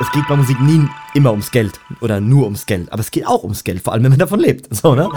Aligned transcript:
es 0.00 0.10
geht 0.12 0.26
bei 0.28 0.36
Musik 0.36 0.60
nie 0.60 0.88
immer 1.14 1.30
ums 1.30 1.50
Geld 1.50 1.80
oder 2.00 2.20
nur 2.20 2.44
ums 2.44 2.66
Geld, 2.66 2.92
aber 2.92 3.00
es 3.00 3.10
geht 3.10 3.26
auch 3.26 3.42
ums 3.42 3.64
Geld, 3.64 3.82
vor 3.82 3.92
allem 3.92 4.04
wenn 4.04 4.12
man 4.12 4.18
davon 4.18 4.40
lebt. 4.40 4.68
So, 4.78 4.94
ne? 4.94 5.08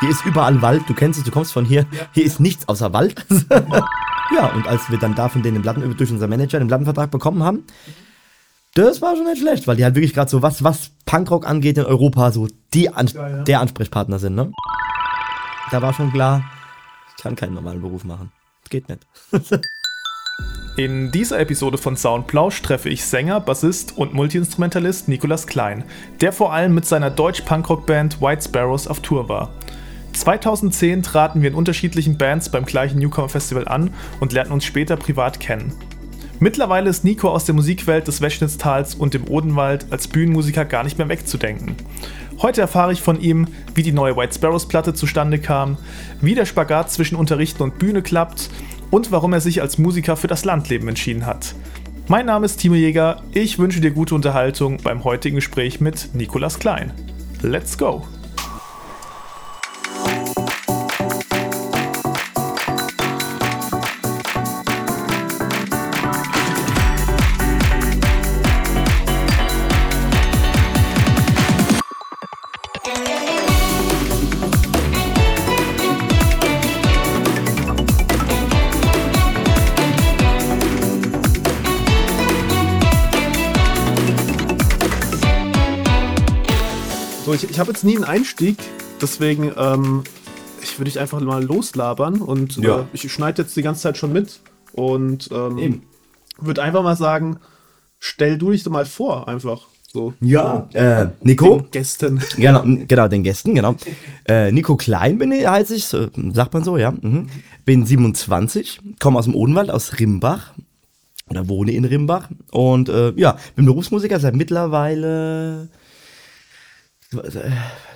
Hier 0.00 0.10
ist 0.10 0.24
überall 0.26 0.60
Wald, 0.62 0.82
du 0.88 0.94
kennst 0.94 1.18
es, 1.18 1.24
du 1.24 1.30
kommst 1.30 1.52
von 1.52 1.64
hier, 1.64 1.86
hier 2.12 2.24
ist 2.24 2.40
nichts 2.40 2.68
außer 2.68 2.92
Wald. 2.92 3.24
ja, 4.34 4.46
und 4.48 4.66
als 4.66 4.90
wir 4.90 4.98
dann 4.98 5.14
da 5.14 5.28
von 5.28 5.42
denen 5.42 5.54
den 5.54 5.62
Platten 5.62 5.96
durch 5.96 6.10
unser 6.10 6.26
Manager 6.26 6.58
den 6.58 6.68
Plattenvertrag 6.68 7.10
bekommen 7.10 7.42
haben, 7.42 7.64
das 8.74 9.00
war 9.00 9.16
schon 9.16 9.24
nicht 9.24 9.40
schlecht, 9.40 9.66
weil 9.66 9.76
die 9.76 9.84
halt 9.84 9.94
wirklich 9.94 10.12
gerade 10.12 10.30
so 10.30 10.42
was, 10.42 10.62
was 10.62 10.90
Punkrock 11.06 11.46
angeht 11.46 11.78
in 11.78 11.84
Europa, 11.84 12.32
so 12.32 12.48
die 12.74 12.92
An 12.92 13.06
Ja, 13.06 13.28
ja. 13.28 13.42
der 13.44 13.60
Ansprechpartner 13.60 14.18
sind, 14.18 14.34
ne? 14.34 14.52
Da 15.70 15.80
war 15.80 15.94
schon 15.94 16.12
klar, 16.12 16.44
ich 17.16 17.22
kann 17.22 17.36
keinen 17.36 17.54
normalen 17.54 17.80
Beruf 17.80 18.04
machen. 18.04 18.32
Geht 18.68 18.88
nicht. 18.88 19.06
In 20.76 21.10
dieser 21.10 21.40
Episode 21.40 21.78
von 21.78 21.96
Soundplausch 21.96 22.60
treffe 22.60 22.90
ich 22.90 23.02
Sänger, 23.02 23.40
Bassist 23.40 23.96
und 23.96 24.12
Multiinstrumentalist 24.12 25.08
Nicolas 25.08 25.46
Klein, 25.46 25.84
der 26.20 26.34
vor 26.34 26.52
allem 26.52 26.74
mit 26.74 26.84
seiner 26.84 27.08
Deutsch-Punkrock-Band 27.08 28.20
White 28.20 28.42
Sparrows 28.42 28.86
auf 28.86 29.00
Tour 29.00 29.26
war. 29.30 29.54
2010 30.12 31.02
traten 31.02 31.40
wir 31.40 31.48
in 31.48 31.54
unterschiedlichen 31.54 32.18
Bands 32.18 32.50
beim 32.50 32.66
gleichen 32.66 32.98
Newcomer 32.98 33.30
Festival 33.30 33.66
an 33.66 33.88
und 34.20 34.34
lernten 34.34 34.52
uns 34.52 34.66
später 34.66 34.96
privat 34.96 35.40
kennen. 35.40 35.72
Mittlerweile 36.40 36.90
ist 36.90 37.04
Nico 37.04 37.30
aus 37.30 37.46
der 37.46 37.54
Musikwelt 37.54 38.06
des 38.06 38.20
Wäschnitztals 38.20 38.94
und 38.94 39.14
dem 39.14 39.26
Odenwald 39.30 39.86
als 39.90 40.06
Bühnenmusiker 40.08 40.66
gar 40.66 40.84
nicht 40.84 40.98
mehr 40.98 41.08
wegzudenken. 41.08 41.74
Heute 42.42 42.60
erfahre 42.60 42.92
ich 42.92 43.00
von 43.00 43.18
ihm, 43.18 43.48
wie 43.74 43.82
die 43.82 43.92
neue 43.92 44.14
White 44.14 44.34
Sparrows 44.34 44.68
Platte 44.68 44.92
zustande 44.92 45.38
kam, 45.38 45.78
wie 46.20 46.34
der 46.34 46.44
Spagat 46.44 46.90
zwischen 46.90 47.16
Unterrichten 47.16 47.62
und 47.62 47.78
Bühne 47.78 48.02
klappt 48.02 48.50
und 48.90 49.12
warum 49.12 49.32
er 49.32 49.40
sich 49.40 49.60
als 49.62 49.78
Musiker 49.78 50.16
für 50.16 50.28
das 50.28 50.44
Landleben 50.44 50.88
entschieden 50.88 51.26
hat. 51.26 51.54
Mein 52.08 52.26
Name 52.26 52.46
ist 52.46 52.58
Timo 52.58 52.76
Jäger, 52.76 53.22
ich 53.32 53.58
wünsche 53.58 53.80
dir 53.80 53.90
gute 53.90 54.14
Unterhaltung 54.14 54.78
beim 54.82 55.04
heutigen 55.04 55.36
Gespräch 55.36 55.80
mit 55.80 56.14
Nicolas 56.14 56.58
Klein. 56.58 56.92
Let's 57.42 57.76
go! 57.76 58.06
Ich, 87.36 87.50
ich 87.50 87.58
habe 87.58 87.70
jetzt 87.70 87.84
nie 87.84 87.94
einen 87.96 88.04
Einstieg, 88.04 88.56
deswegen 89.00 89.52
ähm, 89.56 90.04
ich 90.62 90.78
würde 90.78 90.88
ich 90.88 90.98
einfach 90.98 91.20
mal 91.20 91.44
loslabern 91.44 92.20
und 92.20 92.56
Ja. 92.56 92.80
äh, 92.80 92.84
ich 92.92 93.10
schneide 93.12 93.42
jetzt 93.42 93.56
die 93.56 93.62
ganze 93.62 93.82
Zeit 93.82 93.96
schon 93.96 94.12
mit 94.12 94.40
und 94.72 95.28
ähm, 95.32 95.82
würde 96.38 96.62
einfach 96.62 96.82
mal 96.82 96.96
sagen, 96.96 97.38
stell 97.98 98.38
du 98.38 98.50
dich 98.50 98.62
doch 98.64 98.72
mal 98.72 98.86
vor, 98.86 99.28
einfach 99.28 99.62
so. 99.92 100.12
Ja, 100.20 100.68
äh, 100.74 101.08
Nico? 101.22 101.60
Den 101.60 101.70
Gästen. 101.70 102.20
Genau, 102.36 102.62
genau, 102.64 103.08
den 103.08 103.22
Gästen, 103.22 103.54
genau. 103.54 103.76
Äh, 104.26 104.52
Nico 104.52 104.76
Klein 104.76 105.18
bin 105.18 105.32
ich, 105.32 105.46
heiße 105.46 105.74
ich, 105.74 105.86
sagt 105.86 106.52
man 106.52 106.64
so, 106.64 106.76
ja. 106.76 106.90
Mhm. 106.90 107.28
Bin 107.64 107.86
27, 107.86 108.80
komme 109.00 109.18
aus 109.18 109.24
dem 109.26 109.34
Odenwald, 109.34 109.70
aus 109.70 109.98
Rimbach. 109.98 110.52
Oder 111.28 111.48
wohne 111.48 111.72
in 111.72 111.84
Rimbach. 111.84 112.28
Und 112.52 112.88
äh, 112.88 113.12
ja, 113.16 113.36
bin 113.56 113.64
Berufsmusiker 113.64 114.20
seit 114.20 114.36
mittlerweile 114.36 115.68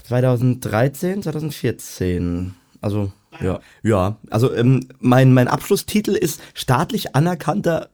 2013, 0.05 1.23
2014. 1.23 2.55
Also, 2.81 3.13
ja. 3.41 3.61
Ja, 3.83 4.17
also 4.31 4.53
ähm, 4.55 4.89
mein, 4.99 5.33
mein 5.33 5.49
Abschlusstitel 5.49 6.13
ist 6.13 6.41
staatlich 6.55 7.15
anerkannter 7.15 7.91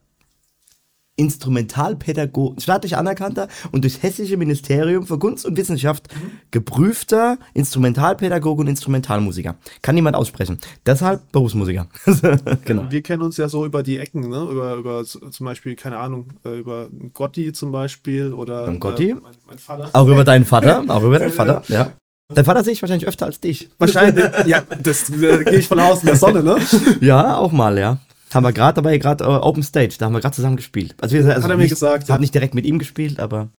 Instrumentalpädagoge, 1.17 2.61
staatlich 2.61 2.95
anerkannter 2.95 3.47
und 3.71 3.83
durchs 3.83 4.01
Hessische 4.01 4.37
Ministerium 4.37 5.05
für 5.05 5.19
Kunst 5.19 5.45
und 5.45 5.57
Wissenschaft 5.57 6.07
geprüfter 6.51 7.37
Instrumentalpädagoge 7.53 8.61
und 8.61 8.67
Instrumentalmusiker. 8.67 9.55
Kann 9.81 9.95
niemand 9.95 10.15
aussprechen. 10.15 10.59
Deshalb 10.85 11.31
Berufsmusiker. 11.31 11.87
genau. 12.65 12.85
Wir 12.89 13.01
kennen 13.01 13.23
uns 13.23 13.37
ja 13.37 13.49
so 13.49 13.65
über 13.65 13.83
die 13.83 13.97
Ecken, 13.97 14.29
ne? 14.29 14.47
Über, 14.49 14.75
über 14.75 15.03
zum 15.05 15.45
Beispiel, 15.45 15.75
keine 15.75 15.97
Ahnung, 15.97 16.27
äh, 16.45 16.59
über 16.59 16.87
Gotti 17.13 17.51
zum 17.51 17.71
Beispiel 17.71 18.31
oder 18.31 18.65
Beim 18.67 18.79
Gotti? 18.79 19.09
Äh, 19.09 19.15
mein, 19.15 19.33
mein 19.47 19.57
Vater. 19.57 19.89
Auch 19.93 20.07
über 20.07 20.23
deinen 20.23 20.45
Vater, 20.45 20.83
auch 20.87 21.03
über 21.03 21.19
deinen 21.19 21.31
Vater, 21.31 21.63
ja. 21.67 21.93
Dein 22.33 22.43
Vater 22.43 22.63
sehe 22.63 22.73
ich 22.73 22.81
wahrscheinlich 22.81 23.07
öfter 23.07 23.25
als 23.25 23.39
dich. 23.39 23.69
Wahrscheinlich, 23.79 24.25
ja, 24.45 24.61
das 24.83 25.09
äh, 25.09 25.43
gehe 25.45 25.59
ich 25.59 25.67
von 25.67 25.79
aus 25.79 26.01
in 26.01 26.07
der 26.07 26.17
Sonne, 26.17 26.43
ne? 26.43 26.57
Ja, 26.99 27.37
auch 27.37 27.51
mal, 27.51 27.77
ja. 27.77 27.99
Haben 28.33 28.43
wir 28.43 28.51
gerade 28.53 28.75
dabei, 28.75 28.97
gerade 28.97 29.23
äh, 29.23 29.27
Open 29.27 29.63
Stage, 29.63 29.95
da 29.97 30.05
haben 30.05 30.13
wir 30.13 30.19
gerade 30.19 30.35
zusammen 30.35 30.57
gespielt. 30.57 30.95
Also 30.99 31.15
wir, 31.15 31.25
also 31.25 31.43
Hat 31.43 31.49
er 31.49 31.55
mir 31.57 31.63
nicht, 31.63 31.69
gesagt, 31.71 32.07
ja. 32.07 32.13
Hab 32.15 32.21
nicht 32.21 32.33
direkt 32.33 32.53
mit 32.55 32.65
ihm 32.65 32.77
gespielt, 32.79 33.19
aber. 33.19 33.49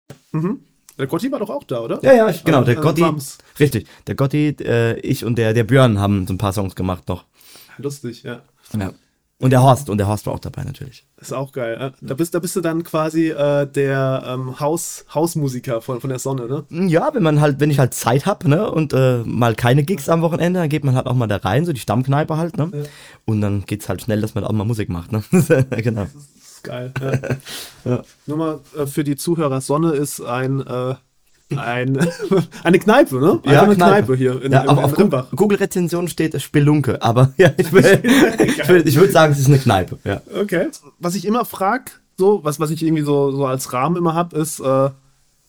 Der 0.98 1.06
Gotti 1.06 1.30
war 1.30 1.38
doch 1.38 1.50
auch 1.50 1.64
da, 1.64 1.80
oder? 1.80 2.00
Ja, 2.02 2.12
ja, 2.12 2.28
ich, 2.28 2.44
genau, 2.44 2.62
der 2.64 2.76
Äh, 2.76 2.80
Gotti. 2.80 3.00
Sams. 3.00 3.38
Richtig, 3.58 3.86
der 4.06 4.14
Gotti, 4.14 4.48
äh, 4.60 4.98
ich 5.00 5.24
und 5.24 5.36
der, 5.38 5.54
der 5.54 5.64
Björn 5.64 5.98
haben 5.98 6.26
so 6.26 6.34
ein 6.34 6.38
paar 6.38 6.52
Songs 6.52 6.74
gemacht 6.74 7.08
noch. 7.08 7.24
Lustig, 7.78 8.24
ja. 8.24 8.42
Ja. 8.76 8.92
Und 9.40 9.50
der 9.50 9.62
Horst, 9.62 9.88
und 9.88 9.98
der 9.98 10.08
Horst 10.08 10.26
war 10.26 10.34
auch 10.34 10.40
dabei 10.40 10.64
natürlich. 10.64 11.06
Ist 11.20 11.32
auch 11.32 11.52
geil. 11.52 11.76
äh. 11.80 11.90
Da 12.00 12.14
bist, 12.14 12.34
da 12.34 12.40
bist 12.40 12.56
du 12.56 12.60
dann 12.60 12.82
quasi 12.82 13.28
äh, 13.28 13.66
der 13.66 14.24
ähm, 14.26 14.58
Haus, 14.58 15.04
Hausmusiker 15.14 15.80
von, 15.80 16.00
von 16.00 16.10
der 16.10 16.18
Sonne, 16.18 16.48
ne? 16.48 16.88
Ja, 16.88 17.10
wenn 17.14 17.22
man 17.22 17.40
halt, 17.40 17.60
wenn 17.60 17.70
ich 17.70 17.78
halt 17.78 17.94
Zeit 17.94 18.26
hab, 18.26 18.44
ne, 18.44 18.68
und 18.68 18.92
äh, 18.94 19.18
mal 19.24 19.54
keine 19.54 19.84
Gigs 19.84 20.08
am 20.08 20.22
Wochenende, 20.22 20.58
dann 20.58 20.68
geht 20.68 20.82
man 20.84 20.96
halt 20.96 21.06
auch 21.06 21.14
mal 21.14 21.28
da 21.28 21.36
rein, 21.36 21.64
so 21.64 21.72
die 21.72 21.80
Stammkneipe 21.80 22.36
halt, 22.36 22.56
ne? 22.56 22.88
Und 23.26 23.40
dann 23.40 23.64
geht's 23.64 23.88
halt 23.88 24.02
schnell, 24.02 24.20
dass 24.20 24.34
man 24.34 24.42
auch 24.42 24.50
mal 24.50 24.64
Musik 24.64 24.88
macht, 24.88 25.12
ne? 25.12 25.22
genau. 25.30 26.02
Das 26.02 26.14
ist 26.14 26.64
geil. 26.64 26.92
Ja. 27.84 28.02
Nur 28.26 28.36
mal 28.36 28.60
äh, 28.76 28.86
für 28.86 29.04
die 29.04 29.14
Zuhörer, 29.16 29.60
Sonne 29.60 29.92
ist 29.92 30.20
ein, 30.20 30.60
äh, 30.66 30.94
ein 31.56 31.98
eine 32.64 32.78
Kneipe, 32.78 33.16
ne? 33.16 33.40
Einfach 33.44 33.62
eine 33.62 33.76
Kneipe, 33.76 34.16
hier 34.16 34.42
in, 34.42 34.52
ja, 34.52 34.62
in 34.62 34.68
auf 34.68 34.98
Rimbach. 34.98 35.30
Google-Rezension 35.34 36.08
steht 36.08 36.40
Spelunke, 36.40 37.02
aber 37.02 37.32
ja, 37.36 37.50
ich 37.56 37.72
würde 37.72 38.02
ich 38.44 38.68
würd, 38.68 38.86
ich 38.86 38.96
würd 38.96 39.12
sagen, 39.12 39.32
es 39.32 39.38
ist 39.38 39.48
eine 39.48 39.58
Kneipe, 39.58 39.98
ja. 40.04 40.20
Okay. 40.40 40.68
Was 40.98 41.14
ich 41.14 41.24
immer 41.24 41.44
frag, 41.44 42.00
so, 42.16 42.40
was, 42.42 42.60
was 42.60 42.70
ich 42.70 42.82
irgendwie 42.82 43.04
so, 43.04 43.30
so 43.30 43.46
als 43.46 43.72
Rahmen 43.72 43.96
immer 43.96 44.14
hab, 44.14 44.32
ist, 44.32 44.60
äh, 44.60 44.90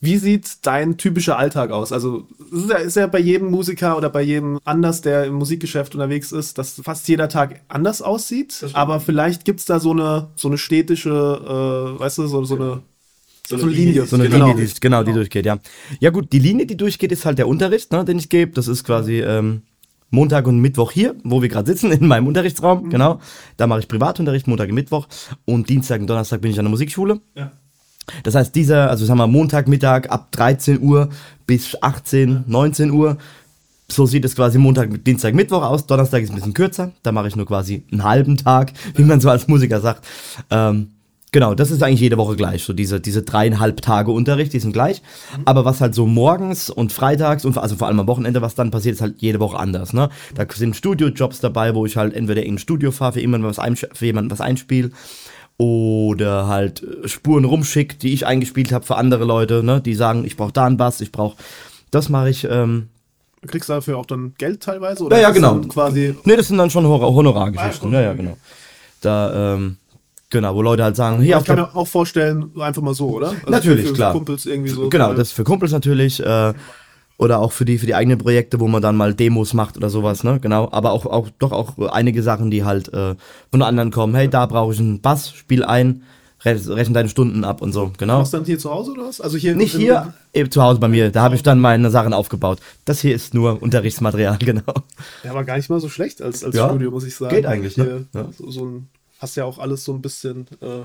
wie 0.01 0.17
sieht 0.17 0.65
dein 0.65 0.97
typischer 0.97 1.37
Alltag 1.37 1.71
aus? 1.71 1.91
Also, 1.91 2.25
es 2.53 2.63
ist 2.63 2.69
ja, 2.69 2.77
ist 2.77 2.95
ja 2.95 3.07
bei 3.07 3.19
jedem 3.19 3.51
Musiker 3.51 3.97
oder 3.97 4.09
bei 4.09 4.21
jedem 4.21 4.59
anders, 4.63 5.01
der 5.01 5.25
im 5.25 5.33
Musikgeschäft 5.33 5.93
unterwegs 5.93 6.31
ist, 6.31 6.57
dass 6.57 6.79
fast 6.81 7.07
jeder 7.09 7.27
Tag 7.27 7.59
anders 7.67 8.01
aussieht. 8.01 8.65
Aber 8.73 9.01
vielleicht 9.01 9.43
gibt's 9.43 9.65
da 9.65 9.81
so 9.81 9.91
eine, 9.91 10.29
so 10.35 10.47
eine 10.47 10.57
städtische, 10.57 11.09
äh, 11.09 11.99
weißt 11.99 12.19
du, 12.19 12.27
so, 12.27 12.45
so 12.45 12.55
eine, 12.55 12.81
so 13.57 13.65
eine 13.65 13.71
Linie. 13.75 14.05
So 14.05 14.15
eine 14.15 14.29
Genau. 14.29 14.47
Linie, 14.49 14.65
die, 14.65 14.79
genau, 14.79 15.03
die 15.03 15.13
durchgeht, 15.13 15.45
ja. 15.45 15.57
Ja 15.99 16.09
gut, 16.11 16.31
die 16.31 16.39
Linie, 16.39 16.65
die 16.65 16.77
durchgeht, 16.77 17.11
ist 17.11 17.25
halt 17.25 17.37
der 17.37 17.47
Unterricht, 17.47 17.91
ne, 17.91 18.05
den 18.05 18.19
ich 18.19 18.29
gebe. 18.29 18.51
Das 18.53 18.67
ist 18.67 18.83
quasi 18.83 19.19
ähm, 19.21 19.61
Montag 20.11 20.47
und 20.47 20.59
Mittwoch 20.59 20.91
hier, 20.91 21.15
wo 21.23 21.41
wir 21.41 21.49
gerade 21.49 21.67
sitzen, 21.71 21.91
in 21.99 22.07
meinem 22.07 22.27
Unterrichtsraum, 22.27 22.85
Mhm. 22.85 22.89
genau. 22.89 23.19
Da 23.57 23.67
mache 23.67 23.79
ich 23.79 23.87
Privatunterricht, 23.87 24.47
Montag 24.47 24.69
und 24.69 24.75
Mittwoch. 24.75 25.07
Und 25.45 25.69
Dienstag 25.69 26.01
und 26.01 26.07
Donnerstag 26.07 26.41
bin 26.41 26.51
ich 26.51 26.59
an 26.59 26.65
der 26.65 26.71
Musikschule. 26.71 27.19
Ja. 27.35 27.51
Das 28.23 28.33
heißt, 28.33 28.55
dieser, 28.55 28.89
also 28.89 29.05
sagen 29.05 29.19
wir 29.19 29.27
Montagmittag 29.27 30.09
ab 30.09 30.31
13 30.31 30.81
Uhr 30.81 31.09
bis 31.45 31.79
18, 31.81 32.43
19 32.47 32.89
Uhr. 32.91 33.17
So 33.91 34.05
sieht 34.07 34.25
es 34.25 34.35
quasi 34.35 34.57
Montag, 34.57 35.03
Dienstag, 35.03 35.33
Mittwoch 35.35 35.63
aus. 35.63 35.85
Donnerstag 35.85 36.21
ist 36.23 36.29
ein 36.29 36.35
bisschen 36.35 36.53
kürzer. 36.55 36.91
Da 37.03 37.11
mache 37.11 37.27
ich 37.27 37.35
nur 37.35 37.45
quasi 37.45 37.83
einen 37.91 38.03
halben 38.03 38.37
Tag, 38.37 38.73
wie 38.95 39.03
man 39.03 39.19
so 39.19 39.29
als 39.29 39.47
Musiker 39.47 39.79
sagt. 39.79 40.05
Ähm, 40.49 40.89
genau, 41.31 41.53
das 41.53 41.71
ist 41.71 41.81
eigentlich 41.83 41.99
jede 42.01 42.17
Woche 42.17 42.35
gleich. 42.35 42.63
So 42.63 42.73
diese, 42.73 42.99
diese 42.99 43.23
dreieinhalb 43.23 43.81
Tage 43.81 44.11
Unterricht, 44.11 44.53
die 44.53 44.59
sind 44.59 44.73
gleich. 44.73 45.01
Aber 45.45 45.65
was 45.65 45.81
halt 45.81 45.95
so 45.95 46.05
morgens 46.05 46.69
und 46.69 46.91
freitags 46.91 47.45
und 47.45 47.57
also 47.57 47.75
vor 47.75 47.87
allem 47.87 47.99
am 47.99 48.07
Wochenende, 48.07 48.41
was 48.41 48.55
dann 48.55 48.71
passiert, 48.71 48.95
ist 48.95 49.01
halt 49.01 49.15
jede 49.19 49.39
Woche 49.39 49.57
anders. 49.57 49.93
Ne? 49.93 50.09
Da 50.35 50.45
sind 50.53 50.75
Studiojobs 50.75 51.39
dabei, 51.39 51.75
wo 51.75 51.85
ich 51.85 51.97
halt 51.97 52.13
entweder 52.13 52.43
in 52.43 52.55
ein 52.55 52.57
Studio 52.57 52.91
fahre, 52.91 53.13
für 53.13 53.21
jemanden 53.21 53.47
was, 53.47 53.59
einsch- 53.59 53.87
für 53.93 54.05
jemanden 54.05 54.31
was 54.31 54.41
einspiele 54.41 54.91
oder 55.57 56.47
halt 56.47 56.81
äh, 56.83 57.07
Spuren 57.07 57.43
rumschickt, 57.45 58.01
die 58.03 58.13
ich 58.13 58.25
eingespielt 58.25 58.71
habe 58.71 58.85
für 58.85 58.95
andere 58.95 59.25
Leute, 59.25 59.61
ne, 59.63 59.81
die 59.81 59.93
sagen, 59.93 60.23
ich 60.25 60.37
brauche 60.37 60.53
da 60.53 60.65
einen 60.65 60.77
Bass, 60.77 61.01
ich 61.01 61.11
brauche, 61.11 61.35
das 61.91 62.07
mache 62.09 62.29
ich. 62.29 62.47
Ähm, 62.49 62.87
Kriegst 63.45 63.67
du 63.69 63.73
dafür 63.73 63.97
auch 63.97 64.05
dann 64.05 64.33
Geld 64.37 64.61
teilweise? 64.61 65.05
Ja, 65.11 65.17
ja, 65.17 65.27
das 65.27 65.35
genau. 65.35 65.59
Quasi, 65.61 66.15
ne, 66.23 66.37
das 66.37 66.47
sind 66.47 66.57
dann 66.57 66.69
schon 66.69 66.85
Hor 66.85 67.01
Honorargeschichten, 67.01 67.89
Ah, 67.93 67.93
ja, 67.93 68.01
ja, 68.01 68.13
genau. 68.13 68.37
Da, 69.01 69.55
ähm, 69.55 69.77
genau, 70.29 70.55
wo 70.55 70.61
Leute 70.61 70.83
halt 70.83 70.95
sagen, 70.95 71.21
hier 71.21 71.37
ich 71.37 71.43
kann 71.45 71.55
mir 71.57 71.75
auch 71.75 71.87
vorstellen, 71.87 72.51
einfach 72.59 72.81
mal 72.81 72.93
so, 72.93 73.09
oder? 73.09 73.29
Also 73.29 73.41
Natürlich, 73.49 73.81
für, 73.83 73.89
für 73.89 73.93
klar. 73.95 74.11
Kumpels 74.13 74.45
irgendwie 74.45 74.69
so. 74.69 74.89
genau, 74.89 75.13
das 75.13 75.29
ist 75.29 75.33
für 75.33 75.43
Kumpels 75.43 75.71
natürlich, 75.71 76.19
äh, 76.23 76.53
oder 77.17 77.39
auch 77.39 77.51
für 77.51 77.65
die, 77.65 77.77
für 77.77 77.85
die 77.85 77.95
eigenen 77.95 78.17
Projekte, 78.17 78.59
wo 78.59 78.67
man 78.67 78.81
dann 78.81 78.95
mal 78.95 79.13
Demos 79.13 79.53
macht 79.53 79.75
oder 79.75 79.89
sowas, 79.89 80.23
ne, 80.23 80.39
genau, 80.39 80.69
aber 80.71 80.91
auch, 80.91 81.05
auch, 81.05 81.27
doch 81.39 81.51
auch 81.51 81.77
einige 81.91 82.23
Sachen, 82.23 82.49
die 82.51 82.63
halt, 82.63 82.93
äh, 82.93 83.15
von 83.51 83.61
anderen 83.61 83.91
kommen, 83.91 84.15
hey, 84.15 84.29
da 84.29 84.45
brauche 84.45 84.73
ich 84.73 84.79
einen 84.79 85.01
Bass, 85.01 85.31
spiel 85.31 85.63
ein, 85.63 86.03
Rech- 86.45 86.69
Rechnen 86.73 86.93
deine 86.93 87.09
Stunden 87.09 87.43
ab 87.43 87.61
und 87.61 87.73
so, 87.73 87.91
genau. 87.97 88.19
Machst 88.19 88.31
du 88.31 88.37
dann 88.37 88.45
hier 88.45 88.57
zu 88.57 88.71
Hause 88.71 88.91
oder 88.93 89.03
was? 89.07 89.19
Also 89.19 89.35
hier 89.37 89.57
Nicht 89.57 89.75
hier, 89.75 90.13
eben 90.33 90.49
zu 90.49 90.61
Hause 90.63 90.79
bei 90.79 90.87
mir. 90.87 91.11
Da 91.11 91.21
habe 91.21 91.35
ich 91.35 91.43
dann 91.43 91.59
meine 91.59 91.89
Sachen 91.89 92.13
aufgebaut. 92.13 92.59
Das 92.85 93.01
hier 93.01 93.13
ist 93.13 93.33
nur 93.33 93.61
Unterrichtsmaterial, 93.61 94.37
genau. 94.39 94.61
Ja, 95.25 95.31
aber 95.31 95.43
gar 95.43 95.57
nicht 95.57 95.69
mal 95.69 95.81
so 95.81 95.89
schlecht 95.89 96.21
als, 96.21 96.45
als 96.45 96.55
Ja, 96.55 96.69
Studio, 96.69 96.91
muss 96.91 97.03
ich 97.03 97.13
sagen. 97.13 97.35
geht 97.35 97.45
eigentlich, 97.45 97.75
ne? 97.75 98.05
Hier, 98.13 98.21
Ja. 98.21 98.29
so, 98.37 98.49
so 98.51 98.63
ein, 98.63 98.87
hast 99.19 99.35
ja 99.35 99.45
auch 99.45 99.59
alles 99.59 99.83
so 99.83 99.93
ein 99.93 100.01
bisschen 100.01 100.47
äh, 100.61 100.81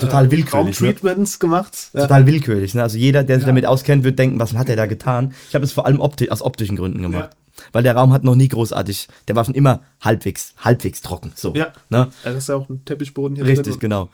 Total 0.00 0.30
willkürlich. 0.30 0.80
Ne? 0.80 0.88
Raumtreatments 0.88 1.38
gemacht. 1.38 1.76
Ja. 1.92 2.02
Total 2.02 2.26
willkürlich. 2.26 2.74
Ne? 2.74 2.82
Also 2.82 2.98
jeder, 2.98 3.22
der 3.22 3.36
sich 3.36 3.44
Ja. 3.44 3.48
damit 3.48 3.66
auskennt, 3.66 4.02
wird 4.04 4.18
denken, 4.18 4.40
was 4.40 4.52
hat 4.54 4.68
er 4.68 4.76
da 4.76 4.86
getan? 4.86 5.34
Ich 5.48 5.54
habe 5.54 5.64
es 5.64 5.72
vor 5.72 5.86
allem 5.86 6.00
opti 6.00 6.30
aus 6.30 6.42
optischen 6.42 6.76
Gründen 6.76 7.02
gemacht. 7.02 7.30
Ja. 7.32 7.62
Weil 7.72 7.84
der 7.84 7.94
Raum 7.94 8.12
hat 8.12 8.24
noch 8.24 8.34
nie 8.34 8.48
großartig, 8.48 9.06
der 9.28 9.36
war 9.36 9.44
schon 9.44 9.54
immer 9.54 9.82
halbwegs, 10.00 10.54
halbwegs 10.58 11.00
trocken. 11.02 11.32
So. 11.36 11.54
Ja. 11.54 11.66
Ne? 11.90 12.08
Ja, 12.24 12.32
das 12.32 12.36
ist 12.38 12.48
ja 12.48 12.56
auch 12.56 12.68
ein 12.68 12.84
Teppichboden 12.84 13.36
hier 13.36 13.44
Richtig, 13.46 13.74
drin. 13.74 13.78
genau. 13.80 14.08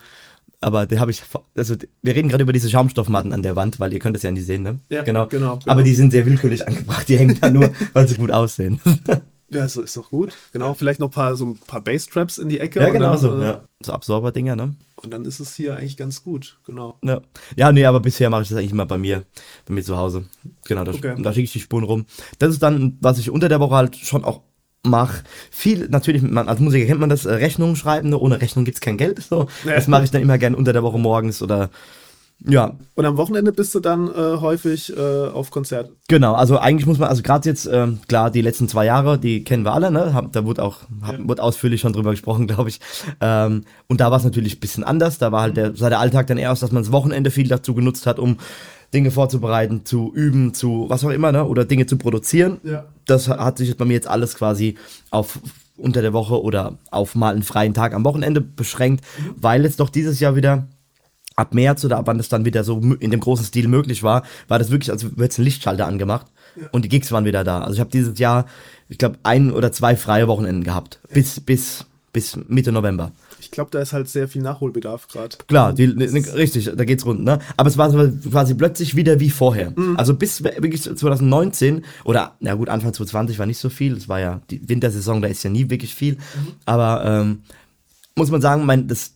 Aber 0.63 0.85
den 0.85 0.99
habe 0.99 1.09
ich, 1.09 1.23
also 1.57 1.75
wir 2.03 2.15
reden 2.15 2.29
gerade 2.29 2.43
über 2.43 2.53
diese 2.53 2.69
Schaumstoffmatten 2.69 3.33
an 3.33 3.41
der 3.41 3.55
Wand, 3.55 3.79
weil 3.79 3.91
ihr 3.93 3.97
könnt 3.99 4.15
es 4.15 4.21
ja 4.21 4.29
nicht 4.29 4.45
sehen, 4.45 4.61
ne? 4.61 4.77
Ja, 4.89 5.01
genau. 5.01 5.25
genau, 5.25 5.57
genau. 5.57 5.71
Aber 5.71 5.81
die 5.81 5.95
sind 5.95 6.11
sehr 6.11 6.27
willkürlich 6.27 6.67
angebracht, 6.67 7.09
die 7.09 7.17
hängen 7.17 7.35
da 7.41 7.49
nur, 7.49 7.71
weil 7.93 8.07
sie 8.07 8.13
gut 8.15 8.29
aussehen. 8.29 8.79
Ja, 9.51 9.67
so 9.67 9.81
ist 9.81 9.97
doch 9.97 10.09
gut. 10.09 10.33
Genau, 10.53 10.73
vielleicht 10.73 10.99
noch 10.99 11.07
ein 11.09 11.11
paar, 11.11 11.35
so 11.35 11.45
ein 11.45 11.57
paar 11.57 11.81
Basstraps 11.81 12.37
in 12.37 12.47
die 12.49 12.59
Ecke. 12.59 12.79
ja, 12.79 12.89
genau 12.89 13.09
dann, 13.11 13.17
so. 13.17 13.37
äh, 13.39 13.43
Ja. 13.43 13.63
So 13.83 13.91
Absorberdinger, 13.93 14.55
ne? 14.55 14.75
Und 14.95 15.11
dann 15.11 15.25
ist 15.25 15.39
es 15.39 15.55
hier 15.55 15.75
eigentlich 15.75 15.97
ganz 15.97 16.23
gut. 16.23 16.59
Genau. 16.65 16.97
Ja. 17.03 17.21
ja, 17.55 17.71
nee, 17.71 17.85
aber 17.85 17.99
bisher 17.99 18.29
mache 18.29 18.43
ich 18.43 18.49
das 18.49 18.57
eigentlich 18.57 18.71
immer 18.71 18.85
bei 18.85 18.97
mir, 18.97 19.23
bei 19.65 19.73
mir 19.73 19.83
zu 19.83 19.97
Hause. 19.97 20.25
Genau, 20.67 20.83
da, 20.83 20.91
Okay. 20.91 21.15
da 21.21 21.33
schicke 21.33 21.45
ich 21.45 21.53
die 21.53 21.59
Spuren 21.59 21.83
rum. 21.83 22.05
Das 22.39 22.51
ist 22.51 22.61
dann, 22.63 22.97
was 23.01 23.17
ich 23.19 23.29
unter 23.29 23.49
der 23.49 23.59
Woche 23.59 23.75
halt 23.75 23.95
schon 23.97 24.23
auch 24.23 24.41
mache. 24.83 25.23
Viel, 25.51 25.89
natürlich, 25.89 26.21
man, 26.21 26.47
als 26.47 26.59
Musiker 26.59 26.85
kennt 26.85 26.99
man 26.99 27.09
das, 27.09 27.25
äh, 27.25 27.33
Rechnungen 27.33 27.75
schreiben, 27.75 28.09
ne? 28.09 28.17
ohne 28.17 28.39
Rechnung 28.41 28.63
gibt's 28.65 28.81
kein 28.81 28.97
Geld. 28.97 29.21
So. 29.23 29.47
Ja. 29.65 29.75
Das 29.75 29.87
mache 29.87 30.03
ich 30.03 30.11
dann 30.11 30.21
immer 30.21 30.37
gern 30.37 30.55
unter 30.55 30.73
der 30.73 30.83
Woche 30.83 30.97
morgens 30.99 31.41
oder 31.41 31.69
ja, 32.47 32.75
Und 32.95 33.05
am 33.05 33.17
Wochenende 33.17 33.51
bist 33.51 33.75
du 33.75 33.79
dann 33.79 34.07
äh, 34.07 34.13
häufig 34.41 34.91
äh, 34.95 34.99
auf 34.99 35.51
Konzert. 35.51 35.91
Genau, 36.07 36.33
also 36.33 36.57
eigentlich 36.57 36.87
muss 36.87 36.97
man, 36.97 37.09
also 37.09 37.21
gerade 37.21 37.47
jetzt, 37.47 37.69
ähm, 37.71 37.99
klar, 38.07 38.31
die 38.31 38.41
letzten 38.41 38.67
zwei 38.67 38.85
Jahre, 38.85 39.19
die 39.19 39.43
kennen 39.43 39.63
wir 39.63 39.73
alle, 39.73 39.91
ne? 39.91 40.13
Hab, 40.13 40.31
da 40.33 40.43
wurde 40.45 40.63
auch, 40.63 40.79
hab, 41.03 41.19
Ja. 41.19 41.27
wurde 41.27 41.43
ausführlich 41.43 41.81
schon 41.81 41.93
drüber 41.93 42.11
gesprochen, 42.11 42.47
glaube 42.47 42.69
ich. 42.69 42.79
Ähm, 43.19 43.63
und 43.87 44.01
da 44.01 44.09
war 44.09 44.17
es 44.17 44.23
natürlich 44.23 44.57
ein 44.57 44.59
bisschen 44.59 44.83
anders. 44.83 45.17
Da 45.19 45.31
war 45.31 45.41
halt 45.41 45.57
der, 45.57 45.75
sah 45.75 45.89
der 45.89 45.99
Alltag 45.99 46.27
dann 46.27 46.37
eher 46.37 46.51
aus, 46.51 46.59
dass 46.61 46.71
man 46.71 46.83
das 46.83 46.91
Wochenende 46.91 47.29
viel 47.31 47.47
dazu 47.47 47.73
genutzt 47.75 48.07
hat, 48.07 48.17
um 48.17 48.37
Dinge 48.93 49.11
vorzubereiten, 49.11 49.85
zu 49.85 50.11
üben, 50.13 50.53
zu 50.53 50.85
was 50.89 51.05
auch 51.05 51.11
immer, 51.11 51.31
ne? 51.31 51.45
Oder 51.45 51.65
Dinge 51.65 51.85
zu 51.85 51.97
produzieren. 51.97 52.57
Ja. 52.63 52.85
Das 53.05 53.27
hat 53.29 53.57
sich 53.59 53.69
jetzt 53.69 53.77
bei 53.77 53.85
mir 53.85 53.93
jetzt 53.93 54.07
alles 54.07 54.35
quasi 54.35 54.75
auf 55.11 55.39
unter 55.77 56.01
der 56.01 56.13
Woche 56.13 56.41
oder 56.41 56.77
auf 56.91 57.15
mal 57.15 57.33
einen 57.33 57.43
freien 57.43 57.73
Tag 57.73 57.93
am 57.93 58.03
Wochenende 58.03 58.41
beschränkt, 58.41 59.03
weil 59.35 59.63
jetzt 59.63 59.79
doch 59.79 59.89
dieses 59.89 60.19
Jahr 60.19 60.35
wieder 60.35 60.67
ab 61.41 61.53
März 61.53 61.83
oder 61.83 61.97
ab 61.97 62.07
wann 62.07 62.17
das 62.17 62.29
dann 62.29 62.45
wieder 62.45 62.63
so 62.63 62.79
in 62.99 63.11
dem 63.11 63.19
großen 63.19 63.45
Stil 63.45 63.67
möglich 63.67 64.03
war, 64.03 64.23
war 64.47 64.59
das 64.59 64.71
wirklich, 64.71 64.91
als 64.91 65.17
wird 65.17 65.37
ein 65.37 65.43
Lichtschalter 65.43 65.87
angemacht 65.87 66.27
und 66.71 66.85
die 66.85 66.89
Gigs 66.89 67.11
waren 67.11 67.25
wieder 67.25 67.43
da. 67.43 67.61
Also 67.61 67.73
ich 67.73 67.79
habe 67.79 67.89
dieses 67.89 68.17
Jahr, 68.19 68.45
ich 68.89 68.97
glaube, 68.97 69.17
ein 69.23 69.51
oder 69.51 69.71
zwei 69.71 69.95
freie 69.95 70.27
Wochenenden 70.27 70.63
gehabt. 70.63 70.99
Bis, 71.13 71.39
bis, 71.39 71.85
bis 72.13 72.37
Mitte 72.47 72.71
November. 72.71 73.11
Ich 73.39 73.49
glaube, 73.49 73.71
da 73.71 73.79
ist 73.79 73.91
halt 73.91 74.07
sehr 74.07 74.27
viel 74.27 74.43
Nachholbedarf 74.43 75.07
gerade. 75.07 75.35
Klar, 75.47 75.73
die, 75.73 75.87
ne, 75.87 76.07
ne, 76.07 76.33
richtig, 76.35 76.71
da 76.75 76.85
geht's 76.85 77.05
rund, 77.05 77.23
ne? 77.23 77.39
Aber 77.57 77.69
es 77.69 77.77
war 77.77 77.89
quasi 77.89 78.53
plötzlich 78.53 78.95
wieder 78.95 79.19
wie 79.19 79.31
vorher. 79.31 79.73
Also 79.97 80.13
bis 80.13 80.43
wirklich 80.43 80.83
2019 80.83 81.83
oder, 82.03 82.35
na 82.39 82.53
gut, 82.53 82.69
Anfang 82.69 82.93
2020 82.93 83.39
war 83.39 83.47
nicht 83.47 83.57
so 83.57 83.69
viel. 83.69 83.93
Es 83.93 84.07
war 84.07 84.19
ja 84.19 84.41
die 84.51 84.69
Wintersaison, 84.69 85.21
da 85.21 85.27
ist 85.27 85.43
ja 85.43 85.49
nie 85.49 85.69
wirklich 85.69 85.95
viel. 85.95 86.17
Aber 86.65 87.03
ähm, 87.03 87.41
muss 88.15 88.29
man 88.29 88.41
sagen, 88.41 88.65
mein, 88.65 88.87
das, 88.87 89.15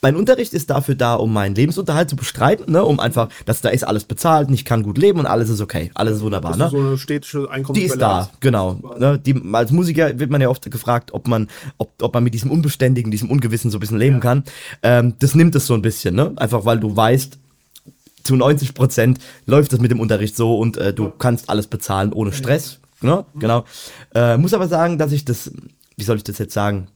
mein 0.00 0.16
Unterricht 0.16 0.54
ist 0.54 0.70
dafür 0.70 0.94
da, 0.94 1.14
um 1.14 1.32
meinen 1.32 1.54
Lebensunterhalt 1.54 2.08
zu 2.08 2.16
bestreiten, 2.16 2.72
ne? 2.72 2.84
Um 2.84 3.00
einfach, 3.00 3.28
dass 3.46 3.60
da 3.60 3.68
ist 3.70 3.84
alles 3.84 4.04
bezahlt, 4.04 4.48
und 4.48 4.54
ich 4.54 4.64
kann 4.64 4.82
gut 4.82 4.98
leben 4.98 5.18
und 5.18 5.26
alles 5.26 5.48
ist 5.48 5.60
okay, 5.60 5.90
alles 5.94 6.16
ist 6.18 6.22
wunderbar, 6.22 6.52
Also 6.52 6.64
ne? 6.64 6.70
so 6.70 6.78
eine 6.78 6.98
städtische 6.98 7.50
Einkommensquelle. 7.50 7.88
Die 7.88 7.92
ist 7.92 8.00
da, 8.00 8.30
genau. 8.40 8.78
Ne, 8.98 9.18
die, 9.18 9.40
als 9.52 9.72
Musiker 9.72 10.18
wird 10.18 10.30
man 10.30 10.40
ja 10.40 10.48
oft 10.48 10.70
gefragt, 10.70 11.12
ob 11.12 11.26
man, 11.26 11.48
ob, 11.78 11.90
ob 12.00 12.14
man 12.14 12.22
mit 12.22 12.34
diesem 12.34 12.50
Unbeständigen, 12.50 13.10
diesem 13.10 13.30
Ungewissen 13.30 13.70
so 13.70 13.78
ein 13.78 13.80
bisschen 13.80 13.98
leben 13.98 14.20
kann. 14.20 14.44
Ähm, 14.82 15.14
das 15.18 15.34
nimmt 15.34 15.54
es 15.54 15.66
so 15.66 15.74
ein 15.74 15.82
bisschen, 15.82 16.14
ne? 16.14 16.32
Einfach 16.36 16.64
weil 16.64 16.78
du 16.78 16.94
weißt, 16.94 17.38
zu 18.22 18.36
90 18.36 18.74
Prozent 18.74 19.18
läuft 19.46 19.72
das 19.72 19.80
mit 19.80 19.90
dem 19.90 20.00
Unterricht 20.00 20.36
so 20.36 20.58
und 20.58 20.76
äh, 20.76 20.92
du 20.92 21.10
kannst 21.10 21.48
alles 21.48 21.66
bezahlen 21.66 22.12
ohne 22.12 22.32
Stress. 22.32 22.78
Ne? 23.00 23.24
Genau. 23.38 23.64
Äh, 24.14 24.36
muss 24.36 24.54
aber 24.54 24.68
sagen, 24.68 24.98
dass 24.98 25.12
ich 25.12 25.24
das, 25.24 25.50
wie 25.96 26.04
soll 26.04 26.16
ich 26.16 26.24
das 26.24 26.38
jetzt 26.38 26.52
sagen? 26.52 26.88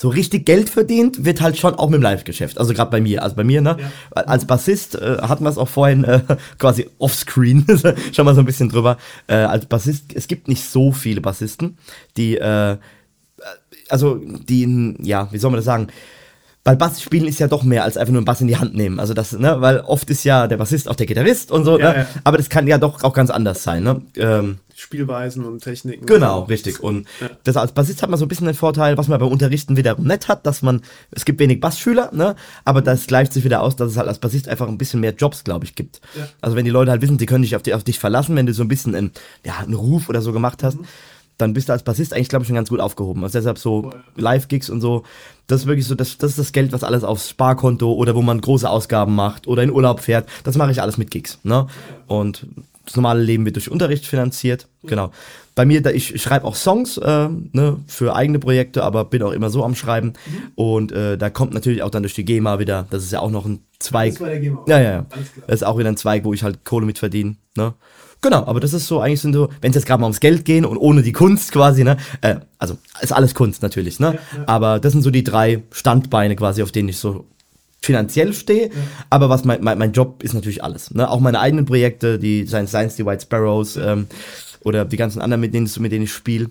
So 0.00 0.08
richtig 0.08 0.46
Geld 0.46 0.70
verdient 0.70 1.26
wird 1.26 1.42
halt 1.42 1.58
schon 1.58 1.74
auch 1.74 1.90
mit 1.90 2.00
dem 2.00 2.02
Live-Geschäft. 2.02 2.56
Also 2.56 2.72
gerade 2.72 2.90
bei 2.90 3.02
mir. 3.02 3.22
Also 3.22 3.36
bei 3.36 3.44
mir, 3.44 3.60
ne? 3.60 3.76
Als 4.12 4.46
Bassist 4.46 4.94
äh, 4.94 5.18
hatten 5.20 5.44
wir 5.44 5.50
es 5.50 5.58
auch 5.58 5.68
vorhin 5.68 6.04
äh, 6.04 6.22
quasi 6.58 6.88
offscreen, 6.98 7.66
schon 8.12 8.24
mal 8.24 8.34
so 8.34 8.40
ein 8.40 8.46
bisschen 8.46 8.70
drüber. 8.70 8.96
Äh, 9.26 9.34
als 9.34 9.66
Bassist, 9.66 10.04
es 10.14 10.26
gibt 10.26 10.48
nicht 10.48 10.64
so 10.64 10.92
viele 10.92 11.20
Bassisten, 11.20 11.76
die, 12.16 12.38
äh, 12.38 12.78
also 13.90 14.14
die, 14.14 14.96
ja, 15.02 15.28
wie 15.32 15.38
soll 15.38 15.50
man 15.50 15.58
das 15.58 15.66
sagen? 15.66 15.88
Weil 16.64 16.76
Bass 16.76 17.02
spielen 17.02 17.26
ist 17.26 17.38
ja 17.38 17.48
doch 17.48 17.62
mehr 17.62 17.84
als 17.84 17.98
einfach 17.98 18.12
nur 18.12 18.20
einen 18.20 18.24
Bass 18.24 18.40
in 18.40 18.48
die 18.48 18.56
Hand 18.56 18.74
nehmen. 18.74 19.00
Also 19.00 19.12
das, 19.12 19.32
ne, 19.32 19.60
weil 19.60 19.80
oft 19.80 20.08
ist 20.08 20.24
ja 20.24 20.46
der 20.46 20.56
Bassist 20.56 20.88
auch 20.88 20.96
der 20.96 21.04
Gitarrist 21.06 21.50
und 21.50 21.66
so, 21.66 21.78
Ja, 21.78 21.92
ne? 21.92 21.98
ja. 21.98 22.06
Aber 22.24 22.38
das 22.38 22.48
kann 22.48 22.66
ja 22.66 22.78
doch 22.78 23.04
auch 23.04 23.12
ganz 23.12 23.28
anders 23.28 23.62
sein, 23.62 23.82
ne? 23.82 24.00
Ähm, 24.16 24.60
Spielweisen 24.80 25.44
und 25.44 25.62
Techniken. 25.62 26.06
Genau, 26.06 26.42
richtig. 26.44 26.82
Und 26.82 27.06
Ja. 27.20 27.28
das 27.44 27.56
als 27.56 27.72
Bassist 27.72 28.02
hat 28.02 28.10
man 28.10 28.18
so 28.18 28.24
ein 28.24 28.28
bisschen 28.28 28.46
den 28.46 28.54
Vorteil, 28.54 28.96
was 28.96 29.08
man 29.08 29.20
beim 29.20 29.28
Unterrichten 29.28 29.76
wiederum 29.76 30.06
nett 30.06 30.28
hat, 30.28 30.46
dass 30.46 30.62
man, 30.62 30.80
es 31.10 31.24
gibt 31.24 31.38
wenig 31.38 31.60
Bassschüler, 31.60 32.10
ne? 32.12 32.34
Aber 32.64 32.80
das 32.80 33.06
gleicht 33.06 33.32
sich 33.32 33.44
wieder 33.44 33.62
aus, 33.62 33.76
dass 33.76 33.90
es 33.92 33.96
halt 33.96 34.08
als 34.08 34.18
Bassist 34.18 34.48
einfach 34.48 34.68
ein 34.68 34.78
bisschen 34.78 35.00
mehr 35.00 35.14
Jobs, 35.14 35.44
glaube 35.44 35.64
ich, 35.64 35.74
gibt. 35.74 36.00
Ja. 36.16 36.26
Also 36.40 36.56
wenn 36.56 36.64
die 36.64 36.70
Leute 36.70 36.90
halt 36.90 37.02
wissen, 37.02 37.18
sie 37.18 37.26
können 37.26 37.42
dich 37.42 37.54
auf, 37.56 37.62
die, 37.62 37.74
auf 37.74 37.84
dich 37.84 37.98
verlassen, 37.98 38.36
wenn 38.36 38.46
du 38.46 38.54
so 38.54 38.62
ein 38.62 38.68
bisschen 38.68 38.94
einen, 38.94 39.10
ja, 39.44 39.58
einen 39.58 39.74
Ruf 39.74 40.08
oder 40.08 40.22
so 40.22 40.32
gemacht 40.32 40.62
hast, 40.62 40.78
dann 41.36 41.54
bist 41.54 41.68
du 41.68 41.72
als 41.72 41.82
Bassist 41.82 42.12
eigentlich, 42.12 42.28
glaube 42.28 42.42
ich, 42.42 42.48
schon 42.48 42.56
ganz 42.56 42.68
gut 42.68 42.80
aufgehoben. 42.80 43.22
Also 43.24 43.38
deshalb 43.38 43.58
so 43.58 43.92
Live-Gigs 44.16 44.68
und 44.68 44.80
so, 44.82 45.04
das 45.46 45.62
ist 45.62 45.66
wirklich 45.66 45.86
so, 45.86 45.94
das, 45.94 46.18
das 46.18 46.32
ist 46.32 46.38
das 46.38 46.52
Geld, 46.52 46.72
was 46.72 46.84
alles 46.84 47.02
aufs 47.02 47.30
Sparkonto 47.30 47.92
oder 47.92 48.14
wo 48.14 48.20
man 48.22 48.40
große 48.40 48.68
Ausgaben 48.68 49.14
macht 49.14 49.46
oder 49.46 49.62
in 49.62 49.70
Urlaub 49.70 50.00
fährt, 50.00 50.28
das 50.44 50.56
mache 50.56 50.70
ich 50.70 50.82
alles 50.82 50.98
mit 50.98 51.10
Gigs, 51.10 51.38
ne? 51.42 51.66
Und 52.06 52.46
das 52.90 52.96
normale 52.96 53.22
Leben 53.22 53.44
wird 53.44 53.54
durch 53.54 53.70
Unterricht 53.70 54.04
finanziert, 54.04 54.66
genau. 54.82 55.12
Bei 55.54 55.64
mir, 55.64 55.80
da, 55.80 55.90
ich 55.90 56.20
schreibe 56.20 56.44
auch 56.44 56.56
Songs 56.56 56.96
äh, 56.96 57.28
ne, 57.52 57.76
für 57.86 58.16
eigene 58.16 58.40
Projekte, 58.40 58.82
aber 58.82 59.04
bin 59.04 59.22
auch 59.22 59.30
immer 59.30 59.48
so 59.48 59.64
am 59.64 59.76
Schreiben. 59.76 60.14
Und 60.56 60.90
äh, 60.90 61.16
da 61.16 61.30
kommt 61.30 61.54
natürlich 61.54 61.82
auch 61.82 61.90
dann 61.90 62.02
durch 62.02 62.14
die 62.14 62.24
GEMA 62.24 62.58
wieder, 62.58 62.86
das 62.90 63.04
ist 63.04 63.12
ja 63.12 63.20
auch 63.20 63.30
noch 63.30 63.46
ein 63.46 63.60
Zweig. 63.78 64.14
Das 64.14 64.20
war 64.20 64.28
der 64.28 64.40
GEMA. 64.40 64.64
Ja, 64.66 64.80
ja, 64.80 64.90
ja. 64.90 65.06
Das 65.46 65.56
ist 65.56 65.62
auch 65.62 65.78
wieder 65.78 65.88
ein 65.88 65.96
Zweig, 65.96 66.24
wo 66.24 66.32
ich 66.32 66.42
halt 66.42 66.64
Kohle 66.64 66.84
mit 66.84 66.98
verdiene. 66.98 67.36
Ne? 67.56 67.74
Genau, 68.22 68.44
aber 68.44 68.58
das 68.58 68.72
ist 68.72 68.88
so, 68.88 69.00
eigentlich 69.00 69.20
sind 69.20 69.34
so, 69.34 69.50
wenn 69.60 69.70
es 69.70 69.76
jetzt 69.76 69.86
gerade 69.86 70.00
mal 70.00 70.06
ums 70.06 70.20
Geld 70.20 70.44
gehen 70.44 70.64
und 70.64 70.76
ohne 70.76 71.02
die 71.02 71.12
Kunst 71.12 71.52
quasi, 71.52 71.84
ne? 71.84 71.96
Äh, 72.22 72.36
also 72.58 72.76
ist 73.00 73.12
alles 73.12 73.34
Kunst 73.34 73.62
natürlich, 73.62 74.00
ne? 74.00 74.18
Aber 74.46 74.80
das 74.80 74.92
sind 74.92 75.02
so 75.02 75.10
die 75.10 75.24
drei 75.24 75.62
Standbeine 75.70 76.36
quasi, 76.36 76.62
auf 76.62 76.72
denen 76.72 76.90
ich 76.90 76.98
so 76.98 77.26
finanziell 77.82 78.32
stehe. 78.34 78.70
Aber 79.08 79.28
was 79.28 79.44
mein, 79.44 79.62
mein, 79.62 79.78
mein 79.78 79.92
Job 79.92 80.22
ist 80.22 80.34
natürlich 80.34 80.62
alles. 80.62 80.90
Ne? 80.92 81.08
Auch 81.10 81.20
meine 81.20 81.40
eigenen 81.40 81.64
Projekte, 81.64 82.18
die 82.18 82.46
Science 82.46 82.70
Science, 82.70 82.96
die 82.96 83.06
White 83.06 83.22
Sparrows 83.22 83.76
ähm, 83.76 84.06
oder 84.62 84.84
die 84.84 84.96
ganzen 84.96 85.20
anderen, 85.22 85.40
mit 85.40 85.54
denen, 85.54 85.66
ich- 85.66 85.80
mit 85.80 85.92
denen 85.92 86.04
ich 86.04 86.12
spiele. 86.12 86.50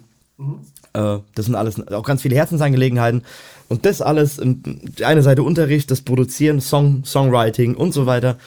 Äh, 0.94 1.18
das 1.36 1.46
sind 1.46 1.56
alles 1.56 1.80
auch 1.88 2.04
ganz 2.04 2.22
viele 2.22 2.36
Herzensangelegenheiten. 2.36 3.24
Und 3.68 3.86
das 3.86 4.02
alles, 4.02 4.40
ähm, 4.40 4.62
die 4.66 5.06
eine 5.06 5.22
Seite 5.22 5.44
Unterricht, 5.44 5.92
das 5.92 6.02
Produzieren, 6.02 6.60
Song, 6.62 7.04
Songwriting 7.06 7.76
und 7.76 7.94
so 7.94 8.08
weiter. 8.08 8.38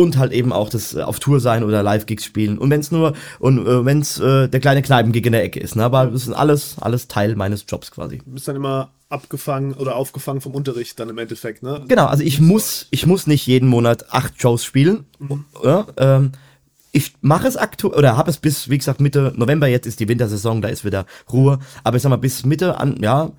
Und 0.00 0.16
halt 0.16 0.32
eben 0.32 0.50
auch 0.52 0.70
das 0.70 0.94
äh, 0.94 1.02
auf 1.02 1.20
Tour 1.20 1.40
sein 1.40 1.62
oder 1.62 1.82
Live-Gigs 1.82 2.24
spielen. 2.24 2.56
Und 2.56 2.70
wenn 2.70 2.80
es 2.80 2.90
nur, 2.90 3.12
und 3.38 3.66
äh, 3.66 3.84
wenn 3.84 4.00
es 4.00 4.18
äh, 4.18 4.48
der 4.48 4.60
kleine 4.60 4.80
Kneipengig 4.80 5.26
in 5.26 5.32
der 5.32 5.44
Ecke 5.44 5.60
ist. 5.60 5.76
Ne? 5.76 5.84
Aber 5.84 6.06
das 6.06 6.22
ist 6.22 6.32
alles, 6.32 6.76
alles 6.80 7.06
Teil 7.06 7.36
meines 7.36 7.66
Jobs 7.68 7.90
quasi. 7.90 8.18
Du 8.18 8.30
bist 8.30 8.48
dann 8.48 8.56
immer 8.56 8.92
abgefangen 9.10 9.74
oder 9.74 9.96
aufgefangen 9.96 10.40
vom 10.40 10.54
Unterricht 10.54 10.98
dann 10.98 11.10
im 11.10 11.18
Endeffekt, 11.18 11.62
ne? 11.62 11.84
Genau, 11.88 12.06
also 12.06 12.22
ich 12.22 12.40
muss, 12.40 12.86
ich 12.90 13.06
muss 13.06 13.26
nicht 13.26 13.46
jeden 13.46 13.68
Monat 13.68 14.10
acht 14.10 14.40
Shows 14.40 14.64
spielen. 14.64 15.04
Ja, 15.62 15.86
ähm, 15.98 16.32
ich 16.92 17.14
mache 17.20 17.46
es 17.46 17.56
aktuell, 17.56 17.98
oder 17.98 18.16
habe 18.16 18.30
es 18.30 18.38
bis, 18.38 18.70
wie 18.70 18.78
gesagt, 18.78 19.00
Mitte 19.00 19.32
November, 19.36 19.66
jetzt 19.66 19.86
ist 19.86 20.00
die 20.00 20.08
Wintersaison, 20.08 20.62
da 20.62 20.68
ist 20.68 20.84
wieder 20.84 21.06
Ruhe. 21.30 21.58
Aber 21.84 21.96
ich 21.96 22.02
sag 22.02 22.10
mal, 22.10 22.16
bis 22.16 22.46
Mitte 22.46 22.78
an, 22.78 22.96
ja, 23.02 23.32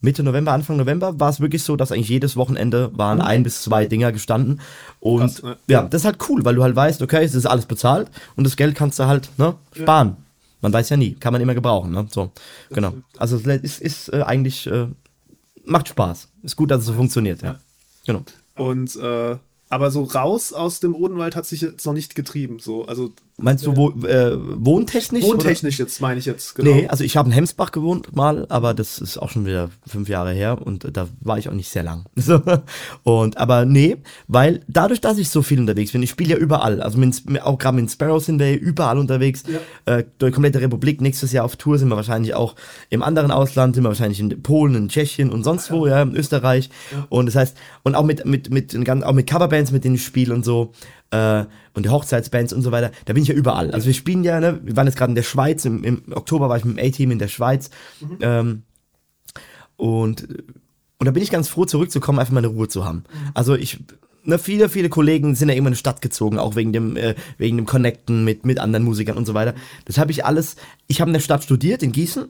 Mitte 0.00 0.22
November, 0.22 0.52
Anfang 0.52 0.76
November 0.76 1.20
war 1.20 1.28
es 1.28 1.40
wirklich 1.40 1.62
so, 1.62 1.76
dass 1.76 1.92
eigentlich 1.92 2.08
jedes 2.08 2.36
Wochenende 2.36 2.90
waren 2.96 3.20
ein 3.20 3.42
bis 3.42 3.62
zwei 3.62 3.86
Dinger 3.86 4.12
gestanden. 4.12 4.60
Und 4.98 5.20
Krass, 5.20 5.42
ne? 5.42 5.56
ja, 5.66 5.82
das 5.82 6.02
ist 6.02 6.04
halt 6.06 6.18
cool, 6.28 6.44
weil 6.44 6.54
du 6.54 6.62
halt 6.62 6.74
weißt, 6.74 7.02
okay, 7.02 7.22
es 7.22 7.34
ist 7.34 7.46
alles 7.46 7.66
bezahlt 7.66 8.10
und 8.36 8.44
das 8.44 8.56
Geld 8.56 8.74
kannst 8.74 8.98
du 8.98 9.04
halt 9.04 9.28
ne, 9.36 9.54
sparen. 9.72 10.16
Man 10.62 10.72
weiß 10.72 10.88
ja 10.90 10.96
nie, 10.96 11.14
kann 11.14 11.32
man 11.32 11.42
immer 11.42 11.54
gebrauchen. 11.54 11.90
Ne? 11.90 12.06
So, 12.10 12.32
genau. 12.70 12.94
Also 13.18 13.36
es 13.36 13.46
ist, 13.46 13.80
ist 13.80 14.12
äh, 14.12 14.22
eigentlich, 14.22 14.66
äh, 14.66 14.86
macht 15.64 15.88
Spaß. 15.88 16.28
Ist 16.42 16.56
gut, 16.56 16.70
dass 16.70 16.80
es 16.80 16.86
so 16.86 16.94
funktioniert, 16.94 17.42
ja. 17.42 17.58
Genau. 18.06 18.22
Und 18.56 18.96
äh, 18.96 19.36
aber 19.70 19.92
so 19.92 20.02
raus 20.02 20.52
aus 20.52 20.80
dem 20.80 20.96
Odenwald 20.96 21.36
hat 21.36 21.46
sich 21.46 21.60
jetzt 21.60 21.86
noch 21.86 21.92
nicht 21.92 22.16
getrieben. 22.16 22.58
So, 22.58 22.86
also 22.86 23.12
Meinst 23.42 23.66
du 23.66 23.76
wo, 23.76 23.90
äh, 24.06 24.36
wohntechnisch? 24.36 25.24
Wohntechnisch 25.24 25.78
jetzt 25.78 26.00
meine 26.00 26.18
ich 26.18 26.26
jetzt, 26.26 26.54
genau. 26.54 26.70
Nee, 26.70 26.88
also 26.88 27.04
ich 27.04 27.16
habe 27.16 27.28
in 27.28 27.32
Hemsbach 27.32 27.72
gewohnt 27.72 28.14
mal, 28.14 28.46
aber 28.48 28.74
das 28.74 28.98
ist 28.98 29.18
auch 29.18 29.30
schon 29.30 29.46
wieder 29.46 29.70
fünf 29.86 30.08
Jahre 30.08 30.32
her 30.32 30.58
und 30.64 30.96
da 30.96 31.08
war 31.20 31.38
ich 31.38 31.48
auch 31.48 31.54
nicht 31.54 31.68
sehr 31.70 31.82
lang. 31.82 32.04
So. 32.20 32.40
Und 33.02 33.38
aber 33.38 33.64
nee, 33.64 33.96
weil 34.28 34.60
dadurch, 34.68 35.00
dass 35.00 35.18
ich 35.18 35.30
so 35.30 35.42
viel 35.42 35.58
unterwegs 35.58 35.92
bin, 35.92 36.02
ich 36.02 36.10
spiele 36.10 36.30
ja 36.30 36.36
überall, 36.36 36.80
also 36.82 36.98
mit, 36.98 37.22
auch 37.42 37.58
gerade 37.58 37.76
mit 37.76 37.90
Sparrow 37.90 38.22
sind 38.22 38.38
wir 38.38 38.58
überall 38.60 38.98
unterwegs, 38.98 39.42
Ja. 39.48 39.96
äh, 39.96 40.04
durch 40.18 40.30
die 40.30 40.34
komplette 40.34 40.60
Republik. 40.60 41.00
Nächstes 41.00 41.32
Jahr 41.32 41.44
auf 41.44 41.56
Tour 41.56 41.78
sind 41.78 41.88
wir 41.88 41.96
wahrscheinlich 41.96 42.34
auch 42.34 42.54
im 42.90 43.02
anderen 43.02 43.30
Ausland, 43.30 43.74
sind 43.74 43.84
wir 43.84 43.88
wahrscheinlich 43.88 44.20
in 44.20 44.42
Polen, 44.42 44.74
in 44.74 44.88
Tschechien 44.88 45.30
und 45.30 45.44
sonst 45.44 45.70
wo, 45.72 45.86
ja, 45.86 46.02
in 46.02 46.14
Österreich. 46.14 46.70
Und 47.08 47.26
das 47.26 47.34
heißt, 47.34 47.56
und 47.82 47.94
auch 47.94 48.04
mit, 48.04 48.24
mit, 48.26 48.50
mit, 48.50 48.76
auch 49.04 49.12
mit 49.12 49.26
Coverbands, 49.28 49.72
mit 49.72 49.84
denen 49.84 49.94
ich 49.96 50.04
spiele 50.04 50.34
und 50.34 50.44
so. 50.44 50.72
Äh, 51.10 51.44
und 51.72 51.86
die 51.86 51.90
Hochzeitsbands 51.90 52.52
und 52.52 52.62
so 52.62 52.72
weiter, 52.72 52.90
da 53.04 53.12
bin 53.12 53.22
ich 53.22 53.28
ja 53.28 53.34
überall. 53.34 53.70
Also 53.70 53.86
wir 53.86 53.94
spielen 53.94 54.24
ja, 54.24 54.40
ne, 54.40 54.60
wir 54.62 54.76
waren 54.76 54.86
jetzt 54.86 54.96
gerade 54.96 55.10
in 55.10 55.16
der 55.16 55.22
Schweiz, 55.22 55.64
im, 55.64 55.84
im 55.84 56.02
Oktober 56.12 56.48
war 56.48 56.56
ich 56.56 56.64
mit 56.64 56.78
dem 56.78 56.84
A-Team 56.84 57.10
in 57.10 57.18
der 57.18 57.28
Schweiz. 57.28 57.70
Ähm, 58.20 58.62
und, 59.76 60.28
und 60.98 61.06
da 61.06 61.10
bin 61.10 61.22
ich 61.22 61.30
ganz 61.30 61.48
froh, 61.48 61.64
zurückzukommen, 61.64 62.18
einfach 62.18 62.32
mal 62.32 62.38
eine 62.38 62.48
Ruhe 62.48 62.68
zu 62.68 62.84
haben. 62.84 63.04
Also 63.34 63.54
ich, 63.54 63.78
ne, 64.24 64.38
viele, 64.38 64.68
viele 64.68 64.88
Kollegen 64.88 65.34
sind 65.34 65.48
ja 65.48 65.54
immer 65.54 65.68
in 65.68 65.74
die 65.74 65.78
Stadt 65.78 66.02
gezogen, 66.02 66.38
auch 66.38 66.56
wegen 66.56 66.72
dem, 66.72 66.96
äh, 66.96 67.14
wegen 67.38 67.56
dem 67.56 67.66
Connecten 67.66 68.24
mit, 68.24 68.44
mit 68.44 68.58
anderen 68.58 68.84
Musikern 68.84 69.16
und 69.16 69.26
so 69.26 69.34
weiter. 69.34 69.54
Das 69.84 69.98
habe 69.98 70.10
ich 70.10 70.24
alles, 70.24 70.56
ich 70.86 71.00
habe 71.00 71.08
in 71.08 71.14
der 71.14 71.20
Stadt 71.20 71.42
studiert, 71.42 71.82
in 71.82 71.92
Gießen, 71.92 72.26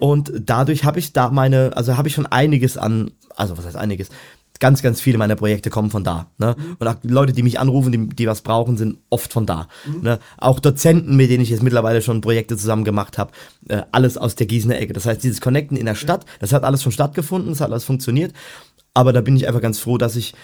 und 0.00 0.32
dadurch 0.44 0.84
habe 0.84 0.98
ich 0.98 1.12
da 1.12 1.30
meine, 1.30 1.76
also 1.76 1.96
habe 1.96 2.08
ich 2.08 2.14
schon 2.14 2.26
einiges 2.26 2.76
an, 2.76 3.10
also 3.36 3.58
was 3.58 3.66
heißt 3.66 3.76
einiges? 3.76 4.08
Ganz, 4.60 4.82
ganz 4.82 5.00
viele 5.00 5.18
meiner 5.18 5.34
Projekte 5.34 5.68
kommen 5.68 5.90
von 5.90 6.04
da. 6.04 6.28
Ne? 6.38 6.54
Und 6.78 6.86
auch 6.86 6.94
Leute, 7.02 7.32
die 7.32 7.42
mich 7.42 7.58
anrufen, 7.58 7.90
die, 7.90 8.08
die 8.14 8.26
was 8.28 8.40
brauchen, 8.42 8.76
sind 8.76 8.98
oft 9.10 9.32
von 9.32 9.46
da. 9.46 9.68
Ne? 10.00 10.20
Auch 10.38 10.60
Dozenten, 10.60 11.16
mit 11.16 11.28
denen 11.28 11.42
ich 11.42 11.50
jetzt 11.50 11.62
mittlerweile 11.62 12.00
schon 12.02 12.20
Projekte 12.20 12.56
zusammen 12.56 12.84
gemacht 12.84 13.18
habe, 13.18 13.32
äh, 13.68 13.82
alles 13.90 14.16
aus 14.16 14.36
der 14.36 14.46
Gießener 14.46 14.78
Ecke. 14.78 14.92
Das 14.92 15.06
heißt, 15.06 15.22
dieses 15.24 15.40
Connecten 15.40 15.76
in 15.76 15.86
der 15.86 15.96
Stadt, 15.96 16.24
das 16.38 16.52
hat 16.52 16.62
alles 16.62 16.82
schon 16.84 16.92
stattgefunden, 16.92 17.50
das 17.50 17.60
hat 17.60 17.72
alles 17.72 17.84
funktioniert. 17.84 18.32
Aber 18.94 19.12
da 19.12 19.20
bin 19.22 19.36
ich 19.36 19.48
einfach 19.48 19.60
ganz 19.60 19.80
froh, 19.80 19.98
dass 19.98 20.14
ich 20.14 20.34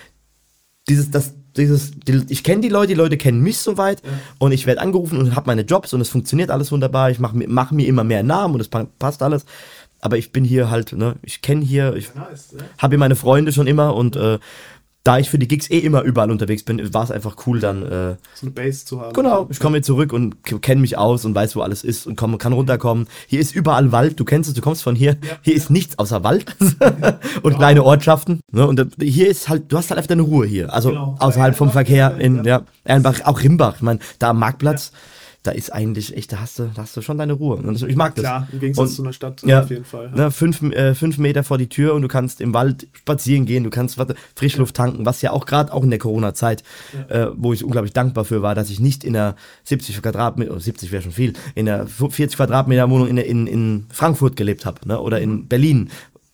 dieses, 0.89 1.11
das, 1.13 1.35
dieses, 1.57 1.93
die, 1.93 2.25
ich 2.31 2.43
kenne 2.43 2.63
die 2.63 2.69
Leute, 2.69 2.89
die 2.89 2.95
Leute 2.95 3.17
kennen 3.17 3.41
mich 3.41 3.59
soweit 3.59 4.03
und 4.39 4.51
ich 4.51 4.67
werde 4.67 4.81
angerufen 4.81 5.19
und 5.19 5.37
habe 5.37 5.47
meine 5.47 5.63
Jobs 5.63 5.95
und 5.95 6.01
es 6.01 6.09
funktioniert 6.09 6.51
alles 6.51 6.73
wunderbar. 6.73 7.11
Ich 7.13 7.21
mache 7.21 7.37
mir, 7.37 7.47
mach 7.49 7.71
mir 7.71 7.87
immer 7.87 8.03
mehr 8.03 8.25
Namen 8.25 8.55
und 8.55 8.61
es 8.61 8.69
pa- 8.69 8.89
passt 8.99 9.23
alles. 9.23 9.45
Aber 10.01 10.17
ich 10.19 10.33
bin 10.33 10.45
hier 10.45 10.71
halt, 10.71 10.93
ne, 10.93 11.17
ich 11.23 11.43
kenne 11.43 11.65
hier, 11.65 11.95
ich 11.95 12.15
Nice, 12.15 12.55
ja. 12.57 12.65
habe 12.79 12.93
hier 12.93 12.99
meine 12.99 13.17
Freunde 13.17 13.53
schon 13.53 13.67
immer 13.67 13.95
und 13.95 14.17
äh, 14.17 14.39
da 15.03 15.19
ich 15.19 15.31
für 15.31 15.39
die 15.39 15.49
Gigs 15.49 15.71
eh 15.71 15.79
immer 15.79 16.03
überall 16.03 16.31
unterwegs 16.31 16.63
bin, 16.63 16.93
war 16.93 17.03
es 17.05 17.11
einfach 17.11 17.37
cool 17.47 17.59
dann. 17.59 17.83
Äh, 17.85 18.17
So 18.35 18.43
eine 18.43 18.51
Base 18.51 18.85
zu 18.85 19.01
haben. 19.01 19.15
Genau, 19.15 19.47
ich 19.51 19.59
komme 19.59 19.77
hier 19.79 19.83
zurück 19.83 20.13
und 20.13 20.37
kenne 20.61 20.83
mich 20.83 20.99
aus 20.99 21.25
und 21.25 21.35
weiß, 21.35 21.57
wo 21.57 21.63
alles 21.63 21.85
ist 21.85 22.07
und 22.07 22.17
komm, 22.17 22.37
kann 22.37 22.53
runterkommen. 22.53 23.07
Hier 23.27 23.41
ist 23.41 23.55
überall 23.55 23.93
Wald, 23.93 24.21
du 24.21 24.27
kennst 24.27 24.51
es, 24.51 24.55
du 24.55 24.61
kommst 24.61 24.83
von 24.83 24.95
hier. 24.95 25.17
Hier 25.41 25.55
ist 25.55 25.71
nichts 25.71 25.99
außer 25.99 26.23
Wald 26.23 26.55
und 27.43 27.57
kleine 27.57 27.83
Ortschaften. 27.83 28.41
Ne? 28.53 28.67
Und 28.67 28.77
da- 28.79 28.85
hier 29.01 29.29
ist 29.29 29.49
halt, 29.49 29.73
du 29.73 29.79
hast 29.79 29.89
halt 29.91 29.97
einfach 29.97 30.09
deine 30.09 30.23
Ruhe 30.23 30.47
hier. 30.47 30.71
Also 30.73 30.91
Genau. 30.91 31.17
außerhalb 31.19 31.57
vom 31.57 31.71
Verkehr 31.71 32.19
in 32.19 32.37
ja. 32.45 32.59
ja, 32.59 32.63
Erlenbach, 32.85 33.21
auch 33.25 33.41
Rimbach. 33.43 33.77
Ich 33.77 33.83
meine, 33.83 34.01
da 34.19 34.31
am 34.31 34.39
Marktplatz, 34.39 34.93
da 35.43 35.53
ist 35.53 35.73
eigentlich 35.73 36.15
echt, 36.17 36.33
da 36.33 36.41
hast 36.41 36.59
du, 36.59 36.71
da 36.75 36.83
hast 36.83 36.95
du 36.97 37.01
schon 37.01 37.17
deine 37.17 37.33
Ruhe. 37.33 37.57
Und 37.57 37.83
ich 37.83 37.97
mag 37.97 38.15
das. 38.15 38.23
Klar, 38.23 38.49
im 38.53 38.61
Gegensatz 38.61 38.91
Und- 38.91 38.95
zu 38.97 39.03
einer 39.03 39.13
Stadt 39.15 39.43
ja, 39.43 39.63
auf 39.63 39.71
jeden 39.71 39.85
Fall. 39.87 40.11
Ne, 40.11 40.31
fünf, 40.31 40.63
äh, 40.63 40.95
fünf 40.95 41.17
Meter 41.17 41.45
vor 41.45 41.57
die 41.57 41.69
Tür 41.69 41.95
und 41.95 42.03
du 42.03 42.09
kannst 42.09 42.41
im 42.43 42.53
Wald 42.53 42.89
spazieren 42.93 43.47
gehen, 43.47 43.65
du 43.65 43.71
kannst 43.71 43.97
warte, 43.97 44.17
Frischluft 44.35 44.77
tanken, 44.77 45.07
was 45.07 45.23
ja 45.23 45.31
auch 45.31 45.47
gerade 45.47 45.73
auch 45.73 45.83
in 45.83 45.91
der 45.91 45.99
Corona-Zeit, 45.99 46.63
äh, 47.09 47.29
wo 47.35 47.53
ich 47.55 47.65
unglaublich 47.65 47.95
dankbar 47.95 48.25
für 48.27 48.43
war, 48.43 48.55
dass 48.55 48.69
ich 48.69 48.81
nicht 48.81 49.03
in 49.03 49.17
einer 49.17 49.35
70 49.65 50.03
Quadratmeter, 50.03 50.51
oder 50.51 50.61
70 50.61 50.93
wäre 50.93 51.03
schon 51.03 51.13
viel, 51.13 51.33
in 51.55 51.69
einer 51.69 51.87
40 51.87 52.37
Quadratmeter 52.37 52.91
Wohnung 52.91 53.09
in, 53.09 53.17
in, 53.17 53.47
in 53.47 53.87
Frankfurt 53.91 54.37
gelebt 54.37 54.67
habe 54.67 54.87
ne, 54.87 55.01
oder 55.01 55.21
in 55.21 55.49
Berlin. 55.49 55.89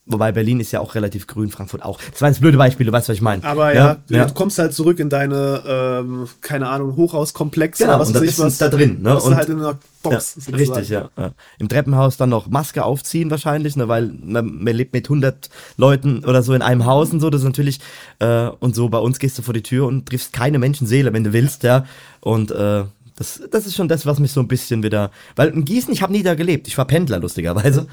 Wobei 0.09 0.31
Berlin 0.31 0.61
ist 0.61 0.71
ja 0.71 0.79
auch 0.79 0.95
relativ 0.95 1.27
grün, 1.27 1.51
Frankfurt 1.51 1.83
auch. 1.83 1.99
Das 2.13 2.23
waren 2.23 2.31
jetzt 2.33 2.41
blöde 2.41 2.57
Beispiele, 2.57 2.91
du 2.91 2.97
weißt, 2.97 3.09
was 3.09 3.17
ich 3.17 3.23
meine. 3.23 3.43
Aber 3.43 3.75
ja, 3.75 3.97
ja. 4.09 4.25
du 4.27 4.35
kommst 4.35 4.57
halt 4.59 4.73
zurück 4.73 5.01
in 5.01 5.09
deine, 5.09 5.63
ähm, 5.67 6.29
keine 6.41 6.69
Ahnung, 6.69 6.95
Hochhauskomplex 6.95 7.79
Genau, 7.79 7.99
was 7.99 8.09
und 8.09 8.15
das 8.15 8.23
ist 8.23 8.39
was. 8.39 8.59
da 8.59 8.69
drin, 8.69 9.03
ne? 9.03 9.11
Du 9.19 9.25
Und- 9.27 9.35
halt 9.35 9.49
in 9.49 9.59
einer 9.59 9.77
Box. 10.05 10.39
Ja, 10.49 10.57
richtig, 10.57 10.89
ja, 10.91 11.11
ja. 11.19 11.33
Im 11.59 11.69
Treppenhaus 11.69 12.17
dann 12.17 12.29
noch 12.31 12.47
Maske 12.47 12.85
aufziehen 12.85 13.33
wahrscheinlich, 13.33 13.75
ne, 13.75 13.89
weil 13.89 14.13
man, 14.23 14.63
man 14.63 14.75
lebt 14.77 14.93
mit 14.93 15.07
100 15.09 15.51
Leuten 15.77 16.25
oder 16.25 16.45
so 16.45 16.55
in 16.55 16.63
einem 16.63 16.87
Haus 16.87 17.11
und 17.13 17.19
so, 17.19 17.29
das 17.29 17.41
ist 17.41 17.47
natürlich, 17.47 17.81
äh, 18.21 18.47
und 18.61 18.77
so 18.77 18.89
bei 18.89 18.99
uns 18.99 19.19
gehst 19.19 19.37
du 19.39 19.43
vor 19.43 19.55
die 19.55 19.63
Tür 19.65 19.87
und 19.89 20.07
triffst 20.09 20.33
keine 20.33 20.61
Menschenseele, 20.61 21.13
wenn 21.13 21.25
du 21.25 21.33
willst, 21.33 21.65
ja, 21.65 21.85
und 22.21 22.53
äh, 22.53 22.85
das, 23.17 23.43
das 23.51 23.67
ist 23.67 23.75
schon 23.75 23.89
das, 23.89 24.07
was 24.07 24.19
mich 24.19 24.33
so 24.33 24.41
ein 24.41 24.49
bisschen 24.49 24.83
wieder, 24.83 25.11
weil 25.35 25.49
in 25.49 25.65
Gießen, 25.65 25.93
ich 25.93 26.03
habe 26.03 26.13
nie 26.13 26.23
da 26.23 26.35
gelebt, 26.35 26.69
ich 26.69 26.77
war 26.79 26.85
Pendler 26.85 27.19
lustigerweise 27.19 27.87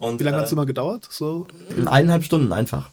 und 0.00 0.14
Mhm. 0.14 0.20
Wie 0.20 0.24
lange 0.24 0.36
äh, 0.36 0.40
hat 0.40 0.46
es 0.46 0.52
immer 0.52 0.66
gedauert? 0.66 1.06
So? 1.10 1.46
eineinhalb 1.86 2.24
Stunden 2.24 2.52
einfach, 2.52 2.90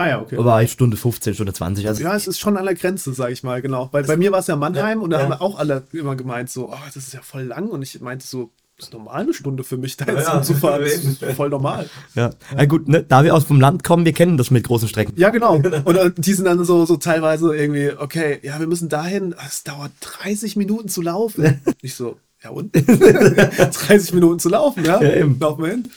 Ah 0.00 0.08
ja, 0.08 0.20
okay. 0.20 0.42
war 0.42 0.62
ich 0.62 0.72
Stunde 0.72 0.96
15, 0.96 1.34
Stunde 1.34 1.52
20, 1.52 1.86
also 1.86 2.02
Ja, 2.02 2.16
es 2.16 2.26
ist 2.26 2.38
schon 2.38 2.56
an 2.56 2.64
der 2.64 2.74
Grenze, 2.74 3.12
sag 3.12 3.32
ich 3.32 3.42
mal, 3.42 3.60
genau. 3.60 3.90
Weil 3.92 4.04
bei 4.04 4.16
mir 4.16 4.32
war 4.32 4.38
es 4.38 4.46
ja 4.46 4.56
Mannheim 4.56 5.02
und 5.02 5.10
da 5.10 5.18
ja. 5.18 5.24
haben 5.24 5.32
auch 5.34 5.58
alle 5.58 5.82
immer 5.92 6.16
gemeint, 6.16 6.48
so, 6.48 6.70
oh, 6.70 6.78
das 6.86 6.96
ist 6.96 7.12
ja 7.12 7.20
voll 7.20 7.42
lang. 7.42 7.68
Und 7.68 7.82
ich 7.82 8.00
meinte 8.00 8.26
so, 8.26 8.50
ist 8.80 8.92
normal 8.92 9.22
eine 9.22 9.34
Stunde 9.34 9.62
für 9.64 9.76
mich, 9.76 9.96
da 9.96 10.06
jetzt 10.06 10.26
Ja. 10.26 10.34
hinzufahren. 10.34 10.82
Das 10.82 10.92
ist 11.04 11.24
voll 11.36 11.48
normal. 11.50 11.88
ja, 12.14 12.30
ja 12.56 12.64
gut, 12.64 12.88
ne, 12.88 13.02
da 13.02 13.22
wir 13.24 13.34
aus 13.34 13.44
vom 13.44 13.60
Land 13.60 13.84
kommen, 13.84 14.04
wir 14.04 14.12
kennen 14.12 14.36
das 14.36 14.50
mit 14.50 14.64
großen 14.66 14.88
Strecken. 14.88 15.12
Ja, 15.16 15.30
genau. 15.30 15.54
Und 15.56 15.96
äh, 15.96 16.10
die 16.16 16.32
sind 16.32 16.44
dann 16.46 16.64
so, 16.64 16.84
so 16.86 16.96
teilweise 16.96 17.54
irgendwie, 17.56 17.90
okay, 17.96 18.38
ja, 18.42 18.58
wir 18.58 18.66
müssen 18.66 18.88
dahin, 18.88 19.34
es 19.46 19.64
dauert 19.64 19.92
30 20.00 20.56
Minuten 20.56 20.88
zu 20.88 21.02
laufen. 21.02 21.60
Ich 21.82 21.94
so, 21.94 22.16
ja 22.42 22.50
und? 22.50 22.74
30 23.28 24.12
Minuten 24.14 24.38
zu 24.38 24.48
laufen, 24.48 24.84
ja? 24.84 25.02
Ja, 25.02 25.14
eben. 25.14 25.38
Laufen 25.38 25.62
wir 25.64 25.70
hin? 25.70 25.88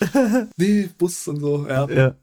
Nee, 0.56 0.88
Bus 0.98 1.26
und 1.28 1.40
so, 1.40 1.66
ja. 1.68 1.88
Ja, 1.88 2.14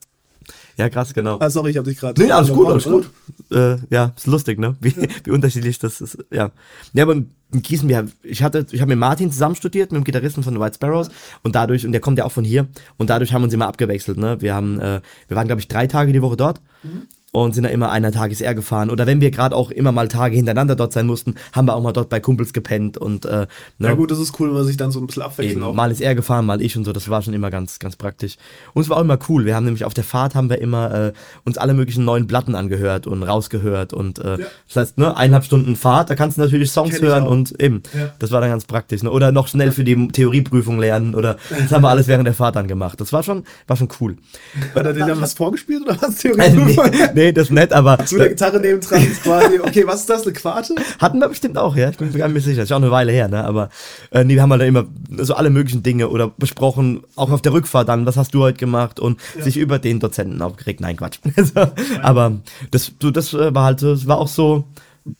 ja 0.81 0.89
krass, 0.89 1.13
genau. 1.13 1.37
Ah, 1.39 1.49
sorry, 1.49 1.71
ich 1.71 1.77
hab 1.77 1.85
dich 1.85 1.97
gerade. 1.99 2.21
Nee, 2.21 2.31
alles 2.31 2.51
gut, 2.51 2.67
alles 2.67 2.85
gut. 2.85 3.09
Äh, 3.51 3.77
ja, 3.89 4.13
ist 4.15 4.27
lustig, 4.27 4.59
ne? 4.59 4.75
Wie, 4.81 4.95
wie 5.23 5.31
unterschiedlich 5.31 5.77
das 5.79 6.01
ist. 6.01 6.17
Ja. 6.31 6.51
Ja, 6.93 7.03
aber 7.03 7.13
in 7.13 7.29
Gießen, 7.51 7.87
wir, 7.87 8.07
ich 8.23 8.41
hatte, 8.41 8.65
ich 8.71 8.81
habe 8.81 8.89
mit 8.89 8.97
Martin 8.97 9.31
zusammen 9.31 9.55
studiert, 9.55 9.91
mit 9.91 10.01
dem 10.01 10.03
Gitarristen 10.03 10.41
von 10.41 10.53
The 10.53 10.59
White 10.59 10.75
Sparrows 10.75 11.09
und 11.43 11.53
dadurch, 11.55 11.85
und 11.85 11.91
der 11.91 12.01
kommt 12.01 12.17
ja 12.17 12.25
auch 12.25 12.31
von 12.31 12.43
hier, 12.43 12.67
und 12.97 13.09
dadurch 13.09 13.33
haben 13.33 13.41
wir 13.41 13.45
uns 13.45 13.53
immer 13.53 13.67
abgewechselt, 13.67 14.17
ne? 14.17 14.41
Wir 14.41 14.55
haben, 14.55 14.79
äh, 14.79 15.01
wir 15.27 15.37
waren, 15.37 15.47
glaube 15.47 15.61
ich, 15.61 15.67
drei 15.67 15.85
Tage 15.87 16.13
die 16.13 16.21
Woche 16.21 16.37
dort. 16.37 16.61
Und 17.33 17.55
sind 17.55 17.63
da 17.63 17.69
immer 17.69 17.89
einer 17.91 18.11
Tages 18.11 18.41
er 18.41 18.53
gefahren. 18.53 18.89
Oder 18.89 19.07
wenn 19.07 19.21
wir 19.21 19.31
gerade 19.31 19.55
auch 19.55 19.71
immer 19.71 19.93
mal 19.93 20.09
Tage 20.09 20.35
hintereinander 20.35 20.75
dort 20.75 20.91
sein 20.91 21.07
mussten, 21.07 21.35
haben 21.53 21.65
wir 21.65 21.75
auch 21.75 21.81
mal 21.81 21.93
dort 21.93 22.09
bei 22.09 22.19
Kumpels 22.19 22.51
gepennt 22.51 22.97
und 22.97 23.23
äh, 23.23 23.47
ne? 23.77 23.87
Ja 23.87 23.93
gut, 23.93 24.11
das 24.11 24.19
ist 24.19 24.37
cool, 24.37 24.49
wenn 24.49 24.55
man 24.55 24.65
sich 24.65 24.75
dann 24.75 24.91
so 24.91 24.99
ein 24.99 25.07
bisschen 25.07 25.23
abwechseln 25.23 25.63
auch. 25.63 25.73
mal 25.73 25.89
ist 25.91 26.01
er 26.01 26.13
gefahren, 26.13 26.45
mal 26.45 26.61
ich 26.61 26.75
und 26.75 26.83
so, 26.83 26.91
das 26.91 27.07
war 27.07 27.21
schon 27.21 27.33
immer 27.33 27.49
ganz, 27.49 27.79
ganz 27.79 27.95
praktisch. 27.95 28.35
Und 28.73 28.81
es 28.81 28.89
war 28.89 28.97
auch 28.97 29.01
immer 29.01 29.17
cool. 29.29 29.45
Wir 29.45 29.55
haben 29.55 29.63
nämlich 29.63 29.85
auf 29.85 29.93
der 29.93 30.03
Fahrt 30.03 30.35
haben 30.35 30.49
wir 30.49 30.59
immer 30.59 30.93
äh, 30.93 31.13
uns 31.45 31.57
alle 31.57 31.73
möglichen 31.73 32.03
neuen 32.03 32.27
Platten 32.27 32.53
angehört 32.53 33.07
und 33.07 33.23
rausgehört 33.23 33.93
und 33.93 34.19
äh, 34.19 34.31
Ja. 34.31 34.37
das 34.67 34.75
heißt, 34.75 34.97
ne, 34.97 35.15
eineinhalb 35.15 35.45
Stunden 35.45 35.77
Fahrt, 35.77 36.09
da 36.09 36.15
kannst 36.15 36.35
du 36.37 36.41
natürlich 36.41 36.69
Songs 36.71 36.95
Kenn 36.95 37.07
hören 37.07 37.27
und 37.27 37.61
eben, 37.61 37.81
Ja. 37.97 38.09
das 38.19 38.31
war 38.31 38.41
dann 38.41 38.49
ganz 38.49 38.65
praktisch. 38.65 39.03
Ne? 39.03 39.09
Oder 39.11 39.31
noch 39.31 39.47
schnell 39.47 39.71
für 39.71 39.85
die 39.85 40.09
Theorieprüfung 40.09 40.79
lernen 40.79 41.15
oder 41.15 41.37
das 41.49 41.71
haben 41.71 41.81
wir 41.83 41.89
alles 41.89 42.07
während 42.09 42.27
der 42.27 42.33
Fahrt 42.33 42.57
dann 42.57 42.67
gemacht. 42.67 42.99
Das 42.99 43.13
war 43.13 43.23
schon, 43.23 43.45
war 43.67 43.77
schon 43.77 43.87
cool. 44.01 44.17
Hat 44.75 44.85
er 44.85 44.91
dir 44.91 45.05
dann 45.05 45.21
was 45.21 45.33
vorgespielt 45.33 45.83
oder 45.83 45.95
was? 46.01 46.25
Äh, 46.25 46.31
Theorie? 46.33 46.77
nee, 47.15 47.20
nee, 47.21 47.31
das 47.31 47.45
ist 47.45 47.51
nett, 47.51 47.73
aber 47.73 48.03
Zu 48.05 48.17
der 48.17 48.29
Gitarre 48.29 48.59
neben 48.59 48.81
dran 48.81 49.03
ist 49.03 49.23
quasi, 49.23 49.59
okay, 49.59 49.85
was 49.85 50.01
ist 50.01 50.09
das, 50.09 50.23
eine 50.23 50.33
Quarte? 50.33 50.75
Hatten 50.99 51.19
wir 51.19 51.29
bestimmt 51.29 51.57
auch, 51.57 51.75
ja. 51.75 51.89
Ich 51.89 51.97
bin 51.97 52.11
mir 52.11 52.17
gar 52.17 52.27
nicht 52.27 52.43
sicher. 52.43 52.63
Ist 52.63 52.69
ja 52.69 52.77
auch 52.77 52.81
eine 52.81 52.91
Weile 52.91 53.11
her, 53.11 53.27
ne? 53.27 53.43
Aber 53.43 53.69
äh, 54.11 54.23
nee, 54.23 54.35
wir 54.35 54.41
haben 54.41 54.51
halt 54.51 54.61
dann 54.61 54.67
immer 54.67 54.85
so 55.23 55.35
alle 55.35 55.49
möglichen 55.49 55.83
Dinge 55.83 56.09
oder 56.09 56.31
besprochen, 56.37 57.03
auch 57.15 57.31
auf 57.31 57.41
der 57.41 57.53
Rückfahrt 57.53 57.89
dann, 57.89 58.05
was 58.05 58.17
hast 58.17 58.33
du 58.33 58.41
heute 58.41 58.57
gemacht 58.57 58.99
und 58.99 59.19
sich 59.39 59.57
über 59.57 59.79
den 59.79 59.99
Dozenten 59.99 60.41
aufgeregt. 60.41 60.81
Nein, 60.81 60.97
Quatsch. 60.97 61.19
Also, 61.41 61.71
aber 62.03 62.39
das, 62.69 62.91
das 62.99 63.33
äh, 63.33 63.55
war 63.55 63.65
halt 63.65 63.79
so, 63.79 63.93
es 63.93 64.05
war 64.05 64.17
auch 64.17 64.27
so, 64.27 64.65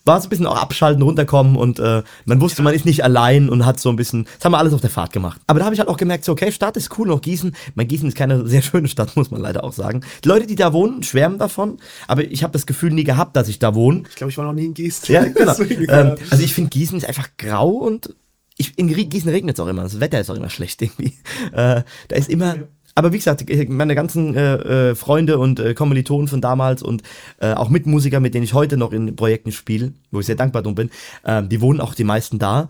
war 0.04 0.20
so 0.20 0.26
ein 0.26 0.30
bisschen 0.30 0.46
auch 0.46 0.56
abschalten, 0.56 1.02
runterkommen 1.02 1.56
und 1.56 1.78
äh, 1.80 2.02
man 2.24 2.40
wusste, 2.40 2.62
man 2.62 2.74
ist 2.74 2.84
nicht 2.84 3.02
allein 3.02 3.48
und 3.48 3.66
hat 3.66 3.80
so 3.80 3.88
ein 3.88 3.96
bisschen, 3.96 4.24
das 4.36 4.44
haben 4.44 4.52
wir 4.52 4.58
alles 4.58 4.72
auf 4.72 4.80
der 4.80 4.90
Fahrt 4.90 5.12
gemacht. 5.12 5.40
Aber 5.46 5.58
da 5.58 5.64
habe 5.64 5.74
ich 5.74 5.80
halt 5.80 5.88
auch 5.88 5.96
gemerkt, 5.96 6.24
so, 6.24 6.32
okay, 6.32 6.52
Stadt 6.52 6.76
ist 6.76 6.96
cool, 6.98 7.08
noch 7.08 7.20
Gießen. 7.20 7.54
Mein 7.74 7.88
Gießen 7.88 8.08
ist 8.08 8.16
keine 8.16 8.46
sehr 8.46 8.62
schöne 8.62 8.88
Stadt, 8.88 9.16
muss 9.16 9.30
man 9.30 9.40
leider 9.40 9.64
auch 9.64 9.72
sagen. 9.72 10.02
Die 10.24 10.28
Leute, 10.28 10.46
die 10.46 10.54
da 10.54 10.72
wohnen, 10.72 11.02
schwärmen 11.02 11.38
davon, 11.38 11.78
aber 12.06 12.24
ich 12.24 12.42
habe 12.42 12.52
das 12.52 12.66
Gefühl 12.66 12.92
nie 12.92 13.04
gehabt, 13.04 13.36
dass 13.36 13.48
ich 13.48 13.58
da 13.58 13.74
wohne. 13.74 14.04
Ich 14.08 14.16
glaube, 14.16 14.30
ich 14.30 14.38
war 14.38 14.44
noch 14.44 14.52
nie 14.52 14.66
in 14.66 14.74
Gießen. 14.74 15.12
Ja, 15.12 15.24
genau. 15.24 15.54
Deswegen, 15.58 15.86
ähm, 15.88 16.14
also 16.30 16.42
ich 16.42 16.54
finde 16.54 16.70
Gießen 16.70 16.98
ist 16.98 17.06
einfach 17.06 17.28
grau 17.36 17.70
und 17.70 18.14
ich, 18.56 18.78
in 18.78 18.88
Gießen 18.88 19.30
regnet 19.30 19.56
es 19.56 19.60
auch 19.60 19.66
immer. 19.66 19.82
Das 19.82 19.98
Wetter 19.98 20.20
ist 20.20 20.30
auch 20.30 20.36
immer 20.36 20.50
schlecht 20.50 20.80
irgendwie. 20.82 21.14
Äh, 21.52 21.82
da 22.08 22.16
ist 22.16 22.30
immer. 22.30 22.56
Aber 22.94 23.12
wie 23.12 23.18
gesagt, 23.18 23.44
meine 23.68 23.94
ganzen 23.94 24.36
äh, 24.36 24.90
äh, 24.90 24.94
Freunde 24.94 25.38
und 25.38 25.60
äh, 25.60 25.74
Kommilitonen 25.74 26.28
von 26.28 26.40
damals 26.40 26.82
und 26.82 27.02
äh, 27.40 27.52
auch 27.54 27.68
Mitmusiker, 27.70 28.20
mit 28.20 28.34
denen 28.34 28.44
ich 28.44 28.54
heute 28.54 28.76
noch 28.76 28.92
in 28.92 29.16
Projekten 29.16 29.52
spiele, 29.52 29.92
wo 30.10 30.20
ich 30.20 30.26
sehr 30.26 30.36
dankbar 30.36 30.62
drum 30.62 30.74
bin, 30.74 30.90
äh, 31.24 31.42
die 31.42 31.60
wohnen 31.60 31.80
auch 31.80 31.94
die 31.94 32.04
meisten 32.04 32.38
da 32.38 32.68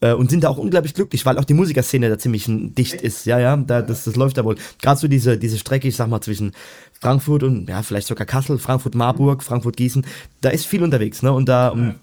äh, 0.00 0.12
und 0.12 0.30
sind 0.30 0.44
da 0.44 0.48
auch 0.48 0.58
unglaublich 0.58 0.94
glücklich, 0.94 1.24
weil 1.24 1.38
auch 1.38 1.44
die 1.44 1.54
Musikerszene 1.54 2.08
da 2.08 2.18
ziemlich 2.18 2.46
dicht 2.48 3.00
ist. 3.00 3.24
Ja, 3.24 3.38
ja, 3.38 3.56
da, 3.56 3.80
das, 3.80 4.04
das 4.04 4.16
läuft 4.16 4.36
da 4.36 4.44
wohl. 4.44 4.56
Gerade 4.82 5.00
so 5.00 5.08
diese, 5.08 5.38
diese 5.38 5.58
Strecke, 5.58 5.88
ich 5.88 5.96
sag 5.96 6.08
mal, 6.08 6.20
zwischen 6.20 6.52
Frankfurt 7.00 7.44
und 7.44 7.68
ja, 7.68 7.82
vielleicht 7.82 8.08
sogar 8.08 8.26
Kassel, 8.26 8.58
Frankfurt-Marburg, 8.58 9.42
Frankfurt-Gießen, 9.42 10.04
da 10.40 10.50
ist 10.50 10.66
viel 10.66 10.82
unterwegs, 10.82 11.22
ne? 11.22 11.32
Und 11.32 11.48
da. 11.48 11.68
um, 11.68 11.94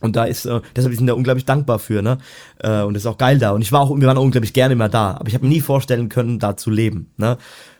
Und 0.00 0.16
da 0.16 0.24
ist, 0.24 0.44
äh, 0.44 0.60
deshalb 0.74 0.94
sind 0.94 1.06
wir 1.06 1.12
da 1.12 1.16
unglaublich 1.16 1.44
dankbar 1.44 1.78
für, 1.78 2.02
ne? 2.02 2.18
Äh, 2.58 2.82
und 2.82 2.94
das 2.94 3.04
ist 3.04 3.06
auch 3.06 3.18
geil 3.18 3.38
da. 3.38 3.52
Und 3.52 3.62
ich 3.62 3.72
war 3.72 3.80
auch, 3.80 3.96
wir 3.98 4.06
waren 4.06 4.18
auch 4.18 4.22
unglaublich 4.22 4.52
gerne 4.52 4.74
immer 4.74 4.88
da. 4.88 5.16
Aber 5.16 5.28
ich 5.28 5.34
habe 5.34 5.46
nie 5.46 5.60
vorstellen 5.60 6.08
können, 6.08 6.38
da 6.38 6.56
zu 6.56 6.70
leben, 6.70 7.10
ne? 7.16 7.38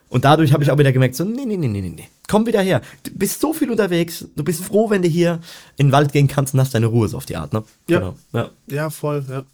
Und 0.08 0.24
dadurch 0.24 0.52
habe 0.52 0.62
ich 0.62 0.70
auch 0.70 0.78
wieder 0.78 0.92
gemerkt, 0.92 1.16
so, 1.16 1.24
nee, 1.24 1.44
nee, 1.44 1.56
nee, 1.56 1.68
nee, 1.68 1.80
nee, 1.80 1.92
nee. 1.96 2.08
Komm 2.28 2.46
wieder 2.46 2.60
her. 2.60 2.80
Du 3.04 3.12
bist 3.14 3.40
so 3.40 3.52
viel 3.52 3.70
unterwegs. 3.70 4.26
Du 4.34 4.42
bist 4.42 4.64
froh, 4.64 4.90
wenn 4.90 5.02
du 5.02 5.08
hier 5.08 5.38
in 5.76 5.88
den 5.88 5.92
Wald 5.92 6.12
gehen 6.12 6.26
kannst 6.26 6.54
und 6.54 6.60
hast 6.60 6.74
deine 6.74 6.86
Ruhe 6.86 7.08
so 7.08 7.16
auf 7.16 7.26
die 7.26 7.36
Art, 7.36 7.52
ne? 7.52 7.62
Ja. 7.88 7.98
Genau. 8.00 8.14
ja. 8.32 8.50
Ja, 8.68 8.90
voll, 8.90 9.24
ja. 9.28 9.44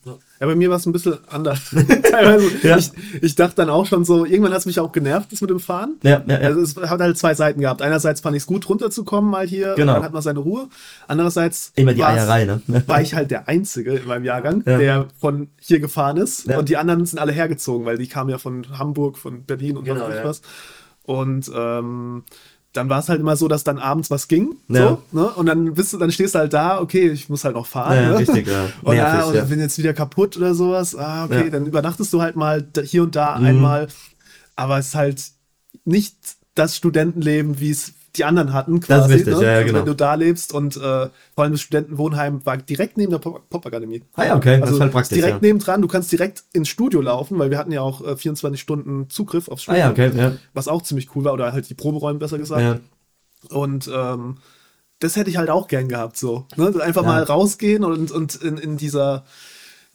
Ja, 0.41 0.47
bei 0.47 0.55
mir 0.55 0.71
war 0.71 0.79
es 0.79 0.87
ein 0.87 0.93
bisschen 0.93 1.19
anders. 1.29 1.61
Teilweise. 2.11 2.50
Ja. 2.67 2.79
Ich, 2.79 2.91
ich 3.21 3.35
dachte 3.35 3.57
dann 3.57 3.69
auch 3.69 3.85
schon 3.87 4.05
so, 4.07 4.25
irgendwann 4.25 4.52
hat 4.52 4.61
es 4.61 4.67
mich 4.67 4.81
auch 4.81 4.91
genervt, 4.91 5.31
das 5.33 5.41
mit 5.43 5.50
dem 5.50 5.61
Fahren. 5.61 5.97
Ja, 6.02 6.23
ja, 6.26 6.41
ja. 6.41 6.49
Also 6.49 6.61
es 6.62 6.75
hat 6.76 7.00
halt 7.00 7.19
zwei 7.19 7.35
Seiten 7.35 7.61
gehabt. 7.61 7.83
Einerseits 7.83 8.23
fand 8.23 8.37
ich 8.37 8.43
es 8.45 8.47
gut, 8.47 8.67
runterzukommen 8.69 9.31
mal 9.31 9.47
hier, 9.47 9.75
Genau. 9.76 9.95
dann 9.95 10.02
hat 10.05 10.12
man 10.14 10.23
seine 10.23 10.38
Ruhe. 10.38 10.69
Andererseits 11.09 11.73
Immer 11.76 11.93
die 11.93 12.02
Eierei, 12.02 12.47
ne? 12.47 12.62
war 12.87 13.02
ich 13.02 13.14
halt 13.14 13.31
der 13.31 13.49
Einzige 13.49 13.93
in 13.97 14.07
meinem 14.07 14.25
Jahrgang, 14.25 14.62
Ja. 14.67 14.79
der 14.79 15.07
von 15.21 15.49
hier 15.61 15.79
gefahren 15.79 16.17
ist. 16.17 16.47
Und 16.47 16.69
die 16.71 16.76
anderen 16.79 17.05
sind 17.05 17.19
alle 17.19 17.33
hergezogen, 17.33 17.85
weil 17.87 17.99
die 17.99 18.09
kamen 18.09 18.31
ja 18.31 18.38
von 18.38 18.79
Hamburg, 18.79 19.19
von 19.19 19.45
Berlin 19.45 19.76
und 19.76 19.85
Genau, 19.85 20.09
was. 20.25 20.41
Und 21.05 21.50
ähm, 21.55 22.25
dann 22.73 22.88
war 22.88 23.00
es 23.00 23.09
halt 23.09 23.21
immer 23.21 23.37
so, 23.37 23.49
dass 23.49 23.64
dann 23.64 23.79
abends 23.79 24.11
was 24.11 24.29
ging. 24.29 24.57
Ja. 24.69 24.99
So, 25.12 25.21
ne? 25.21 25.29
Und 25.31 25.47
dann 25.47 25.75
bist 25.75 25.93
du, 25.93 25.99
dann 25.99 26.11
stehst 26.11 26.35
du 26.35 26.38
halt 26.38 26.52
da, 26.55 26.81
okay, 26.81 27.11
ich 27.11 27.29
muss 27.29 27.45
halt 27.45 27.55
noch 27.55 27.67
fahren. 27.67 27.97
Ja, 27.97 28.09
ne? 28.11 28.19
richtig, 28.19 28.47
ja. 28.49 28.69
Und, 28.83 28.95
Nervig, 28.97 29.26
und 29.26 29.35
ja. 29.35 29.45
bin 29.45 29.61
jetzt 29.61 29.76
wieder 29.79 29.93
kaputt 29.93 30.37
oder 30.37 30.55
sowas. 30.55 30.97
Ah, 30.97 31.25
okay, 31.25 31.50
dann 31.50 31.67
übernachtest 31.67 32.12
du 32.12 32.23
halt 32.23 32.37
mal 32.37 32.67
hier 32.85 33.02
und 33.02 33.14
da 33.14 33.38
Mhm. 33.38 33.47
einmal. 33.47 33.88
Aber 34.57 34.79
es 34.79 34.88
ist 34.88 34.95
halt 34.95 35.23
nicht 35.85 36.17
das 36.55 36.76
Studentenleben, 36.76 37.61
wie 37.61 37.71
es 37.71 37.93
die 38.16 38.25
anderen 38.25 38.52
hatten, 38.52 38.81
quasi. 38.81 39.00
Das 39.00 39.09
ist 39.11 39.26
richtig, 39.28 39.35
ne? 39.38 39.42
ja, 39.45 39.50
ja, 39.52 39.54
also 39.59 39.66
genau. 39.66 39.78
Wenn 39.78 39.87
du 39.87 39.95
da 39.95 40.14
lebst 40.14 40.52
und 40.52 40.76
äh, 40.76 40.81
vor 40.81 41.11
allem 41.45 41.52
das 41.52 41.61
Studentenwohnheim 41.62 42.45
war 42.45 42.57
direkt 42.59 42.99
neben 42.99 43.11
der 43.11 43.19
Pop- 43.19 43.49
Popakademie. 43.49 44.02
Ah 44.14 44.25
ja, 44.26 44.37
okay, 44.37 44.54
das 44.59 44.62
Also 44.64 44.75
ist 44.75 44.81
halt 44.83 44.92
praktisch, 44.92 45.16
direkt 45.16 45.42
ja. 45.42 45.49
nebendran, 45.49 45.81
du 45.83 45.88
kannst 45.88 46.12
direkt 46.12 46.45
ins 46.52 46.69
Studio 46.69 47.00
laufen, 47.00 47.38
weil 47.38 47.50
wir 47.50 47.59
hatten 47.59 47.73
ja 47.73 47.81
auch 47.81 48.07
äh, 48.07 48.16
24 48.16 48.61
Stunden 48.61 49.09
Zugriff 49.09 49.49
aufs 49.49 49.62
Ah 49.62 49.73
Studio. 49.75 49.81
ja, 49.81 49.90
okay, 49.90 50.12
ja. 50.14 50.33
Was 50.52 50.69
auch 50.69 50.83
ziemlich 50.83 51.14
cool 51.16 51.25
war, 51.25 51.33
oder 51.33 51.52
halt 51.52 51.69
die 51.71 51.75
Proberäume 51.75 52.19
besser 52.19 52.38
gesagt. 52.38 52.61
ja. 52.61 52.78
Und 53.57 53.90
ähm, 53.92 54.37
das 55.00 55.16
hätte 55.16 55.31
ich 55.31 55.37
halt 55.37 55.50
auch 55.50 55.66
gern 55.66 55.88
gehabt, 55.88 56.16
so. 56.16 56.47
Ne? 56.57 56.73
Einfach 56.81 57.02
Ja. 57.02 57.09
mal 57.09 57.23
rausgehen 57.25 57.83
und, 57.83 58.12
und 58.12 58.37
in, 58.37 58.57
in 58.57 58.76
dieser, 58.76 59.25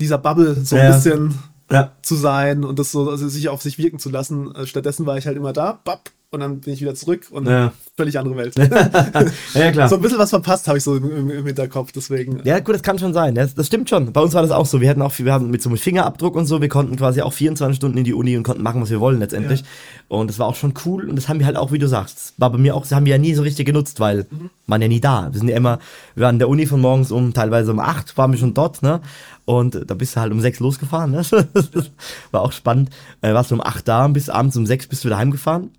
dieser 0.02 0.18
Bubble 0.18 0.56
so 0.56 0.76
Ja. 0.76 0.84
ein 0.84 0.94
bisschen 0.94 1.40
Ja. 1.72 1.92
zu 2.02 2.16
sein 2.16 2.64
und 2.64 2.78
das 2.80 2.92
so 2.92 3.10
also 3.10 3.28
sich 3.30 3.48
auf 3.50 3.62
sich 3.62 3.78
wirken 3.78 4.00
zu 4.00 4.10
lassen. 4.10 4.54
Äh, 4.56 4.66
Stattdessen 4.68 5.06
war 5.06 5.18
ich 5.18 5.28
halt 5.28 5.38
immer 5.38 5.54
da, 5.54 5.80
bapp, 5.84 6.10
und 6.30 6.42
dann 6.42 6.60
bin 6.60 6.74
ich 6.74 6.82
wieder 6.82 6.94
zurück 6.94 7.28
und 7.32 7.48
Ja. 7.48 7.72
völlig 7.96 8.20
andere 8.20 8.36
Welt. 8.36 8.56
ja, 9.54 9.72
klar. 9.72 9.88
so 9.88 9.96
ein 9.96 10.02
bisschen 10.02 10.20
was 10.20 10.30
verpasst 10.30 10.68
habe 10.68 10.78
ich 10.78 10.84
so 10.84 10.98
im, 10.98 11.10
im, 11.10 11.32
im 11.32 11.46
Hinterkopf, 11.46 11.94
deswegen. 11.94 12.42
Ja, 12.44 12.60
gut, 12.60 12.76
das 12.76 12.84
kann 12.84 13.00
schon 13.00 13.14
sein. 13.14 13.34
Das, 13.34 13.56
das 13.56 13.68
stimmt 13.68 13.90
schon. 13.90 14.12
Bei 14.12 14.20
uns 14.20 14.34
war 14.34 14.42
das 14.42 14.52
auch 14.52 14.66
so. 14.66 14.82
Wir 14.82 14.90
hatten 14.90 15.02
auch, 15.02 15.14
wir 15.18 15.32
haben 15.32 15.50
mit 15.50 15.62
so 15.62 15.70
einem 15.70 15.78
Fingerabdruck 15.78 16.36
und 16.36 16.46
so, 16.46 16.62
wir 16.62 16.68
konnten 16.68 16.98
quasi 16.98 17.22
auch 17.22 17.32
24 17.32 17.78
Stunden 17.78 17.98
in 17.98 18.04
die 18.04 18.14
Uni 18.14 18.36
und 18.36 18.44
konnten 18.44 18.62
machen, 18.62 18.82
was 18.82 18.90
wir 18.90 19.00
wollen 19.00 19.20
letztendlich. 19.20 19.64
Und 20.10 20.30
das 20.30 20.38
war 20.38 20.48
auch 20.48 20.56
schon 20.56 20.74
cool. 20.86 21.10
Und 21.10 21.16
das 21.16 21.30
haben 21.30 21.40
wir 21.40 21.46
halt 21.46 21.56
auch, 21.56 21.72
wie 21.72 21.80
du 21.80 21.88
sagst, 21.88 22.34
war 22.38 22.52
bei 22.52 22.58
mir 22.58 22.76
auch, 22.76 22.82
das 22.82 22.92
haben 22.92 23.06
wir 23.06 23.12
ja 23.14 23.18
nie 23.18 23.34
so 23.34 23.42
richtig 23.44 23.66
genutzt, 23.66 24.00
weil 24.02 24.26
man 24.66 24.82
ja 24.82 24.90
nie 24.90 25.00
da. 25.00 25.30
Wir 25.32 25.40
sind 25.40 25.48
ja 25.48 25.56
immer, 25.56 25.80
wir 26.16 26.26
waren 26.26 26.36
in 26.36 26.40
der 26.40 26.50
Uni 26.50 26.66
von 26.66 26.82
morgens 26.82 27.10
um, 27.12 27.34
teilweise 27.34 27.72
um 27.72 27.80
8 27.80 28.18
waren 28.18 28.32
wir 28.32 28.38
schon 28.38 28.54
dort, 28.54 28.84
ne? 28.84 29.00
Und 29.46 29.82
da 29.90 29.94
bist 29.96 30.18
du 30.18 30.20
halt 30.20 30.34
um 30.34 30.42
6 30.42 30.60
losgefahren, 30.60 31.12
ne? 31.12 31.22
War 32.32 32.42
auch 32.42 32.52
spannend. 32.52 32.90
Äh, 33.22 33.34
warst 33.34 33.50
du 33.52 33.56
um 33.56 33.62
8 33.62 33.88
da 33.88 34.04
und 34.06 34.12
bis 34.14 34.30
abends 34.30 34.58
um 34.58 34.66
6 34.66 34.88
bist 34.88 35.04
du 35.04 35.08
wieder 35.08 35.18
heimgefahren. 35.18 35.72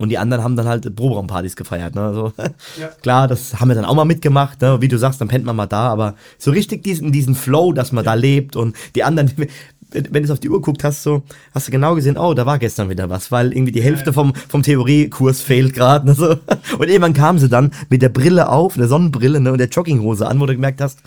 Und 0.00 0.08
die 0.08 0.16
anderen 0.18 0.42
haben 0.42 0.56
dann 0.56 0.66
halt 0.66 0.96
Proberaumpartys 0.96 1.56
gefeiert. 1.56 1.94
Ne? 1.94 2.00
Also, 2.00 2.32
Ja. 2.80 2.88
Klar, 3.02 3.28
das 3.28 3.60
haben 3.60 3.68
wir 3.68 3.74
dann 3.74 3.84
auch 3.84 3.94
mal 3.94 4.06
mitgemacht. 4.06 4.62
Ne? 4.62 4.80
Wie 4.80 4.88
du 4.88 4.96
sagst, 4.98 5.20
dann 5.20 5.28
pennt 5.28 5.44
man 5.44 5.54
mal 5.54 5.66
da. 5.66 5.88
Aber 5.88 6.14
so 6.38 6.50
richtig 6.50 6.82
diesen, 6.82 7.12
diesen 7.12 7.34
Flow, 7.34 7.72
dass 7.74 7.92
man 7.92 8.02
da 8.04 8.14
lebt 8.14 8.56
und 8.56 8.74
die 8.94 9.04
anderen, 9.04 9.30
wenn 9.92 10.12
du 10.12 10.20
es 10.22 10.30
auf 10.30 10.40
die 10.40 10.48
Uhr 10.48 10.62
guckt 10.62 10.84
hast, 10.84 11.02
so, 11.02 11.22
hast 11.52 11.66
du 11.66 11.72
genau 11.72 11.94
gesehen, 11.96 12.16
oh, 12.16 12.32
da 12.32 12.46
war 12.46 12.58
gestern 12.58 12.88
wieder 12.88 13.10
was, 13.10 13.30
weil 13.30 13.52
irgendwie 13.52 13.72
die 13.72 13.82
Hälfte 13.82 14.12
vom, 14.12 14.32
vom 14.48 14.62
Theoriekurs 14.62 15.42
fehlt 15.42 15.74
gerade. 15.74 16.06
Ne? 16.06 16.14
So. 16.14 16.30
Und 16.78 16.88
irgendwann 16.88 17.12
kamen 17.12 17.38
sie 17.38 17.48
dann 17.50 17.72
mit 17.90 18.00
der 18.00 18.08
Brille 18.08 18.48
auf, 18.48 18.74
der 18.76 18.88
Sonnenbrille 18.88 19.40
ne? 19.40 19.52
und 19.52 19.58
der 19.58 19.68
Jogginghose 19.68 20.26
an, 20.26 20.40
wo 20.40 20.46
du 20.46 20.54
gemerkt 20.54 20.80
hast, 20.80 21.00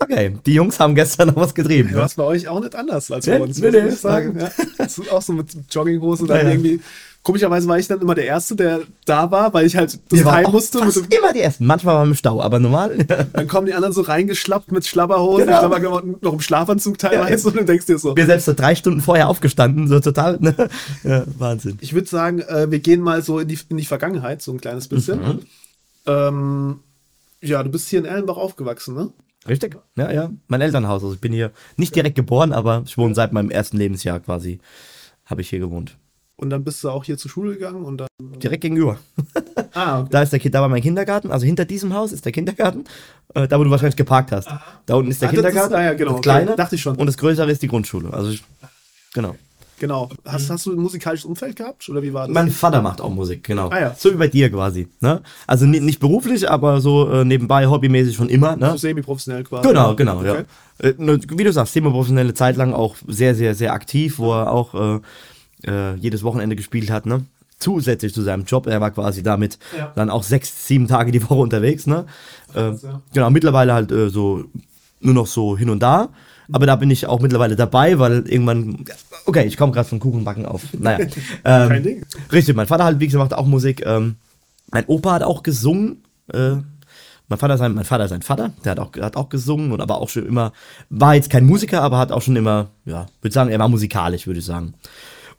okay, 0.00 0.36
die 0.46 0.54
Jungs 0.54 0.80
haben 0.80 0.94
gestern 0.96 1.28
noch 1.28 1.36
was 1.36 1.54
getrieben. 1.54 1.90
Ja, 1.90 1.96
Ne? 1.96 2.02
was 2.02 2.14
bei 2.14 2.24
euch 2.24 2.48
auch 2.48 2.60
nicht 2.60 2.74
anders 2.74 3.12
als 3.12 3.26
Ja, 3.26 3.36
bei 3.38 3.44
uns, 3.44 3.58
nee, 3.60 3.70
nee. 3.70 3.88
ich 3.88 3.96
sagen. 3.96 4.36
Ja. 4.40 4.50
Das 4.78 4.98
ist 4.98 5.12
auch 5.12 5.22
so 5.22 5.34
mit 5.34 5.54
Jogginghose 5.70 6.26
dann 6.26 6.38
Ja, 6.38 6.42
ja. 6.44 6.50
irgendwie. 6.50 6.80
Komischerweise 7.22 7.68
war 7.68 7.78
ich 7.78 7.86
dann 7.86 8.00
immer 8.00 8.14
der 8.14 8.24
Erste, 8.24 8.56
der 8.56 8.80
da 9.04 9.30
war, 9.30 9.52
weil 9.52 9.66
ich 9.66 9.76
halt 9.76 9.98
das 10.08 10.24
heim 10.24 10.50
musste. 10.50 10.78
Immer 10.78 11.34
die 11.34 11.40
Ersten. 11.40 11.66
Manchmal 11.66 11.94
waren 11.96 12.06
wir 12.08 12.12
im 12.12 12.16
Stau, 12.16 12.40
aber 12.40 12.58
normal. 12.58 12.96
dann 13.32 13.46
kommen 13.46 13.66
die 13.66 13.74
anderen 13.74 13.92
so 13.92 14.00
reingeschlappt 14.00 14.72
mit 14.72 14.86
Schlabberhosen, 14.86 15.46
Genau. 15.46 15.58
Schlabberklamotten, 15.58 16.16
noch 16.22 16.32
im 16.32 16.40
Schlafanzug 16.40 16.96
teilweise 16.96 17.48
und 17.48 17.56
du 17.58 17.64
denkst 17.64 17.84
dir 17.84 17.98
so. 17.98 18.16
wir 18.16 18.24
selbst 18.24 18.46
so 18.46 18.54
drei 18.54 18.74
Stunden 18.74 19.02
vorher 19.02 19.28
aufgestanden, 19.28 19.86
so 19.86 20.00
total, 20.00 20.38
ne? 20.40 20.54
Ja, 21.04 21.24
Wahnsinn. 21.38 21.76
Ich 21.82 21.92
würde 21.92 22.08
sagen, 22.08 22.40
äh, 22.40 22.70
wir 22.70 22.78
gehen 22.78 23.02
mal 23.02 23.20
so 23.22 23.38
in 23.38 23.48
die, 23.48 23.58
in 23.68 23.76
die 23.76 23.84
Vergangenheit, 23.84 24.40
so 24.40 24.52
ein 24.52 24.60
kleines 24.60 24.88
bisschen. 24.88 25.18
Mhm. 25.20 25.40
Ähm, 26.06 26.80
ja, 27.42 27.62
du 27.62 27.70
bist 27.70 27.88
hier 27.90 27.98
in 27.98 28.06
Erlenbach 28.06 28.38
aufgewachsen, 28.38 28.94
ne? 28.94 29.10
Richtig? 29.46 29.76
Ja, 29.96 30.10
ja. 30.10 30.30
Mein 30.48 30.60
Elternhaus. 30.62 31.02
Also 31.02 31.14
ich 31.14 31.20
bin 31.20 31.32
hier 31.32 31.50
nicht 31.76 31.94
direkt 31.94 32.16
geboren, 32.16 32.52
aber 32.52 32.82
ich 32.86 32.96
wohne 32.96 33.14
seit 33.14 33.32
meinem 33.32 33.50
ersten 33.50 33.76
Lebensjahr 33.76 34.20
quasi, 34.20 34.58
habe 35.26 35.40
ich 35.42 35.50
hier 35.50 35.58
gewohnt. 35.58 35.96
Und 36.40 36.48
dann 36.50 36.64
bist 36.64 36.82
du 36.82 36.88
auch 36.88 37.04
hier 37.04 37.18
zur 37.18 37.30
Schule 37.30 37.52
gegangen 37.54 37.84
und 37.84 37.98
dann. 37.98 38.08
Direkt 38.42 38.62
gegenüber. 38.62 38.98
Ah, 39.72 40.00
okay. 40.00 40.08
Da 40.10 40.22
ist 40.22 40.32
der 40.32 40.40
Kind, 40.40 40.52
da 40.54 40.62
war 40.62 40.68
mein 40.68 40.82
Kindergarten, 40.82 41.30
also 41.30 41.46
hinter 41.46 41.64
diesem 41.64 41.94
Haus 41.94 42.10
ist 42.10 42.24
der 42.24 42.32
Kindergarten, 42.32 42.84
äh, 43.34 43.46
da 43.46 43.56
wo 43.58 43.62
du 43.62 43.70
wahrscheinlich 43.70 43.94
geparkt 43.96 44.32
hast. 44.32 44.48
Da 44.84 44.94
unten 44.96 45.12
ist 45.12 45.22
der 45.22 45.28
Ah, 45.28 45.32
das 45.32 45.38
ist- 45.38 45.46
Kindergarten, 45.46 45.74
ah 45.74 45.82
ja, 45.84 45.92
genau, 45.94 46.10
das 46.10 46.18
okay. 46.18 46.22
kleine, 46.28 46.56
Dachte 46.56 46.74
ich 46.74 46.82
schon. 46.82 46.96
und 46.96 47.06
das 47.06 47.16
größere 47.16 47.48
ist 47.52 47.62
die 47.62 47.68
Grundschule. 47.68 48.12
Also 48.12 48.30
ich, 48.30 48.42
genau. 49.14 49.36
Genau. 49.78 50.10
Hast, 50.26 50.50
hast 50.50 50.66
du 50.66 50.72
ein 50.72 50.78
musikalisches 50.80 51.24
Umfeld 51.24 51.54
gehabt? 51.56 51.88
Oder 51.88 52.02
wie 52.02 52.12
war 52.12 52.26
das? 52.26 52.34
Mein 52.34 52.50
Vater 52.50 52.82
macht 52.82 53.00
auch 53.00 53.10
Musik, 53.10 53.44
genau. 53.44 53.68
Ah 53.70 53.80
ja. 53.80 53.94
So 53.96 54.10
wie 54.12 54.16
bei 54.16 54.26
dir 54.28 54.50
quasi. 54.50 54.88
Ne? 55.00 55.22
Also 55.46 55.66
ni- 55.66 55.80
nicht 55.80 56.00
beruflich, 56.00 56.50
aber 56.50 56.80
so 56.80 57.08
äh, 57.10 57.24
nebenbei, 57.24 57.66
hobbymäßig 57.68 58.16
schon 58.16 58.28
immer. 58.28 58.56
Ne? 58.56 58.72
so 58.72 58.76
semi-professionell 58.76 59.44
quasi. 59.44 59.68
Genau, 59.68 59.94
genau, 59.94 60.18
Okay. 60.18 60.44
ja. 60.82 60.88
Äh, 60.88 60.94
wie 60.98 61.44
du 61.44 61.52
sagst, 61.52 61.74
semi-professionelle 61.74 62.34
Zeit 62.34 62.56
lang 62.56 62.72
auch 62.74 62.96
sehr, 63.06 63.34
sehr, 63.36 63.54
sehr 63.54 63.72
aktiv, 63.72 64.18
wo 64.18 64.32
er 64.34 64.50
auch 64.52 64.74
äh, 64.74 65.00
äh, 65.66 65.94
jedes 65.96 66.22
Wochenende 66.22 66.56
gespielt 66.56 66.90
hat, 66.90 67.06
ne? 67.06 67.24
Zusätzlich 67.58 68.14
zu 68.14 68.22
seinem 68.22 68.44
Job. 68.44 68.66
Er 68.66 68.80
war 68.80 68.90
quasi 68.90 69.22
damit 69.22 69.58
Ja. 69.76 69.92
dann 69.94 70.08
auch 70.08 70.22
sechs, 70.22 70.66
sieben 70.66 70.88
Tage 70.88 71.12
die 71.12 71.22
Woche 71.22 71.34
unterwegs, 71.34 71.86
ne? 71.86 72.06
Äh, 72.54 72.70
ja. 72.72 73.02
Genau, 73.12 73.30
mittlerweile 73.30 73.74
halt 73.74 73.92
äh, 73.92 74.08
so 74.08 74.44
nur 75.00 75.14
noch 75.14 75.26
so 75.26 75.56
hin 75.56 75.70
und 75.70 75.80
da. 75.82 76.08
Aber 76.52 76.66
da 76.66 76.74
bin 76.76 76.90
ich 76.90 77.06
auch 77.06 77.20
mittlerweile 77.20 77.54
dabei, 77.56 77.98
weil 77.98 78.26
irgendwann. 78.26 78.84
Okay, 79.26 79.46
ich 79.46 79.56
komme 79.56 79.72
gerade 79.72 79.88
von 79.88 80.00
Kuchenbacken 80.00 80.46
auf. 80.46 80.62
Naja. 80.72 80.98
ähm, 81.44 81.68
Kein 81.68 81.82
Ding. 81.82 82.06
Richtig, 82.32 82.56
mein 82.56 82.66
Vater 82.66 82.84
halt, 82.84 82.98
wie 82.98 83.06
gesagt, 83.06 83.22
macht 83.22 83.34
auch 83.38 83.46
Musik. 83.46 83.84
Ähm, 83.86 84.16
mein 84.72 84.84
Opa 84.86 85.12
hat 85.12 85.22
auch 85.22 85.42
gesungen. 85.42 86.02
Äh, 86.32 86.56
mein 87.28 87.38
Vater, 87.38 87.56
sein, 87.58 87.74
mein 87.74 87.84
Vater 87.84 88.04
ist 88.04 88.10
sein 88.10 88.22
Vater, 88.22 88.50
der 88.64 88.72
hat 88.72 88.80
auch, 88.80 88.92
hat 89.00 89.16
auch 89.16 89.28
gesungen 89.28 89.70
und 89.70 89.80
aber 89.80 90.00
auch 90.00 90.08
schon 90.08 90.26
immer, 90.26 90.52
war 90.88 91.14
jetzt 91.14 91.30
kein 91.30 91.46
Musiker, 91.46 91.80
aber 91.80 91.96
hat 91.98 92.10
auch 92.10 92.22
schon 92.22 92.34
immer, 92.34 92.70
ja, 92.84 93.06
würde 93.22 93.32
sagen, 93.32 93.50
er 93.50 93.60
war 93.60 93.68
musikalisch, 93.68 94.26
würde 94.26 94.40
ich 94.40 94.44
sagen. 94.46 94.74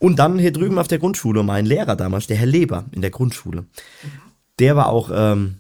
Und 0.02 0.18
dann 0.18 0.40
hier 0.40 0.52
drüben 0.52 0.80
auf 0.80 0.88
der 0.88 0.98
Grundschule, 0.98 1.44
mein 1.44 1.68
Lehrer 1.68 1.96
damals, 1.96 2.26
der 2.26 2.36
Herr 2.36 2.48
Leber 2.48 2.86
in 2.92 3.02
der 3.02 3.12
Grundschule, 3.12 3.66
der 4.58 4.76
war 4.76 4.90
auch 4.90 5.12
ähm, 5.14 5.58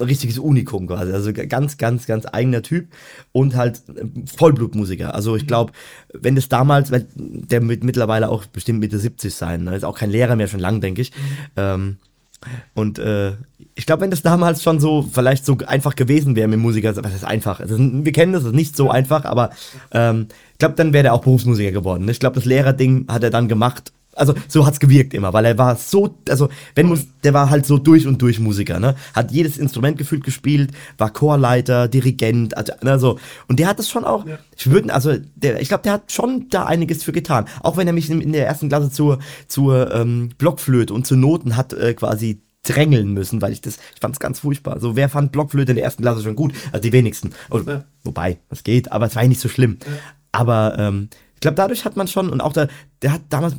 ein 0.00 0.02
richtiges 0.02 0.38
Unikum 0.38 0.86
quasi. 0.86 1.12
Also 1.12 1.30
ganz, 1.34 1.76
ganz, 1.76 2.06
ganz 2.06 2.24
eigener 2.24 2.62
Typ 2.62 2.88
und 3.32 3.54
halt 3.54 3.82
äh, 3.94 4.06
Vollblutmusiker. 4.34 5.14
Also 5.14 5.36
ich 5.36 5.46
glaube, 5.46 5.74
wenn 6.14 6.36
das 6.36 6.48
damals, 6.48 6.90
weil 6.90 7.06
der 7.16 7.68
wird 7.68 7.84
mittlerweile 7.84 8.30
auch 8.30 8.46
bestimmt 8.46 8.80
Mitte 8.80 8.98
70 8.98 9.34
sein, 9.34 9.64
ne? 9.64 9.76
ist 9.76 9.84
auch 9.84 9.98
kein 9.98 10.10
Lehrer 10.10 10.36
mehr 10.36 10.48
schon 10.48 10.60
lang, 10.60 10.80
denke 10.80 11.02
ich. 11.02 11.12
Ähm, 11.56 11.98
und 12.72 12.98
äh, 12.98 13.32
ich 13.76 13.84
glaube, 13.84 14.00
wenn 14.00 14.10
das 14.10 14.22
damals 14.22 14.62
schon 14.62 14.80
so 14.80 15.06
vielleicht 15.12 15.44
so 15.44 15.58
einfach 15.66 15.94
gewesen 15.94 16.34
wäre 16.34 16.48
mit 16.48 16.58
Musiker, 16.58 16.96
was 16.96 17.14
ist 17.14 17.24
einfach? 17.24 17.60
Also, 17.60 17.76
wir 17.78 18.12
kennen 18.12 18.32
das, 18.32 18.42
das 18.42 18.52
ist 18.52 18.56
nicht 18.56 18.74
so 18.74 18.90
einfach, 18.90 19.26
aber 19.26 19.50
ähm, 19.92 20.28
ich 20.52 20.58
glaube, 20.58 20.74
dann 20.76 20.94
wäre 20.94 21.04
der 21.04 21.14
auch 21.14 21.20
Berufsmusiker 21.20 21.72
geworden. 21.72 22.06
Ne? 22.06 22.12
Ich 22.12 22.18
glaube, 22.18 22.36
das 22.36 22.46
Lehrerding 22.46 23.06
hat 23.08 23.22
er 23.22 23.30
dann 23.30 23.48
gemacht. 23.48 23.92
Also 24.14 24.32
so 24.48 24.64
hat's 24.64 24.80
gewirkt 24.80 25.12
immer, 25.12 25.34
weil 25.34 25.44
er 25.44 25.58
war 25.58 25.76
so, 25.76 26.16
also 26.30 26.48
wenn 26.74 26.86
Mus 26.86 27.06
der 27.22 27.34
war 27.34 27.50
halt 27.50 27.66
so 27.66 27.76
durch 27.76 28.06
und 28.06 28.22
durch 28.22 28.40
Musiker, 28.40 28.80
ne? 28.80 28.94
Hat 29.12 29.30
jedes 29.30 29.58
Instrument 29.58 29.98
gefühlt 29.98 30.24
gespielt, 30.24 30.70
war 30.96 31.12
Chorleiter, 31.12 31.86
Dirigent, 31.86 32.56
also, 32.56 32.72
ne, 32.82 32.98
so. 32.98 33.18
Und 33.46 33.58
der 33.58 33.68
hat 33.68 33.78
das 33.78 33.90
schon 33.90 34.06
auch, 34.06 34.24
ich 34.56 34.70
würde, 34.70 34.94
also 34.94 35.12
der, 35.34 35.60
ich 35.60 35.68
glaube, 35.68 35.82
der 35.82 35.92
hat 35.92 36.12
schon 36.12 36.46
da 36.48 36.64
einiges 36.64 37.02
für 37.02 37.12
getan. 37.12 37.44
Auch 37.62 37.76
wenn 37.76 37.86
er 37.86 37.92
mich 37.92 38.08
in, 38.08 38.22
in 38.22 38.32
der 38.32 38.46
ersten 38.46 38.70
Klasse 38.70 38.90
zur, 38.90 39.18
zur 39.48 39.94
ähm, 39.94 40.30
Blockflöte 40.38 40.94
und 40.94 41.06
zu 41.06 41.14
Noten 41.14 41.54
hat 41.54 41.74
äh, 41.74 41.92
quasi 41.92 42.40
drängeln 42.68 43.12
müssen, 43.12 43.42
weil 43.42 43.52
ich 43.52 43.60
das, 43.60 43.78
ich 43.94 44.00
fand 44.00 44.14
es 44.14 44.20
ganz 44.20 44.40
furchtbar. 44.40 44.80
So, 44.80 44.96
wer 44.96 45.08
fand 45.08 45.32
Blockflöte 45.32 45.72
in 45.72 45.76
der 45.76 45.84
ersten 45.84 46.02
Klasse 46.02 46.22
schon 46.22 46.36
gut? 46.36 46.52
Also 46.72 46.82
die 46.82 46.92
wenigsten. 46.92 47.32
Und, 47.48 47.66
Ja. 47.68 47.84
Wobei, 48.04 48.38
es 48.50 48.62
geht, 48.62 48.92
aber 48.92 49.06
es 49.06 49.16
war 49.16 49.22
ja 49.22 49.28
nicht 49.28 49.40
so 49.40 49.48
schlimm. 49.48 49.78
Aber 50.32 50.76
ähm, 50.78 51.08
ich 51.34 51.40
glaube, 51.40 51.56
dadurch 51.56 51.84
hat 51.84 51.96
man 51.96 52.08
schon, 52.08 52.30
und 52.30 52.40
auch 52.40 52.52
der, 52.52 52.68
der 53.02 53.12
hat 53.12 53.22
damals, 53.30 53.56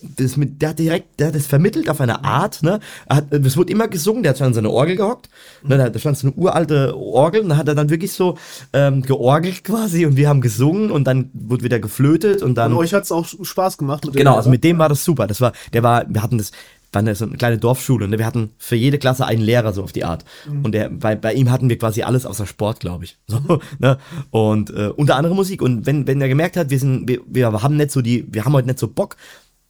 das 0.00 0.36
mit, 0.36 0.62
der 0.62 0.70
hat 0.70 0.78
direkt, 0.78 1.18
der 1.18 1.28
hat 1.28 1.34
das 1.34 1.46
vermittelt 1.46 1.88
auf 1.88 2.00
eine 2.00 2.24
Art, 2.24 2.62
ne? 2.62 2.78
Er 3.06 3.16
hat, 3.16 3.32
es 3.32 3.56
wurde 3.56 3.72
immer 3.72 3.88
gesungen, 3.88 4.22
der 4.22 4.30
hat 4.30 4.38
schon 4.38 4.48
an 4.48 4.54
seine 4.54 4.70
Orgel 4.70 4.96
gehockt, 4.96 5.28
ne? 5.64 5.76
Da, 5.76 5.88
da 5.90 5.98
stand 5.98 6.16
so 6.16 6.28
eine 6.28 6.36
uralte 6.36 6.96
Orgel 6.96 7.40
und 7.40 7.48
da 7.48 7.56
hat 7.56 7.66
er 7.66 7.74
dann 7.74 7.90
wirklich 7.90 8.12
so 8.12 8.38
ähm, 8.72 9.02
georgelt 9.02 9.64
quasi 9.64 10.06
und 10.06 10.16
wir 10.16 10.28
haben 10.28 10.40
gesungen 10.40 10.90
und 10.90 11.04
dann 11.04 11.30
wurde 11.32 11.64
wieder 11.64 11.80
geflötet 11.80 12.42
und 12.42 12.54
dann. 12.54 12.72
Und 12.72 12.78
euch 12.78 12.94
hat 12.94 13.04
es 13.04 13.12
auch 13.12 13.26
Spaß 13.26 13.76
gemacht 13.76 14.04
mit 14.04 14.14
dem 14.14 14.18
Genau, 14.18 14.36
also 14.36 14.50
mit 14.50 14.62
dem 14.62 14.78
war 14.78 14.88
das 14.88 15.04
super. 15.04 15.26
Das 15.26 15.40
war, 15.40 15.52
der 15.72 15.82
war, 15.82 16.04
wir 16.08 16.22
hatten 16.22 16.38
das, 16.38 16.52
war 16.92 17.00
eine, 17.00 17.14
so 17.14 17.26
eine 17.26 17.36
kleine 17.36 17.58
Dorfschule, 17.58 18.08
ne? 18.08 18.18
wir 18.18 18.26
hatten 18.26 18.50
für 18.56 18.76
jede 18.76 18.98
Klasse 18.98 19.26
einen 19.26 19.42
Lehrer 19.42 19.72
so 19.72 19.82
auf 19.82 19.92
die 19.92 20.04
Art. 20.04 20.24
Und 20.62 20.72
der, 20.72 20.88
bei, 20.88 21.16
bei 21.16 21.34
ihm 21.34 21.50
hatten 21.50 21.68
wir 21.68 21.76
quasi 21.76 22.02
alles 22.02 22.24
außer 22.24 22.46
Sport, 22.46 22.80
glaube 22.80 23.04
ich. 23.04 23.18
So, 23.26 23.60
ne? 23.78 23.98
Und 24.30 24.70
äh, 24.70 24.88
unter 24.88 25.16
anderem 25.16 25.36
Musik. 25.36 25.60
Und 25.60 25.86
wenn, 25.86 26.06
wenn 26.06 26.20
er 26.20 26.28
gemerkt 26.28 26.56
hat, 26.56 26.70
wir 26.70 26.78
sind, 26.78 27.08
wir, 27.08 27.20
wir 27.26 27.62
haben 27.62 27.76
nicht 27.76 27.90
so 27.90 28.00
die, 28.00 28.26
wir 28.32 28.44
haben 28.44 28.54
heute 28.54 28.68
nicht 28.68 28.78
so 28.78 28.88
Bock, 28.88 29.16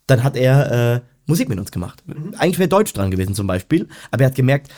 dann 0.06 0.22
hat 0.22 0.36
er 0.36 0.94
äh, 0.94 1.00
Musik 1.26 1.48
mit 1.48 1.58
uns 1.58 1.72
gemacht. 1.72 2.02
Eigentlich 2.38 2.58
wäre 2.58 2.68
Deutsch 2.68 2.92
dran 2.92 3.10
gewesen 3.10 3.34
zum 3.34 3.46
Beispiel, 3.46 3.88
aber 4.10 4.22
er 4.22 4.28
hat 4.28 4.34
gemerkt, 4.34 4.70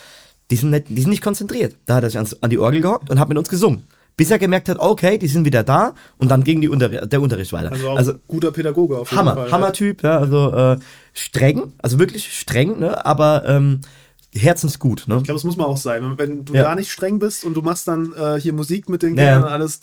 die 0.51 0.57
sind 0.57 0.71
nicht, 0.71 0.87
die 0.89 1.01
sind 1.01 1.11
nicht 1.11 1.23
konzentriert. 1.23 1.77
Da 1.87 1.97
hat 1.97 2.03
er 2.03 2.11
sich 2.11 2.17
ans, 2.17 2.43
an 2.43 2.51
die 2.51 2.59
Orgel 2.59 2.81
gehockt 2.81 3.11
und 3.11 3.21
hat 3.21 3.29
mit 3.29 3.39
uns 3.39 3.49
gesungen. 3.49 3.85
Bis 4.17 4.31
er 4.31 4.39
gemerkt 4.39 4.69
hat, 4.69 4.79
okay, 4.79 5.17
die 5.17 5.29
sind 5.29 5.45
wieder 5.47 5.63
da 5.63 5.95
und 6.19 6.31
dann 6.31 6.45
ging 6.45 6.61
die 6.61 6.69
Unter 6.69 6.89
der 6.89 7.21
Unterricht 7.23 7.53
weiter. 7.53 7.73
Also, 7.73 7.89
auch 7.89 7.97
also 7.97 8.13
guter 8.29 8.53
Pädagoge 8.53 8.99
auf 8.99 9.11
jeden 9.11 9.19
Hammer, 9.19 9.35
Fall. 9.35 9.51
Hammer-Typ, 9.51 10.03
ja, 10.03 10.19
also 10.19 10.53
äh, 10.53 10.77
streng, 11.15 11.73
also 11.79 11.99
wirklich 11.99 12.31
streng, 12.39 12.79
ne, 12.79 13.05
aber 13.07 13.45
ähm, 13.47 13.81
herzensgut, 14.35 15.05
ne? 15.09 15.17
Ich 15.19 15.25
glaube, 15.25 15.39
das 15.39 15.45
muss 15.45 15.57
man 15.57 15.67
auch 15.67 15.77
sein. 15.77 16.15
Wenn 16.17 16.45
du 16.45 16.55
Ja. 16.55 16.63
da 16.65 16.75
nicht 16.75 16.91
streng 16.93 17.19
bist 17.19 17.45
und 17.45 17.55
du 17.55 17.63
machst 17.63 17.89
dann 17.89 18.13
äh, 18.13 18.39
hier 18.41 18.53
Musik 18.53 18.89
mit 18.89 19.03
den 19.03 19.17
Ja, 19.17 19.25
Kindern 19.25 19.41
ja. 19.41 19.47
und 19.47 19.53
alles, 19.53 19.81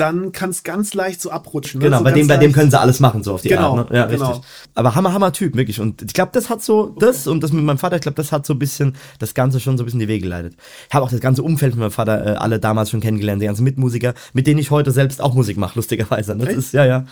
dann 0.00 0.32
kann 0.32 0.50
es 0.50 0.62
ganz 0.62 0.94
leicht 0.94 1.20
so 1.20 1.30
abrutschen. 1.30 1.78
ne? 1.80 1.86
Genau, 1.86 1.98
so 1.98 2.04
bei 2.04 2.12
dem, 2.12 2.26
bei 2.26 2.36
dem 2.36 2.52
können 2.52 2.70
sie 2.70 2.78
alles 2.78 3.00
machen, 3.00 3.22
so 3.22 3.34
auf 3.34 3.42
die 3.42 3.48
Genau, 3.48 3.76
Art. 3.78 3.90
Ne? 3.90 3.96
Ja, 3.96 4.06
genau. 4.06 4.30
richtig. 4.32 4.46
Aber 4.74 4.94
Hammer, 4.94 5.12
Hammer 5.12 5.32
Typ, 5.32 5.56
wirklich. 5.56 5.80
Und 5.80 6.02
ich 6.02 6.12
glaube, 6.14 6.30
das 6.32 6.48
hat 6.50 6.62
so, 6.62 6.86
das 6.98 7.26
und 7.26 7.42
das 7.42 7.52
mit 7.52 7.64
meinem 7.64 7.78
Vater, 7.78 7.96
ich 7.96 8.02
glaube, 8.02 8.16
das 8.16 8.32
hat 8.32 8.46
so 8.46 8.54
ein 8.54 8.58
bisschen, 8.58 8.94
das 9.18 9.34
Ganze 9.34 9.60
schon 9.60 9.76
so 9.76 9.82
ein 9.82 9.86
bisschen 9.86 10.00
die 10.00 10.08
Wege 10.08 10.22
geleitet. 10.24 10.54
Ich 10.88 10.94
habe 10.94 11.04
auch 11.04 11.10
das 11.10 11.20
ganze 11.20 11.42
Umfeld 11.42 11.72
von 11.72 11.80
meinem 11.80 11.90
Vater 11.90 12.26
äh, 12.26 12.30
alle 12.36 12.58
damals 12.58 12.90
schon 12.90 13.00
kennengelernt, 13.00 13.42
die 13.42 13.46
ganzen 13.46 13.64
Mitmusiker, 13.64 14.14
mit 14.32 14.46
denen 14.46 14.58
ich 14.60 14.70
heute 14.70 14.90
selbst 14.90 15.20
auch 15.20 15.34
Musik 15.34 15.56
mache, 15.56 15.76
lustigerweise. 15.78 16.36
Das 16.36 16.48
Echt? 16.48 16.58
ist, 16.58 16.72
ja, 16.72 16.84
ja. 16.84 17.04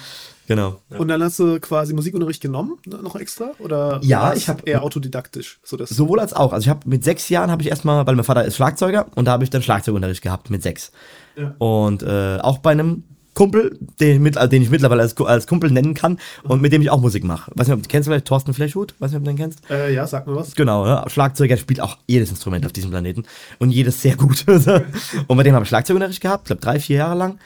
Genau. 0.49 0.81
Und 0.97 1.09
dann 1.09 1.21
hast 1.25 1.41
du 1.41 1.59
quasi 1.59 1.93
Musikunterricht 1.93 2.41
genommen, 2.41 2.79
ne, 2.87 2.99
noch 3.03 3.17
extra? 3.17 3.51
Oder 3.59 3.99
Ja, 4.05 4.33
ich 4.33 4.49
hab- 4.49 4.65
eher 4.69 4.85
autodidaktisch. 4.85 5.59
So 5.65 5.77
das 5.77 5.89
Sowohl 5.89 6.21
als 6.21 6.35
auch. 6.35 6.53
Also 6.53 6.67
ich 6.67 6.69
habe 6.69 6.89
mit 6.89 7.03
sechs 7.03 7.29
Jahren 7.29 7.51
habe 7.51 7.63
ich 7.63 7.69
erstmal, 7.69 8.07
weil 8.07 8.15
mein 8.15 8.25
Vater 8.25 8.45
ist 8.45 8.55
Schlagzeuger 8.55 9.07
und 9.17 9.25
da 9.25 9.33
habe 9.33 9.43
ich 9.43 9.51
dann 9.51 9.61
Schlagzeugunterricht 9.63 10.23
gehabt 10.23 10.49
mit 10.51 10.63
sechs. 10.63 10.93
Ja. 11.37 11.55
Und 11.59 12.03
äh, 12.03 12.39
auch 12.39 12.59
bei 12.59 12.71
einem 12.71 13.05
Kumpel, 13.37 13.79
den, 14.01 14.23
mit, 14.23 14.37
den 14.51 14.63
ich 14.63 14.71
mittlerweile 14.71 15.03
als, 15.03 15.15
als 15.19 15.47
Kumpel 15.47 15.71
nennen 15.71 15.93
kann 15.93 16.19
und 16.45 16.63
mit 16.63 16.73
dem 16.73 16.81
ich 16.81 16.89
auch 16.89 17.01
Musik 17.01 17.23
mache. 17.23 17.53
Weiß 17.55 17.69
nicht, 17.69 17.77
ob 17.77 17.83
du 17.83 17.89
kennst 17.89 18.09
vielleicht 18.09 18.25
Thorsten 18.25 18.55
Fleshhut? 18.55 18.95
Weiß 18.99 19.11
nicht, 19.11 19.19
ob 19.19 19.25
du 19.25 19.31
den 19.31 19.37
kennst? 19.37 19.61
Äh, 19.71 19.93
ja, 19.93 20.07
sag 20.07 20.27
mir 20.27 20.35
was. 20.35 20.55
Genau, 20.55 20.87
ne? 20.87 21.05
Schlagzeuger 21.09 21.59
spielt 21.59 21.83
auch 21.83 21.99
jedes 22.07 22.31
Instrument 22.31 22.65
auf 22.65 22.73
diesem 22.73 22.91
Planeten 22.91 23.25
und 23.59 23.71
jedes 23.71 24.01
sehr 24.01 24.17
gut. 24.17 24.47
und 24.49 25.37
bei 25.37 25.43
dem 25.43 25.55
habe 25.55 25.65
ich 25.65 25.69
Schlagzeugunterricht 25.69 26.23
gehabt, 26.23 26.45
ich 26.45 26.47
glaube 26.47 26.63
drei, 26.63 26.81
vier 26.81 26.97
Jahre 26.97 27.15
lang. 27.15 27.39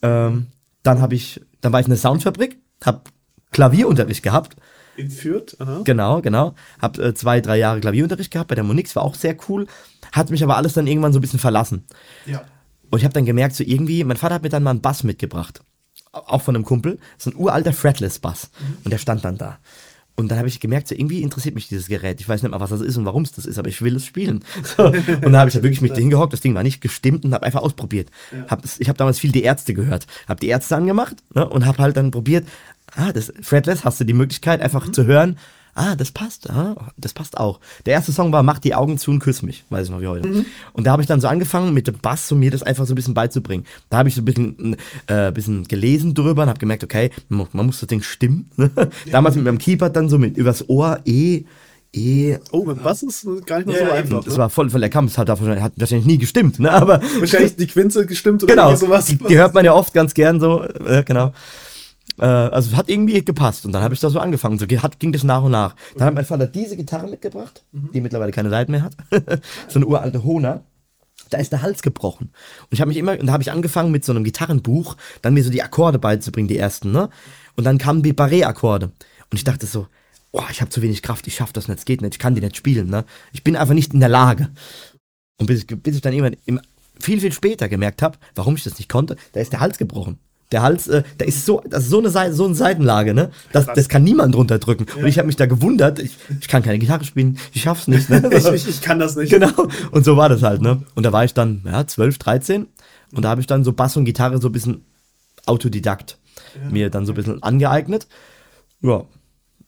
Ähm, 0.00 0.46
dann 0.82 1.02
habe 1.02 1.14
ich, 1.14 1.42
dann 1.60 1.74
war 1.74 1.80
ich 1.80 1.86
in 1.86 1.90
der 1.90 1.98
Soundfabrik, 1.98 2.56
habe 2.82 3.02
Klavierunterricht 3.50 4.22
gehabt. 4.22 4.56
In 4.96 5.10
Fürth? 5.10 5.56
Aha. 5.58 5.82
Genau, 5.84 6.22
genau. 6.22 6.54
Hab 6.80 6.98
äh, 6.98 7.12
zwei, 7.12 7.42
drei 7.42 7.58
Jahre 7.58 7.80
Klavierunterricht 7.80 8.30
gehabt 8.30 8.48
bei 8.48 8.54
der 8.54 8.64
Monix, 8.64 8.96
war 8.96 9.02
auch 9.02 9.14
sehr 9.14 9.36
cool. 9.48 9.66
Hat 10.12 10.30
mich 10.30 10.42
aber 10.42 10.56
alles 10.56 10.72
dann 10.72 10.86
irgendwann 10.86 11.12
so 11.12 11.18
ein 11.18 11.22
bisschen 11.22 11.38
verlassen. 11.38 11.84
Ja. 12.24 12.44
Und 12.94 13.00
ich 13.00 13.04
habe 13.04 13.12
dann 13.14 13.24
gemerkt, 13.24 13.56
so 13.56 13.64
irgendwie, 13.64 14.04
mein 14.04 14.16
Vater 14.16 14.36
hat 14.36 14.44
mir 14.44 14.50
dann 14.50 14.62
mal 14.62 14.70
einen 14.70 14.80
Bass 14.80 15.02
mitgebracht. 15.02 15.62
Auch 16.12 16.42
von 16.42 16.54
einem 16.54 16.64
Kumpel. 16.64 17.00
So 17.18 17.30
ein 17.30 17.36
uralter 17.36 17.72
Fretless-Bass. 17.72 18.50
Und 18.84 18.92
der 18.92 18.98
stand 18.98 19.24
dann 19.24 19.36
da. 19.36 19.58
Und 20.14 20.28
dann 20.30 20.38
habe 20.38 20.46
ich 20.46 20.60
gemerkt, 20.60 20.86
so 20.86 20.94
irgendwie 20.94 21.22
interessiert 21.22 21.56
mich 21.56 21.66
dieses 21.66 21.88
Gerät. 21.88 22.20
Ich 22.20 22.28
weiß 22.28 22.44
nicht 22.44 22.52
mal, 22.52 22.60
was 22.60 22.70
das 22.70 22.80
ist 22.82 22.96
und 22.96 23.04
warum 23.04 23.24
es 23.24 23.32
das 23.32 23.46
ist, 23.46 23.58
aber 23.58 23.68
ich 23.68 23.82
will 23.82 23.96
es 23.96 24.06
spielen. 24.06 24.44
So. 24.76 24.86
Und 24.86 25.22
dann 25.22 25.36
habe 25.36 25.48
ich 25.48 25.54
da 25.56 25.62
wirklich 25.64 25.80
mich 25.80 25.92
hingehockt, 25.92 26.32
das 26.32 26.40
Ding 26.40 26.54
war 26.54 26.62
nicht 26.62 26.80
gestimmt 26.80 27.24
und 27.24 27.34
habe 27.34 27.44
einfach 27.44 27.62
ausprobiert. 27.62 28.10
Hab, 28.46 28.64
es- 28.64 28.78
ich 28.78 28.88
habe 28.88 28.96
damals 28.96 29.18
viel 29.18 29.32
die 29.32 29.42
Ärzte 29.42 29.74
gehört. 29.74 30.06
Habe 30.28 30.38
die 30.38 30.46
Ärzte 30.46 30.76
angemacht 30.76 31.16
ne, 31.34 31.48
und 31.48 31.66
habe 31.66 31.82
halt 31.82 31.96
dann 31.96 32.12
probiert, 32.12 32.46
ah, 32.94 33.12
das 33.12 33.32
Fretless 33.42 33.84
hast 33.84 33.98
du 33.98 34.04
die 34.04 34.12
Möglichkeit 34.12 34.60
einfach 34.60 34.92
zu 34.92 35.04
hören, 35.04 35.36
ah, 35.74 35.96
das 35.96 36.10
passt, 36.12 36.48
ah, 36.50 36.74
das 36.96 37.12
passt 37.12 37.36
auch. 37.38 37.60
Der 37.86 37.94
erste 37.94 38.12
Song 38.12 38.32
war 38.32 38.42
Mach 38.42 38.58
die 38.58 38.74
Augen 38.74 38.98
zu 38.98 39.10
und 39.10 39.18
küss 39.20 39.42
mich, 39.42 39.64
weiß 39.70 39.86
ich 39.86 39.90
noch 39.92 40.00
wie 40.00 40.06
heute. 40.06 40.44
Und 40.72 40.86
da 40.86 40.92
habe 40.92 41.02
ich 41.02 41.08
dann 41.08 41.20
so 41.20 41.28
angefangen 41.28 41.74
mit 41.74 41.86
dem 41.88 41.98
Bass, 41.98 42.30
um 42.32 42.38
mir 42.38 42.50
das 42.50 42.62
einfach 42.62 42.86
so 42.86 42.92
ein 42.92 42.96
bisschen 42.96 43.14
beizubringen. 43.14 43.64
Da 43.90 43.98
habe 43.98 44.08
ich 44.08 44.14
so 44.14 44.20
ein 44.22 44.24
bisschen, 44.24 44.76
äh, 45.06 45.32
bisschen 45.32 45.64
gelesen 45.64 46.14
drüber 46.14 46.42
und 46.44 46.48
habe 46.48 46.58
gemerkt, 46.58 46.84
okay, 46.84 47.10
man, 47.28 47.38
mu- 47.40 47.46
man 47.52 47.66
muss 47.66 47.80
das 47.80 47.88
Ding 47.88 48.02
stimmen. 48.02 48.50
Damals 49.10 49.34
mit 49.36 49.44
meinem 49.44 49.58
Keyboard 49.58 49.94
dann 49.96 50.08
so 50.08 50.18
mit 50.18 50.36
übers 50.36 50.68
Ohr, 50.68 51.00
E, 51.04 51.44
E. 51.96 52.38
Oh, 52.50 52.64
mit 52.64 52.82
Bass 52.82 53.04
ist 53.04 53.24
gar 53.46 53.58
nicht 53.60 53.78
so 53.78 53.84
Ja, 53.84 53.92
einfach. 53.92 54.24
das 54.24 54.34
ne? 54.34 54.38
war 54.38 54.50
voll, 54.50 54.68
voll 54.68 54.80
der 54.80 54.90
Kampf. 54.90 55.12
Es 55.12 55.18
hat, 55.18 55.28
wahrscheinlich- 55.28 55.62
hat 55.62 55.74
wahrscheinlich 55.76 56.06
nie 56.06 56.18
gestimmt, 56.18 56.58
ne? 56.58 56.70
Aber 56.72 57.00
Wahrscheinlich 57.20 57.54
die 57.54 57.68
Quinte 57.68 58.04
gestimmt 58.04 58.42
oder 58.42 58.52
genau, 58.54 58.74
sowas. 58.74 59.06
die, 59.06 59.16
die 59.16 59.36
hört 59.38 59.54
man 59.54 59.64
ja 59.64 59.74
oft 59.74 59.94
ganz 59.94 60.12
gern 60.12 60.40
so, 60.40 60.62
äh, 60.64 61.04
genau. 61.04 61.32
Äh, 62.18 62.24
also 62.24 62.70
es 62.70 62.76
hat 62.76 62.88
irgendwie 62.88 63.24
gepasst 63.24 63.64
und 63.66 63.72
dann 63.72 63.82
habe 63.82 63.94
ich 63.94 64.00
da 64.00 64.10
so 64.10 64.18
angefangen. 64.20 64.58
So 64.58 64.66
hat, 64.66 64.98
ging 65.00 65.12
das 65.12 65.24
nach 65.24 65.42
und 65.42 65.52
nach. 65.52 65.74
Dann 65.96 66.06
hat 66.06 66.14
mein 66.14 66.24
Vater 66.24 66.46
diese 66.46 66.76
Gitarre 66.76 67.08
mitgebracht, 67.08 67.64
die 67.72 68.00
mittlerweile 68.00 68.32
keine 68.32 68.50
Seiten 68.50 68.72
mehr 68.72 68.82
hat. 68.82 68.96
so 69.68 69.78
eine 69.78 69.86
uralte 69.86 70.24
Hona. 70.24 70.62
Da 71.30 71.38
ist 71.38 71.52
der 71.52 71.62
Hals 71.62 71.82
gebrochen. 71.82 72.30
Und 72.62 72.68
ich 72.72 72.80
habe 72.80 72.88
mich 72.88 72.98
immer, 72.98 73.18
und 73.18 73.26
da 73.26 73.32
habe 73.32 73.42
ich 73.42 73.50
angefangen 73.50 73.90
mit 73.90 74.04
so 74.04 74.12
einem 74.12 74.24
Gitarrenbuch, 74.24 74.96
dann 75.22 75.34
mir 75.34 75.42
so 75.42 75.50
die 75.50 75.62
Akkorde 75.62 75.98
beizubringen, 75.98 76.48
die 76.48 76.58
ersten, 76.58 76.92
ne? 76.92 77.08
Und 77.56 77.64
dann 77.64 77.78
kamen 77.78 78.02
die 78.02 78.12
Barré-Akkorde. 78.12 78.86
Und 78.86 79.36
ich 79.38 79.44
dachte 79.44 79.66
so, 79.66 79.86
oh, 80.32 80.42
ich 80.50 80.60
habe 80.60 80.70
zu 80.70 80.82
wenig 80.82 81.02
Kraft, 81.02 81.26
ich 81.26 81.36
schaffe 81.36 81.52
das 81.52 81.66
nicht, 81.66 81.78
es 81.78 81.84
geht 81.84 82.02
nicht, 82.02 82.14
ich 82.14 82.18
kann 82.18 82.34
die 82.34 82.40
nicht 82.40 82.56
spielen, 82.56 82.88
ne? 82.90 83.04
Ich 83.32 83.42
bin 83.42 83.56
einfach 83.56 83.74
nicht 83.74 83.94
in 83.94 84.00
der 84.00 84.08
Lage. 84.08 84.50
Und 85.38 85.46
bis, 85.46 85.60
ich- 85.60 85.66
bis 85.66 85.96
ich 85.96 86.02
dann 86.02 86.12
irgendwann 86.12 86.36
im, 86.44 86.60
viel, 87.00 87.20
viel 87.20 87.32
später 87.32 87.68
gemerkt 87.68 88.02
habe, 88.02 88.18
warum 88.34 88.54
ich 88.56 88.64
das 88.64 88.78
nicht 88.78 88.88
konnte, 88.90 89.16
da 89.32 89.40
ist 89.40 89.52
der 89.52 89.60
Hals 89.60 89.78
gebrochen. 89.78 90.18
Der 90.52 90.62
Hals, 90.62 90.86
äh, 90.88 91.02
da 91.18 91.24
ist 91.24 91.46
so, 91.46 91.62
das 91.68 91.84
ist 91.84 91.90
so 91.90 91.98
eine, 91.98 92.10
Sei- 92.10 92.30
so 92.32 92.44
eine 92.44 92.54
Seitenlage, 92.54 93.14
ne? 93.14 93.30
Das, 93.52 93.66
das 93.66 93.88
kann 93.88 94.04
niemand 94.04 94.36
runterdrücken. 94.36 94.86
Und 94.96 95.06
ich 95.06 95.18
habe 95.18 95.26
mich 95.26 95.36
da 95.36 95.46
gewundert, 95.46 95.98
ich, 95.98 96.16
ich 96.40 96.48
kann 96.48 96.62
keine 96.62 96.78
Gitarre 96.78 97.04
spielen, 97.04 97.38
ich 97.52 97.62
schaff's 97.62 97.88
nicht, 97.88 98.08
ne? 98.10 98.28
Ich, 98.32 98.46
ich, 98.46 98.68
ich 98.68 98.80
kann 98.82 98.98
das 98.98 99.16
nicht. 99.16 99.30
Genau. 99.30 99.50
Und 99.90 100.04
so 100.04 100.16
war 100.16 100.28
das 100.28 100.42
halt, 100.42 100.60
ne? 100.62 100.82
Und 100.94 101.04
da 101.04 101.12
war 101.12 101.24
ich 101.24 101.34
dann, 101.34 101.62
ja, 101.64 101.86
12, 101.86 102.18
13. 102.18 102.66
Und 103.12 103.22
da 103.24 103.30
habe 103.30 103.40
ich 103.40 103.46
dann 103.46 103.64
so 103.64 103.72
Bass 103.72 103.96
und 103.96 104.04
Gitarre 104.04 104.40
so 104.40 104.48
ein 104.48 104.52
bisschen 104.52 104.84
autodidakt 105.46 106.18
mir 106.70 106.88
dann 106.90 107.04
so 107.04 107.12
ein 107.12 107.16
bisschen 107.16 107.42
angeeignet. 107.42 108.06
Ja. 108.80 109.04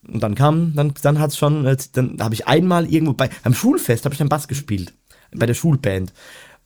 Und 0.06 0.22
dann 0.22 0.36
kam, 0.36 0.72
dann, 0.76 0.94
dann 1.02 1.18
hat's 1.18 1.36
schon, 1.36 1.64
äh, 1.66 1.76
dann 1.94 2.16
habe 2.20 2.34
ich 2.34 2.46
einmal 2.46 2.86
irgendwo 2.92 3.12
bei, 3.12 3.28
beim 3.42 3.54
Schulfest 3.54 4.04
habe 4.04 4.12
ich 4.14 4.18
dann 4.18 4.28
Bass 4.28 4.46
gespielt. 4.46 4.92
Bei 5.34 5.46
der 5.46 5.54
Schulband. 5.54 6.12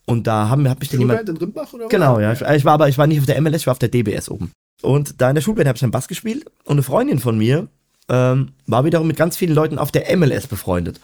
Und 0.05 0.27
da 0.27 0.49
haben, 0.49 0.67
hab 0.67 0.81
ich 0.83 0.89
dann 0.89 0.99
jemand. 0.99 1.29
In 1.29 1.37
Rimbach 1.37 1.71
oder 1.73 1.85
was? 1.85 1.89
Genau, 1.91 2.19
ja. 2.19 2.33
Ich, 2.33 2.41
ich 2.41 2.65
war 2.65 2.73
aber, 2.73 2.89
ich 2.89 2.97
war 2.97 3.07
nicht 3.07 3.19
auf 3.19 3.25
der 3.25 3.39
MLS, 3.41 3.57
ich 3.61 3.67
war 3.67 3.71
auf 3.73 3.79
der 3.79 3.89
DBS 3.89 4.29
oben. 4.29 4.51
Und 4.81 5.21
da 5.21 5.29
in 5.29 5.35
der 5.35 5.41
Schulband 5.41 5.67
habe 5.67 5.77
ich 5.77 5.81
dann 5.81 5.91
Bass 5.91 6.07
gespielt 6.07 6.45
und 6.65 6.73
eine 6.73 6.83
Freundin 6.83 7.19
von 7.19 7.37
mir 7.37 7.67
ähm, 8.09 8.49
war 8.65 8.83
wiederum 8.83 9.05
mit 9.07 9.15
ganz 9.15 9.37
vielen 9.37 9.53
Leuten 9.53 9.77
auf 9.77 9.91
der 9.91 10.17
MLS 10.17 10.47
befreundet. 10.47 10.99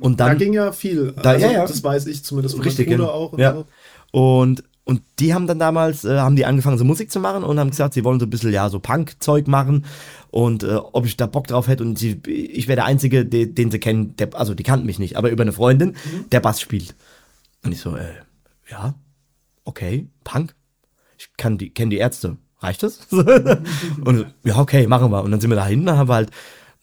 Und 0.00 0.18
Da 0.20 0.28
dann 0.28 0.38
ging 0.38 0.52
ja 0.52 0.72
viel. 0.72 1.12
Da- 1.12 1.30
also, 1.30 1.46
ja, 1.46 1.52
ja. 1.52 1.66
Das 1.66 1.82
weiß 1.82 2.06
ich 2.06 2.24
zumindest 2.24 2.56
von 2.56 2.64
Richtig, 2.64 2.88
genau. 2.88 3.06
auch. 3.06 3.32
Und 3.32 3.38
ja. 3.38 3.54
so. 3.54 3.66
Und, 4.10 4.64
und 4.82 5.00
die 5.20 5.32
haben 5.32 5.46
dann 5.46 5.58
damals, 5.60 6.04
äh, 6.04 6.18
haben 6.18 6.36
die 6.36 6.44
angefangen 6.44 6.76
so 6.76 6.84
Musik 6.84 7.10
zu 7.10 7.20
machen 7.20 7.44
und 7.44 7.58
haben 7.58 7.70
gesagt, 7.70 7.94
sie 7.94 8.04
wollen 8.04 8.18
so 8.20 8.26
ein 8.26 8.30
bisschen, 8.30 8.52
ja, 8.52 8.68
so 8.68 8.80
Punk-Zeug 8.80 9.46
machen 9.46 9.84
und 10.30 10.64
äh, 10.64 10.74
ob 10.74 11.06
ich 11.06 11.16
da 11.16 11.26
Bock 11.26 11.46
drauf 11.46 11.68
hätte 11.68 11.84
und 11.84 11.98
sie, 11.98 12.20
ich 12.26 12.66
wäre 12.68 12.76
der 12.76 12.84
Einzige, 12.84 13.24
den, 13.24 13.54
den 13.54 13.70
sie 13.70 13.78
kennen, 13.78 14.14
der, 14.16 14.34
also 14.34 14.54
die 14.54 14.62
kannten 14.64 14.84
mich 14.86 14.98
nicht, 14.98 15.16
aber 15.16 15.30
über 15.30 15.42
eine 15.42 15.52
Freundin, 15.52 15.90
Mhm. 15.90 16.28
der 16.32 16.40
Bass 16.40 16.60
spielt. 16.60 16.94
Und 17.64 17.72
ich 17.72 17.80
so, 17.80 17.96
äh, 17.96 18.14
ja, 18.70 18.94
okay, 19.64 20.08
Punk, 20.24 20.54
ich 21.18 21.30
kann 21.36 21.58
die, 21.58 21.70
kenne 21.70 21.90
die 21.90 21.98
Ärzte, 21.98 22.36
reicht 22.60 22.82
das? 22.82 23.00
und 24.04 24.26
ja, 24.44 24.58
okay, 24.58 24.86
machen 24.86 25.10
wir. 25.10 25.22
Und 25.22 25.30
dann 25.30 25.40
sind 25.40 25.50
wir 25.50 25.56
da 25.56 25.66
hinten, 25.66 25.86
dann 25.86 25.96
haben 25.98 26.08
wir 26.08 26.14
halt, 26.14 26.30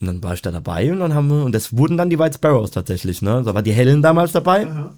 und 0.00 0.06
dann 0.08 0.22
war 0.22 0.34
ich 0.34 0.42
da 0.42 0.50
dabei 0.50 0.90
und 0.92 0.98
dann 1.00 1.14
haben 1.14 1.28
wir, 1.28 1.44
und 1.44 1.52
das 1.54 1.76
wurden 1.76 1.96
dann 1.96 2.10
die 2.10 2.18
White 2.18 2.34
Sparrows 2.34 2.72
tatsächlich, 2.72 3.22
ne? 3.22 3.42
Da 3.44 3.54
war 3.54 3.62
die 3.62 3.72
Helen 3.72 4.02
damals 4.02 4.32
dabei. 4.32 4.66
Aha. 4.66 4.96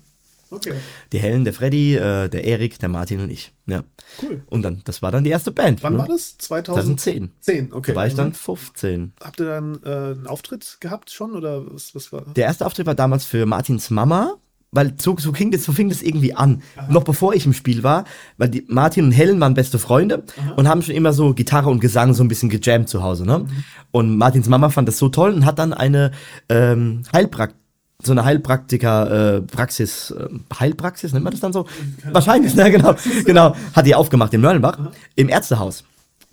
Okay, 0.51 0.75
Die 1.13 1.19
Helen, 1.19 1.43
der 1.43 1.53
Freddy, 1.53 1.97
äh, 1.97 2.29
der 2.29 2.45
Erik, 2.45 2.79
der 2.79 2.89
Martin 2.89 3.19
und 3.21 3.31
ich. 3.31 3.53
Ja. 3.67 3.83
cool. 4.23 4.43
Und 4.47 4.63
dann, 4.63 4.83
das 4.85 5.03
war 5.03 5.11
dann 5.11 5.25
die 5.25 5.31
erste 5.31 5.51
Band. 5.51 5.83
Wann 5.83 5.95
ne? 5.95 5.99
war 6.01 6.07
das? 6.07 6.39
2010. 6.39 7.33
2010. 7.41 7.73
okay. 7.73 7.91
Da 7.91 7.97
war 7.97 8.07
ich 8.07 8.15
dann 8.15 8.29
Mhm. 8.29 8.35
15. 8.35 9.13
Habt 9.21 9.41
ihr 9.41 9.47
dann 9.47 9.81
äh, 9.85 9.89
einen 9.89 10.27
Auftritt 10.29 10.77
gehabt 10.81 11.11
schon 11.11 11.33
oder 11.33 11.65
was, 11.75 11.95
was 11.97 12.13
war? 12.13 12.23
Der 12.37 12.45
erste 12.45 12.67
Auftritt 12.67 12.87
war 12.87 12.95
damals 12.95 13.25
für 13.25 13.47
Martins 13.47 13.91
Mama, 13.91 14.37
weil 14.75 14.95
so, 15.01 15.17
so, 15.19 15.33
ging 15.33 15.51
das, 15.51 15.65
so 15.65 15.73
fing 15.73 15.89
das 15.89 16.03
irgendwie 16.03 16.35
an. 16.35 16.63
Noch 16.89 17.05
bevor 17.05 17.35
ich 17.35 17.47
im 17.47 17.53
Spiel 17.53 17.83
war, 17.83 18.05
weil 18.37 18.49
die 18.49 18.65
Martin 18.69 19.07
und 19.07 19.13
Helen 19.13 19.41
waren 19.41 19.55
beste 19.55 19.79
Freunde 19.79 20.25
und 20.57 20.69
haben 20.69 20.83
schon 20.83 20.95
immer 20.95 21.13
so 21.13 21.35
Gitarre 21.35 21.71
und 21.71 21.81
Gesang 21.81 22.15
so 22.15 22.23
ein 22.23 22.29
bisschen 22.29 22.49
gejammt 22.49 22.89
zu 22.89 23.03
Hause. 23.03 23.25
Ne? 23.25 23.47
Und 23.91 24.17
Martins 24.17 24.49
Mama 24.49 24.69
fand 24.69 24.89
das 24.89 24.99
so 24.99 25.09
toll 25.09 25.33
und 25.33 25.45
hat 25.45 25.59
dann 25.59 25.73
eine 25.73 26.11
ähm, 26.49 27.03
Heilpraktik 27.13 27.59
so 28.03 28.13
eine 28.13 28.25
Heilpraktiker 28.25 29.37
äh, 29.37 29.41
Praxis 29.41 30.11
äh, 30.11 30.29
Heilpraxis 30.61 31.15
nennt 31.15 31.25
man 31.25 31.31
das 31.31 31.41
dann 31.41 31.55
so 31.55 31.65
wahrscheinlich 32.13 32.55
ne 32.55 32.71
genau 32.71 32.97
genau 33.25 33.57
hat 33.73 33.87
die 33.87 33.95
aufgemacht 33.95 34.35
in 34.35 34.43
Mörlenbach 34.43 34.77
im 35.15 35.31
Ärztehaus 35.31 35.85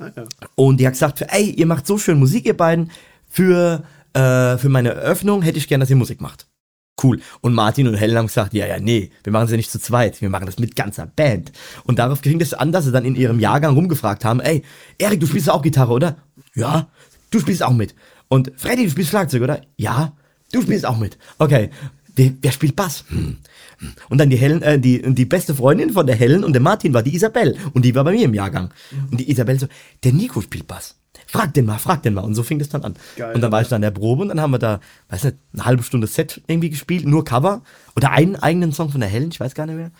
Ah, 0.02 0.10
ja. 0.16 0.24
Und 0.56 0.80
die 0.80 0.88
hat 0.88 0.94
gesagt, 0.94 1.24
ey, 1.30 1.52
ihr 1.52 1.66
macht 1.66 1.86
so 1.86 1.98
schön 1.98 2.20
Musik, 2.20 2.46
ihr 2.46 2.58
beiden. 2.58 2.92
für, 3.30 3.84
äh, 4.14 4.58
für 4.58 4.68
meine 4.68 4.90
Eröffnung 4.90 5.42
hätte 5.42 5.58
ich 5.58 5.70
gern, 5.70 5.80
dass 5.80 5.90
ihr 5.90 5.96
Musik 5.96 6.20
macht. 6.20 6.48
Cool. 7.02 7.20
Und 7.42 7.54
Martin 7.54 7.88
und 7.88 7.96
Helen 7.96 8.18
haben 8.18 8.28
gesagt, 8.28 8.54
ja, 8.54 8.68
ja, 8.68 8.80
nee, 8.80 9.12
wir 9.24 9.34
machen 9.34 9.46
es 9.46 9.52
ja 9.52 9.58
nicht 9.58 9.72
zu 9.72 9.80
zweit, 9.80 10.22
wir 10.22 10.30
machen 10.30 10.46
das 10.46 10.60
mit 10.60 10.76
ganzer 10.76 11.08
Band. 11.08 11.52
Und 11.84 12.00
darauf 12.00 12.22
ging 12.22 12.40
es 12.42 12.54
an, 12.54 12.72
dass 12.72 12.86
sie 12.86 12.92
dann 12.92 13.06
in 13.06 13.16
ihrem 13.16 13.40
Jahrgang 13.40 13.74
rumgefragt 13.76 14.26
haben, 14.26 14.40
ey, 14.40 14.64
Erik, 14.98 15.20
du 15.20 15.28
spielst 15.28 15.50
auch 15.50 15.62
Gitarre, 15.62 15.94
oder? 15.94 16.18
Ja, 16.54 16.90
du 17.32 17.40
spielst 17.40 17.64
auch 17.64 17.74
mit. 17.74 17.96
Und 18.28 18.52
Freddy, 18.56 18.86
du 18.86 18.92
spielst 18.92 19.10
Schlagzeug, 19.10 19.42
oder? 19.42 19.62
Ja, 19.78 20.14
du 20.52 20.62
spielst 20.62 20.86
auch 20.86 20.98
mit. 20.98 21.18
Okay, 21.38 21.70
wer, 22.16 22.32
wer 22.42 22.52
spielt 22.52 22.76
Bass? 22.76 23.06
Hm. 23.10 23.38
hm. 23.80 23.94
Und 24.10 24.18
dann 24.18 24.30
die 24.30 24.38
Helen, 24.38 24.62
äh, 24.62 24.80
die, 24.80 25.02
die 25.14 25.26
beste 25.26 25.56
Freundin 25.56 25.92
von 25.92 26.06
der 26.06 26.16
Helen 26.16 26.44
und 26.44 26.54
der 26.54 26.62
Martin 26.62 26.94
war 26.94 27.04
die 27.04 27.16
Isabel. 27.16 27.58
Und 27.74 27.84
die 27.84 27.96
war 27.96 28.04
bei 28.04 28.12
mir 28.12 28.26
im 28.26 28.34
Jahrgang. 28.34 28.72
Und 29.10 29.20
die 29.20 29.30
Isabel 29.30 29.60
so, 29.60 29.68
der 30.04 30.14
Nico 30.14 30.42
spielt 30.42 30.68
Bass. 30.68 31.01
Frag 31.32 31.54
den 31.54 31.66
mal, 31.66 31.78
frag 31.78 32.04
den 32.04 32.14
mal. 32.14 32.22
Und 32.22 32.36
so 32.36 32.44
fing 32.44 32.60
das 32.60 32.68
dann 32.68 32.84
an. 32.84 32.96
Geil. 33.16 33.34
und 33.34 33.40
dann 33.40 33.54
war 33.54 33.62
ich 33.62 33.70
da 33.70 33.78
in 33.78 33.82
der 33.82 33.92
Probe 33.92 34.24
und 34.24 34.28
dann 34.28 34.42
haben 34.42 34.52
wir 34.52 34.60
da, 34.60 34.82
weiß 35.10 35.24
nicht, 35.24 35.38
eine 35.54 35.64
halbe 35.64 35.82
Stunde 35.82 36.06
Set 36.08 36.42
irgendwie 36.46 36.70
gespielt, 36.70 37.06
nur 37.06 37.24
Cover. 37.24 37.62
Oder 37.96 38.12
einen 38.12 38.36
eigenen 38.36 38.74
Song 38.74 38.90
von 38.90 39.00
der 39.00 39.10
Helen, 39.10 39.30
ich 39.32 39.40
weiß 39.40 39.56
gar 39.56 39.66
nicht 39.66 39.78
mehr. 39.78 39.92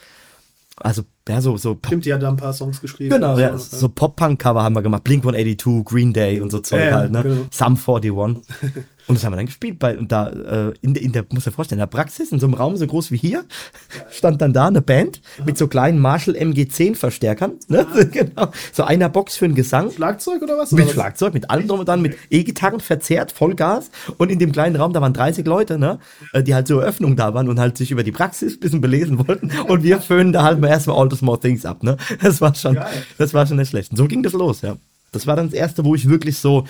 Also, 0.76 1.04
ja, 1.30 1.40
so, 1.40 1.56
so 1.56 1.80
Stimmt, 1.86 2.06
die 2.06 2.14
hat 2.14 2.22
da 2.22 2.28
ein 2.28 2.36
paar 2.36 2.52
Songs 2.52 2.82
geschrieben. 2.82 3.12
Genau, 3.12 3.38
ja, 3.38 3.58
so 3.58 3.88
Pop-Punk-Cover 3.88 4.62
haben 4.62 4.76
wir 4.76 4.82
gemacht. 4.82 5.06
Blink 5.06 5.24
182, 5.24 5.86
Green 5.86 6.12
Day 6.12 6.42
und 6.42 6.52
so 6.52 6.60
Zeug 6.60 6.84
ja, 6.84 6.96
halt, 6.96 7.12
ne? 7.12 7.24
genau. 7.24 7.46
Sum 7.50 7.78
41. 7.78 8.12
Und 9.08 9.16
das 9.16 9.24
haben 9.26 9.34
wir 9.34 9.38
dann 9.38 9.48
gespielt. 9.48 9.80
Bei, 9.80 9.98
und 9.98 10.12
da, 10.12 10.28
äh, 10.30 10.74
in, 10.82 10.94
der- 10.94 11.04
in 11.04 11.12
der, 11.12 11.26
muss 11.34 11.44
dir 11.44 11.52
vorstellen, 11.52 11.80
in 11.80 11.84
der 11.84 11.88
Praxis, 11.88 12.32
in 12.32 12.40
so 12.40 12.46
einem 12.46 12.54
Raum 12.54 12.78
so 12.78 12.86
groß 12.88 13.12
wie 13.12 13.18
hier, 13.18 13.44
stand 14.12 14.42
dann 14.42 14.54
da 14.54 14.68
eine 14.68 14.82
Band 14.82 15.22
mit 15.46 15.58
so 15.58 15.68
kleinen 15.68 16.00
Marshall 16.00 16.36
MG10-Verstärkern. 16.36 17.54
Ne? 17.68 17.86
genau. 18.12 18.52
So 18.72 18.84
einer 18.84 19.10
Box 19.10 19.38
für 19.38 19.48
den 19.48 19.56
Gesang. 19.56 19.92
Schlagzeug 19.92 20.42
oder 20.42 20.58
was? 20.58 20.72
Mit 20.72 20.86
Oder? 20.86 20.94
Schlagzeug, 20.94 21.34
mit 21.34 21.50
allem 21.50 21.68
drum 21.68 21.80
und 21.80 21.88
dran, 21.90 22.02
mit 22.02 22.18
E-Gitarren 22.30 22.80
verzerrt, 22.80 23.32
Vollgas. 23.32 23.92
Und 24.18 24.32
in 24.32 24.40
dem 24.40 24.52
kleinen 24.52 24.76
Raum, 24.76 24.94
da 24.94 25.02
waren 25.02 25.14
30 25.14 25.46
Leute, 25.46 25.78
ne, 25.78 26.00
äh, 26.34 26.44
die 26.44 26.54
halt 26.56 26.68
zur 26.68 26.82
Eröffnung 26.82 27.16
da 27.16 27.34
waren 27.34 27.50
und 27.50 27.60
halt 27.60 27.78
sich 27.78 27.92
über 27.92 28.04
die 28.04 28.12
Praxis 28.12 28.54
ein 28.56 28.60
bisschen 28.60 28.82
belesen 28.82 29.28
wollten. 29.28 29.52
Und 29.68 29.84
wir 29.84 30.00
föhnen 30.00 30.32
da 30.32 30.44
halt 30.44 30.60
mal 30.60 30.68
erstmal 30.68 30.98
All 30.98 31.10
the 31.10 31.18
Small 31.18 31.38
Things 31.40 31.66
ab, 31.66 31.84
ne. 31.84 31.98
Das 32.22 32.40
war 32.42 32.54
schon, 32.56 32.76
Geil. 32.76 33.04
das 33.18 33.34
war 33.34 33.46
schon 33.48 33.58
nicht 33.58 33.70
schlecht. 33.70 33.92
Und 33.92 33.98
so 33.98 34.08
ging 34.08 34.24
das 34.24 34.34
los, 34.34 34.62
ja. 34.62 34.76
Das 35.14 35.28
war 35.28 35.36
dann 35.36 35.48
das 35.48 35.54
erste, 35.54 35.84
wo 35.84 35.94
ich 35.94 36.08
wirklich 36.08 36.38
so 36.38 36.66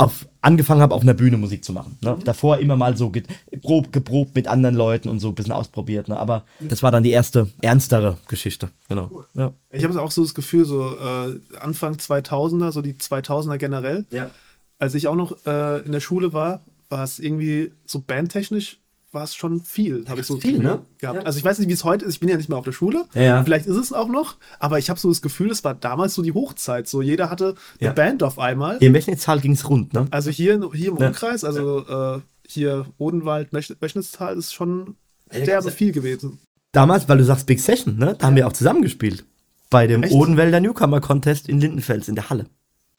auf, 0.00 0.26
angefangen 0.40 0.80
habe, 0.80 0.94
auf 0.94 1.02
einer 1.02 1.14
Bühne 1.14 1.36
Musik 1.36 1.64
zu 1.64 1.72
machen. 1.72 1.98
Ne? 2.00 2.18
Davor 2.24 2.58
immer 2.58 2.76
mal 2.76 2.96
so 2.96 3.10
ge 3.10 3.22
grob 3.62 3.92
geprobt 3.92 4.34
mit 4.34 4.48
anderen 4.48 4.74
Leuten 4.74 5.08
und 5.08 5.20
so 5.20 5.28
ein 5.28 5.34
bisschen 5.34 5.52
ausprobiert. 5.52 6.08
Ne? 6.08 6.18
Aber 6.18 6.44
das 6.60 6.82
war 6.82 6.90
dann 6.90 7.02
die 7.02 7.10
erste 7.10 7.48
ernstere 7.60 8.16
Geschichte. 8.28 8.70
Genau. 8.88 9.24
Ja. 9.34 9.52
Ich 9.70 9.84
habe 9.84 10.00
auch 10.00 10.10
so 10.10 10.22
das 10.22 10.34
Gefühl, 10.34 10.64
so 10.64 10.96
äh, 10.96 11.38
Anfang 11.60 11.94
2000er, 11.94 12.72
so 12.72 12.82
die 12.82 12.94
2000er 12.94 13.58
generell. 13.58 14.06
Ja. 14.10 14.30
Als 14.78 14.94
ich 14.94 15.08
auch 15.08 15.16
noch 15.16 15.36
äh, 15.46 15.80
in 15.80 15.92
der 15.92 16.00
Schule 16.00 16.32
war, 16.32 16.62
war 16.88 17.04
es 17.04 17.18
irgendwie 17.18 17.72
so 17.84 18.00
bandtechnisch 18.00 18.78
war 19.12 19.24
es 19.24 19.34
schon 19.34 19.60
viel, 19.60 20.04
habe 20.08 20.20
ich 20.20 20.26
so 20.26 20.38
Viel, 20.38 20.58
ne? 20.58 20.82
gehabt. 20.98 21.18
Ja. 21.18 21.22
Also 21.24 21.38
ich 21.38 21.44
weiß 21.44 21.58
nicht, 21.58 21.68
wie 21.68 21.72
es 21.72 21.82
heute 21.84 22.04
ist. 22.04 22.14
Ich 22.14 22.20
bin 22.20 22.28
ja 22.28 22.36
nicht 22.36 22.48
mehr 22.48 22.58
auf 22.58 22.64
der 22.64 22.72
Schule. 22.72 23.04
Ja, 23.14 23.22
ja. 23.22 23.44
Vielleicht 23.44 23.66
ist 23.66 23.76
es 23.76 23.92
auch 23.92 24.08
noch, 24.08 24.36
aber 24.58 24.78
ich 24.78 24.88
habe 24.88 25.00
so 25.00 25.08
das 25.08 25.20
Gefühl, 25.22 25.50
es 25.50 25.64
war 25.64 25.74
damals 25.74 26.14
so 26.14 26.22
die 26.22 26.32
Hochzeit. 26.32 26.86
So 26.86 27.02
jeder 27.02 27.28
hatte 27.30 27.54
eine. 27.80 27.92
Band 27.92 28.22
auf 28.22 28.38
einmal. 28.38 28.78
Hier 28.78 28.88
Im 28.88 28.94
Wechnitztal 28.94 29.40
ging 29.40 29.52
es 29.52 29.68
rund, 29.68 29.92
ne? 29.94 30.06
Also 30.10 30.30
hier, 30.30 30.54
in- 30.54 30.72
hier 30.72 30.90
im. 30.90 30.96
Umkreis, 30.96 31.42
also 31.44 31.86
äh, 31.86 32.20
hier 32.46 32.86
Odenwald, 32.98 33.52
Mech- 33.52 33.76
Wechnitztal 33.80 34.36
ist 34.36 34.52
schon 34.54 34.96
Ja, 35.32 35.44
derbe 35.44 35.70
viel 35.72 35.92
gewesen. 35.92 36.38
Damals, 36.72 37.08
weil 37.08 37.18
du 37.18 37.24
sagst 37.24 37.46
Big 37.46 37.58
Session, 37.60 37.96
ne? 37.98 38.14
Da 38.18 38.26
haben 38.28 38.36
wir 38.36 38.46
auch 38.46 38.52
zusammengespielt. 38.52 39.24
Bei 39.70 39.86
dem 39.88 40.02
Echt? 40.04 40.12
Odenwälder 40.14 40.60
Newcomer 40.60 41.00
Contest 41.00 41.48
in 41.48 41.60
Lindenfels 41.60 42.08
in 42.08 42.14
der 42.14 42.30
Halle. 42.30 42.46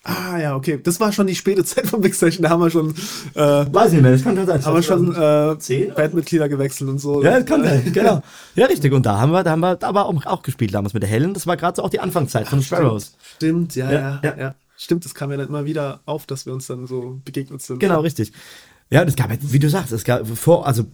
Ah 0.03 0.37
ja, 0.39 0.55
okay. 0.55 0.79
Das 0.81 0.99
war 0.99 1.11
schon 1.11 1.27
die 1.27 1.35
späte 1.35 1.63
Zeit 1.65 1.87
von 1.87 2.01
Big 2.01 2.15
Session. 2.15 2.43
Da 2.43 2.49
haben 2.49 2.61
wir 2.61 2.71
schon, 2.71 2.89
äh, 3.35 3.39
Weiß 3.71 3.91
nicht 3.91 4.01
mehr, 4.01 4.11
das 4.11 4.23
kann 4.23 4.45
sein. 4.45 4.65
haben 4.65 4.75
wir 4.75 4.81
schon 4.83 5.15
äh, 5.15 5.59
10? 5.59 5.93
Bandmitglieder 5.93 6.49
gewechselt 6.49 6.89
und 6.89 6.97
so. 6.99 7.23
Ja, 7.23 7.39
das 7.39 7.45
kann 7.45 7.63
sein, 7.63 7.83
genau. 7.93 8.23
Ja, 8.55 8.65
richtig. 8.65 8.93
Und 8.93 9.05
da 9.05 9.19
haben 9.19 9.31
wir, 9.31 9.43
da 9.43 9.51
haben 9.51 9.59
wir 9.59 9.77
aber 9.83 10.05
auch, 10.05 10.25
auch 10.25 10.41
gespielt 10.41 10.73
damals 10.73 10.93
mit 10.93 11.03
der 11.03 11.09
Helen. 11.09 11.33
Das 11.33 11.45
war 11.45 11.55
gerade 11.55 11.75
so 11.75 11.83
auch 11.83 11.89
die 11.89 11.99
Anfangszeit 11.99 12.47
von 12.47 12.61
Sparrows. 12.63 13.15
Stimmt, 13.35 13.75
ja, 13.75 13.91
Ja, 13.91 14.21
ja, 14.23 14.37
ja. 14.37 14.55
Stimmt, 14.75 15.05
das 15.05 15.13
kam 15.13 15.29
ja 15.29 15.37
dann 15.37 15.47
immer 15.49 15.65
wieder 15.65 15.99
auf, 16.05 16.25
dass 16.25 16.47
wir 16.47 16.53
uns 16.53 16.65
dann 16.65 16.87
so 16.87 17.21
begegnet 17.23 17.61
sind. 17.61 17.79
Genau, 17.79 17.99
richtig. 17.99 18.31
Ja, 18.89 19.05
das 19.05 19.15
gab, 19.15 19.29
wie 19.39 19.59
du 19.59 19.69
sagst, 19.69 19.91
es 19.91 20.03
gab 20.03 20.27
vor, 20.27 20.65
also 20.65 20.85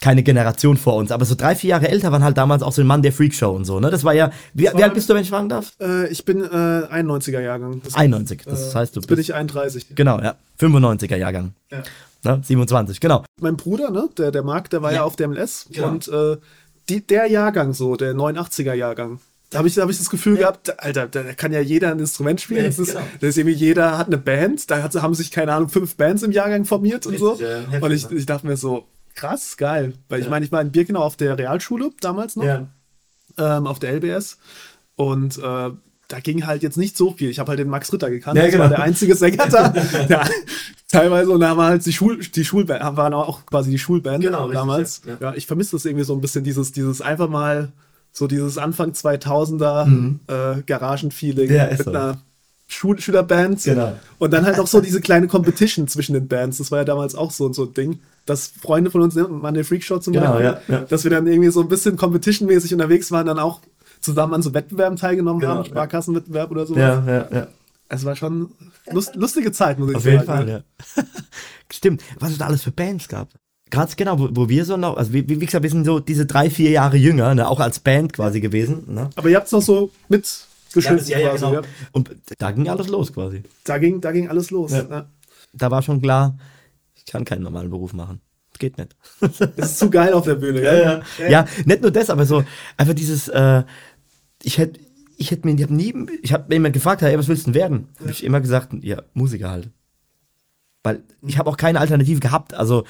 keine 0.00 0.22
Generation 0.22 0.76
vor 0.76 0.96
uns, 0.96 1.10
aber 1.12 1.24
so 1.24 1.34
drei, 1.34 1.54
vier 1.54 1.70
Jahre 1.70 1.88
älter 1.88 2.12
waren 2.12 2.24
halt 2.24 2.36
damals 2.38 2.62
auch 2.62 2.72
so 2.72 2.80
ein 2.82 2.86
Mann 2.86 3.02
der 3.02 3.12
Freakshow 3.12 3.50
und 3.50 3.64
so, 3.64 3.80
ne? 3.80 3.90
Das 3.90 4.04
war 4.04 4.14
ja, 4.14 4.30
wie, 4.54 4.68
wie 4.74 4.82
alt 4.84 4.94
bist 4.94 5.08
du, 5.10 5.14
wenn 5.14 5.22
ich 5.22 5.30
fragen 5.30 5.48
darf? 5.48 5.72
Äh, 5.80 6.08
ich 6.08 6.24
bin 6.24 6.42
äh, 6.42 6.46
91er 6.46 7.40
Jahrgang. 7.40 7.80
Das, 7.84 7.94
91, 7.94 8.42
das 8.44 8.72
äh, 8.72 8.78
heißt, 8.78 8.96
du 8.96 9.00
jetzt 9.00 9.06
bin 9.08 9.16
bist, 9.16 9.28
ich 9.28 9.34
31. 9.34 9.94
genau, 9.94 10.20
ja, 10.20 10.34
95er 10.60 11.16
Jahrgang, 11.16 11.54
Ja. 11.70 11.82
ne? 12.24 12.40
27, 12.44 13.00
genau. 13.00 13.24
Mein 13.40 13.56
Bruder, 13.56 13.90
ne, 13.90 14.08
der, 14.16 14.30
der 14.30 14.42
Marc, 14.42 14.70
der 14.70 14.82
war 14.82 14.90
ja, 14.92 14.98
Ja. 14.98 15.04
auf 15.04 15.16
der 15.16 15.28
MLS 15.28 15.66
Genau. 15.70 15.88
und 15.88 16.08
äh, 16.08 16.36
die, 16.88 17.06
der 17.06 17.26
Jahrgang 17.26 17.72
so, 17.72 17.96
der 17.96 18.14
89er 18.14 18.74
Jahrgang. 18.74 19.20
Da 19.50 19.58
habe 19.58 19.66
ich, 19.66 19.74
da 19.74 19.82
hab 19.82 19.90
ich 19.90 19.98
das 19.98 20.10
Gefühl 20.10 20.36
gehabt, 20.36 20.78
Alter, 20.80 21.08
da 21.08 21.22
kann 21.32 21.52
ja 21.52 21.60
jeder 21.60 21.90
ein 21.90 21.98
Instrument 21.98 22.40
spielen. 22.40 22.60
Ja, 22.60 22.66
das, 22.68 22.78
ist, 22.78 22.92
genau. 22.92 23.04
das 23.20 23.30
ist 23.30 23.36
irgendwie 23.38 23.56
jeder 23.56 23.98
hat 23.98 24.06
eine 24.06 24.16
Band. 24.16 24.70
Da 24.70 24.80
hat, 24.80 24.94
haben 24.94 25.12
sich, 25.14 25.32
keine 25.32 25.52
Ahnung, 25.52 25.68
fünf 25.68 25.96
Bands 25.96 26.22
im 26.22 26.30
Jahrgang 26.30 26.64
formiert 26.64 27.04
und 27.04 27.18
so. 27.18 27.34
Ja, 27.34 27.80
und 27.80 27.90
ich, 27.90 28.08
ich 28.12 28.26
dachte 28.26 28.46
mir 28.46 28.56
so, 28.56 28.86
krass, 29.20 29.56
geil. 29.56 29.92
Weil 30.08 30.20
ich 30.20 30.28
meine, 30.28 30.44
ich 30.44 30.52
war 30.52 30.60
in 30.60 30.72
Birkenau 30.72 31.02
auf 31.02 31.16
der 31.16 31.36
Realschule 31.38 31.90
damals 32.00 32.36
noch. 32.36 32.44
ähm, 33.38 33.66
auf 33.66 33.78
der 33.78 33.92
LBS. 33.94 34.38
Und 34.96 35.38
äh, 35.38 35.70
da 36.08 36.20
ging 36.22 36.46
halt 36.46 36.62
jetzt 36.62 36.76
nicht 36.76 36.96
so 36.96 37.12
viel. 37.12 37.30
Ich 37.30 37.38
habe 37.38 37.50
halt 37.50 37.58
den 37.60 37.68
Max 37.68 37.92
Ritter 37.92 38.10
gekannt. 38.10 38.36
Ja, 38.36 38.42
das 38.42 38.50
genau. 38.52 38.64
war 38.64 38.70
der 38.70 38.82
einzige 38.82 39.14
Sänger 39.14 39.46
da. 39.48 39.72
ja, 40.08 40.24
teilweise, 40.90 41.30
und 41.30 41.40
da 41.40 41.56
war 41.56 41.68
halt 41.70 41.86
die 41.86 41.92
Schul, 41.92 42.18
die 42.18 42.44
Schulband, 42.44 42.96
waren 42.96 43.14
auch 43.14 43.46
quasi 43.46 43.70
die 43.70 43.78
Schulband 43.78 44.24
Genau, 44.24 44.42
richtig, 44.46 44.58
damals. 44.58 45.02
ja. 45.06 45.16
Ja. 45.20 45.34
ich 45.34 45.46
vermisse 45.46 45.76
das 45.76 45.84
irgendwie 45.84 46.04
so 46.04 46.14
ein 46.14 46.20
bisschen, 46.20 46.42
dieses, 46.44 46.72
dieses 46.72 47.00
einfach 47.00 47.28
mal, 47.28 47.70
so 48.12 48.26
dieses 48.26 48.58
Anfang 48.58 48.90
2000er 48.90 50.16
äh, 50.26 50.62
Garagenfeeling 50.62 51.48
Mhm. 51.48 51.54
Ja, 51.54 51.64
ist 51.66 51.78
mit 51.78 51.84
so. 51.84 51.90
einer 51.92 52.18
Schul 52.72 53.00
Schülerband. 53.00 53.62
Genau. 53.64 53.94
Und 54.18 54.32
dann 54.32 54.46
halt 54.46 54.58
auch 54.60 54.66
so 54.66 54.80
diese 54.80 55.00
kleine 55.00 55.26
Competition 55.26 55.88
zwischen 55.88 56.12
den 56.14 56.28
Bands. 56.28 56.58
Das 56.58 56.70
war 56.70 56.78
ja 56.78 56.84
damals 56.84 57.14
auch 57.14 57.30
so, 57.32 57.52
so 57.52 57.64
ein 57.64 57.74
Ding, 57.74 57.98
dass 58.26 58.46
Freunde 58.48 58.90
von 58.90 59.02
uns, 59.02 59.14
Monday 59.16 59.64
Freak 59.64 59.82
Show 59.82 59.98
zum 59.98 60.12
Genau, 60.12 60.34
Beispiel, 60.34 60.44
ja, 60.68 60.78
ja. 60.80 60.84
dass 60.84 61.02
wir 61.04 61.10
dann 61.10 61.26
irgendwie 61.26 61.50
so 61.50 61.60
ein 61.60 61.68
bisschen 61.68 61.96
competition-mäßig 61.96 62.72
unterwegs 62.72 63.10
waren, 63.10 63.26
dann 63.26 63.38
auch 63.38 63.60
zusammen 64.00 64.34
an 64.34 64.42
so 64.42 64.54
Wettbewerben 64.54 64.96
teilgenommen 64.96 65.40
Genau, 65.40 65.54
haben, 65.54 65.64
ja. 65.64 65.70
Sparkassenwettbewerb 65.70 66.50
oder 66.50 66.66
so. 66.66 66.76
Ja, 66.76 67.04
ja, 67.06 67.28
ja. 67.32 67.46
Es 67.88 68.04
war 68.04 68.14
schon 68.14 68.50
lust, 68.92 69.16
lustige 69.16 69.50
Zeit, 69.50 69.78
muss 69.80 69.90
ich 69.90 69.96
Auf 69.96 70.02
sagen. 70.04 70.14
jeden 70.14 70.26
Fall, 70.26 70.44
ne? 70.44 70.64
ja. 70.96 71.02
Stimmt, 71.72 72.02
was 72.20 72.30
es 72.30 72.38
da 72.38 72.46
alles 72.46 72.62
für 72.62 72.70
Bands 72.70 73.08
gab. 73.08 73.28
Gerade 73.68 73.92
genau, 73.96 74.18
wo, 74.18 74.28
wo 74.32 74.48
wir 74.48 74.64
so 74.64 74.76
noch, 74.76 74.96
also 74.96 75.12
wie, 75.12 75.28
wie 75.28 75.38
gesagt, 75.38 75.62
wir 75.62 75.70
sind 75.70 75.84
so 75.84 75.98
diese 76.00 76.26
drei, 76.26 76.50
vier 76.50 76.70
Jahre 76.70 76.96
jünger, 76.96 77.34
ne, 77.34 77.48
auch 77.48 77.60
als 77.60 77.80
Band 77.80 78.12
quasi 78.12 78.40
gewesen. 78.40 78.84
Ne? 78.88 79.10
Aber 79.16 79.28
ihr 79.28 79.36
habt 79.36 79.46
es 79.46 79.52
noch 79.52 79.62
so 79.62 79.90
mitgeschnitten 80.74 81.08
ja, 81.08 81.18
ja, 81.18 81.30
quasi. 81.30 81.44
genau. 81.44 81.60
Ja. 81.60 81.68
Und 81.92 82.10
da 82.38 82.50
ging 82.52 82.68
alles 82.68 82.88
los 82.88 83.12
quasi. 83.12 83.42
Da, 83.64 83.78
ging, 83.78 84.00
da 84.00 84.12
ging 84.12 84.28
alles 84.28 84.50
los. 84.50 84.72
Ja. 84.72 85.06
Da 85.52 85.70
war 85.70 85.82
schon 85.82 86.00
klar, 86.00 86.38
ich 86.94 87.06
kann 87.06 87.24
keinen 87.24 87.42
normalen 87.42 87.70
Beruf 87.70 87.92
machen. 87.92 88.20
Geht 88.58 88.76
nicht. 88.78 88.94
Das 89.56 89.70
ist 89.70 89.78
zu 89.78 89.90
geil 89.90 90.12
auf 90.12 90.24
der 90.24 90.34
Bühne. 90.34 90.60
gell? 90.60 91.02
Ja, 91.28 91.46
nicht 91.64 91.82
nur 91.82 91.90
das, 91.90 92.10
aber 92.10 92.26
so 92.26 92.44
einfach 92.76 92.94
dieses, 92.94 93.28
äh, 93.28 93.64
ich 94.42 94.58
hätte, 94.58 94.78
ich 95.16 95.30
hätte 95.30 95.46
mir, 95.46 95.54
ich 95.54 95.62
hab 95.62 95.70
nie, 95.70 95.94
ich 96.22 96.32
habe 96.32 96.52
jemand 96.52 96.74
gefragt, 96.74 97.00
hey, 97.02 97.18
was 97.18 97.28
willst 97.28 97.46
du 97.46 97.52
denn 97.52 97.60
werden? 97.60 97.88
Habe 98.00 98.10
ich 98.10 98.22
immer 98.22 98.40
gesagt, 98.40 98.72
ja, 98.82 99.02
Musiker 99.14 99.50
halt. 99.50 99.70
Weil 100.82 101.02
ich 101.22 101.38
habe 101.38 101.48
auch 101.48 101.56
keine 101.56 101.80
Alternative 101.80 102.20
gehabt, 102.20 102.54
also 102.54 102.84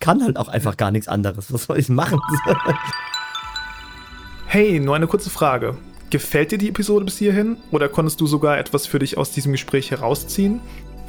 kann 0.00 0.22
halt 0.22 0.36
auch 0.36 0.48
einfach 0.48 0.76
gar 0.76 0.90
nichts 0.90 1.08
anderes. 1.08 1.52
Was 1.52 1.64
soll 1.64 1.78
ich 1.78 1.88
machen? 1.88 2.20
Hey, 4.46 4.80
nur 4.80 4.96
eine 4.96 5.06
kurze 5.06 5.30
Frage. 5.30 5.76
Gefällt 6.10 6.52
dir 6.52 6.58
die 6.58 6.70
Episode 6.70 7.04
bis 7.04 7.18
hierhin 7.18 7.58
oder 7.70 7.90
konntest 7.90 8.20
du 8.20 8.26
sogar 8.26 8.58
etwas 8.58 8.86
für 8.86 8.98
dich 8.98 9.18
aus 9.18 9.30
diesem 9.30 9.52
Gespräch 9.52 9.90
herausziehen? 9.90 10.60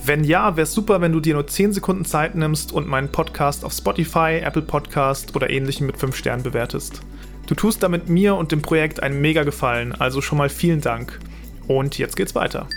Wenn 0.03 0.25
ja, 0.25 0.57
wäre 0.57 0.63
es 0.63 0.73
super, 0.73 0.99
wenn 0.99 1.13
du 1.13 1.21
dir 1.21 1.35
nur 1.35 1.47
10 1.47 1.71
Sekunden 1.71 2.03
Zeit 2.03 2.35
nimmst 2.35 2.73
und 2.73 2.87
meinen 2.87 3.09
Podcast 3.09 3.63
auf 3.63 3.71
Spotify, 3.71 4.41
Apple 4.43 4.61
Podcast 4.61 5.35
oder 5.37 5.49
ähnlichem 5.49 5.87
mit 5.87 5.97
5 5.97 6.15
Sternen 6.15 6.43
bewertest. 6.43 7.01
Du 7.47 7.55
tust 7.55 7.81
damit 7.81 8.09
mir 8.09 8.35
und 8.35 8.51
dem 8.51 8.61
Projekt 8.61 9.01
einen 9.01 9.21
mega 9.21 9.43
Gefallen, 9.43 9.93
also 9.93 10.21
schon 10.21 10.37
mal 10.37 10.49
vielen 10.49 10.81
Dank. 10.81 11.19
Und 11.67 11.97
jetzt 11.97 12.15
geht's 12.15 12.35
weiter. 12.35 12.67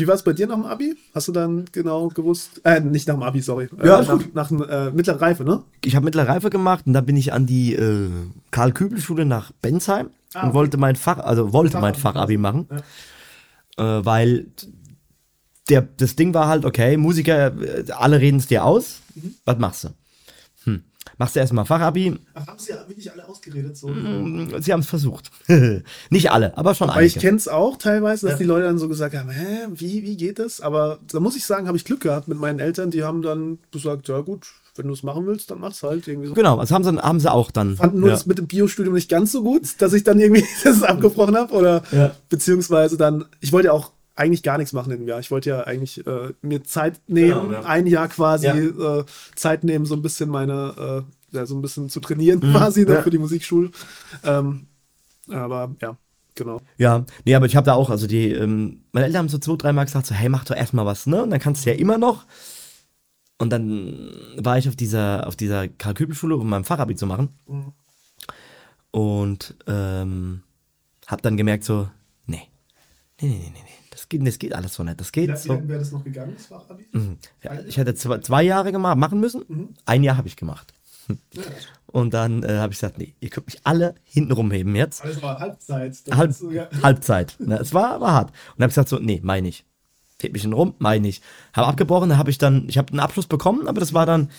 Wie 0.00 0.06
war 0.08 0.14
es 0.14 0.22
bei 0.24 0.32
dir 0.32 0.46
nach 0.46 0.54
dem 0.56 0.64
Abi? 0.64 0.96
Hast 1.14 1.28
du 1.28 1.32
dann 1.32 1.66
genau 1.72 2.08
gewusst? 2.08 2.60
Äh, 2.64 2.80
nicht 2.80 3.06
nach 3.06 3.14
dem 3.14 3.22
Abi, 3.22 3.40
sorry. 3.40 3.68
Ja, 3.84 4.00
äh, 4.00 4.06
nach, 4.06 4.50
nach 4.50 4.50
äh, 4.68 4.90
mittlerer 4.90 5.20
Reife, 5.20 5.44
ne? 5.44 5.62
ich 5.84 5.94
habe 5.94 6.04
mittlere 6.04 6.26
Reife 6.28 6.50
gemacht 6.50 6.86
und 6.86 6.92
dann 6.94 7.06
bin 7.06 7.16
ich 7.16 7.32
an 7.32 7.46
die 7.46 7.74
äh, 7.74 8.08
Karl-Kübel-Schule 8.50 9.24
nach 9.26 9.52
Bensheim 9.62 10.10
Ah, 10.32 10.42
und 10.42 10.48
okay. 10.50 10.54
wollte 10.58 10.76
mein 10.78 10.96
Fach, 10.96 11.18
also 11.18 11.52
wollte 11.52 11.78
mein 11.80 11.94
Fachabi. 11.94 12.36
Fachabi 12.36 12.36
machen, 12.38 12.68
äh, 13.76 13.82
weil 13.82 14.46
der, 15.68 15.82
das 15.82 16.16
Ding 16.16 16.34
war 16.34 16.46
halt, 16.48 16.64
okay, 16.64 16.96
Musiker, 16.96 17.52
äh, 17.60 17.84
alle 17.92 18.20
reden 18.20 18.38
es 18.38 18.46
dir 18.46 18.64
aus, 18.64 19.00
Mhm. 19.14 19.34
was 19.44 19.58
machst 19.58 19.84
du? 19.84 19.88
Machst 21.20 21.36
du 21.36 21.40
erstmal 21.40 21.66
Fachabi. 21.66 22.18
Ach, 22.32 22.46
haben 22.46 22.58
sie 22.58 22.70
ja 22.70 22.78
wirklich 22.88 23.12
alle 23.12 23.28
ausgeredet 23.28 23.76
so? 23.76 23.88
Sie 24.58 24.72
haben 24.72 24.80
es 24.80 24.86
versucht. 24.86 25.30
Nicht 26.10 26.30
alle, 26.32 26.56
aber 26.56 26.74
schon 26.74 26.88
ich 26.88 26.94
einige. 26.96 27.20
kenne 27.20 27.36
es 27.36 27.46
auch 27.46 27.76
teilweise, 27.76 28.26
dass 28.28 28.38
die 28.38 28.44
Leute 28.44 28.64
dann 28.64 28.78
so 28.78 28.88
gesagt 28.88 29.14
haben, 29.14 29.28
hä, 29.28 29.66
wie, 29.74 30.02
wie 30.02 30.16
geht 30.16 30.38
das? 30.38 30.62
Aber 30.62 30.98
da 31.12 31.20
muss 31.20 31.36
ich 31.36 31.44
sagen, 31.44 31.66
habe 31.66 31.76
ich 31.76 31.84
Glück 31.84 32.00
gehabt 32.00 32.26
mit 32.26 32.38
meinen 32.40 32.58
Eltern, 32.58 32.90
die 32.90 33.04
haben 33.04 33.20
dann 33.20 33.58
gesagt, 33.70 34.08
ja 34.08 34.20
gut, 34.20 34.46
wenn 34.76 34.86
du 34.86 34.94
es 34.94 35.02
machen 35.02 35.26
willst, 35.26 35.50
dann 35.50 35.60
mach's 35.60 35.82
halt 35.82 36.08
irgendwie 36.08 36.28
so. 36.28 36.32
Genau, 36.34 36.56
also 36.56 36.74
haben 36.74 36.84
sie, 36.84 36.96
haben 36.96 37.20
sie 37.20 37.30
auch 37.30 37.50
dann. 37.50 37.76
fanden 37.76 38.00
nur 38.00 38.08
ja. 38.08 38.14
das 38.14 38.24
mit 38.24 38.38
dem 38.38 38.46
Biostudium 38.46 38.94
nicht 38.94 39.10
ganz 39.10 39.30
so 39.30 39.42
gut, 39.42 39.74
dass 39.82 39.92
ich 39.92 40.04
dann 40.04 40.18
irgendwie 40.20 40.46
das 40.64 40.82
abgebrochen 40.82 41.36
habe 41.36 41.52
oder 41.52 41.82
Ja. 41.92 42.12
beziehungsweise 42.30 42.96
dann, 42.96 43.26
ich 43.40 43.52
wollte 43.52 43.66
ja 43.66 43.72
auch 43.72 43.92
eigentlich 44.20 44.42
gar 44.42 44.58
nichts 44.58 44.72
machen 44.72 44.92
in 44.92 44.98
dem 45.00 45.08
Jahr. 45.08 45.18
Ich 45.20 45.30
wollte 45.30 45.50
ja 45.50 45.60
eigentlich 45.62 46.06
äh, 46.06 46.32
mir 46.42 46.62
Zeit 46.64 47.00
nehmen, 47.08 47.48
Genau, 47.48 47.52
ja. 47.52 47.62
ein 47.62 47.86
Jahr 47.86 48.08
quasi 48.08 48.46
Ja. 48.46 48.54
äh, 48.54 49.04
Zeit 49.34 49.64
nehmen, 49.64 49.86
so 49.86 49.94
ein 49.94 50.02
bisschen 50.02 50.28
meine, 50.30 51.04
äh, 51.32 51.36
ja, 51.36 51.46
so 51.46 51.56
ein 51.56 51.62
bisschen 51.62 51.88
zu 51.88 52.00
trainieren 52.00 52.40
quasi 52.40 52.84
ne, 52.84 52.98
Mhm. 52.98 53.02
Für 53.02 53.10
die 53.10 53.18
Musikschule. 53.18 53.70
Ähm, 54.24 54.66
aber 55.28 55.74
ja, 55.80 55.96
genau. 56.34 56.60
Ja, 56.76 57.04
nee, 57.24 57.34
aber 57.34 57.46
ich 57.46 57.56
habe 57.56 57.64
da 57.66 57.74
auch, 57.74 57.88
also 57.90 58.06
die, 58.06 58.30
ähm, 58.32 58.82
meine 58.92 59.06
Eltern 59.06 59.20
haben 59.20 59.28
so 59.28 59.38
zwei, 59.38 59.56
dreimal 59.56 59.84
gesagt, 59.86 60.06
so, 60.06 60.14
hey, 60.14 60.28
mach 60.28 60.44
doch 60.44 60.56
erstmal 60.56 60.86
was, 60.86 61.06
ne? 61.06 61.22
Und 61.22 61.30
dann 61.30 61.40
kannst 61.40 61.64
du 61.64 61.70
ja 61.70 61.76
immer 61.76 61.98
noch. 61.98 62.26
Und 63.38 63.50
dann 63.50 64.10
war 64.36 64.58
ich 64.58 64.68
auf 64.68 64.76
dieser, 64.76 65.26
auf 65.26 65.34
dieser 65.34 65.66
Karl-Kübel-Schule, 65.68 66.36
um 66.36 66.48
mein 66.48 66.64
Fachabi 66.64 66.94
zu 66.94 67.06
machen. 67.06 67.30
Und 68.90 69.54
ähm, 69.66 70.42
hab 71.06 71.22
dann 71.22 71.36
gemerkt, 71.36 71.64
so, 71.64 71.88
nee, 72.26 72.42
nee, 73.20 73.28
nee, 73.28 73.34
nee, 73.38 73.50
nee, 73.54 73.60
nee, 73.64 73.89
das 73.90 74.08
geht, 74.08 74.26
das 74.26 74.38
geht 74.38 74.54
alles 74.54 74.74
so 74.74 74.84
nicht. 74.84 75.00
Das 75.00 75.12
geht 75.12 75.36
so. 75.36 75.68
wäre 75.68 75.80
das 75.80 75.92
noch 75.92 76.04
gegangen, 76.04 76.34
das 76.36 76.46
Fachabi? 76.46 76.86
Ja, 77.42 77.60
ich 77.60 77.76
hätte 77.76 77.94
zwei, 77.94 78.18
zwei 78.18 78.42
Jahre 78.42 78.72
gemacht, 78.72 78.96
machen 78.96 79.20
müssen. 79.20 79.74
Ein 79.84 80.04
Jahr 80.04 80.16
habe 80.16 80.28
ich 80.28 80.36
gemacht. 80.36 80.72
Und 81.86 82.14
dann 82.14 82.44
äh, 82.44 82.58
habe 82.58 82.72
ich 82.72 82.78
gesagt, 82.78 82.98
nee, 82.98 83.14
ihr 83.20 83.30
könnt 83.30 83.46
mich 83.46 83.60
alle 83.64 83.96
hinten 84.04 84.30
rumheben 84.32 84.76
jetzt. 84.76 85.02
Alles 85.02 85.20
war 85.22 85.40
Halbzeit. 85.40 86.06
Das 86.06 86.16
Halb, 86.16 86.30
ist 86.30 86.38
so, 86.38 86.50
ja. 86.52 86.68
Halbzeit. 86.82 87.34
Ne, 87.40 87.58
es 87.58 87.74
war, 87.74 88.00
war 88.00 88.12
hart. 88.12 88.30
Und 88.56 88.62
habe 88.62 88.68
gesagt 88.68 88.88
so, 88.88 88.98
nee, 88.98 89.20
meine 89.24 89.48
ich. 89.48 89.64
Hebt 90.20 90.34
mich 90.34 90.42
hinten 90.42 90.54
rum, 90.54 90.74
meine 90.78 91.08
ich. 91.08 91.20
Habe 91.52 91.66
abgebrochen, 91.66 92.10
da 92.10 92.16
habe 92.16 92.30
ich 92.30 92.38
dann, 92.38 92.68
ich 92.68 92.78
habe 92.78 92.90
einen 92.90 93.00
Abschluss 93.00 93.26
bekommen, 93.26 93.66
aber 93.66 93.80
das 93.80 93.92
war 93.92 94.06
dann, 94.06 94.30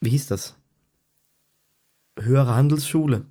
wie 0.00 0.10
hieß 0.10 0.26
das? 0.26 0.56
Höhere 2.18 2.54
Handelsschule. 2.54 3.26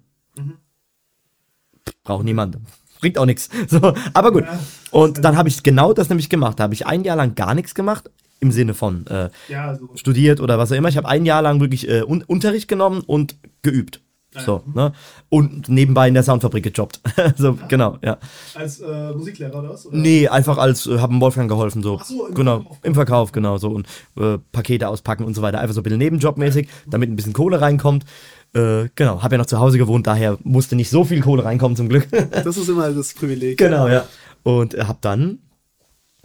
Braucht 2.03 2.23
niemand. 2.23 2.59
Bringt 2.99 3.17
auch 3.17 3.25
nichts. 3.25 3.49
So, 3.67 3.93
aber 4.13 4.31
gut. 4.31 4.45
Und 4.91 5.23
dann 5.23 5.37
habe 5.37 5.49
ich 5.49 5.63
genau 5.63 5.93
das 5.93 6.09
nämlich 6.09 6.29
gemacht. 6.29 6.59
Da 6.59 6.63
habe 6.63 6.73
ich 6.73 6.85
ein 6.85 7.03
Jahr 7.03 7.15
lang 7.17 7.35
gar 7.35 7.53
nichts 7.53 7.75
gemacht. 7.75 8.09
Im 8.39 8.51
Sinne 8.51 8.73
von 8.73 9.05
äh, 9.07 9.29
Ja, 9.49 9.75
so. 9.75 9.89
studiert 9.95 10.39
oder 10.39 10.57
was 10.59 10.71
auch 10.71 10.75
immer. 10.75 10.89
Ich 10.89 10.97
habe 10.97 11.07
ein 11.07 11.25
Jahr 11.25 11.41
lang 11.41 11.59
wirklich 11.59 11.89
äh, 11.89 12.03
Un 12.03 12.23
Unterricht 12.23 12.67
genommen 12.67 13.01
und 13.05 13.35
geübt. 13.63 14.01
So, 14.45 14.61
ne? 14.73 14.91
Und 15.29 15.67
nebenbei 15.69 16.07
in 16.07 16.13
der 16.13 16.21
Soundfabrik 16.21 16.63
gejobbt. 16.63 17.01
so, 17.37 17.57
genau, 17.67 17.97
ja. 18.03 18.17
Als 18.53 18.79
äh, 18.81 19.11
Musiklehrer 19.13 19.57
oder 19.57 19.69
was? 19.69 19.85
Oder? 19.87 19.97
Nee, 19.97 20.27
einfach 20.27 20.57
als, 20.57 20.85
äh, 20.85 20.99
haben 20.99 21.19
Wolfgang 21.21 21.49
geholfen, 21.49 21.81
so. 21.81 21.97
Ach 21.99 22.05
so, 22.05 22.27
im 22.27 22.35
genau, 22.35 22.57
Verkauf. 22.59 22.77
im 22.83 22.93
Verkauf, 22.93 23.31
genau, 23.31 23.57
so. 23.57 23.69
Und 23.69 23.87
äh, 24.19 24.37
Pakete 24.51 24.87
auspacken 24.89 25.23
und 25.23 25.33
so 25.33 25.41
weiter. 25.41 25.59
Einfach 25.59 25.73
so 25.73 25.79
ein 25.79 25.83
bisschen 25.83 25.97
nebenjobmäßig, 25.99 26.69
damit 26.85 27.09
ein 27.09 27.15
bisschen 27.15 27.33
Kohle 27.33 27.61
reinkommt. 27.61 28.05
Äh, 28.53 28.89
genau, 28.95 29.21
habe 29.21 29.35
ja 29.35 29.39
noch 29.39 29.45
zu 29.45 29.59
Hause 29.59 29.77
gewohnt, 29.77 30.07
daher 30.07 30.37
musste 30.43 30.75
nicht 30.75 30.89
so 30.89 31.03
viel 31.03 31.21
Kohle 31.21 31.43
reinkommen, 31.43 31.75
zum 31.75 31.89
Glück. 31.89 32.07
Das 32.31 32.57
ist 32.57 32.69
immer 32.69 32.91
das 32.91 33.13
Privileg. 33.13 33.57
Genau, 33.57 33.87
ja. 33.87 34.05
Und 34.43 34.73
äh, 34.73 34.83
hab 34.83 35.01
dann, 35.01 35.39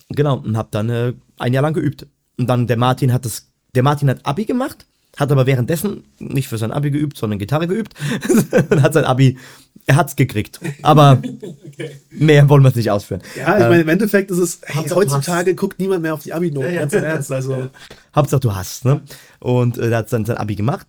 genau, 0.09 0.39
und 0.39 0.57
hab 0.57 0.71
dann 0.71 0.89
äh, 0.89 1.13
ein 1.39 1.53
Jahr 1.53 1.63
lang 1.63 1.75
geübt. 1.75 2.07
Und 2.39 2.47
dann 2.47 2.67
der 2.67 2.77
Martin 2.77 3.13
hat 3.13 3.25
das, 3.25 3.49
der 3.75 3.83
Martin 3.83 4.09
hat 4.09 4.25
Abi 4.25 4.45
gemacht, 4.45 4.87
hat 5.17 5.31
aber 5.31 5.47
währenddessen 5.47 6.05
nicht 6.19 6.49
für 6.49 6.59
sein 6.59 6.73
Abi 6.73 6.91
geübt, 6.91 7.19
sondern 7.19 7.39
Gitarre 7.39 7.67
geübt 7.67 7.95
und 8.71 8.83
hat 8.83 8.95
sein 8.95 9.05
Abi, 9.05 9.39
er 9.87 9.97
hat's 9.97 10.17
gekriegt. 10.17 10.61
Aber 10.83 11.21
mehr 12.11 12.49
wollen 12.49 12.63
wir 12.63 12.69
es 12.69 12.77
nicht 12.77 12.91
ausführen. 12.91 13.23
Ja, 13.37 13.59
ich 13.59 13.65
meine, 13.65 13.83
im 13.83 13.89
Endeffekt 13.89 14.31
ist 14.31 14.39
es, 14.39 14.61
hey, 14.65 14.89
heutzutage 14.89 15.55
guckt 15.55 15.79
niemand 15.79 16.03
mehr 16.03 16.15
auf 16.15 16.23
die 16.23 16.33
Abi-Noten, 16.33 16.75
ganz 16.75 16.93
im 16.95 17.05
Ernst. 17.05 17.33
Also, 17.33 17.69
Hauptsache 18.15 18.41
du 18.41 18.55
hast, 18.55 18.85
ne? 18.85 19.03
Und 19.41 19.77
äh, 19.77 19.91
er 19.91 19.99
hat 19.99 20.13
dann 20.13 20.25
sein 20.25 20.37
Abi 20.37 20.55
gemacht. 20.55 20.87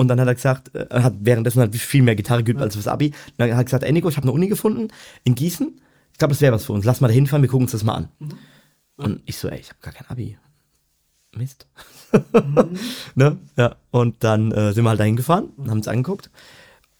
Und 0.00 0.06
dann 0.06 0.20
hat 0.20 0.28
er 0.28 0.34
gesagt, 0.36 0.72
er 0.74 1.02
hat 1.02 1.14
währenddessen 1.20 1.58
halt 1.58 1.74
viel 1.74 2.02
mehr 2.02 2.14
Gitarre 2.14 2.44
geübt 2.44 2.62
als 2.62 2.76
fürs 2.76 2.86
Abi. 2.86 3.12
Dann 3.36 3.50
hat 3.50 3.58
er 3.58 3.64
gesagt, 3.64 3.82
ey 3.82 3.92
Nico, 3.92 4.08
ich 4.08 4.16
habe 4.16 4.26
eine 4.26 4.32
Uni 4.32 4.46
gefunden 4.46 4.88
in 5.24 5.34
Gießen. 5.34 5.80
Ich 6.12 6.18
glaube, 6.18 6.32
das 6.32 6.40
wäre 6.40 6.54
was 6.54 6.66
für 6.66 6.72
uns. 6.72 6.84
Lass 6.84 7.00
mal 7.00 7.08
da 7.08 7.14
hinfahren, 7.14 7.42
wir 7.42 7.48
gucken 7.48 7.64
uns 7.64 7.72
das 7.72 7.82
mal 7.82 7.94
an. 7.94 8.08
Und 8.96 9.22
ich 9.26 9.36
so, 9.38 9.48
ey, 9.48 9.58
ich 9.58 9.70
habe 9.70 9.80
gar 9.82 9.92
kein 9.92 10.06
Abi. 10.08 10.38
Mist. 11.36 11.66
ne? 13.16 13.38
Ja. 13.56 13.74
Und 13.90 14.22
dann 14.22 14.52
äh, 14.52 14.72
sind 14.72 14.84
wir 14.84 14.90
halt 14.90 15.00
dahin 15.00 15.16
gefahren 15.16 15.50
und 15.56 15.68
haben 15.68 15.80
es 15.80 15.88
angeguckt. 15.88 16.30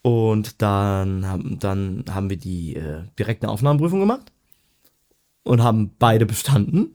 Und 0.03 0.61
dann 0.61 1.25
haben, 1.25 1.59
dann 1.61 2.05
haben 2.11 2.31
wir 2.31 2.37
die 2.37 2.75
äh, 2.75 3.03
direkt 3.17 3.45
eine 3.45 3.53
Aufnahmeprüfung 3.53 4.01
gemacht 4.01 4.33
und 5.45 5.63
haben 5.63 5.93
beide 5.99 6.27
bestanden. 6.27 6.95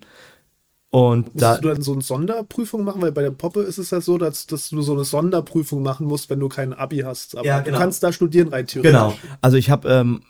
Und 0.93 1.31
da, 1.33 1.53
musst 1.53 1.63
du 1.63 1.67
dann 1.69 1.81
so 1.81 1.93
eine 1.93 2.03
Sonderprüfung 2.03 2.83
machen? 2.83 3.01
Weil 3.01 3.11
bei 3.11 3.23
der 3.23 3.31
Poppe 3.31 3.61
ist 3.61 3.79
es 3.79 3.89
ja 3.89 3.99
so, 3.99 4.19
dass, 4.19 4.45
dass 4.45 4.69
du 4.69 4.83
so 4.83 4.93
eine 4.93 5.03
Sonderprüfung 5.03 5.81
machen 5.81 6.05
musst, 6.05 6.29
wenn 6.29 6.39
du 6.39 6.49
kein 6.49 6.71
Abi 6.71 6.99
hast. 6.99 7.35
Aber 7.35 7.47
Ja, 7.47 7.61
genau. 7.61 7.77
du 7.77 7.81
kannst 7.81 8.03
da 8.03 8.13
studieren 8.13 8.49
rein 8.49 8.67
theoretisch. 8.67 8.91
Genau. 8.91 9.15
Also 9.41 9.57
ich 9.57 9.71
habe, 9.71 9.89
ähm, 9.89 10.21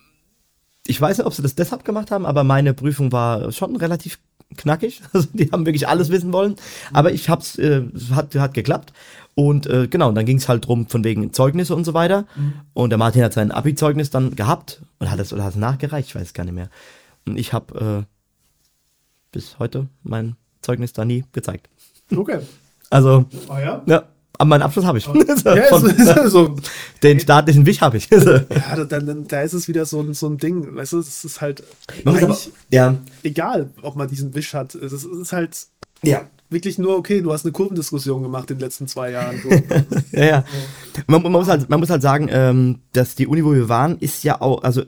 ich 0.88 1.02
weiß 1.02 1.17
nicht, 1.17 1.28
ob 1.28 1.34
sie 1.34 1.41
das 1.41 1.56
deshalb 1.56 1.84
gemacht 1.84 2.12
haben, 2.12 2.26
aber 2.26 2.45
meine 2.45 2.73
Prüfung 2.73 3.12
war 3.12 3.52
schon 3.52 3.76
relativ 3.76 4.19
knackig. 4.56 5.02
Also 5.12 5.28
die 5.34 5.52
haben 5.52 5.65
wirklich 5.65 5.89
alles 5.89 6.08
wissen 6.12 6.32
wollen. 6.32 6.56
Aber 6.93 7.12
ich 7.12 7.28
hab's, 7.28 7.58
äh, 7.58 7.84
es 7.93 8.12
hat, 8.12 8.34
hat 8.36 8.54
geklappt. 8.54 8.93
Und 9.36 9.67
äh, 9.67 9.89
genau, 9.89 10.08
und 10.08 10.15
dann 10.15 10.26
ging 10.26 10.38
es 10.38 10.47
halt 10.47 10.65
drum 10.65 10.88
von 10.88 11.04
wegen 11.04 11.34
Zeugnisse 11.34 11.76
und 11.76 11.84
so 11.84 11.93
weiter. 11.93 12.26
Und 12.71 12.91
der 12.91 12.97
Martin 12.97 13.21
hat 13.21 13.34
sein 13.34 13.52
Abi-Zeugnis 13.52 14.12
dann 14.12 14.38
gehabt 14.38 14.82
und 14.99 15.12
hat 15.12 15.19
es 15.19 15.34
oder 15.34 15.43
hat 15.43 15.56
es 15.56 15.60
nachgereicht, 15.60 16.08
ich 16.08 16.15
weiß 16.15 16.28
es 16.28 16.34
gar 16.34 16.45
nicht 16.45 16.54
mehr. 16.54 16.69
Und 17.28 17.38
ich 17.38 17.52
habe 17.52 18.06
äh, 18.06 18.06
bis 19.34 19.60
heute 19.60 19.89
mein 20.04 20.38
Zeugnis 20.63 20.93
da 20.93 21.06
nie 21.06 21.23
gezeigt. 21.32 21.69
Okay. 22.15 22.39
Also, 22.89 23.26
Ah 23.49 23.60
ja? 23.60 23.84
ja, 23.86 24.04
aber 24.38 24.47
meinen 24.49 24.62
Abschluss 24.63 24.86
habe 24.86 24.97
ich. 24.97 25.08
Ja, 25.45 25.63
Von, 25.69 25.86
ist 25.86 26.32
so. 26.32 26.56
den 27.02 27.19
staatlichen 27.19 27.65
Wich 27.65 27.82
habe 27.82 27.97
ich. 27.97 28.10
Ja, 28.10 28.39
dann, 28.86 29.06
dann, 29.06 29.28
da 29.28 29.41
ist 29.41 29.54
es 29.54 29.67
wieder 29.67 29.86
so, 29.86 29.99
ein- 30.02 30.13
so 30.13 30.28
ein 30.28 30.38
Ding. 30.38 30.76
Weißt 30.76 30.93
du, 30.93 30.99
es 30.99 31.23
ist 31.26 31.41
halt 31.41 31.63
aber, 32.06 32.38
ja, 32.71 32.95
egal, 33.23 33.69
ob 33.82 33.95
man 33.95 34.08
diesen 34.08 34.34
Wisch 34.36 34.54
hat. 34.54 34.76
Es 34.76 34.91
ist, 34.93 35.06
es 35.06 35.17
ist 35.19 35.34
halt 35.34 35.67
ja. 36.04 36.21
wirklich 36.49 36.78
nur, 36.78 36.97
okay, 36.97 37.21
du 37.21 37.32
hast 37.34 37.45
eine 37.45 37.52
Kurvendiskussion 37.52 38.21
gemacht 38.21 38.52
in 38.52 38.58
den 38.58 38.62
letzten 38.63 38.88
zwei 38.88 39.12
Jahren. 39.12 39.39
So. 39.41 39.49
Ja, 40.12 40.26
ja. 40.26 40.45
Man, 41.08 41.23
man, 41.23 41.32
muss 41.32 41.47
halt, 41.47 41.69
man 41.69 41.80
muss 41.80 41.89
halt 41.89 42.02
sagen, 42.04 42.28
ähm, 42.32 42.80
dass 42.91 43.15
die 43.15 43.26
Uni, 43.28 43.43
wo 43.43 43.54
wir 43.54 43.69
waren, 43.69 43.97
ist 43.99 44.23
ja 44.23 44.39
auch, 44.41 44.63
also, 44.63 44.84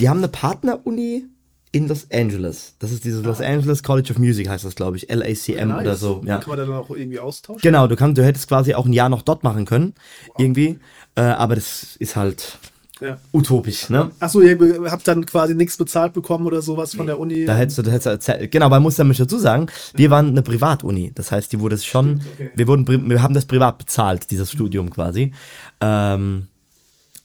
die 0.00 0.08
haben 0.08 0.18
eine 0.18 0.28
Partner-Uni 0.28 1.24
in 1.72 1.86
Los 1.88 2.06
Angeles. 2.12 2.74
Das 2.80 2.90
ist 2.90 3.04
dieses 3.04 3.24
Los 3.24 3.40
Angeles 3.40 3.82
College 3.82 4.10
of 4.12 4.18
Music, 4.18 4.48
heißt 4.48 4.64
das, 4.64 4.74
glaube 4.74 4.96
ich. 4.96 5.08
LACM 5.08 5.70
oder 5.78 5.94
so. 5.94 6.20
Ja. 6.24 6.38
Kann 6.38 6.56
man 6.56 6.58
dann 6.58 6.72
auch 6.72 6.90
irgendwie 6.90 7.20
austauschen? 7.20 7.60
Genau, 7.62 7.86
du 7.86 7.94
kannst, 7.96 8.18
du 8.18 8.24
hättest 8.24 8.48
quasi 8.48 8.74
auch 8.74 8.86
ein 8.86 8.92
Jahr 8.92 9.08
noch 9.08 9.22
dort 9.22 9.44
machen 9.44 9.66
können, 9.66 9.94
irgendwie. 10.36 10.78
Äh, 11.14 11.20
aber 11.22 11.54
das 11.54 11.94
ist 12.00 12.16
halt 12.16 12.58
Ja. 13.00 13.18
utopisch, 13.32 13.88
ne? 13.88 14.10
Achso, 14.18 14.40
ihr 14.40 14.58
habt 14.90 15.06
dann 15.06 15.24
quasi 15.26 15.54
nichts 15.54 15.76
bezahlt 15.76 16.12
bekommen 16.12 16.44
oder 16.46 16.60
sowas 16.60 16.94
von 16.94 17.06
der 17.06 17.20
Uni. 17.20 17.44
Da 17.44 17.54
hättest 17.54 17.78
du, 17.78 17.82
da 17.82 17.90
hättest 17.92 18.06
du 18.06 18.10
erzählt. 18.10 18.50
Genau, 18.50 18.68
man 18.68 18.82
muss 18.82 18.98
nämlich 18.98 19.18
dazu 19.18 19.38
sagen, 19.38 19.66
wir 19.94 20.10
waren 20.10 20.28
eine 20.30 20.42
Privatuni. 20.42 21.12
Das 21.14 21.30
heißt, 21.30 21.52
die 21.52 21.60
wurde 21.60 21.76
es 21.76 21.84
schon, 21.84 22.20
okay. 22.34 22.50
wir 22.56 22.66
wurden, 22.66 23.08
wir 23.08 23.22
haben 23.22 23.34
das 23.34 23.46
privat 23.46 23.78
bezahlt, 23.78 24.30
dieses 24.32 24.50
Studium 24.50 24.90
quasi. 24.90 25.32
Ähm, 25.80 26.48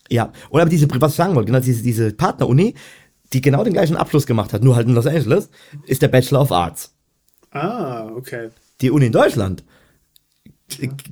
ja, 0.10 0.32
und 0.52 0.62
aber 0.62 0.70
diese, 0.70 0.88
was 1.02 1.14
ich 1.14 1.18
sagen 1.18 1.34
wollte, 1.34 1.48
genau, 1.52 1.64
diese, 1.64 1.82
diese 1.82 2.12
Partneruni, 2.14 2.76
die 3.34 3.42
genau 3.42 3.64
den 3.64 3.74
gleichen 3.74 3.98
Abschluss 3.98 4.26
gemacht 4.26 4.54
hat, 4.54 4.64
nur 4.64 4.76
halt 4.76 4.88
in 4.88 4.94
Los 4.94 5.08
Angeles, 5.08 5.50
ist 5.86 6.02
der 6.02 6.08
Bachelor 6.08 6.42
of 6.42 6.52
Arts. 6.52 6.94
ah, 7.52 8.10
okay. 8.16 8.50
Die 8.82 8.92
Uni 8.92 9.06
in 9.06 9.12
Deutschland 9.12 9.64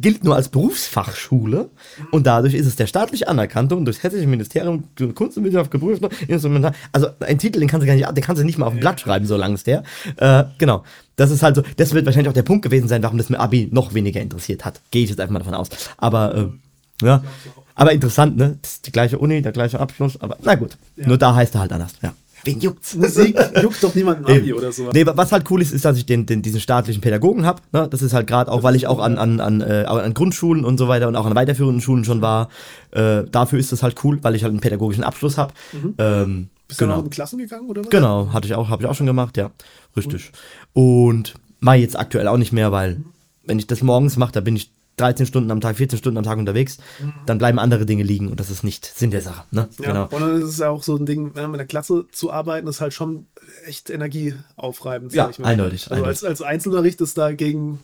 gilt 0.01 0.23
nur 0.23 0.35
als 0.35 0.49
Berufsfachschule 0.49 1.69
und 2.11 2.25
dadurch 2.25 2.55
ist 2.55 2.65
es 2.65 2.75
der 2.75 2.87
staatlich 2.87 3.27
anerkannte 3.27 3.75
und 3.75 3.85
durchs 3.85 4.01
hessische 4.01 4.25
Ministerium 4.25 4.85
für 4.95 5.13
Kunst 5.13 5.37
und 5.37 5.43
Wissenschaft 5.43 5.69
geprüfte 5.69 6.09
Instrumental. 6.27 6.73
Also 6.91 7.09
ein 7.19 7.37
Titel, 7.37 7.59
den 7.59 7.69
kannst 7.69 7.83
du 7.83 7.87
gar 7.87 7.95
nicht, 7.95 8.17
den 8.17 8.23
kannst 8.23 8.41
du 8.41 8.45
nicht 8.45 8.57
mal 8.57 8.65
auf 8.65 8.73
ein 8.73 8.79
Blatt 8.79 8.99
schreiben, 8.99 9.27
so 9.27 9.37
lang 9.37 9.53
ist 9.53 9.67
der. 9.67 9.83
Äh, 10.17 10.45
genau. 10.57 10.83
Das 11.15 11.29
ist 11.29 11.43
halt 11.43 11.55
so, 11.55 11.61
das 11.77 11.93
wird 11.93 12.05
wahrscheinlich 12.05 12.29
auch 12.29 12.33
der 12.33 12.41
Punkt 12.41 12.63
gewesen 12.63 12.87
sein, 12.87 13.03
warum 13.03 13.19
das 13.19 13.29
mit 13.29 13.39
Abi 13.39 13.69
noch 13.71 13.93
weniger 13.93 14.21
interessiert 14.21 14.65
hat. 14.65 14.81
Gehe 14.89 15.03
ich 15.03 15.11
jetzt 15.11 15.19
einfach 15.19 15.33
mal 15.33 15.39
davon 15.39 15.53
aus. 15.53 15.69
Aber 15.97 16.35
äh, 16.35 17.05
ja. 17.05 17.23
Aber 17.75 17.91
interessant, 17.91 18.37
ne? 18.37 18.57
Das 18.61 18.73
ist 18.73 18.87
die 18.87 18.91
gleiche 18.91 19.17
Uni, 19.17 19.41
der 19.41 19.51
gleiche 19.51 19.79
Abschluss, 19.79 20.19
aber 20.21 20.37
na 20.41 20.55
gut. 20.55 20.77
Nur 20.95 21.17
da 21.17 21.35
heißt 21.35 21.55
er 21.55 21.61
halt 21.61 21.73
anders. 21.73 21.93
Ja. 22.01 22.13
Wen 22.45 22.59
juckt's? 22.59 22.95
Musik 22.95 23.37
juckt 23.61 23.81
doch 23.81 23.95
niemanden 23.95 24.25
Abi 24.25 24.49
Eben. 24.49 24.57
oder 24.57 24.71
so. 24.71 24.89
Nee, 24.91 25.05
was 25.05 25.31
halt 25.31 25.49
cool 25.49 25.61
ist, 25.61 25.71
ist, 25.71 25.85
dass 25.85 25.97
ich 25.97 26.05
den, 26.05 26.25
den, 26.25 26.41
diesen 26.41 26.59
staatlichen 26.59 27.01
Pädagogen 27.01 27.45
habe. 27.45 27.61
Ne? 27.71 27.87
Das 27.89 28.01
ist 28.01 28.13
halt 28.13 28.27
gerade 28.27 28.51
auch, 28.51 28.63
weil 28.63 28.75
ich 28.75 28.85
auch 28.87 28.99
an, 28.99 29.17
an, 29.17 29.39
an, 29.39 29.61
äh, 29.61 29.85
auch 29.87 29.97
an 29.97 30.13
Grundschulen 30.13 30.65
und 30.65 30.77
so 30.77 30.89
weiter 30.89 31.07
und 31.07 31.15
auch 31.15 31.25
an 31.25 31.35
weiterführenden 31.35 31.81
Schulen 31.81 32.03
schon 32.03 32.21
war. 32.21 32.49
Äh, 32.91 33.23
dafür 33.31 33.59
ist 33.59 33.71
das 33.71 33.81
halt 33.81 34.03
cool, 34.03 34.19
weil 34.23 34.35
ich 34.35 34.43
halt 34.43 34.51
einen 34.51 34.59
pädagogischen 34.59 35.05
Abschluss 35.05 35.37
habe. 35.37 35.53
Ähm, 35.97 36.49
Bist 36.67 36.81
du 36.81 36.85
genau. 36.85 36.97
noch 36.97 37.05
in 37.05 37.09
Klassen 37.11 37.39
gegangen 37.39 37.69
oder 37.69 37.81
was? 37.81 37.89
Genau, 37.89 38.33
hatte 38.33 38.45
ich 38.45 38.55
auch, 38.55 38.67
habe 38.69 38.83
ich 38.83 38.89
auch 38.89 38.95
schon 38.95 39.07
gemacht, 39.07 39.37
ja. 39.37 39.51
Richtig. 39.95 40.31
Und 40.73 41.35
mache 41.61 41.77
jetzt 41.77 41.97
aktuell 41.97 42.27
auch 42.27 42.37
nicht 42.37 42.51
mehr, 42.51 42.73
weil 42.73 42.97
wenn 43.45 43.57
ich 43.57 43.67
das 43.67 43.81
morgens 43.81 44.17
mache, 44.17 44.33
da 44.33 44.41
bin 44.41 44.57
ich 44.57 44.69
13 44.97 45.25
Stunden 45.25 45.49
am 45.51 45.59
Tag, 45.61 45.75
14 45.77 45.97
Stunden 45.97 46.17
am 46.17 46.23
Tag 46.23 46.37
unterwegs, 46.37 46.77
dann 47.25 47.37
bleiben 47.39 47.57
andere 47.59 47.85
Dinge 47.85 48.03
liegen 48.03 48.29
und 48.29 48.39
das 48.39 48.49
ist 48.51 48.63
nicht 48.63 48.85
Sinn 48.85 49.09
der 49.11 49.21
Sache. 49.21 49.43
Ne? 49.51 49.67
Ja, 49.79 49.87
genau. 49.87 50.03
Und 50.05 50.21
dann 50.21 50.37
ist 50.41 50.49
es 50.49 50.57
ja 50.59 50.69
auch 50.69 50.83
so 50.83 50.95
ein 50.95 51.05
Ding, 51.05 51.31
wenn 51.33 51.43
man 51.43 51.51
mit 51.51 51.59
der 51.59 51.67
Klasse 51.67 52.05
zu 52.11 52.31
arbeiten, 52.31 52.67
ist 52.67 52.79
halt 52.81 52.93
schon 52.93 53.25
echt 53.65 53.89
energieaufreibend. 53.89 55.13
Ja, 55.13 55.29
eindeutig. 55.41 55.83
Also 55.89 55.95
eindeutig. 55.95 56.07
Als, 56.07 56.23
als 56.23 56.41
Einzelunterricht 56.41 57.01
ist 57.01 57.17
dagegen 57.17 57.79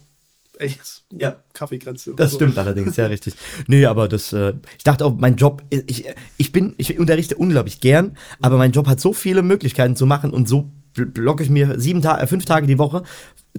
echt 0.57 1.03
Ja. 1.17 1.37
Kaffeegrenze. 1.53 2.13
Das 2.15 2.31
So. 2.31 2.35
stimmt 2.37 2.57
allerdings, 2.57 2.95
ja, 2.97 3.05
richtig. 3.07 3.33
Nee, 3.67 3.85
aber 3.85 4.07
das, 4.07 4.33
äh, 4.33 4.53
ich 4.77 4.83
dachte 4.83 5.05
auch, 5.05 5.15
mein 5.17 5.35
Job, 5.37 5.63
ich, 5.69 6.05
ich 6.37 6.51
bin, 6.51 6.73
ich 6.77 6.99
unterrichte 6.99 7.35
unglaublich 7.35 7.79
gern, 7.79 8.17
aber 8.41 8.57
mein 8.57 8.71
Job 8.73 8.87
hat 8.87 8.99
so 8.99 9.13
viele 9.13 9.41
Möglichkeiten 9.41 9.95
zu 9.95 10.05
machen 10.05 10.31
und 10.31 10.49
so 10.49 10.69
bl- 10.95 11.05
blocke 11.05 11.43
ich 11.43 11.49
mir 11.49 11.79
sieben 11.79 12.01
Tage, 12.01 12.21
äh, 12.21 12.27
fünf 12.27 12.43
Tage 12.45 12.67
die 12.67 12.77
Woche, 12.77 13.03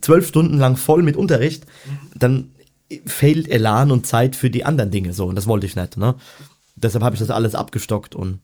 zwölf 0.00 0.28
Stunden 0.28 0.58
lang 0.58 0.76
voll 0.76 1.02
mit 1.02 1.16
Unterricht, 1.16 1.64
dann 2.14 2.50
fehlt 3.06 3.48
Elan 3.48 3.90
und 3.90 4.06
Zeit 4.06 4.36
für 4.36 4.50
die 4.50 4.64
anderen 4.64 4.90
Dinge 4.90 5.12
so 5.12 5.26
und 5.26 5.36
das 5.36 5.46
wollte 5.46 5.66
ich 5.66 5.76
nicht, 5.76 5.96
ne? 5.96 6.14
Deshalb 6.76 7.04
habe 7.04 7.14
ich 7.14 7.20
das 7.20 7.30
alles 7.30 7.54
abgestockt 7.54 8.14
und 8.14 8.40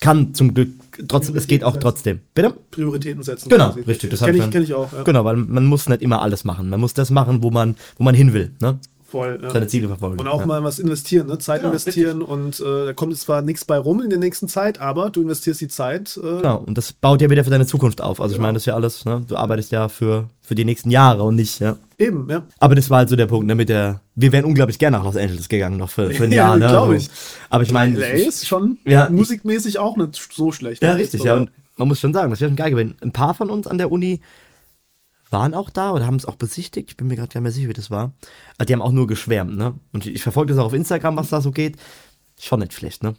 kann 0.00 0.34
zum 0.34 0.54
Glück 0.54 0.70
trotzdem, 1.08 1.36
es 1.36 1.46
geht 1.46 1.64
auch 1.64 1.76
trotzdem. 1.76 2.20
Bitte? 2.34 2.54
Prioritäten 2.70 3.22
setzen. 3.22 3.48
Genau, 3.48 3.68
quasi. 3.70 3.80
richtig. 3.80 4.10
Das 4.10 4.20
Kenne 4.20 4.38
ich 4.38 4.50
kenn 4.50 4.62
ich 4.62 4.74
auch. 4.74 4.92
Ja. 4.92 5.02
Genau, 5.02 5.24
weil 5.24 5.36
man 5.36 5.66
muss 5.66 5.88
nicht 5.88 6.02
immer 6.02 6.22
alles 6.22 6.44
machen. 6.44 6.68
Man 6.68 6.80
muss 6.80 6.94
das 6.94 7.10
machen, 7.10 7.42
wo 7.42 7.50
man, 7.50 7.76
wo 7.96 8.04
man 8.04 8.14
hin 8.14 8.32
will, 8.32 8.52
ne? 8.60 8.78
Voll, 9.10 9.38
ja. 9.42 9.50
Seine 9.50 9.66
Ziele 9.66 9.88
verfolgen. 9.88 10.20
Und 10.20 10.28
auch 10.28 10.40
ja. 10.40 10.46
mal 10.46 10.62
was 10.64 10.78
investieren, 10.78 11.28
ne? 11.28 11.38
Zeit 11.38 11.62
Ja, 11.62 11.68
investieren 11.68 12.20
und 12.20 12.60
äh, 12.60 12.84
da 12.86 12.92
kommt 12.92 13.12
jetzt 13.12 13.22
zwar 13.22 13.40
nichts 13.40 13.64
bei 13.64 13.78
rum 13.78 14.02
in 14.02 14.10
der 14.10 14.18
nächsten 14.18 14.48
Zeit, 14.48 14.82
aber 14.82 15.08
du 15.08 15.22
investierst 15.22 15.62
die 15.62 15.68
Zeit. 15.68 16.18
Äh, 16.22 16.36
Genau, 16.42 16.58
und 16.66 16.76
das 16.76 16.92
baut 16.92 17.22
ja 17.22 17.30
wieder 17.30 17.42
für 17.42 17.48
deine 17.50 17.64
Zukunft 17.64 18.02
auf. 18.02 18.20
Also 18.20 18.34
ich 18.34 18.40
meine, 18.40 18.52
das 18.54 18.62
ist 18.62 18.66
ja 18.66 18.74
alles, 18.74 19.06
ne? 19.06 19.24
Du 19.26 19.36
arbeitest 19.36 19.72
ja 19.72 19.88
für, 19.88 20.28
für 20.42 20.54
die 20.54 20.66
nächsten 20.66 20.90
Jahre 20.90 21.22
und 21.22 21.36
nicht, 21.36 21.58
ja. 21.58 21.76
Eben, 21.98 22.28
ja. 22.28 22.42
Aber 22.58 22.74
das 22.74 22.90
war 22.90 22.98
halt 22.98 23.08
so 23.08 23.16
der 23.16 23.24
Punkt, 23.26 23.46
ne, 23.46 23.54
mit 23.54 23.70
der, 23.70 24.02
wir 24.14 24.30
wären 24.30 24.44
unglaublich 24.44 24.78
gerne 24.78 24.98
nach 24.98 25.04
Los 25.04 25.16
Angeles 25.16 25.48
gegangen, 25.48 25.78
noch 25.78 25.88
für, 25.88 26.10
für 26.10 26.24
ein 26.24 26.32
Ja, 26.32 26.48
Jahr, 26.48 26.58
ne? 26.58 26.66
glaub 26.68 26.88
So. 26.88 26.92
ich. 26.92 27.08
Aber 27.48 27.62
ich 27.62 27.72
meine, 27.72 27.98
LA 27.98 28.08
ist 28.08 28.46
schon 28.46 28.76
Ja, 28.84 29.08
musikmäßig 29.08 29.78
auch 29.78 29.96
nicht 29.96 30.20
so 30.34 30.52
schlecht. 30.52 30.82
ja, 30.82 30.92
ne? 30.92 30.98
richtig, 31.00 31.20
So, 31.22 31.26
ja. 31.28 31.34
Und 31.34 31.50
man 31.78 31.88
muss 31.88 31.98
schon 31.98 32.12
sagen, 32.12 32.28
das 32.30 32.42
wäre 32.42 32.50
schon 32.50 32.56
geil 32.56 32.72
gewesen. 32.72 32.94
Ein 33.00 33.12
paar 33.12 33.32
von 33.32 33.48
uns 33.48 33.66
an 33.66 33.78
der 33.78 33.90
Uni 33.90 34.20
waren 35.30 35.54
auch 35.54 35.70
da 35.70 35.92
oder 35.92 36.06
haben 36.06 36.16
es 36.16 36.26
auch 36.26 36.36
besichtigt. 36.36 36.90
Ich 36.90 36.96
bin 36.96 37.08
mir 37.08 37.16
gerade 37.16 37.28
gar 37.28 37.40
nicht 37.40 37.44
mehr 37.44 37.52
sicher, 37.52 37.68
wie 37.68 37.74
das 37.74 37.90
war. 37.90 38.12
Aber 38.56 38.64
die 38.64 38.72
haben 38.72 38.82
auch 38.82 38.92
nur 38.92 39.06
geschwärmt, 39.06 39.56
ne? 39.56 39.74
Und 39.92 40.06
ich, 40.06 40.14
ich 40.14 40.22
verfolge 40.22 40.52
das 40.52 40.60
auch 40.60 40.66
auf 40.66 40.72
Instagram, 40.72 41.16
was 41.16 41.30
da 41.30 41.40
so 41.40 41.50
geht. 41.50 41.76
Schon 42.38 42.60
nicht 42.60 42.72
schlecht, 42.72 43.02
ne? 43.02 43.14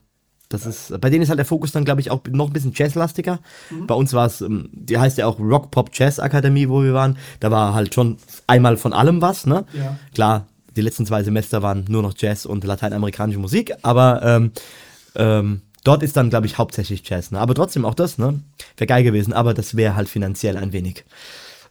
Das 0.50 0.66
ist, 0.66 1.00
bei 1.00 1.12
denen 1.12 1.22
ist 1.22 1.30
halt 1.30 1.38
der 1.38 1.46
Fokus 1.46 1.72
dann, 1.72 1.86
glaube 1.86 2.02
ich, 2.02 2.10
auch 2.10 2.22
noch 2.32 2.48
ein 2.48 2.54
bisschen 2.54 2.74
jazzlastiger. 2.74 3.40
Bei 3.86 3.94
uns 3.94 4.14
war 4.14 4.26
es, 4.26 4.42
ähm, 4.42 4.70
die 4.74 4.98
heißt 4.98 5.20
ja 5.20 5.28
auch 5.28 5.40
Rock 5.40 5.70
Pop 5.70 5.92
Jazz 5.94 6.20
Akademie, 6.20 6.68
wo 6.68 6.82
wir 6.82 6.96
waren. 6.96 7.18
Da 7.40 7.52
war 7.52 7.76
halt 7.76 7.94
schon 7.94 8.18
einmal 8.48 8.76
von 8.78 8.92
allem 8.92 9.22
was, 9.22 9.46
ne? 9.46 9.66
Ja. 9.74 10.00
Klar, 10.16 10.48
die 10.76 10.82
letzten 10.82 11.06
zwei 11.06 11.22
Semester 11.24 11.62
waren 11.62 11.86
nur 11.88 12.02
noch 12.02 12.16
Jazz 12.18 12.48
und 12.48 12.64
lateinamerikanische 12.64 13.38
Musik, 13.38 13.74
aber 13.84 14.24
ähm, 14.24 14.52
ähm, 15.16 15.62
dort 15.84 16.02
ist 16.02 16.18
dann, 16.18 16.32
glaube 16.32 16.48
ich, 16.48 16.58
hauptsächlich 16.58 17.08
Jazz, 17.08 17.30
ne? 17.30 17.40
Aber 17.40 17.54
trotzdem 17.54 17.86
auch 17.86 17.94
das, 17.94 18.18
ne? 18.18 18.42
Wäre 18.76 18.88
geil 18.88 19.04
gewesen, 19.04 19.34
aber 19.34 19.54
das 19.54 19.76
wäre 19.76 19.96
halt 19.96 20.10
finanziell 20.10 20.58
ein 20.58 20.74
wenig. 20.74 21.06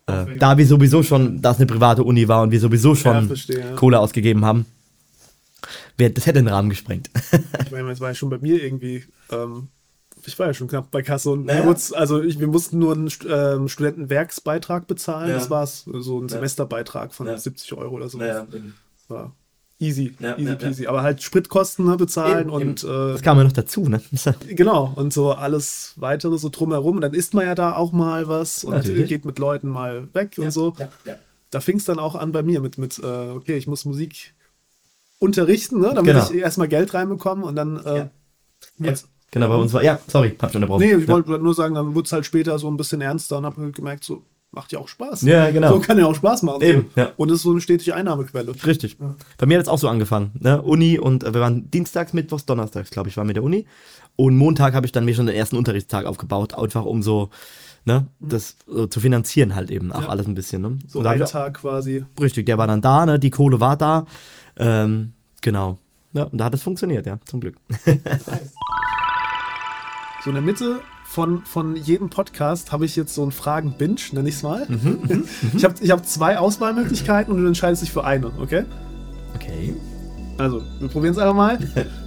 Äh, 0.09 0.37
da 0.39 0.57
wir 0.59 0.67
sowieso 0.67 1.03
schon, 1.03 1.41
da 1.43 1.51
es 1.53 1.59
eine 1.59 1.67
private 1.67 2.03
Uni 2.03 2.27
war 2.29 2.43
und 2.43 2.51
wir 2.51 2.61
sowieso 2.61 2.95
schon 2.95 3.15
Ja, 3.15 3.23
verstehe, 3.23 3.61
ja. 3.61 3.73
Kohle 3.75 4.01
ausgegeben 4.01 4.45
haben, 4.45 4.67
wär, 5.97 6.11
das 6.11 6.27
hätte 6.27 6.39
den 6.41 6.49
Rahmen 6.49 6.71
gesprengt. 6.71 7.11
Ich 7.65 7.71
meine, 7.71 7.89
das 7.89 8.01
war 8.01 8.09
ja 8.09 8.15
schon 8.15 8.31
bei 8.31 8.39
mir 8.39 8.63
irgendwie. 8.63 9.05
Ähm, 9.31 9.69
ich 10.25 10.39
war 10.39 10.47
ja 10.47 10.55
schon 10.55 10.69
knapp 10.69 10.91
bei 10.91 11.03
Kasse 11.03 11.31
und 11.31 11.45
Naja. 11.47 11.61
wir, 11.63 11.71
mussten- 11.71 11.95
also 11.95 12.23
ich, 12.23 12.41
wir 12.41 12.47
mussten 12.49 12.79
nur 12.79 12.95
einen 12.95 13.11
ähm, 13.29 13.69
Studentenwerksbeitrag 13.69 14.87
bezahlen. 14.87 15.29
Ja. 15.31 15.35
Das 15.37 15.51
war's. 15.51 15.85
So 15.93 16.21
ein. 16.21 16.29
Semesterbeitrag 16.29 17.15
von 17.15 17.27
Ja. 17.27 17.37
70 17.39 17.73
Euro 17.75 17.95
oder 17.97 18.09
so. 18.09 18.19
War 19.09 19.33
easy, 19.81 20.15
Ja, 20.19 20.37
easy 20.37 20.49
ja, 20.51 20.55
peasy. 20.57 20.87
Aber 20.87 21.03
halt 21.03 21.23
Spritkosten 21.23 21.85
ne, 21.87 21.97
bezahlen 21.97 22.49
Eben, 22.49 22.51
und 22.51 22.85
äh, 22.85 22.87
das 23.13 23.23
kam 23.23 23.39
ja 23.39 23.45
noch 23.45 23.53
dazu, 23.53 23.89
ne? 23.89 24.01
genau 24.49 24.93
und 24.97 25.13
so 25.13 25.33
alles 25.33 25.95
weitere 25.97 26.39
so 26.39 26.49
drumherum. 26.49 26.97
Und 26.97 27.03
dann 27.03 27.15
isst 27.15 27.35
man 27.35 27.47
ja 27.47 27.55
da 27.55 27.75
auch 27.77 27.93
mal 27.93 28.29
was 28.29 28.65
und 28.65 28.73
Natürlich. 28.75 29.09
geht 29.09 29.25
mit 29.25 29.39
Leuten 29.39 29.69
mal 29.69 30.09
weg 30.15 30.35
und 30.39 30.51
so. 30.51 30.75
Da 31.51 31.61
fing 31.61 31.77
es 31.79 31.85
dann 31.85 31.99
auch 31.99 32.15
an 32.15 32.33
bei 32.33 32.43
mir 32.43 32.61
mit, 32.61 32.77
mit 32.79 32.99
äh, 32.99 33.07
okay, 33.31 33.57
ich 33.57 33.67
muss 33.67 33.85
Musik 33.85 34.35
unterrichten, 35.19 35.81
ne, 35.81 35.93
damit 35.95 36.15
Genau. 36.15 36.31
ich 36.31 36.37
erstmal 36.37 36.69
Geld 36.69 36.95
reinbekomme 36.95 37.45
und 37.45 37.57
dann. 37.57 37.85
Äh, 37.85 38.09
Ja. 38.79 38.93
Genau, 39.31 39.49
bei 39.49 39.57
uns 39.57 39.75
war, 39.75 39.83
ja, 39.83 39.99
sorry, 40.07 40.35
hab 40.41 40.51
schon 40.53 40.63
unterbrochen. 40.63 40.81
Nee, 40.87 40.95
ich 40.95 41.03
ja. 41.07 41.09
wollte 41.09 41.31
nur 41.39 41.53
sagen, 41.55 41.75
dann 41.75 41.95
wurde 41.95 42.07
es 42.07 42.13
halt 42.13 42.25
später 42.25 42.59
so 42.59 42.67
ein 42.71 42.79
bisschen 42.79 43.03
ernster 43.03 43.37
und 43.39 43.45
habe 43.45 43.73
gemerkt, 43.73 44.03
so 44.05 44.23
macht 44.51 44.73
ja 44.73 44.79
auch 44.79 44.89
Spaß. 44.89 45.23
Ja, 45.23 45.51
genau. 45.51 45.75
So 45.75 45.81
kann 45.81 45.99
ja 45.99 46.07
auch 46.07 46.15
Spaß 46.15 46.43
machen. 46.43 46.63
Eben, 46.63 46.91
ja. 46.97 47.13
Und 47.17 47.31
es 47.31 47.37
ist 47.37 47.43
so 47.43 47.51
eine 47.51 47.61
stetige 47.61 47.95
Einnahmequelle. 47.95 48.53
Richtig. 48.67 48.97
Bei 49.37 49.47
mir 49.47 49.59
hat 49.59 49.65
es 49.65 49.69
auch 49.69 49.79
so 49.79 49.89
angefangen. 49.89 50.33
Ne? 50.39 50.61
Uni 50.63 50.99
und 50.99 51.25
äh, 51.25 51.35
wir 51.35 51.41
waren 51.41 51.71
dienstags, 51.71 52.13
mittwochs, 52.13 52.47
donnerstags, 52.47 52.91
glaube 52.91 53.09
ich, 53.09 53.17
waren 53.17 53.27
mit 53.27 53.37
der 53.37 53.43
Uni. 53.45 53.67
Und 54.17 54.37
Montag 54.37 54.75
habe 54.75 54.87
ich 54.87 54.93
dann 54.93 55.05
mir 55.05 55.15
schon 55.15 55.27
den 55.27 55.37
ersten 55.37 55.57
Unterrichtstag 55.57 56.07
aufgebaut, 56.07 56.55
einfach 56.55 56.85
um 56.85 57.03
so, 57.03 57.29
ne, 57.85 58.07
das 58.21 58.57
so 58.67 58.87
zu 58.87 59.01
finanzieren 59.01 59.55
halt 59.55 59.71
eben, 59.71 59.93
auch 59.93 60.03
Ja. 60.03 60.09
alles 60.09 60.27
ein 60.27 60.35
bisschen. 60.35 60.63
Ne? 60.63 60.79
So 60.89 61.01
ein 61.03 61.21
Tag 61.27 61.55
quasi. 61.55 62.05
Richtig, 62.21 62.47
der 62.47 62.59
war 62.59 62.67
dann 62.67 62.81
da, 62.81 63.07
ne? 63.07 63.19
Die 63.19 63.31
Kohle 63.31 63.61
war 63.61 63.77
da. 63.77 64.07
Ähm, 64.57 65.13
genau. 65.41 65.79
Ja, 66.15 66.25
und 66.25 66.39
da 66.39 66.47
hat 66.47 66.55
es 66.55 66.63
funktioniert, 66.63 67.07
ja, 67.07 67.19
zum 67.27 67.41
Glück. 67.41 67.57
So 70.25 70.31
in 70.31 70.35
der 70.35 70.43
Mitte 70.43 70.81
von, 71.09 71.43
von 71.47 71.75
jedem 71.75 72.11
Podcast 72.11 72.71
habe 72.71 72.85
ich 72.85 72.95
jetzt 72.95 73.15
so 73.15 73.23
einen 73.23 73.33
Fragen-Binge, 73.33 73.97
nenne 74.13 74.29
ich 74.29 74.35
es 74.35 74.43
mal. 74.43 74.67
Mhm, 74.69 75.25
ich 75.57 75.65
habe 75.65 75.75
ich 75.81 75.91
hab 75.91 76.05
zwei 76.05 76.39
Auswahlmöglichkeiten 76.39 77.33
und 77.33 77.41
du 77.41 77.47
entscheidest 77.49 77.83
dich 77.83 77.91
für 77.91 78.05
eine, 78.05 78.31
okay? 78.39 78.65
Okay. 79.35 79.75
Also, 80.37 80.63
wir 80.79 80.89
probieren 80.89 81.15
es 81.15 81.19
einfach 81.19 81.35
mal. 81.35 81.59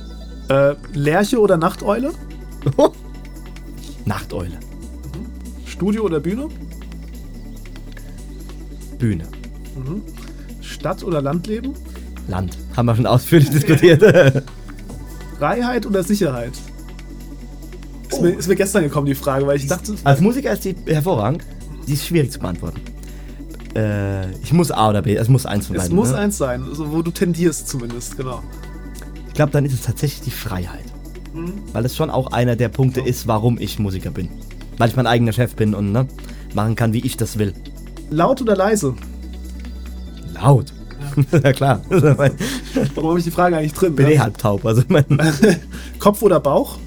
äh, 0.50 0.76
Lerche 0.94 1.40
oder 1.40 1.58
Nachteule? 1.58 2.12
Nachteule. 4.06 4.60
Studio 5.66 6.04
oder 6.04 6.20
Bühne? 6.20 6.48
Bühne. 9.00 9.24
Stadt 10.62 11.04
oder 11.04 11.24
Landleben? 11.24 11.74
Land. 12.28 12.56
Haben 12.78 12.86
wir 12.86 12.96
schon 12.96 13.08
ausführlich 13.08 13.50
diskutiert. 13.50 14.44
Freiheit 15.40 15.88
oder 15.88 16.04
Sicherheit? 16.04 16.54
Ist, 18.12 18.20
Oh. 18.20 18.22
mir, 18.24 18.30
ist 18.32 18.48
mir 18.48 18.56
gestern 18.56 18.84
gekommen, 18.84 19.06
die 19.08 19.16
Frage, 19.16 19.48
weil 19.48 19.58
ich 19.58 19.68
dachte, 19.68 19.94
Als 20.04 20.20
Musiker 20.22 20.52
ist 20.52 20.66
die 20.66 20.76
hervorragend. 20.88 21.44
Die 21.88 21.94
ist 21.94 22.06
schwierig 22.06 22.32
zu 22.32 22.40
beantworten. 22.40 22.82
Äh, 23.76 24.30
ich 24.44 24.52
muss 24.54 24.70
A 24.72 24.90
oder 24.90 25.02
B, 25.02 25.16
es 25.16 25.30
muss 25.30 25.46
eins 25.46 25.68
von 25.68 25.76
es 25.78 25.84
beiden. 25.84 25.96
muss 25.96 26.12
ne? 26.12 26.18
eins 26.18 26.38
sein, 26.38 26.64
also 26.64 26.92
wo 26.92 27.02
du 27.02 27.12
tendierst 27.12 27.68
zumindest, 27.70 28.18
genau. 28.18 28.42
Ich 29.28 29.34
glaube, 29.34 29.52
dann 29.54 29.66
ist 29.66 29.74
es 29.74 29.82
tatsächlich 29.84 30.22
die 30.22 30.32
Freiheit. 30.32 30.84
Mhm. 31.34 31.54
Weil 31.72 31.86
es 31.86 31.96
schon 31.96 32.10
auch 32.10 32.32
einer 32.34 32.58
der 32.58 32.68
Punkte 32.70 33.00
ist, 33.00 33.28
warum 33.28 33.58
ich 33.60 33.80
Musiker 33.80 34.12
bin. 34.12 34.28
Weil 34.78 34.90
ich 34.90 34.96
mein 34.98 35.08
eigener 35.08 35.32
Chef 35.32 35.56
bin 35.56 35.74
und 35.74 35.94
ne, 35.94 36.06
machen 36.54 36.76
kann, 36.76 36.92
wie 36.92 37.00
ich 37.06 37.16
das 37.16 37.40
will. 37.40 37.54
Laut 38.10 38.42
oder 38.42 38.58
leise? 38.58 38.94
Laut. 40.34 40.74
Ja, 41.32 41.54
klar. 41.54 41.82
ich 41.90 42.04
Warum 42.96 43.10
habe 43.12 43.20
ich 43.20 43.26
die 43.26 43.32
Frage 43.32 43.58
eigentlich 43.58 43.74
drin? 43.74 43.96
bin 43.96 44.06
ja? 44.08 44.12
eh 44.14 44.20
halb 44.20 44.38
taub. 44.38 44.66
Also 44.66 44.84
mein, 44.90 45.06
Kopf 46.00 46.22
oder 46.22 46.40
Bauch? 46.40 46.78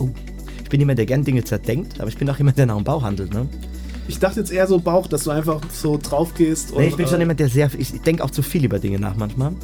Oh, 0.00 0.10
ich 0.62 0.68
bin 0.68 0.80
jemand, 0.80 0.98
der 0.98 1.06
gern 1.06 1.24
Dinge 1.24 1.44
zerdenkt, 1.44 2.00
aber 2.00 2.08
ich 2.08 2.16
bin 2.18 2.28
auch 2.28 2.36
jemand, 2.38 2.58
der 2.58 2.66
nach 2.66 2.76
dem 2.76 2.84
Bauch 2.84 3.02
handelt. 3.02 3.32
Ne? 3.32 3.48
Ich 4.08 4.18
dachte 4.18 4.40
jetzt 4.40 4.50
eher 4.50 4.66
so 4.66 4.78
Bauch, 4.80 5.06
dass 5.06 5.24
du 5.24 5.30
einfach 5.30 5.60
so 5.72 5.98
drauf 6.02 6.34
gehst. 6.34 6.74
Nee, 6.76 6.88
ich 6.88 6.96
bin 6.96 7.06
schon 7.06 7.16
äh, 7.16 7.20
jemand, 7.20 7.40
der 7.40 7.48
sehr. 7.48 7.70
Ich, 7.78 7.94
ich 7.94 8.00
denke 8.00 8.24
auch 8.24 8.30
zu 8.30 8.42
viel 8.42 8.64
über 8.64 8.78
Dinge 8.78 8.98
nach 8.98 9.16
manchmal. 9.16 9.50
Mhm. 9.50 9.56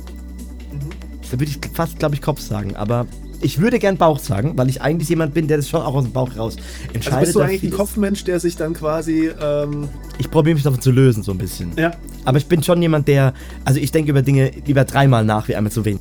Da 1.30 1.32
würde 1.32 1.44
ich 1.44 1.58
fast, 1.72 1.98
glaube 1.98 2.14
ich, 2.14 2.22
Kopf 2.22 2.40
sagen. 2.40 2.76
Aber 2.76 3.06
ich 3.40 3.58
würde 3.60 3.78
gern 3.78 3.96
Bauch 3.96 4.18
sagen, 4.18 4.52
weil 4.56 4.68
ich 4.68 4.80
eigentlich 4.80 5.08
jemand 5.08 5.34
bin, 5.34 5.48
der 5.48 5.56
das 5.58 5.68
schon 5.68 5.82
auch 5.82 5.94
aus 5.94 6.04
dem 6.04 6.12
Bauch 6.12 6.36
raus 6.36 6.56
entscheidet. 6.92 7.18
also 7.18 7.24
bist 7.24 7.36
du 7.36 7.40
eigentlich 7.40 7.62
ein 7.64 7.76
Kopfmensch, 7.76 8.24
der 8.24 8.40
sich 8.40 8.56
dann 8.56 8.74
quasi. 8.74 9.30
Ähm, 9.40 9.88
Ich 10.18 10.30
probiere 10.30 10.54
mich 10.54 10.62
davon 10.62 10.80
zu 10.80 10.90
lösen, 10.90 11.22
so 11.22 11.32
ein 11.32 11.38
bisschen. 11.38 11.72
ja, 11.76 11.92
Aber 12.24 12.38
ich 12.38 12.46
bin 12.46 12.62
schon 12.62 12.80
jemand, 12.80 13.08
der. 13.08 13.34
Also 13.64 13.80
ich 13.80 13.92
denke 13.92 14.10
über 14.10 14.22
Dinge 14.22 14.50
lieber 14.66 14.84
dreimal 14.84 15.24
nach, 15.24 15.48
wie 15.48 15.56
einmal 15.56 15.72
zu 15.72 15.84
wenig. 15.84 16.00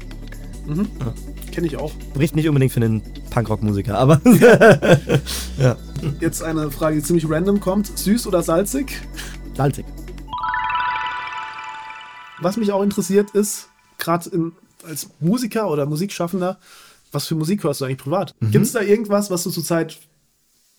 Kenne 1.53 1.67
ich 1.67 1.77
auch. 1.77 1.91
Bricht 2.13 2.35
nicht 2.35 2.47
unbedingt 2.47 2.71
für 2.73 2.81
einen 2.81 3.01
Punkrock-Musiker, 3.29 3.97
aber. 3.97 4.19
ja. 5.57 5.77
Jetzt 6.19 6.43
eine 6.43 6.71
Frage, 6.71 6.97
die 6.97 7.03
ziemlich 7.03 7.29
random 7.29 7.59
kommt. 7.59 7.97
Süß 7.97 8.27
oder 8.27 8.41
salzig? 8.41 9.01
Salzig. 9.55 9.85
Was 12.41 12.57
mich 12.57 12.71
auch 12.71 12.81
interessiert 12.81 13.31
ist, 13.31 13.69
gerade 13.97 14.51
als 14.85 15.09
Musiker 15.19 15.69
oder 15.69 15.85
Musikschaffender, 15.85 16.59
was 17.11 17.27
für 17.27 17.35
Musik 17.35 17.63
hörst 17.63 17.81
du 17.81 17.85
eigentlich 17.85 17.99
privat? 17.99 18.35
Mhm. 18.39 18.51
Gibt 18.51 18.65
es 18.65 18.71
da 18.73 18.81
irgendwas, 18.81 19.29
was 19.29 19.43
du 19.43 19.51
zurzeit 19.51 19.99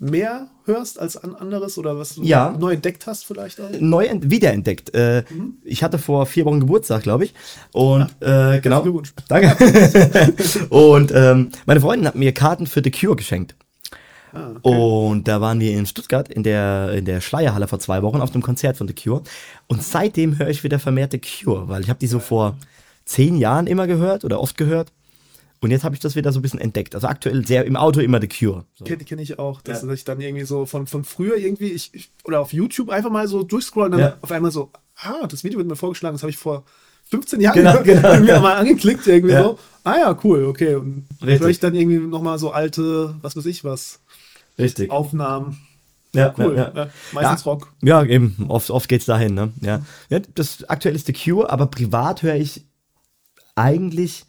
mehr 0.05 0.49
hörst 0.65 0.99
als 0.99 1.17
an 1.17 1.35
anderes 1.35 1.77
oder 1.79 1.99
was 1.99 2.15
du 2.15 2.23
Ja. 2.23 2.57
neu 2.59 2.75
entdeckt 2.75 3.07
hast 3.07 3.27
vielleicht 3.27 3.61
auch? 3.61 3.69
Neu 3.81 4.07
ent 4.07 4.31
wiederentdeckt. 4.31 4.95
Äh, 4.95 5.25
Ich 5.65 5.83
hatte 5.83 5.99
vor 5.99 6.27
vier 6.27 6.45
Wochen 6.45 6.61
Geburtstag, 6.61 7.03
glaube 7.03 7.25
ich. 7.25 7.35
Und 7.73 8.09
äh, 8.21 8.61
genau. 8.61 8.85
Danke. 9.29 9.57
und 10.71 11.13
ähm, 11.15 11.51
meine 11.67 11.81
Freundin 11.81 12.07
hat 12.07 12.15
mir 12.15 12.33
Karten 12.33 12.67
für 12.67 12.83
The 12.83 12.91
Cure 12.91 13.17
geschenkt. 13.17 13.55
Ah, 14.33 14.51
okay. 14.63 14.77
Und 14.77 15.29
da 15.29 15.41
waren 15.41 15.61
wir 15.61 15.71
in 15.77 15.87
Stuttgart 15.87 16.29
in 16.29 16.43
der, 16.43 16.93
in 16.93 17.05
der 17.05 17.21
Schleierhalle 17.21 17.69
vor 17.69 17.79
zwei 17.79 18.03
Wochen 18.03 18.21
auf 18.21 18.31
dem 18.33 18.43
Konzert 18.43 18.77
von 18.77 18.89
The 18.89 18.95
Cure. 18.95 19.23
Und 19.69 19.83
seitdem 19.83 20.39
höre 20.39 20.49
ich 20.49 20.65
wieder 20.65 20.79
vermehrt 20.79 21.13
The 21.13 21.21
Cure, 21.21 21.69
weil 21.69 21.83
ich 21.83 21.89
habe 21.89 22.01
die 22.01 22.09
so 22.09 22.19
vor 22.19 22.57
zehn 23.05 23.37
Jahren 23.37 23.67
immer 23.67 23.87
gehört 23.87 24.25
oder 24.25 24.41
oft 24.41 24.57
gehört. 24.57 24.91
Und 25.65 25.71
jetzt 25.71 25.85
habe 25.85 25.95
ich 25.95 26.01
das 26.01 26.15
wieder 26.17 26.33
so 26.33 26.39
ein 26.39 26.43
bisschen 26.43 26.61
entdeckt. 26.61 26.95
Also 26.95 27.07
aktuell 27.09 27.47
sehr 27.47 27.65
im 27.65 27.77
Auto 27.77 28.01
immer 28.01 28.21
The 28.21 28.29
Cure. 28.29 28.65
So. 28.75 28.85
Kenne 28.85 29.05
kenn 29.05 29.19
ich 29.19 29.39
auch, 29.39 29.61
dass 29.63 29.83
Ja. 29.83 29.91
ich 29.93 30.05
dann 30.05 30.21
irgendwie 30.21 30.45
so 30.45 30.67
von, 30.67 30.87
von 30.87 31.05
früher 31.05 31.37
irgendwie, 31.37 31.69
ich, 31.73 31.91
ich, 31.95 32.11
oder 32.25 32.41
auf 32.41 32.53
YouTube 32.53 32.91
einfach 32.91 33.11
mal 33.11 33.27
so 33.29 33.43
durchscrollen 33.43 33.93
und 33.95 33.99
dann 34.01 34.11
Ja. 34.11 34.17
auf 34.21 34.31
einmal 34.33 34.51
so, 34.51 34.71
ah, 34.97 35.27
das 35.27 35.43
Video 35.45 35.59
wird 35.59 35.69
mir 35.69 35.77
vorgeschlagen, 35.77 36.15
das 36.15 36.23
habe 36.23 36.31
ich 36.31 36.37
vor 36.37 36.65
15 37.11 37.41
Jahren 37.41 37.55
Genau, 37.55 37.83
genau, 37.85 38.21
mir 38.21 38.27
ja. 38.35 38.41
mal 38.41 38.55
angeklickt, 38.57 39.07
irgendwie 39.07 39.35
so. 39.37 39.59
Ah 39.85 39.97
ja, 39.99 40.19
cool, 40.25 40.45
okay. 40.47 40.75
Und 40.77 41.07
Richtig. 41.23 41.41
höre 41.41 41.49
ich 41.51 41.61
dann 41.61 41.75
irgendwie 41.75 41.99
nochmal 41.99 42.39
so 42.39 42.51
alte, 42.51 43.15
was 43.23 43.37
weiß 43.37 43.47
ich 43.47 43.65
was, 43.65 44.01
Richtig. 44.59 44.91
Aufnahmen. 44.91 45.59
ja, 46.15 46.33
Cool. 46.39 46.57
Ja, 46.57 46.73
ja. 46.75 46.85
Ja, 46.85 46.91
meistens 47.13 47.45
Ja. 47.45 47.51
Rock. 47.51 47.73
Ja, 47.83 48.05
eben. 48.05 48.37
Oft, 48.49 48.71
oft 48.71 48.89
geht's 48.89 49.05
dahin, 49.07 49.35
ne? 49.35 49.53
Ja. 49.61 49.83
ja. 50.11 50.21
Das 50.35 50.65
aktuell 50.69 50.95
ist 50.95 51.07
The 51.07 51.13
Cure, 51.13 51.51
aber 51.51 51.67
privat 51.67 52.23
höre 52.23 52.37
ich 52.37 52.65
eigentlich 53.57 54.25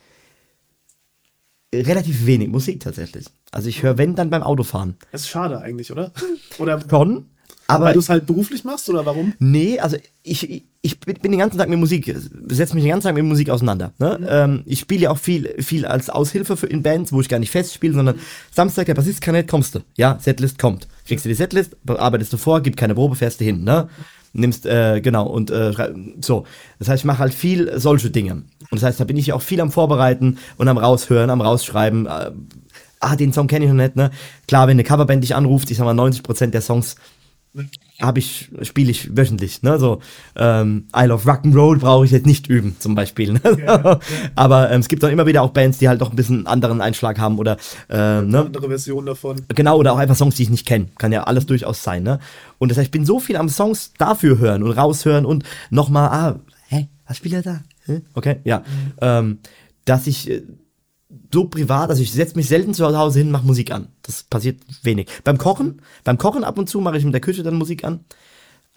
relativ 1.82 2.26
wenig 2.26 2.49
Musik 2.49 2.80
tatsächlich. 2.80 3.26
Also 3.51 3.69
ich 3.69 3.84
höre, 3.84 3.97
wenn, 3.97 4.15
dann 4.15 4.30
beim 4.30 4.43
Autofahren. 4.43 4.95
Das 5.11 5.21
ist 5.21 5.30
schade 5.30 5.61
eigentlich, 5.61 5.91
oder? 5.91 6.11
Oder 6.59 6.80
Schon, 6.89 7.26
aber 7.67 7.86
weil 7.86 7.93
du 7.93 7.99
es 7.99 8.09
halt 8.09 8.26
beruflich 8.26 8.63
machst 8.63 8.89
oder 8.89 9.05
warum? 9.05 9.34
Nee, 9.39 9.80
also 9.80 9.97
ich, 10.23 10.49
ich, 10.49 10.63
ich 10.82 10.99
bin 10.99 11.32
den 11.32 11.39
ganzen 11.39 11.57
Tag 11.57 11.69
mit 11.69 11.80
Musik, 11.80 12.05
setze 12.47 12.76
mich 12.76 12.84
den 12.84 12.91
ganzen 12.91 13.07
Tag 13.07 13.15
mit 13.15 13.26
Musik 13.26 13.49
auseinander. 13.49 13.91
Ne? 13.97 14.19
Ähm, 14.30 14.63
ich 14.65 14.80
spiele 14.80 15.01
ja 15.01 15.11
auch 15.11 15.17
viel, 15.17 15.55
viel 15.61 15.86
als 15.86 16.09
Aushilfe 16.09 16.57
für 16.57 16.67
in 16.67 16.84
Bands, 16.84 17.11
wo 17.11 17.21
ich 17.21 17.30
gar 17.30 17.39
nicht 17.39 17.51
fest 17.51 17.73
spiele, 17.73 17.93
sondern 17.93 18.19
Samstag, 18.51 18.86
der 18.86 18.93
Bassist 18.93 19.21
kann 19.21 19.34
nicht, 19.34 19.47
kommst 19.47 19.73
du. 19.73 19.80
Ja, 19.97 20.19
Setlist 20.19 20.59
kommt. 20.59 20.88
Kriegst 21.07 21.26
du 21.26 21.30
die 21.30 21.36
Setlist, 21.36 21.76
arbeitest 21.88 22.34
du 22.34 22.38
vor, 22.38 22.61
gibt 22.61 22.78
keine 22.78 22.93
Probe, 22.93 23.15
fährst 23.15 23.39
du 23.39 23.45
hin. 23.45 23.63
Ne? 23.63 23.89
Nimmst, 24.38 24.65
äh, 24.65 24.99
genau, 24.99 25.27
und 25.27 25.49
äh, 25.49 25.71
so. 26.19 26.45
Das 26.77 26.89
heißt, 26.89 27.01
ich 27.01 27.05
mache 27.05 27.19
halt 27.19 27.33
viel 27.33 27.79
solche 27.79 28.09
Dinge. 28.09 28.33
Und 28.33 28.45
das 28.73 28.83
heißt, 28.83 28.99
da 28.99 29.05
bin 29.05 29.15
ich 29.15 29.27
ja 29.27 29.36
auch 29.36 29.41
viel 29.41 29.61
am 29.61 29.71
Vorbereiten 29.71 30.38
und 30.57 30.67
am 30.67 30.77
Raushören, 30.77 31.29
am 31.29 31.39
Rausschreiben. 31.39 32.05
Äh, 32.05 32.31
ah, 32.99 33.15
den 33.15 33.31
Song 33.31 33.47
kenne 33.47 33.65
ich 33.65 33.71
noch 33.71 33.77
nicht, 33.77 33.95
ne? 33.95 34.11
Klar, 34.47 34.67
wenn 34.67 34.75
eine 34.75 34.83
Coverband 34.83 35.23
dich 35.23 35.36
anruft, 35.36 35.71
ich 35.71 35.77
sag 35.77 35.86
mal, 35.86 35.97
90% 35.97 36.47
der 36.47 36.61
Songs 36.61 36.95
habe 38.01 38.19
ich, 38.19 38.49
spiele 38.61 38.91
ich 38.91 39.15
wöchentlich, 39.15 39.63
ne? 39.63 39.79
So, 39.79 40.01
ähm, 40.35 40.87
I 40.95 41.05
Love 41.05 41.29
Rock'n'Roll 41.29 41.79
brauche 41.79 42.05
ich 42.05 42.11
jetzt 42.11 42.25
nicht 42.25 42.47
üben, 42.47 42.75
zum 42.79 42.93
Beispiel. 42.93 43.33
Ne? 43.33 43.99
Aber 44.35 44.69
ähm, 44.71 44.81
es 44.81 44.89
gibt 44.89 45.01
dann 45.01 45.11
immer 45.11 45.25
wieder 45.25 45.41
auch 45.41 45.51
Bands, 45.51 45.77
die 45.77 45.87
halt 45.87 46.01
doch 46.01 46.09
ein 46.09 46.15
bisschen 46.15 46.39
einen 46.39 46.47
anderen 46.47 46.81
Einschlag 46.81 47.19
haben 47.19 47.39
oder 47.39 47.57
ähm, 47.89 48.29
ne? 48.29 48.39
Andere 48.41 48.67
Version 48.67 49.05
davon. 49.05 49.41
Genau, 49.49 49.77
oder 49.77 49.93
auch 49.93 49.97
einfach 49.97 50.15
Songs, 50.15 50.35
die 50.35 50.43
ich 50.43 50.49
nicht 50.49 50.65
kenne. 50.65 50.87
Kann 50.97 51.11
ja 51.13 51.23
alles 51.23 51.45
durchaus 51.45 51.83
sein, 51.83 52.03
ne? 52.03 52.19
Und 52.57 52.69
das 52.69 52.77
heißt, 52.77 52.87
ich 52.87 52.91
bin 52.91 53.05
so 53.05 53.19
viel 53.19 53.37
am 53.37 53.47
Songs 53.47 53.93
dafür 53.97 54.39
hören 54.39 54.63
und 54.63 54.71
raushören 54.71 55.25
und 55.25 55.43
nochmal, 55.69 56.09
ah, 56.09 56.39
hä, 56.67 56.87
was 57.07 57.17
spielt 57.17 57.35
er 57.35 57.41
da? 57.43 57.61
Hä? 57.85 58.01
Okay, 58.13 58.37
ja. 58.43 58.63
Ähm, 58.99 59.39
dass 59.85 60.07
ich 60.07 60.29
äh, 60.29 60.41
so 61.34 61.45
privat, 61.45 61.89
also 61.89 62.01
ich 62.01 62.12
setze 62.12 62.36
mich 62.36 62.47
selten 62.47 62.74
zu 62.74 62.86
Hause 62.86 63.20
hin, 63.20 63.32
mache 63.32 63.45
Musik 63.45 63.72
an. 63.72 63.89
Das 64.01 64.24
passiert 64.24 64.62
wenig. 64.84 65.08
Beim 65.24 65.38
Kochen, 65.38 65.82
beim 66.03 66.18
Kochen 66.18 66.43
ab 66.43 66.58
und 66.58 66.70
zu 66.70 66.80
mache 66.82 66.97
ich 66.97 67.03
in 67.03 67.12
der 67.12 67.22
Küche 67.22 67.43
dann 67.43 67.56
Musik 67.56 67.84
an. 67.84 68.06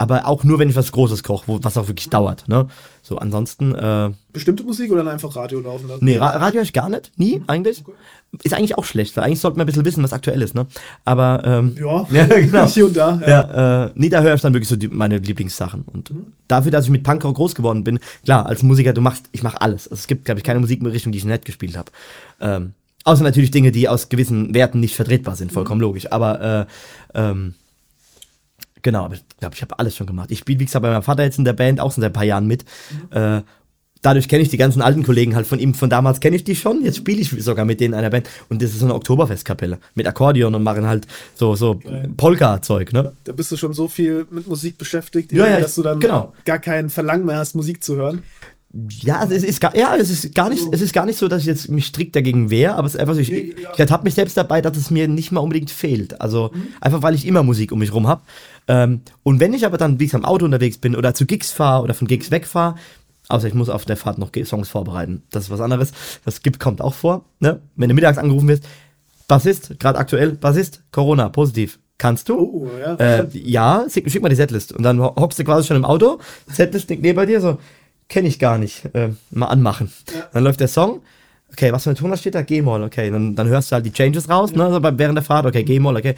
Aber 0.01 0.26
auch 0.28 0.44
nur, 0.44 0.61
wenn 0.61 0.70
ich 0.70 0.76
was 0.76 0.92
Großes 0.92 1.24
koche, 1.24 1.49
wo- 1.49 1.59
was 1.62 1.76
auch 1.76 1.88
wirklich 1.88 2.09
dauert, 2.09 2.46
ne? 2.46 2.68
So, 3.03 3.18
ansonsten, 3.18 3.74
äh, 3.74 4.11
Bestimmte 4.32 4.62
Musik 4.62 4.92
oder 4.92 5.03
dann 5.03 5.12
einfach 5.14 5.34
Radio 5.34 5.59
laufen 5.59 5.88
lassen? 5.88 6.05
Nee, 6.05 6.18
Ra 6.18 6.28
Radio 6.28 6.62
ich 6.62 6.72
gar 6.72 6.88
nicht. 6.88 7.11
Nie, 7.16 7.42
eigentlich. 7.49 7.82
Ist 8.44 8.55
eigentlich 8.55 8.78
auch 8.78 8.84
schlecht, 8.84 9.16
weil 9.16 9.24
eigentlich 9.24 9.40
sollte 9.40 9.57
man 9.59 9.64
ein 9.64 9.66
bisschen 9.66 9.84
wissen, 9.84 10.05
was 10.05 10.12
aktuell 10.12 10.40
ist, 10.40 10.55
ne? 10.55 10.66
Aber, 11.05 11.42
ähm, 11.44 11.76
Ja, 11.80 12.07
ja 12.12 12.24
genau. 12.26 12.66
hier 12.68 12.86
und 12.86 12.96
da. 12.96 13.20
Ja. 13.20 13.28
Ja, 13.28 13.84
äh, 13.86 13.90
nee, 13.96 14.09
da 14.09 14.20
höre 14.22 14.34
ich 14.34 14.40
dann 14.40 14.53
wirklich 14.55 14.68
so 14.68 14.76
die, 14.76 14.86
meine 14.86 15.18
Lieblingssachen. 15.18 15.82
Und 15.92 16.12
dafür, 16.46 16.70
dass 16.70 16.84
ich 16.84 16.90
mit 16.92 17.03
Punkrock 17.03 17.34
groß 17.34 17.57
geworden 17.57 17.82
bin, 17.82 17.99
klar, 18.24 18.46
als 18.46 18.62
Musiker, 18.62 18.92
du 18.92 19.01
machst, 19.01 19.24
ich 19.32 19.42
mache 19.42 19.61
alles. 19.61 19.88
Also 19.88 20.01
es 20.01 20.07
gibt, 20.07 20.26
glaube 20.26 20.38
ich, 20.38 20.44
keine 20.44 20.61
Musikrichtung, 20.61 21.11
die 21.11 21.18
ich 21.18 21.24
nicht 21.24 21.44
gespielt 21.44 21.76
habe. 21.76 21.90
Ähm, 22.40 22.72
außer 23.03 23.24
natürlich 23.24 23.51
Dinge, 23.51 23.72
die 23.72 23.88
aus 23.88 24.09
gewissen 24.11 24.55
Werten 24.55 24.78
nicht 24.78 24.94
vertretbar 24.94 25.34
sind, 25.34 25.51
vollkommen 25.51 25.80
logisch. 25.80 26.12
Aber, 26.12 26.66
äh, 27.14 27.18
ähm, 27.18 27.55
genau, 28.83 29.05
aber 29.05 29.14
ich 29.14 29.22
glaube, 29.39 29.55
ich 29.55 29.62
habe 29.62 29.79
alles 29.79 29.97
schon 29.97 30.07
gemacht. 30.07 30.31
Ich 30.31 30.41
spiele, 30.41 30.61
wie 30.61 30.64
gesagt, 30.64 30.83
bei 30.83 30.91
meinem 30.91 31.03
Vater 31.03 31.24
jetzt 31.24 31.39
in 31.39 31.45
der 31.45 31.53
Band 31.53 31.81
auch 31.81 31.93
schon 31.93 32.03
seit 32.03 32.11
ein 32.11 32.14
paar 32.14 32.24
Jahren 32.24 32.47
mit. 32.47 32.64
Äh, 33.11 33.43
dadurch 34.03 34.29
kenne 34.29 34.43
ich 34.43 34.49
die 34.49 34.57
ganzen 34.57 34.83
alten 34.83 35.03
Kollegen 35.03 35.35
halt 35.35 35.47
von 35.47 35.59
ihm, 35.59 35.74
von 35.74 35.91
damals 35.91 36.20
kenne 36.20 36.37
ich 36.37 36.45
die 36.45 36.57
schon, 36.57 36.85
jetzt 36.85 36.99
spiele 36.99 37.20
ich 37.20 37.31
sogar 37.43 37.64
mit 37.64 37.81
denen 37.81 37.95
in 37.95 37.99
einer 37.99 38.11
Band 38.11 38.29
und 38.49 38.62
das 38.62 38.70
ist 38.70 38.81
so 38.81 38.87
eine 38.87 38.95
Oktoberfestkapelle 38.95 39.79
mit 39.95 40.07
Akkordeon 40.07 40.55
und 40.55 40.62
machen 40.62 40.87
halt 40.87 41.07
so, 41.35 41.57
so 41.57 41.81
Polka-Zeug, 42.16 42.93
ne? 42.93 43.12
Da 43.24 43.33
bist 43.33 43.51
du 43.51 43.57
schon 43.57 43.72
so 43.72 43.89
viel 43.89 44.26
mit 44.31 44.47
Musik 44.47 44.79
beschäftigt, 44.79 45.33
Ja, 45.33 45.49
ja, 45.49 45.61
dass 45.61 45.74
du 45.74 45.83
dann 45.83 46.01
genau. 46.01 46.33
gar 46.45 46.59
kein 46.59 46.91
Verlangen 46.91 47.26
mehr 47.26 47.39
hast, 47.39 47.55
Musik 47.55 47.83
zu 47.83 47.97
hören. 47.97 48.22
Ja, 49.00 49.24
es 49.24 49.42
ist 49.44 49.60
gar, 49.62 49.74
ja, 49.74 49.96
es 49.96 50.10
ist 50.10 50.34
gar 50.34 50.50
nicht, 50.50 50.62
es 50.72 50.82
ist 50.82 50.92
gar 50.92 51.06
nicht 51.06 51.18
so, 51.18 51.26
dass 51.26 51.40
ich 51.40 51.46
jetzt 51.46 51.70
mich 51.70 51.86
strikt 51.86 52.14
dagegen 52.14 52.50
wehre, 52.50 52.74
aber 52.74 52.86
es 52.86 52.94
ist 52.94 53.00
einfach 53.00 53.14
so, 53.14 53.20
ich, 53.20 53.32
ich 53.32 53.54
ertappe 53.78 54.04
mich 54.04 54.12
selbst 54.14 54.36
dabei, 54.36 54.60
dass 54.60 54.76
es 54.76 54.90
mir 54.90 55.08
nicht 55.08 55.32
mal 55.32 55.40
unbedingt 55.40 55.70
fehlt. 55.70 56.20
Also 56.20 56.50
Mhm. 56.52 56.66
einfach, 56.80 57.02
weil 57.02 57.14
ich 57.14 57.26
immer 57.26 57.42
Musik 57.42 57.72
um 57.72 57.78
mich 57.78 57.94
rum 57.94 58.06
habe. 58.06 58.20
Ähm, 58.68 59.00
und 59.22 59.40
wenn 59.40 59.54
ich 59.54 59.64
aber 59.64 59.78
dann, 59.78 59.98
wie 60.00 60.04
ich 60.04 60.14
am 60.14 60.26
Auto 60.26 60.44
unterwegs 60.44 60.76
bin 60.76 60.94
oder 60.96 61.14
zu 61.14 61.24
Gigs 61.24 61.50
fahre 61.50 61.82
oder 61.82 61.94
von 61.94 62.06
Gigs 62.08 62.30
wegfahre, 62.30 62.74
außer 63.28 63.48
ich 63.48 63.54
muss 63.54 63.70
auf 63.70 63.86
der 63.86 63.96
Fahrt 63.96 64.18
noch 64.18 64.30
Songs 64.44 64.68
vorbereiten, 64.68 65.22
das 65.30 65.44
ist 65.44 65.50
was 65.50 65.60
anderes. 65.62 65.92
Das 66.26 66.42
gibt, 66.42 66.60
kommt 66.60 66.82
auch 66.82 66.94
vor, 66.94 67.24
ne? 67.40 67.60
Wenn 67.76 67.88
du 67.88 67.94
mittags 67.94 68.18
angerufen 68.18 68.48
wirst, 68.48 68.64
Bassist, 69.28 69.78
gerade 69.80 69.98
aktuell, 69.98 70.32
Bassist, 70.32 70.82
Corona, 70.92 71.30
positiv. 71.30 71.78
Kannst 71.98 72.28
du? 72.28 72.38
Oh, 72.38 72.70
ja. 72.80 72.94
Äh, 72.94 73.26
ja, 73.32 73.84
schick, 73.90 74.08
schick 74.10 74.22
mal 74.22 74.28
die 74.28 74.36
Setlist. 74.36 74.72
Und 74.72 74.84
dann 74.84 75.00
ho- 75.00 75.14
hockst 75.16 75.38
du 75.38 75.44
quasi 75.44 75.66
schon 75.66 75.76
im 75.76 75.84
Auto, 75.84 76.18
Setlist 76.46 76.88
liegt 76.90 77.02
neben 77.02 77.26
dir, 77.26 77.40
so, 77.40 77.58
kenne 78.09 78.28
ich 78.28 78.38
gar 78.38 78.59
nicht, 78.59 78.84
äh, 78.94 79.11
mal 79.30 79.46
anmachen. 79.46 79.92
Dann 80.32 80.44
läuft 80.44 80.61
der 80.61 80.68
Song, 80.68 81.02
okay, 81.52 81.72
was 81.72 81.84
für 81.84 81.90
ein 81.90 81.96
Ton 81.96 82.11
da 82.11 82.16
steht 82.16 82.34
da? 82.34 82.42
G-Moll, 82.42 82.82
okay, 82.82 83.11
dann, 83.11 83.34
dann 83.34 83.48
hörst 83.48 83.70
du 83.70 83.74
halt 83.74 83.86
die 83.86 83.92
Changes 83.92 84.28
raus, 84.28 84.52
ne, 84.52 84.70
so 84.70 84.80
bei, 84.80 84.96
während 84.98 85.16
der 85.16 85.24
Fahrt, 85.24 85.46
okay, 85.46 85.62
G-Moll, 85.62 85.96
okay. 85.96 86.14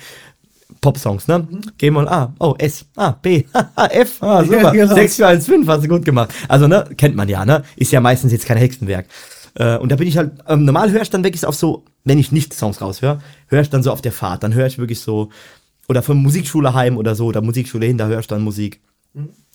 Pop-Songs, 0.80 1.26
ne? 1.26 1.47
G-Moll, 1.78 2.09
A, 2.09 2.32
oh, 2.38 2.55
S, 2.57 2.86
A, 2.97 3.11
B, 3.11 3.45
F, 3.91 4.22
ah, 4.22 4.45
super, 4.45 4.62
Ja, 4.62 4.70
genau. 4.70 4.95
6, 4.95 5.16
4, 5.16 5.26
1, 5.26 5.47
5, 5.47 5.68
hast 5.68 5.84
du 5.84 5.88
gut 5.88 6.05
gemacht. 6.05 6.30
Also, 6.49 6.68
ne, 6.68 6.88
kennt 6.97 7.16
man 7.16 7.28
ja, 7.28 7.45
ne? 7.45 7.64
Ist 7.76 7.93
ja 7.93 8.01
meistens 8.01 8.32
jetzt 8.32 8.47
kein 8.47 8.57
Hexenwerk. 8.57 9.07
Äh, 9.55 9.78
und 9.78 9.91
da 9.91 9.97
bin 9.97 10.07
ich 10.07 10.16
halt, 10.16 10.32
ähm, 10.47 10.64
normal 10.64 10.91
höre 10.93 11.03
ich 11.03 11.11
dann 11.11 11.24
wirklich 11.24 11.45
auf 11.45 11.57
so, 11.57 11.84
wenn 12.05 12.18
ich 12.18 12.30
nicht 12.32 12.55
Songs 12.55 12.80
raushöre, 12.80 13.20
höre 13.49 13.62
ich 13.62 13.70
dann 13.70 13.82
so 13.82 13.91
auf 13.91 14.01
der 14.01 14.12
Fahrt, 14.12 14.43
dann 14.43 14.55
höre 14.55 14.66
ich 14.66 14.78
wirklich 14.78 15.01
so, 15.01 15.30
oder 15.88 16.03
von 16.03 16.16
Musikschule 16.16 16.72
heim 16.72 16.97
oder 16.97 17.14
so, 17.16 17.26
oder 17.26 17.43
Musikschule 17.43 17.86
hin, 17.86 17.99
da 17.99 18.07
höre 18.07 18.20
ich 18.20 18.28
dann 18.28 18.43
Musik. 18.43 18.80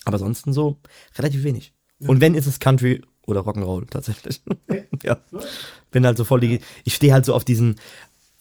Aber 0.04 0.14
ansonsten 0.14 0.52
so 0.52 0.76
relativ 1.16 1.42
wenig. 1.42 1.72
Und 2.00 2.20
wenn, 2.20 2.34
ist 2.34 2.46
es 2.46 2.60
Country 2.60 3.02
oder 3.26 3.40
Rock'n'Roll 3.40 3.88
tatsächlich. 3.90 4.40
ja. 5.02 5.18
Bin 5.90 6.06
halt 6.06 6.16
so 6.16 6.24
voll 6.24 6.40
die, 6.40 6.60
ich 6.84 6.94
stehe 6.94 7.12
halt 7.12 7.24
so 7.24 7.34
auf 7.34 7.44
diesen, 7.44 7.76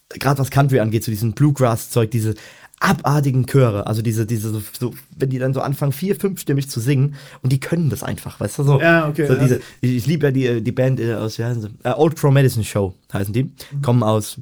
gerade 0.10 0.40
was 0.40 0.52
Country 0.52 0.80
angeht, 0.80 1.04
so 1.04 1.12
diesen 1.12 1.34
Bluegrass-Zeug, 1.34 2.12
diese 2.12 2.36
abartigen 2.80 3.46
Chöre, 3.46 3.88
also 3.88 4.02
diese, 4.02 4.26
diese, 4.26 4.50
so, 4.50 4.62
so, 4.78 4.94
wenn 5.16 5.30
die 5.30 5.40
dann 5.40 5.54
so 5.54 5.62
anfangen, 5.62 5.94
vier, 5.94 6.16
fünfstimmig 6.16 6.70
zu 6.70 6.80
singen 6.80 7.16
und 7.42 7.52
die 7.52 7.60
können 7.60 7.90
das 7.90 8.04
einfach, 8.04 8.40
weißt 8.40 8.60
du, 8.60 8.64
so. 8.64 8.82
Ja, 8.82 9.08
okay, 9.08 9.28
So 9.28 9.34
ja. 9.34 9.40
diese, 9.40 9.62
ich, 9.82 9.96
ich 9.96 10.06
liebe 10.06 10.28
ja 10.28 10.32
die, 10.32 10.62
die 10.62 10.72
Band 10.72 11.00
äh, 11.00 11.14
aus, 11.14 11.40
wie 11.40 11.46
heißen 11.46 11.62
sie? 11.62 11.70
Äh, 11.84 11.94
Old 11.94 12.18
Crow 12.18 12.34
Medicine 12.34 12.66
Show 12.66 12.94
heißen 13.14 13.34
die, 13.34 13.54
kommen 13.82 14.04
aus 14.04 14.38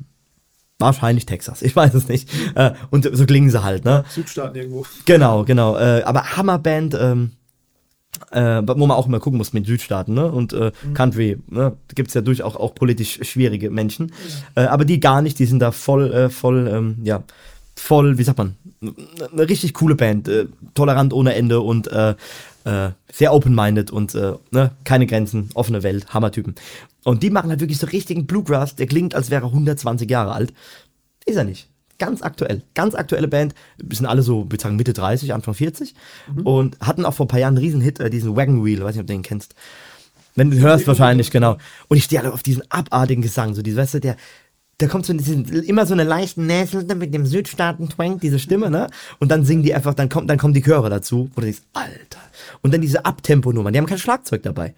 wahrscheinlich 0.80 1.26
Texas, 1.26 1.62
ich 1.62 1.76
weiß 1.76 1.94
es 1.94 2.08
nicht. 2.08 2.30
Äh, 2.56 2.72
und 2.90 3.08
so 3.14 3.26
klingen 3.26 3.52
sie 3.52 3.64
halt, 3.64 3.86
ne? 3.86 4.04
Südstaaten 4.10 4.56
irgendwo. 4.56 4.86
Genau, 5.06 5.46
genau. 5.46 5.78
Äh, 5.78 6.02
aber 6.04 6.36
Hammerband, 6.36 6.98
ähm, 7.00 7.32
äh, 8.32 8.62
wo 8.66 8.88
man 8.88 8.92
auch 8.92 9.08
immer 9.08 9.20
gucken 9.20 9.38
muss 9.38 9.54
mit 9.54 9.66
Südstaaten, 9.66 10.14
ne? 10.14 10.32
Und 10.32 10.54
äh, 10.54 10.72
Country, 10.94 11.38
ne? 11.50 11.74
Gibt 11.96 12.10
es 12.10 12.14
ja 12.14 12.22
durchaus 12.22 12.56
auch, 12.56 12.76
politisch 12.76 13.20
schwierige 13.24 13.70
Menschen. 13.70 14.12
Äh, 14.56 14.62
aber 14.62 14.86
die 14.86 15.00
gar 15.00 15.22
nicht, 15.22 15.40
die 15.40 15.46
sind 15.46 15.60
da 15.60 15.72
voll, 15.72 16.12
äh, 16.12 16.30
voll, 16.30 16.68
ähm, 16.68 16.98
ja, 17.04 17.24
voll, 17.76 18.18
wie 18.18 18.24
sagt 18.24 18.38
man, 18.38 18.56
eine 18.82 19.50
richtig 19.50 19.74
coole 19.74 19.96
Band, 19.96 20.28
äh, 20.28 20.46
tolerant 20.76 21.14
ohne 21.14 21.36
Ende 21.36 21.62
und 21.62 21.88
äh, 21.88 22.16
äh, 22.66 22.90
sehr 23.12 23.34
open-minded 23.34 23.92
und 23.92 24.16
ne? 24.16 24.72
keine 24.86 25.06
Grenzen, 25.06 25.50
offene 25.54 25.84
Welt, 25.84 26.14
Hammertypen. 26.14 26.56
Und 27.04 27.22
die 27.22 27.30
machen 27.30 27.50
halt 27.50 27.60
wirklich 27.60 27.78
so 27.78 27.88
richtigen 27.88 28.26
Bluegrass, 28.26 28.76
der 28.76 28.88
klingt, 28.88 29.16
als 29.16 29.30
wäre 29.30 29.44
er 29.44 29.50
120 29.50 30.10
Jahre 30.10 30.32
alt. 30.32 30.54
Ist 31.26 31.36
er 31.36 31.44
nicht. 31.44 31.68
Ganz 32.00 32.22
aktuell. 32.22 32.64
Ganz 32.74 32.96
aktuelle 32.96 33.28
Band. 33.28 33.54
Wir 33.78 33.96
sind 33.96 34.06
alle 34.06 34.22
so, 34.22 34.46
würde 34.46 34.62
sagen, 34.62 34.76
Mitte 34.76 34.94
30, 34.94 35.34
Anfang 35.34 35.54
40. 35.54 35.94
Und 36.44 36.80
hatten 36.80 37.06
auch 37.06 37.14
vor 37.14 37.26
ein 37.26 37.30
paar 37.30 37.40
Jahren 37.40 37.56
einen 37.56 37.64
Riesen-Hit, 37.66 38.00
äh, 38.00 38.10
diesen 38.10 38.36
Wagon 38.36 38.66
Wheel, 38.66 38.84
weiß 38.84 38.96
nicht, 38.96 39.02
ob 39.02 39.08
du 39.08 39.14
den 39.14 39.22
kennst. 39.22 39.56
Wenn 40.36 40.50
du 40.50 40.58
hörst, 40.58 40.88
wahrscheinlich, 40.88 41.30
genau. 41.32 41.58
Und 41.88 41.98
ich 41.98 42.06
stehe 42.06 42.22
alle 42.22 42.34
auf 42.34 42.44
diesen 42.44 42.64
abartigen 42.72 43.22
Gesang, 43.22 43.54
so 43.54 43.62
diese, 43.62 43.78
weißt 43.78 43.96
du, 43.96 44.00
der, 44.00 44.18
da 44.80 44.88
kommt 44.88 45.06
so 45.06 45.14
diesen, 45.14 45.46
immer 45.64 45.86
so 45.86 45.94
eine 45.94 46.04
leichte 46.04 46.42
Näsel 46.42 46.84
mit 46.96 47.14
dem 47.14 47.26
Südstaaten-Twang, 47.26 48.20
diese 48.20 48.40
Stimme, 48.40 48.72
ne? 48.72 48.88
Und 49.20 49.30
dann 49.30 49.46
singen 49.46 49.62
die 49.62 49.74
einfach, 49.74 49.94
dann 49.94 50.10
kommt, 50.10 50.30
dann 50.30 50.40
kommen 50.40 50.56
die 50.56 50.64
Chöre 50.64 50.90
dazu, 50.90 51.30
wo 51.36 51.42
du 51.42 51.46
denkst, 51.46 51.62
Alter. 51.74 52.20
Und 52.62 52.74
dann 52.74 52.82
diese 52.82 53.06
Abtempo-Nummer, 53.06 53.72
die 53.72 53.78
haben 53.78 53.86
kein 53.86 54.00
Schlagzeug 54.00 54.42
dabei. 54.42 54.74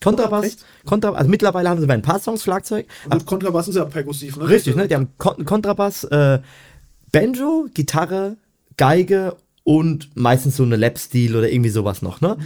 Kontrabass, 0.00 0.44
Echt? 0.46 0.64
Kontra, 0.86 1.12
also 1.12 1.28
mittlerweile 1.28 1.68
haben 1.68 1.80
sie 1.80 1.86
bei 1.86 1.94
ein 1.94 2.02
paar 2.02 2.20
Songs 2.20 2.42
Schlagzeug, 2.42 2.86
Und 3.10 3.26
Kontrabass 3.26 3.68
ist 3.68 3.76
ja 3.76 3.84
perkussiv, 3.84 4.36
ne? 4.36 4.48
Richtig, 4.48 4.76
ne? 4.76 4.86
Die 4.86 4.94
haben 4.94 5.08
Kon 5.18 5.44
Kontrabass, 5.44 6.04
äh, 6.04 6.40
Banjo, 7.10 7.66
Gitarre, 7.74 8.36
Geige 8.76 9.36
und 9.64 10.10
meistens 10.14 10.56
so 10.56 10.62
eine 10.62 10.76
Lap-Stil 10.76 11.36
oder 11.36 11.50
irgendwie 11.50 11.70
sowas 11.70 12.02
noch, 12.02 12.20
ne? 12.20 12.36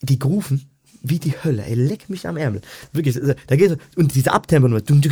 Die 0.00 0.18
Grooven 0.18 0.71
wie 1.02 1.18
die 1.18 1.34
Hölle, 1.42 1.64
ey, 1.64 1.74
leck 1.74 2.08
mich 2.08 2.26
am 2.26 2.36
Ärmel. 2.36 2.60
Wirklich, 2.92 3.18
da 3.46 3.56
geht 3.56 3.78
und 3.96 4.14
diese 4.14 4.32
Abtempo 4.32 4.68
nur. 4.68 4.82
Und 4.88 5.04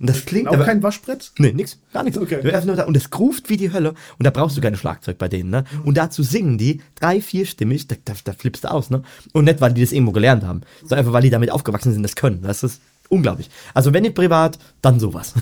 das 0.00 0.24
klingt 0.24 0.48
auch 0.48 0.54
aber, 0.54 0.64
kein 0.64 0.82
Waschbrett? 0.82 1.32
Nee, 1.38 1.52
nix, 1.52 1.78
gar 1.92 2.02
nichts. 2.02 2.18
Okay. 2.18 2.84
Und 2.84 2.96
es 2.96 3.10
gruft 3.10 3.48
wie 3.48 3.56
die 3.56 3.72
Hölle 3.72 3.94
und 4.18 4.24
da 4.24 4.30
brauchst 4.30 4.56
du 4.56 4.60
kein 4.60 4.76
Schlagzeug 4.76 5.18
bei 5.18 5.28
denen, 5.28 5.50
ne? 5.50 5.64
Und 5.84 5.96
dazu 5.96 6.22
singen 6.22 6.58
die 6.58 6.82
drei, 6.94 7.20
vierstimmig, 7.20 7.88
da, 7.88 7.96
da, 8.04 8.14
da 8.24 8.32
flippst 8.32 8.64
du 8.64 8.70
aus, 8.70 8.90
ne? 8.90 9.02
Und 9.32 9.44
nicht, 9.44 9.60
weil 9.60 9.72
die 9.72 9.80
das 9.80 9.92
irgendwo 9.92 10.12
gelernt 10.12 10.44
haben, 10.44 10.60
sondern 10.80 11.00
einfach, 11.00 11.12
weil 11.12 11.22
die 11.22 11.30
damit 11.30 11.50
aufgewachsen 11.50 11.92
sind, 11.92 12.02
das 12.02 12.16
können. 12.16 12.42
Das 12.42 12.62
ist 12.62 12.80
unglaublich. 13.08 13.50
Also 13.74 13.92
wenn 13.92 14.02
nicht 14.02 14.14
privat, 14.14 14.58
dann 14.82 15.00
sowas. 15.00 15.34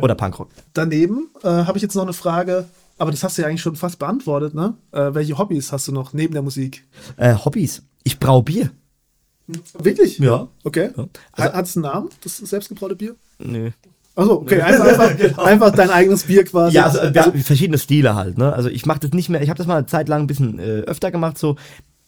Oder 0.00 0.14
Punkrock. 0.14 0.50
Daneben 0.72 1.28
äh, 1.42 1.48
habe 1.48 1.78
ich 1.78 1.82
jetzt 1.82 1.94
noch 1.94 2.02
eine 2.02 2.12
Frage 2.12 2.66
aber 2.98 3.10
das 3.10 3.22
hast 3.22 3.36
du 3.36 3.42
ja 3.42 3.48
eigentlich 3.48 3.62
schon 3.62 3.76
fast 3.76 3.98
beantwortet, 3.98 4.54
ne? 4.54 4.74
Äh, 4.92 5.12
welche 5.14 5.36
Hobbys 5.38 5.72
hast 5.72 5.88
du 5.88 5.92
noch 5.92 6.12
neben 6.12 6.32
der 6.32 6.42
Musik? 6.42 6.84
Äh, 7.16 7.34
Hobbys. 7.34 7.82
Ich 8.06 8.20
brau 8.20 8.40
Bier. 8.40 8.70
Wirklich? 9.78 10.18
Ja. 10.20 10.46
Okay. 10.62 10.90
Ja. 10.96 11.08
Ha- 11.36 11.52
Hat 11.54 11.66
es 11.66 11.76
einen 11.76 11.82
Namen, 11.82 12.08
das 12.22 12.36
selbstgebraute 12.38 12.94
Bier? 12.94 13.16
Nö. 13.40 13.70
Achso, 14.14 14.32
okay. 14.34 14.60
Einfach, 14.62 14.86
einfach, 14.86 15.38
einfach 15.44 15.70
dein 15.72 15.90
eigenes 15.90 16.22
Bier 16.22 16.44
quasi. 16.44 16.76
Ja, 16.76 16.84
also, 16.84 17.00
haben 17.00 17.42
verschiedene 17.42 17.78
Stile 17.78 18.14
halt, 18.14 18.38
ne? 18.38 18.52
Also 18.52 18.68
ich 18.68 18.86
mache 18.86 19.00
das 19.00 19.10
nicht 19.10 19.28
mehr, 19.28 19.42
ich 19.42 19.48
habe 19.50 19.58
das 19.58 19.66
mal 19.66 19.76
eine 19.78 19.86
Zeit 19.86 20.08
lang 20.08 20.22
ein 20.22 20.26
bisschen 20.28 20.58
äh, 20.60 20.82
öfter 20.82 21.10
gemacht, 21.10 21.36
so, 21.36 21.56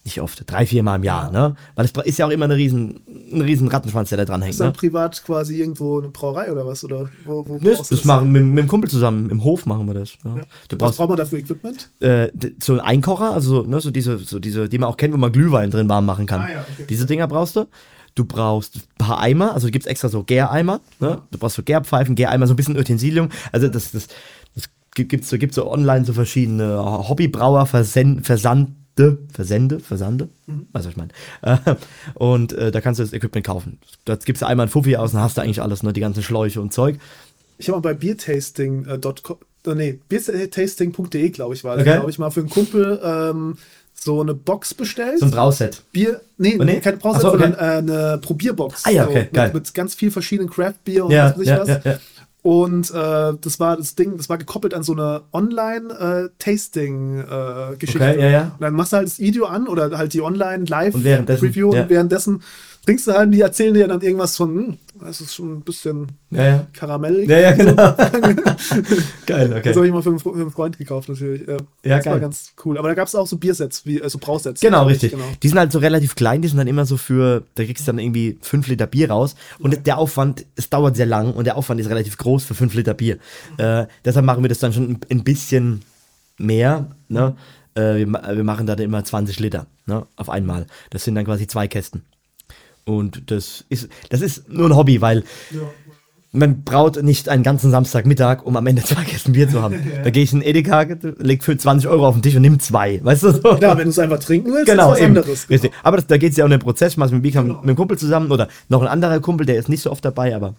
nicht 0.04 0.20
oft, 0.22 0.50
drei, 0.50 0.64
vier 0.64 0.82
Mal 0.82 0.96
im 0.96 1.02
Jahr, 1.02 1.30
ne? 1.30 1.54
Weil 1.74 1.84
es 1.84 1.92
ist 2.06 2.18
ja 2.18 2.26
auch 2.26 2.30
immer 2.30 2.46
eine 2.46 2.56
riesen, 2.56 3.00
ein 3.32 3.42
riesen 3.42 3.68
Rattenschwanz, 3.68 4.08
der 4.08 4.18
da 4.18 4.24
dran 4.24 4.40
hängt, 4.40 4.52
ist 4.52 4.60
dann 4.60 4.68
ne? 4.68 4.72
privat 4.72 5.22
quasi 5.22 5.58
irgendwo 5.58 5.98
eine 5.98 6.08
Brauerei 6.08 6.50
oder 6.50 6.66
was? 6.66 6.82
Oder 6.82 7.10
wo, 7.26 7.46
wo 7.46 7.58
Das, 7.58 7.76
brauchst 7.78 7.90
du 7.90 7.96
das 7.96 8.04
machen 8.04 8.32
wir 8.32 8.40
mit, 8.40 8.54
mit 8.54 8.64
dem 8.64 8.68
Kumpel 8.68 8.88
zusammen, 8.88 9.28
im 9.28 9.44
Hof 9.44 9.66
machen 9.66 9.86
wir 9.86 9.94
das. 9.94 10.12
Ja. 10.24 10.34
Du 10.34 10.40
Was 10.40 10.78
brauchst 10.78 10.98
braucht 10.98 11.08
man 11.10 11.18
da 11.18 11.24
für 11.26 11.38
Equipment? 11.38 11.90
äh, 12.00 12.28
so 12.62 12.72
einen 12.72 12.80
Einkocher, 12.80 13.32
also 13.32 13.62
ne, 13.62 13.80
so 13.80 13.90
diese, 13.90 14.18
so 14.18 14.38
diese, 14.38 14.68
die 14.68 14.78
man 14.78 14.88
auch 14.88 14.96
kennt, 14.96 15.12
wo 15.12 15.18
man 15.18 15.30
Glühwein 15.32 15.70
drin 15.70 15.88
warm 15.88 16.06
machen 16.06 16.26
kann. 16.26 16.40
Ah, 16.40 16.52
ja, 16.52 16.64
okay. 16.72 16.86
Diese 16.88 17.04
Dinger 17.04 17.28
brauchst 17.28 17.56
du. 17.56 17.66
Du 18.14 18.24
brauchst 18.24 18.76
ein 18.76 18.82
paar 18.98 19.20
Eimer, 19.20 19.52
also 19.54 19.68
gibt 19.68 19.84
es 19.84 19.90
extra 19.90 20.08
so 20.08 20.24
Gäreimer. 20.24 20.80
Ne? 20.98 21.20
Du 21.30 21.38
brauchst 21.38 21.56
so 21.56 21.62
Gärpfeifen, 21.62 22.14
Gäreimer, 22.14 22.46
so 22.46 22.54
ein 22.54 22.56
bisschen 22.56 22.76
Utensilium. 22.76 23.28
Also 23.52 23.68
das, 23.68 23.92
das, 23.92 24.08
das 24.54 24.64
gibt 24.94 25.22
es 25.22 25.30
so, 25.30 25.38
gibt's 25.38 25.54
so 25.54 25.70
online 25.70 26.04
so 26.04 26.12
verschiedene 26.14 26.82
Hobbybrauer, 27.08 27.66
Versen 27.66 28.24
Versande, 28.24 28.72
Versende, 29.32 29.80
Versande, 29.80 30.28
weißt 30.46 30.58
du, 30.58 30.68
was 30.72 30.86
ich 30.86 30.96
meine. 30.96 31.10
Äh, 31.42 31.74
und 32.14 32.52
äh, 32.52 32.70
da 32.70 32.80
kannst 32.80 32.98
du 33.00 33.04
das 33.04 33.12
Equipment 33.12 33.46
kaufen. 33.46 33.78
Da 34.04 34.16
gibst 34.16 34.42
du 34.42 34.46
einmal 34.46 34.66
ein 34.66 34.70
Fuffi 34.70 34.96
aus 34.96 35.14
und 35.14 35.20
hast 35.20 35.36
du 35.36 35.40
eigentlich 35.42 35.62
alles, 35.62 35.82
ne? 35.82 35.92
die 35.92 36.00
ganzen 36.00 36.22
Schläuche 36.22 36.60
und 36.60 36.72
Zeug. 36.72 36.98
Ich 37.58 37.68
habe 37.68 37.78
mal 37.78 37.82
bei 37.82 37.94
beertasting.com, 37.94 39.36
äh, 39.66 39.74
nee, 39.74 39.98
beertasting.de, 40.08 41.30
glaube 41.30 41.54
ich, 41.54 41.64
war 41.64 41.76
das, 41.76 41.82
Okay. 41.86 41.96
glaube 41.96 42.10
ich, 42.10 42.18
mal 42.18 42.30
für 42.30 42.40
einen 42.40 42.48
Kumpel 42.50 43.00
ähm, 43.02 43.56
so 43.94 44.20
eine 44.20 44.34
Box 44.34 44.74
bestellt. 44.74 45.18
So 45.18 45.24
ein 45.26 45.30
Brauset. 45.32 45.82
Bier, 45.92 46.20
nee, 46.36 46.56
Oh, 46.60 46.64
nee? 46.64 46.80
keine 46.80 46.98
Brause, 46.98 47.16
Ach 47.18 47.22
so, 47.22 47.28
okay. 47.32 47.38
sondern 47.52 47.88
äh, 47.88 47.92
eine 47.92 48.18
Probierbox. 48.18 48.84
Ah 48.86 48.90
ja, 48.90 49.04
so, 49.04 49.10
okay, 49.10 49.20
mit, 49.22 49.32
geil. 49.34 49.50
Mit 49.54 49.74
ganz 49.74 49.94
viel 49.94 50.10
verschiedenen 50.10 50.48
Craft-Bier 50.50 51.04
und 51.04 51.10
Ja, 51.10 51.30
was 51.30 51.34
weiß 51.36 51.42
ich 51.42 51.48
ja, 51.48 51.58
was. 51.60 51.68
ja, 51.68 51.80
ja. 51.84 51.98
Und 52.42 52.90
äh, 52.90 53.32
das 53.40 53.58
war 53.58 53.76
das 53.76 53.96
Ding, 53.96 54.16
das 54.16 54.28
war 54.28 54.38
gekoppelt 54.38 54.72
an 54.72 54.84
so 54.84 54.92
eine 54.92 55.22
Online-Tasting-Geschichte. 55.32 57.98
Okay, 57.98 58.20
ja, 58.20 58.28
ja. 58.28 58.42
Und 58.42 58.60
dann 58.60 58.74
machst 58.74 58.92
du 58.92 58.98
halt 58.98 59.06
das 59.06 59.18
Video 59.18 59.46
an 59.46 59.66
oder 59.66 59.98
halt 59.98 60.14
die 60.14 60.20
Und 60.20 60.28
währenddessen, 60.28 61.04
Online-Live-Review 61.04 61.74
ja. 61.74 61.82
und 61.82 61.90
währenddessen 61.90 62.44
trinkst 62.86 63.08
du 63.08 63.12
halt, 63.12 63.34
die 63.34 63.40
erzählen 63.40 63.74
dir 63.74 63.88
dann 63.88 64.00
irgendwas 64.00 64.36
von, 64.36 64.78
das 65.00 65.20
ist 65.20 65.34
schon 65.34 65.58
ein 65.58 65.60
bisschen 65.62 66.08
Ja, 66.30 66.46
ja. 66.46 66.66
karamellig. 66.72 67.28
Ja, 67.28 67.38
ja, 67.38 67.52
genau. 67.52 67.74
Geil, 69.26 69.52
okay. 69.52 69.62
Das 69.64 69.76
habe 69.76 69.86
ich 69.86 69.92
mal 69.92 70.02
für 70.02 70.10
einen, 70.10 70.18
für 70.18 70.32
einen 70.32 70.50
Freund 70.50 70.78
gekauft, 70.78 71.08
natürlich. 71.08 71.46
Ja, 71.46 71.56
Ja, 71.84 71.96
das 71.96 72.06
war 72.06 72.12
geil. 72.14 72.20
ganz 72.20 72.52
cool. 72.64 72.78
Aber 72.78 72.88
da 72.88 72.94
gab 72.94 73.08
es 73.08 73.14
auch 73.14 73.26
so 73.26 73.36
Biersets, 73.36 73.86
wie, 73.86 74.02
also 74.02 74.18
Brausets. 74.18 74.60
Genau, 74.60 74.84
richtig. 74.86 75.12
Genau. 75.12 75.24
Die 75.42 75.48
sind 75.48 75.58
halt 75.58 75.72
so 75.72 75.78
relativ 75.78 76.14
klein, 76.14 76.42
die 76.42 76.48
sind 76.48 76.58
dann 76.58 76.66
immer 76.66 76.86
so 76.86 76.96
für, 76.96 77.44
da 77.54 77.64
kriegst 77.64 77.86
du 77.86 77.92
dann 77.92 77.98
irgendwie 77.98 78.38
5 78.40 78.66
Liter 78.68 78.86
Bier 78.86 79.10
raus. 79.10 79.34
Und 79.58 79.86
der 79.86 79.98
Aufwand, 79.98 80.46
es 80.56 80.70
dauert 80.70 80.96
sehr 80.96 81.06
lang 81.06 81.32
und 81.32 81.44
der 81.44 81.56
Aufwand 81.56 81.80
ist 81.80 81.88
relativ 81.88 82.16
groß 82.16 82.44
für 82.44 82.54
5 82.54 82.74
Liter 82.74 82.94
Bier. 82.94 83.18
Äh, 83.56 83.86
deshalb 84.04 84.26
machen 84.26 84.42
wir 84.42 84.48
das 84.48 84.58
dann 84.58 84.72
schon 84.72 84.98
ein, 85.10 85.24
bisschen 85.24 85.82
mehr. 86.38 86.90
Ne? 87.08 87.36
Äh, 87.74 87.96
wir, 87.96 88.06
wir 88.06 88.44
machen 88.44 88.66
da 88.66 88.76
dann 88.76 88.84
immer 88.84 89.04
20 89.04 89.38
Liter 89.40 89.66
ne? 89.86 90.06
auf 90.16 90.28
einmal. 90.30 90.66
Das 90.90 91.04
sind 91.04 91.14
dann 91.14 91.24
quasi 91.24 91.46
zwei 91.46 91.68
Kästen. 91.68 92.02
Und 92.88 93.30
das 93.30 93.64
ist, 93.68 93.88
das 94.08 94.22
ist 94.22 94.48
nur 94.48 94.66
ein 94.70 94.74
Hobby, 94.74 95.02
weil 95.02 95.24
man 96.32 96.62
braut 96.62 97.02
nicht 97.02 97.28
einen 97.28 97.42
ganzen 97.42 97.70
Samstagmittag, 97.70 98.44
um 98.46 98.56
am 98.56 98.66
Ende 98.66 98.82
zwei 98.82 99.02
Kästen 99.04 99.32
Bier 99.32 99.48
zu 99.48 99.60
haben. 99.62 99.74
Da 100.04 100.10
gehe 100.10 100.22
ich 100.22 100.32
in 100.32 100.40
Edeka, 100.42 100.86
leg 101.18 101.44
für 101.44 101.56
20 101.56 101.88
Euro 101.88 102.06
auf 102.08 102.14
den 102.14 102.22
Tisch 102.22 102.34
und 102.36 102.42
nimm 102.42 102.58
zwei. 102.60 103.00
Weißt 103.02 103.24
du? 103.24 103.32
So? 103.32 103.40
Klar, 103.56 103.76
wenn 103.76 103.84
du 103.84 103.90
es 103.90 103.98
einfach 103.98 104.18
trinken 104.20 104.52
willst, 104.52 104.66
Genau, 104.70 104.86
ist 104.86 104.92
was 104.92 104.98
eben. 105.00 105.06
anderes. 105.16 105.50
Richtig. 105.50 105.72
Aber 105.82 105.96
das, 105.98 106.06
da 106.06 106.16
geht 106.16 106.30
es 106.32 106.36
ja 106.38 106.44
um 106.44 106.50
den 106.50 106.60
Prozess. 106.60 106.92
Ich 106.92 106.96
mache 106.98 107.10
mit 107.14 107.20
dem 107.20 107.22
Bika 107.22 107.42
mit 107.42 107.64
dem 107.64 107.76
Kumpel 107.76 107.98
zusammen 107.98 108.30
oder 108.30 108.48
noch 108.70 108.80
ein 108.82 108.88
anderer 108.88 109.20
Kumpel, 109.20 109.44
der 109.46 109.56
ist 109.56 109.68
nicht 109.68 109.82
so 109.82 109.90
oft 109.90 110.04
dabei, 110.04 110.34
aber 110.34 110.54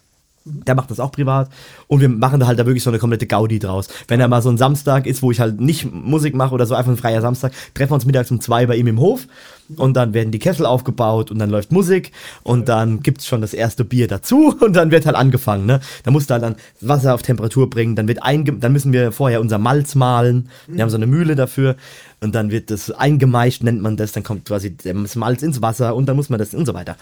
der 0.49 0.75
macht 0.75 0.91
das 0.91 0.99
auch 0.99 1.11
privat. 1.11 1.49
Und 1.87 2.01
wir 2.01 2.09
machen 2.09 2.39
da 2.39 2.47
halt 2.47 2.59
da 2.59 2.65
wirklich 2.65 2.83
so 2.83 2.89
eine 2.89 2.99
komplette 2.99 3.27
Gaudi 3.27 3.59
draus. 3.59 3.87
Wenn 4.07 4.19
da 4.19 4.27
mal 4.27 4.41
so 4.41 4.49
ein 4.49 4.57
Samstag 4.57 5.05
ist, 5.05 5.21
wo 5.21 5.31
ich 5.31 5.39
halt 5.39 5.59
nicht 5.59 5.91
Musik 5.91 6.35
mache 6.35 6.53
oder 6.53 6.65
so 6.65 6.75
einfach 6.75 6.91
ein 6.91 6.97
freier 6.97 7.21
Samstag, 7.21 7.53
treffen 7.73 7.91
wir 7.91 7.95
uns 7.95 8.05
mittags 8.05 8.31
um 8.31 8.41
zwei 8.41 8.65
bei 8.65 8.75
ihm 8.75 8.87
im 8.87 8.99
Hof 8.99 9.27
und 9.75 9.95
dann 9.95 10.13
werden 10.13 10.31
die 10.31 10.39
Kessel 10.39 10.65
aufgebaut 10.65 11.31
und 11.31 11.39
dann 11.39 11.49
läuft 11.49 11.71
Musik 11.71 12.11
und 12.43 12.69
dann 12.69 13.01
gibt's 13.01 13.27
schon 13.27 13.41
das 13.41 13.53
erste 13.53 13.85
Bier 13.85 14.07
dazu 14.07 14.55
und 14.61 14.75
dann 14.75 14.91
wird 14.91 15.05
halt 15.05 15.15
angefangen. 15.15 15.65
Ne? 15.65 15.79
Da 16.03 16.11
musst 16.11 16.29
du 16.29 16.33
halt 16.33 16.43
dann 16.43 16.55
Wasser 16.81 17.13
auf 17.13 17.21
Temperatur 17.21 17.69
bringen, 17.69 17.95
dann 17.95 18.07
wird 18.07 18.23
einge 18.23 18.53
dann 18.53 18.73
müssen 18.73 18.93
wir 18.93 19.11
vorher 19.11 19.41
unser 19.41 19.57
Malz 19.57 19.95
mahlen. 19.95 20.49
Wir 20.67 20.81
haben 20.81 20.89
so 20.89 20.97
eine 20.97 21.07
Mühle 21.07 21.35
dafür 21.35 21.75
und 22.21 22.35
dann 22.35 22.51
wird 22.51 22.71
das 22.71 22.91
eingemeischt, 22.91 23.63
nennt 23.63 23.81
man 23.81 23.97
das, 23.97 24.11
dann 24.11 24.23
kommt 24.23 24.45
quasi 24.45 24.75
das 24.75 25.15
Malz 25.15 25.43
ins 25.43 25.61
Wasser 25.61 25.95
und 25.95 26.07
dann 26.07 26.15
muss 26.15 26.29
man 26.29 26.39
das 26.39 26.53
und 26.53 26.65
so 26.65 26.73
weiter. 26.73 26.95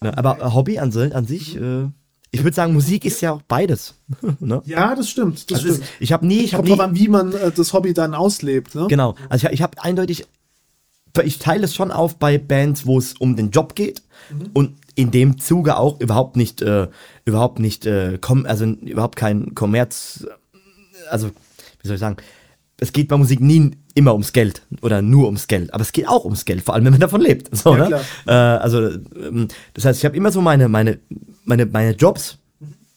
Ne? 0.00 0.16
Aber 0.16 0.54
Hobby 0.54 0.78
an, 0.78 0.92
an 1.12 1.26
sich, 1.26 1.56
äh, 1.56 1.86
ich 2.36 2.44
würde 2.44 2.54
sagen, 2.54 2.72
Musik 2.72 3.04
ist 3.04 3.20
ja 3.20 3.32
auch 3.32 3.42
beides. 3.42 3.94
ne? 4.40 4.62
Ja, 4.64 4.94
das 4.94 5.08
stimmt. 5.10 5.50
Das 5.50 5.64
ist, 5.64 5.76
stimmt. 5.76 5.88
ich 6.00 6.12
habe 6.12 6.26
nie, 6.26 6.40
ich 6.40 6.54
habe 6.54 6.68
nie, 6.68 6.78
an, 6.78 6.94
wie 6.94 7.08
man 7.08 7.32
äh, 7.32 7.50
das 7.50 7.72
Hobby 7.72 7.94
dann 7.94 8.14
auslebt. 8.14 8.74
Ne? 8.74 8.86
Genau. 8.88 9.14
Also 9.28 9.46
ich, 9.48 9.54
ich 9.54 9.62
habe 9.62 9.82
eindeutig, 9.82 10.26
ich 11.24 11.38
teile 11.38 11.64
es 11.64 11.74
schon 11.74 11.90
auf 11.90 12.16
bei 12.16 12.36
Bands, 12.36 12.86
wo 12.86 12.98
es 12.98 13.14
um 13.14 13.36
den 13.36 13.50
Job 13.50 13.74
geht 13.74 14.02
und 14.52 14.76
in 14.94 15.10
dem 15.10 15.38
Zuge 15.38 15.78
auch 15.78 16.00
überhaupt 16.00 16.36
nicht, 16.36 16.60
äh, 16.62 16.88
überhaupt 17.24 17.58
nicht, 17.58 17.86
äh, 17.86 18.18
komm, 18.20 18.44
also 18.44 18.64
überhaupt 18.64 19.16
kein 19.16 19.54
Kommerz, 19.54 20.26
also 21.10 21.28
wie 21.80 21.88
soll 21.88 21.94
ich 21.94 22.00
sagen, 22.00 22.16
es 22.78 22.92
geht 22.92 23.08
bei 23.08 23.16
Musik 23.16 23.40
nie 23.40 23.72
immer 23.94 24.12
ums 24.12 24.32
Geld 24.32 24.62
oder 24.82 25.00
nur 25.00 25.26
ums 25.26 25.48
Geld, 25.48 25.72
aber 25.72 25.82
es 25.82 25.92
geht 25.92 26.06
auch 26.06 26.24
ums 26.24 26.44
Geld, 26.44 26.62
vor 26.62 26.74
allem 26.74 26.84
wenn 26.84 26.92
man 26.92 27.00
davon 27.00 27.20
lebt. 27.20 27.48
So, 27.56 27.74
Ja, 27.74 27.88
ne? 27.88 28.00
äh, 28.26 28.32
also 28.32 28.90
ähm, 28.90 29.48
das 29.72 29.86
heißt, 29.86 29.98
ich 29.98 30.04
habe 30.04 30.16
immer 30.16 30.30
so 30.30 30.42
meine, 30.42 30.68
meine, 30.68 30.98
meine, 31.46 31.66
meine 31.66 31.92
Jobs, 31.92 32.38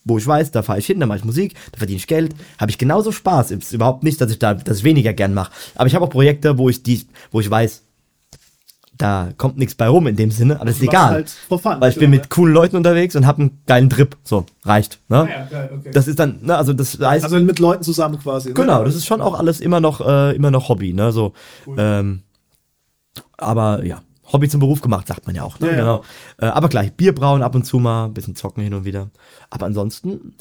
wo 0.06 0.18
ich 0.18 0.26
weiß, 0.26 0.52
da 0.52 0.64
fahre 0.64 0.80
ich 0.80 0.86
hin, 0.86 1.00
da 1.00 1.06
mache 1.06 1.20
ich 1.20 1.26
Musik, 1.26 1.56
da 1.72 1.78
verdiene 1.78 1.98
ich 1.98 2.08
Geld, 2.08 2.36
habe 2.58 2.72
ich 2.72 2.78
genauso 2.78 3.12
Spaß. 3.12 3.52
Es 3.52 3.66
ist 3.66 3.74
überhaupt 3.74 4.04
nicht, 4.04 4.20
dass 4.22 4.32
ich 4.32 4.40
da 4.40 4.54
das 4.54 4.84
weniger 4.84 5.14
gern 5.14 5.34
mache. 5.34 5.52
Aber 5.76 5.88
ich 5.88 5.96
habe 5.96 6.06
auch 6.06 6.10
Projekte, 6.10 6.58
wo 6.58 6.70
ich 6.70 6.84
die, 6.84 7.08
wo 7.32 7.40
ich 7.40 7.50
weiß, 7.50 7.84
da 9.00 9.30
kommt 9.38 9.58
nichts 9.58 9.76
bei 9.76 9.88
rum 9.88 10.08
in 10.08 10.18
dem 10.18 10.30
Sinne, 10.30 10.60
aber 10.60 10.70
ist 10.70 10.82
egal. 10.82 11.12
halt 11.12 11.30
fun, 11.30 11.60
weil 11.80 11.90
ich 11.90 11.98
bin 11.98 12.12
genau, 12.12 12.22
mit 12.22 12.30
coolen 12.30 12.54
Leuten 12.54 12.76
unterwegs 12.76 13.16
und 13.16 13.26
habe 13.26 13.44
einen 13.44 13.62
geilen 13.66 13.90
Trip. 13.90 14.18
So, 14.24 14.46
reicht. 14.66 15.00
Ne? 15.08 15.28
ja, 15.30 15.46
geil, 15.46 15.70
okay. 15.74 15.92
Das 15.94 16.08
ist 16.10 16.20
dann, 16.20 16.40
ne, 16.42 16.58
also 16.58 16.74
das 16.74 17.00
heißt, 17.00 17.24
Also 17.24 17.40
mit 17.40 17.60
Leuten 17.60 17.84
zusammen 17.84 18.20
quasi. 18.20 18.50
Ne? 18.50 18.56
Genau, 18.56 18.84
das 18.84 18.96
ist 18.96 19.06
schon 19.06 19.22
auch 19.22 19.40
alles 19.40 19.62
immer 19.62 19.80
noch, 19.80 20.06
äh, 20.06 20.36
immer 20.36 20.52
noch 20.52 20.68
Hobby, 20.68 20.92
ne? 20.92 21.14
So, 21.14 21.32
ähm, 21.78 22.24
aber 23.38 23.86
ja, 23.86 24.02
Hobby 24.32 24.50
zum 24.50 24.60
Beruf 24.60 24.82
gemacht, 24.82 25.08
sagt 25.08 25.26
man 25.28 25.36
ja 25.36 25.44
auch. 25.44 25.60
Ne? 25.60 25.68
Ja, 25.68 25.74
ja. 25.74 25.80
Genau. 25.80 26.04
Äh, 26.40 26.46
aber 26.46 26.70
gleich, 26.70 26.94
Bier 26.94 27.14
brauen 27.14 27.42
ab 27.44 27.56
und 27.56 27.66
zu 27.66 27.80
mal, 27.80 28.06
ein 28.06 28.14
bisschen 28.14 28.36
zocken 28.36 28.64
hin 28.64 28.74
und 28.74 28.86
wieder. 28.86 29.10
Aber 29.50 29.66
ansonsten 29.66 30.36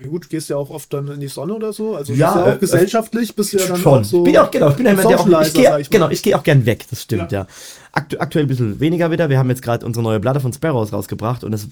Ja, 0.00 0.06
gut, 0.08 0.28
gehst 0.30 0.48
ja 0.48 0.56
auch 0.56 0.70
oft 0.70 0.92
dann 0.92 1.08
in 1.08 1.20
die 1.20 1.28
Sonne 1.28 1.54
oder 1.54 1.72
so. 1.72 1.96
Also 1.96 2.12
Ja, 2.12 2.36
ja 2.36 2.42
auch 2.44 2.54
äh, 2.54 2.58
gesellschaftlich, 2.58 3.34
bist 3.34 3.52
du 3.52 3.58
ja 3.58 3.66
dann 3.66 3.76
schon. 3.78 4.00
auch 4.00 4.04
so. 4.04 4.22
bin 4.22 4.36
auch, 4.38 4.50
genau, 4.50 4.70
ich 4.70 4.76
bin 4.76 4.86
ja 4.86 4.92
jemand, 4.92 5.10
der 5.10 5.20
auch, 5.20 5.42
ich 5.42 5.52
sag 5.52 5.80
ich 5.80 5.90
genau, 5.90 6.08
ich 6.08 6.22
gehe 6.22 6.36
auch 6.38 6.42
gern 6.42 6.64
weg, 6.66 6.84
das 6.88 7.02
stimmt, 7.02 7.32
ja. 7.32 7.46
Aktu 7.92 8.16
aktuell 8.18 8.44
ein 8.44 8.48
bisschen 8.48 8.78
weniger 8.80 9.10
wieder. 9.10 9.28
Wir 9.28 9.38
haben 9.38 9.48
jetzt 9.48 9.62
gerade 9.62 9.84
unsere 9.84 10.02
neue 10.04 10.20
Platte 10.20 10.40
von 10.40 10.52
Sparrows 10.52 10.92
rausgebracht 10.92 11.42
und 11.42 11.50
das 11.52 11.68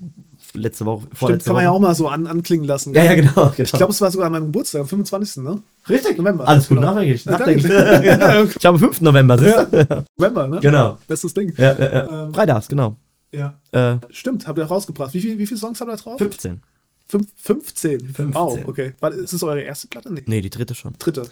letzte 0.54 0.86
Woche, 0.86 1.06
Stimmt, 1.14 1.44
kann 1.44 1.54
man 1.54 1.64
ja 1.64 1.70
auch 1.70 1.78
mal 1.80 1.94
so 1.94 2.08
an, 2.08 2.26
anklingen 2.26 2.66
lassen. 2.66 2.94
ja, 2.94 3.04
ja, 3.04 3.14
genau, 3.14 3.32
genau. 3.34 3.52
Ich 3.58 3.72
glaube, 3.72 3.92
es 3.92 4.00
war 4.00 4.10
sogar 4.10 4.26
an 4.26 4.32
meinem 4.32 4.46
Geburtstag, 4.46 4.82
am 4.82 4.88
25. 4.88 5.42
Ne? 5.42 5.62
richtig. 5.88 6.18
November. 6.18 6.46
Alles 6.48 6.68
gut, 6.68 6.78
Genau. 6.78 6.92
nachdenklich. 6.92 7.24
Ja, 7.24 7.32
nachdenklich. 7.32 7.72
ich 8.56 8.66
habe 8.66 8.68
am 8.68 8.78
5. 8.78 9.00
November, 9.02 9.36
du? 9.36 10.04
November, 10.16 10.48
ne? 10.48 10.60
Genau. 10.60 10.98
Bestes 11.06 11.34
Ding. 11.34 11.52
Ja, 11.56 11.72
ja, 11.78 11.92
ja. 11.92 12.24
Ähm, 12.26 12.34
Freitags, 12.34 12.68
genau. 12.68 12.96
Ja. 13.32 13.58
Äh, 13.72 13.96
Stimmt, 14.10 14.46
habt 14.46 14.58
ihr 14.58 14.64
rausgebracht. 14.64 15.12
Wie, 15.14 15.20
viel, 15.20 15.38
wie 15.38 15.46
viele 15.46 15.58
Songs 15.60 15.80
habt 15.80 15.90
ihr 15.90 15.96
drauf? 15.96 16.18
15. 16.18 16.62
Fünf, 17.08 17.28
15. 17.36 18.00
15. 18.00 18.34
Wow, 18.34 18.58
okay. 18.66 18.94
War, 19.00 19.12
ist 19.12 19.32
das 19.32 19.42
eure 19.42 19.60
erste 19.60 19.86
Platte? 19.86 20.12
Nee. 20.12 20.22
Nee, 20.26 20.40
die 20.40 20.50
dritte 20.50 20.74
schon. 20.74 20.94
Dritte. 20.98 21.22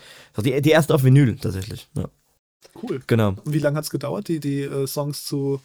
Die, 0.43 0.61
die 0.63 0.71
erste 0.71 0.95
auf 0.95 1.03
Vinyl 1.03 1.37
tatsächlich. 1.37 1.89
Ja. 1.97 2.05
Cool. 2.81 3.01
Genau. 3.07 3.31
Und 3.45 3.53
wie 3.53 3.59
lange 3.59 3.77
hat 3.77 3.85
es 3.85 3.91
gedauert, 3.91 4.29
die, 4.29 4.39
die 4.41 4.63
äh, 4.63 4.87
Songs 4.87 5.25
zu 5.25 5.61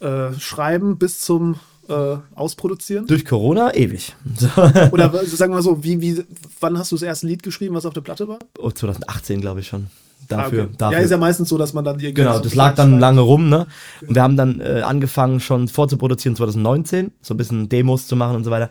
äh, 0.00 0.32
schreiben 0.38 0.98
bis 0.98 1.20
zum 1.20 1.56
äh, 1.90 2.18
ausproduzieren? 2.34 3.06
Durch 3.06 3.24
Corona 3.24 3.74
ewig. 3.74 4.14
Oder 4.92 5.10
sagen 5.26 5.52
wir 5.52 5.56
mal 5.56 5.62
so, 5.62 5.82
wie, 5.82 6.00
wie, 6.00 6.24
wann 6.60 6.78
hast 6.78 6.92
du 6.92 6.96
das 6.96 7.02
erste 7.02 7.26
Lied 7.26 7.42
geschrieben, 7.42 7.74
was 7.74 7.84
auf 7.86 7.92
der 7.92 8.00
Platte 8.00 8.28
war? 8.28 8.38
Oh, 8.58 8.70
2018, 8.70 9.40
glaube 9.40 9.60
ich 9.60 9.68
schon. 9.68 9.88
Ah, 9.88 10.36
Dafür, 10.36 10.64
okay. 10.64 10.72
dafür. 10.78 10.98
Ja, 10.98 11.04
ist 11.04 11.10
ja 11.10 11.16
meistens 11.18 11.48
so, 11.48 11.58
dass 11.58 11.72
man 11.72 11.84
dann 11.84 11.96
irgendwie. 11.98 12.22
Genau, 12.22 12.38
das 12.38 12.54
lag 12.54 12.74
dann 12.76 13.00
lange 13.00 13.20
rum, 13.20 13.48
ne? 13.48 13.66
Und 14.06 14.14
wir 14.14 14.22
haben 14.22 14.36
dann 14.36 14.60
äh, 14.60 14.82
angefangen 14.82 15.40
schon 15.40 15.66
vorzuproduzieren 15.66 16.36
2019, 16.36 17.10
so 17.20 17.34
ein 17.34 17.36
bisschen 17.36 17.68
Demos 17.68 18.06
zu 18.06 18.16
machen 18.16 18.36
und 18.36 18.44
so 18.44 18.50
weiter. 18.50 18.70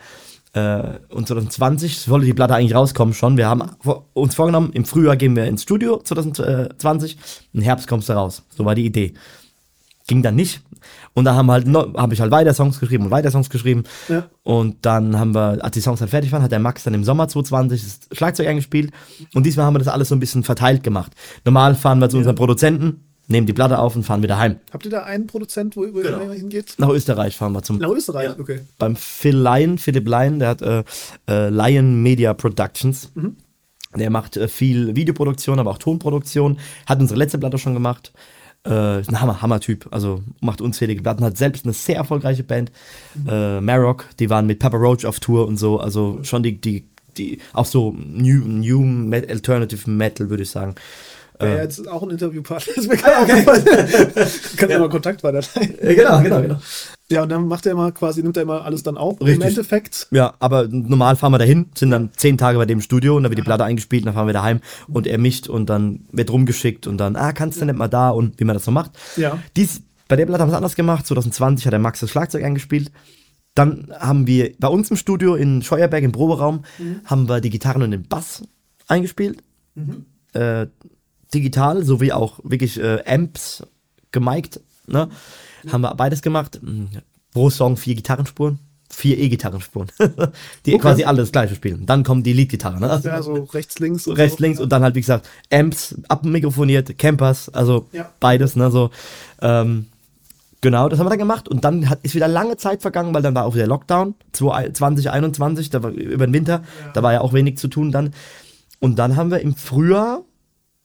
Äh, 0.54 1.00
und 1.10 1.28
2020 1.28 2.00
sollte 2.00 2.26
die 2.26 2.34
Platte 2.34 2.56
eigentlich 2.56 2.76
rauskommen 2.76 3.14
schon. 3.14 3.38
Wir 3.38 3.48
haben 3.48 3.64
uns 4.14 4.36
vorgenommen, 4.36 4.72
im 4.74 4.86
Frühjahr 4.86 5.18
gehen 5.18 5.36
wir 5.36 5.46
ins 5.46 5.64
Studio 5.64 5.98
2020, 6.02 7.18
im 7.54 7.62
Herbst 7.62 7.88
kommst 7.88 8.10
du 8.10 8.14
raus. 8.14 8.44
So 8.56 8.66
war 8.66 8.76
die 8.76 8.86
Idee. 8.86 9.14
Ging 10.10 10.24
dann 10.24 10.36
nicht. 10.36 10.62
Und 11.14 11.26
da 11.26 11.36
haben 11.36 11.52
halt 11.52 11.68
habe 11.68 12.14
ich 12.16 12.20
halt 12.20 12.32
weiter 12.32 12.56
Songs 12.56 12.80
geschrieben 12.80 13.06
und 13.06 13.12
weiter 13.12 13.30
Songs 13.30 13.52
geschrieben. 13.52 13.84
Ja. 14.08 14.28
Und 14.42 14.78
dann 14.88 15.20
haben 15.20 15.36
wir, 15.36 15.64
als 15.64 15.76
die 15.76 15.82
Songs 15.82 16.00
dann 16.00 16.08
fertig 16.10 16.32
waren, 16.32 16.42
hat 16.42 16.52
der 16.52 16.58
Max 16.60 16.84
dann 16.84 16.96
im 16.96 17.04
Sommer 17.04 17.28
2020 17.28 17.84
das 17.84 18.18
Schlagzeug 18.18 18.48
eingespielt. 18.48 18.92
Und 19.36 19.46
diesmal 19.46 19.68
haben 19.68 19.76
wir 19.76 19.80
das 19.80 19.88
alles 19.88 20.10
so 20.10 20.16
ein 20.16 20.20
bisschen 20.20 20.44
verteilt 20.44 20.82
gemacht. 20.82 21.12
Normal 21.46 21.76
fahren 21.76 22.00
wir 22.00 22.10
zu 22.10 22.18
unseren 22.18 22.36
Produzenten, 22.36 23.04
nehmen 23.28 23.46
die 23.46 23.54
Platte 23.54 23.78
auf 23.78 23.96
und 23.96 24.04
fahren 24.04 24.24
wieder 24.24 24.40
heim. 24.40 24.56
Habt 24.74 24.86
ihr 24.86 24.92
da 24.92 25.04
einen 25.04 25.28
Produzent, 25.28 25.78
wo, 25.78 25.82
wo 25.82 26.02
Genau. 26.02 26.22
ihr 26.24 26.32
hingeht? 26.34 26.74
Nach 26.80 26.90
Österreich 26.90 27.36
fahren 27.38 27.52
wir 27.54 27.62
zum. 27.62 27.78
Nach 27.78 27.90
Österreich, 27.90 28.32
okay. 28.40 28.62
Beim 28.80 28.96
Phil 28.96 29.38
Lyon, 29.38 29.78
Philipp 29.78 30.08
Lyon, 30.08 30.40
der 30.40 30.48
hat 30.50 30.64
äh, 30.64 30.84
äh, 31.30 31.50
Lion 31.50 32.02
Media 32.02 32.34
Productions. 32.34 33.12
Der 33.96 34.10
macht 34.10 34.38
äh, 34.38 34.48
viel 34.48 34.96
Videoproduktion, 34.96 35.60
aber 35.60 35.70
auch 35.70 35.78
Tonproduktion. 35.78 36.58
Hat 36.88 37.00
unsere 37.00 37.20
letzte 37.20 37.38
Platte 37.38 37.60
schon 37.60 37.76
gemacht. 37.76 38.12
Äh, 38.68 39.02
ist 39.02 39.10
ein 39.10 39.22
Hammer, 39.22 39.42
Hammer-Typ. 39.42 39.88
Also 39.92 40.22
macht 40.42 40.62
unzählige 40.62 41.02
Platten, 41.02 41.24
hat 41.24 41.38
selbst 41.38 41.66
eine 41.66 41.74
sehr 41.74 41.96
erfolgreiche 41.98 42.44
Band. 42.44 42.72
Äh, 43.28 43.62
Marrock, 43.62 44.06
die 44.20 44.30
waren 44.30 44.48
mit 44.48 44.60
Papa 44.60 44.78
Roach 44.78 45.06
auf 45.06 45.20
Tour 45.20 45.48
und 45.48 45.58
so. 45.58 45.80
Also 45.80 46.20
schon 46.24 46.44
die, 46.44 46.60
die, 46.60 46.86
die 47.18 47.40
auch 47.54 47.66
so 47.66 47.96
New, 47.98 48.46
New 48.46 48.82
Met 48.82 49.30
Alternative 49.30 49.90
Metal, 49.90 50.30
würde 50.30 50.44
ich 50.44 50.50
sagen. 50.50 50.76
Wäre 51.40 51.56
ja 51.56 51.64
jetzt 51.64 51.88
auch 51.88 52.04
ein 52.04 52.10
Interviewpartner. 52.10 52.74
Ist 52.78 52.90
mir 52.90 52.98
klar, 52.98 53.24
okay. 53.24 53.44
Kannst 53.46 54.62
ja 54.62 54.80
mal 54.80 54.90
Kontakt 54.90 55.24
weiterleiten. 55.24 55.78
genau, 55.80 56.22
genau, 56.22 56.42
genau. 56.42 56.58
Ja, 57.12 57.24
und 57.24 57.30
dann 57.30 57.48
macht 57.48 57.66
er 57.66 57.72
immer 57.72 57.92
quasi, 57.92 58.22
nimmt 58.22 58.38
er 58.38 58.44
immer 58.44 58.64
alles 58.64 58.84
dann 58.84 58.98
auf. 58.98 59.20
Im 59.20 59.26
Richtig. 59.26 59.48
Endeffekt. 59.48 60.08
Ja, 60.12 60.36
aber 60.40 60.68
normal 60.68 61.16
fahren 61.16 61.32
wir 61.32 61.40
dahin, 61.40 61.70
sind 61.76 61.90
dann 61.90 62.12
zehn 62.16 62.38
Tage 62.38 62.58
bei 62.60 62.66
dem 62.66 62.82
Studio 62.82 63.18
und 63.18 63.24
dann 63.24 63.32
wird 63.32 63.40
die 63.40 63.44
Platte 63.44 63.64
eingespielt, 63.64 64.06
dann 64.06 64.14
fahren 64.14 64.28
wir 64.28 64.34
daheim 64.34 64.60
und 64.88 65.08
er 65.08 65.18
mischt 65.18 65.48
und 65.48 65.70
dann 65.70 66.06
wird 66.12 66.32
rumgeschickt 66.32 66.86
und 66.86 66.98
dann, 66.98 67.16
ah, 67.16 67.32
kannst 67.32 67.60
du 67.60 67.66
nicht 67.66 67.78
mal 67.78 67.88
da 67.88 68.12
und 68.12 68.40
wie 68.40 68.44
man 68.44 68.54
das 68.54 68.66
so 68.66 68.72
macht. 68.72 68.92
Ja. 69.16 69.40
Dies, 69.56 69.82
bei 70.08 70.16
der 70.16 70.28
Platte 70.28 70.42
haben 70.42 70.50
wir 70.50 70.54
es 70.54 70.58
anders 70.58 70.76
gemacht. 70.76 71.08
2020 71.08 71.66
hat 71.66 71.74
der 71.74 71.80
Max 71.80 72.00
das 72.00 72.12
Schlagzeug 72.12 72.44
eingespielt. 72.44 72.92
Dann 73.56 73.92
haben 73.98 74.28
wir 74.28 74.54
bei 74.60 74.68
uns 74.68 74.92
im 74.92 74.98
Studio 74.98 75.36
in 75.36 75.64
Scheuerberg 75.64 76.04
im 76.04 76.12
Proberaum 76.12 76.64
haben 77.06 77.28
wir 77.28 77.42
die 77.42 77.50
Gitarren 77.50 77.82
und 77.82 77.92
den 77.92 78.04
Bass 78.04 78.44
eingespielt. 78.88 79.44
Äh, 80.34 80.68
digital 81.34 81.84
sowie 81.84 82.12
auch 82.12 82.40
wirklich 82.44 82.80
äh, 82.80 83.04
Amps 83.06 83.64
gemiked. 84.12 84.62
Ne? 84.88 85.10
Haben 85.72 85.82
wir 85.82 85.94
beides 85.96 86.22
gemacht. 86.22 86.60
Mhm. 86.62 86.90
Pro 87.34 87.50
Song 87.50 87.78
vier 87.78 87.96
Gitarrenspuren. 87.96 88.60
Vier 88.92 89.20
E-Gitarrenspuren. 89.20 89.92
die 90.66 90.76
quasi 90.80 91.04
alle 91.04 91.20
das 91.20 91.32
gleiche 91.32 91.54
spielen. 91.54 91.86
Dann 91.86 92.04
kommen 92.04 92.24
die 92.24 92.34
Lead-Gitarren. 92.34 92.80
Ne? 92.80 92.90
Also 92.90 93.08
Ja, 93.10 93.22
so 93.22 93.34
rechts, 93.54 93.78
links. 93.78 94.08
und 94.08 94.18
rechts, 94.18 94.38
so. 94.40 94.44
links 94.44 94.60
und 94.60 94.70
dann 94.72 94.82
halt, 94.82 94.96
wie 94.96 95.02
gesagt, 95.02 95.30
Amps 95.54 95.94
abmikrofoniert, 96.08 96.98
Campers, 96.98 97.50
also 97.50 97.88
Ja. 97.92 98.10
beides, 98.20 98.56
ne, 98.56 98.72
so. 98.72 98.90
Ähm, 99.44 99.86
genau, 100.62 100.90
das 100.90 100.98
haben 100.98 101.06
wir 101.06 101.12
dann 101.12 101.20
gemacht 101.20 101.48
und 101.48 101.64
dann 101.66 101.88
hat, 101.88 102.00
ist 102.02 102.16
wieder 102.16 102.28
lange 102.28 102.58
Zeit 102.58 102.82
vergangen, 102.82 103.14
weil 103.14 103.22
dann 103.22 103.36
war 103.36 103.46
auch 103.46 103.54
wieder 103.54 103.68
Lockdown, 103.68 104.16
2021, 104.34 105.70
da 105.70 105.84
war 105.84 105.92
über 105.92 106.26
den 106.26 106.34
Winter, 106.34 106.64
da 106.96 107.04
war 107.04 107.14
ja 107.14 107.22
auch 107.22 107.32
wenig 107.34 107.60
zu 107.60 107.68
tun 107.68 107.92
dann. 107.92 108.14
Und 108.80 108.98
dann 108.98 109.16
haben 109.16 109.30
wir 109.30 109.42
im 109.42 109.56
Frühjahr, 109.56 110.22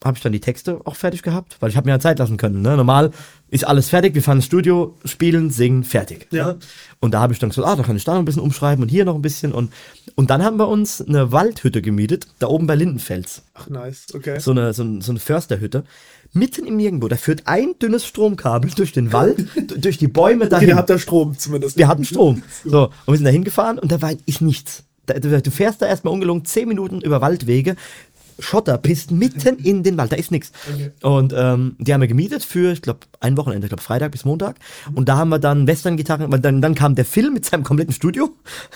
habe 0.03 0.17
ich 0.17 0.23
dann 0.23 0.33
die 0.33 0.39
Texte 0.39 0.79
auch 0.85 0.95
fertig 0.95 1.23
gehabt, 1.23 1.57
weil 1.61 1.69
ich 1.69 1.77
habe 1.77 1.85
mir 1.87 1.93
ja 1.93 1.99
Zeit 1.99 2.19
lassen 2.19 2.37
können. 2.37 2.61
Ne? 2.61 2.75
Normal 2.77 3.11
ist 3.49 3.65
alles 3.65 3.89
fertig, 3.89 4.13
wir 4.13 4.21
fahren 4.21 4.37
ins 4.37 4.45
Studio, 4.45 4.95
spielen, 5.05 5.49
singen, 5.49 5.83
fertig. 5.83 6.27
Ja. 6.31 6.47
Ne? 6.53 6.59
Und 6.99 7.13
da 7.13 7.21
habe 7.21 7.33
ich 7.33 7.39
dann 7.39 7.49
gesagt, 7.49 7.67
ah, 7.67 7.75
da 7.75 7.83
kann 7.83 7.95
ich 7.95 8.03
da 8.03 8.13
noch 8.13 8.19
ein 8.19 8.25
bisschen 8.25 8.41
umschreiben 8.41 8.83
und 8.83 8.89
hier 8.89 9.05
noch 9.05 9.15
ein 9.15 9.21
bisschen. 9.21 9.51
Und, 9.53 9.71
und 10.15 10.29
dann 10.29 10.43
haben 10.43 10.57
wir 10.57 10.67
uns 10.67 11.01
eine 11.01 11.31
Waldhütte 11.31 11.81
gemietet, 11.81 12.27
da 12.39 12.47
oben 12.47 12.67
bei 12.67 12.75
Lindenfels 12.75 13.43
Ach, 13.53 13.67
nice. 13.69 14.07
Okay. 14.13 14.39
so 14.39 14.51
eine, 14.51 14.73
so, 14.73 14.83
so 15.01 15.11
eine 15.11 15.19
Försterhütte, 15.19 15.85
mitten 16.33 16.65
im 16.65 16.75
Nirgendwo. 16.77 17.07
Da 17.07 17.15
führt 17.15 17.43
ein 17.45 17.73
dünnes 17.81 18.05
Stromkabel 18.05 18.71
durch 18.75 18.91
den 18.91 19.11
Wald, 19.13 19.47
durch 19.81 19.97
die 19.97 20.07
Bäume 20.09 20.41
Okay, 20.45 20.49
dahin. 20.49 20.69
ihr 20.69 20.75
habt 20.75 20.89
da 20.89 20.99
Strom 20.99 21.37
zumindest. 21.37 21.77
wir 21.77 21.87
hatten 21.87 22.03
Strom. 22.05 22.43
So, 22.65 22.85
und 23.05 23.13
wir 23.13 23.15
sind 23.15 23.25
da 23.25 23.31
hingefahren 23.31 23.79
und 23.79 23.91
da 23.91 24.01
war 24.01 24.11
ist 24.25 24.41
nichts. 24.41 24.83
Da, 25.07 25.19
du 25.19 25.51
fährst 25.51 25.81
da 25.81 25.85
erstmal 25.85 26.13
ungelungen 26.13 26.45
10 26.45 26.67
Minuten 26.67 26.99
über 27.01 27.21
Waldwege, 27.21 27.75
Schotterpisten 28.39 29.17
mitten 29.17 29.57
in 29.57 29.83
den 29.83 29.97
Wald, 29.97 30.11
da 30.11 30.15
ist 30.15 30.31
nichts. 30.31 30.51
Und 31.01 31.33
ähm, 31.35 31.75
die 31.79 31.93
haben 31.93 32.01
wir 32.01 32.07
gemietet 32.07 32.43
für, 32.43 32.71
ich 32.71 32.81
glaube, 32.81 32.99
ein 33.19 33.37
Wochenende, 33.37 33.65
ich 33.65 33.69
glaube 33.69 33.83
Freitag 33.83 34.11
bis 34.11 34.25
Montag. 34.25 34.57
Und 34.93 35.09
da 35.09 35.17
haben 35.17 35.29
wir 35.29 35.39
dann 35.39 35.67
Western-Gitarren, 35.67 36.31
weil 36.31 36.39
dann, 36.39 36.61
dann 36.61 36.75
kam 36.75 36.95
der 36.95 37.05
Film 37.05 37.33
mit 37.33 37.45
seinem 37.45 37.63
kompletten 37.63 37.93
Studio 37.93 38.29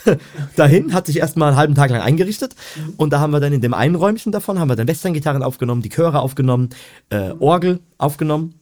dahin, 0.55 0.93
hat 0.93 1.07
sich 1.07 1.18
erstmal 1.18 1.49
einen 1.49 1.57
halben 1.57 1.76
Tag 1.76 1.89
lang 1.89 2.01
eingerichtet. 2.01 2.55
Und 2.97 3.12
da 3.12 3.20
haben 3.20 3.32
wir 3.32 3.39
dann 3.39 3.53
in 3.53 3.62
dem 3.62 3.74
einen 3.74 3.95
Räumchen 3.95 4.32
davon, 4.32 4.60
haben 4.60 4.70
wir 4.70 4.76
dann 4.76 4.88
Western-Gitarren 4.88 5.43
aufgenommen, 5.43 5.82
die 5.82 5.89
Chöre 5.89 6.20
aufgenommen, 6.20 6.70
äh, 7.10 7.32
Orgel 7.39 7.80
aufgenommen. 7.97 8.55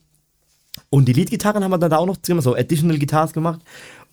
Und 0.89 1.07
die 1.07 1.13
Lead-Gitarren 1.13 1.63
haben 1.63 1.71
wir 1.71 1.77
dann 1.77 1.89
da 1.89 1.97
auch 1.97 2.05
noch 2.05 2.17
so 2.39 2.55
Additional 2.55 2.97
Guitars 2.97 3.33
gemacht. 3.33 3.61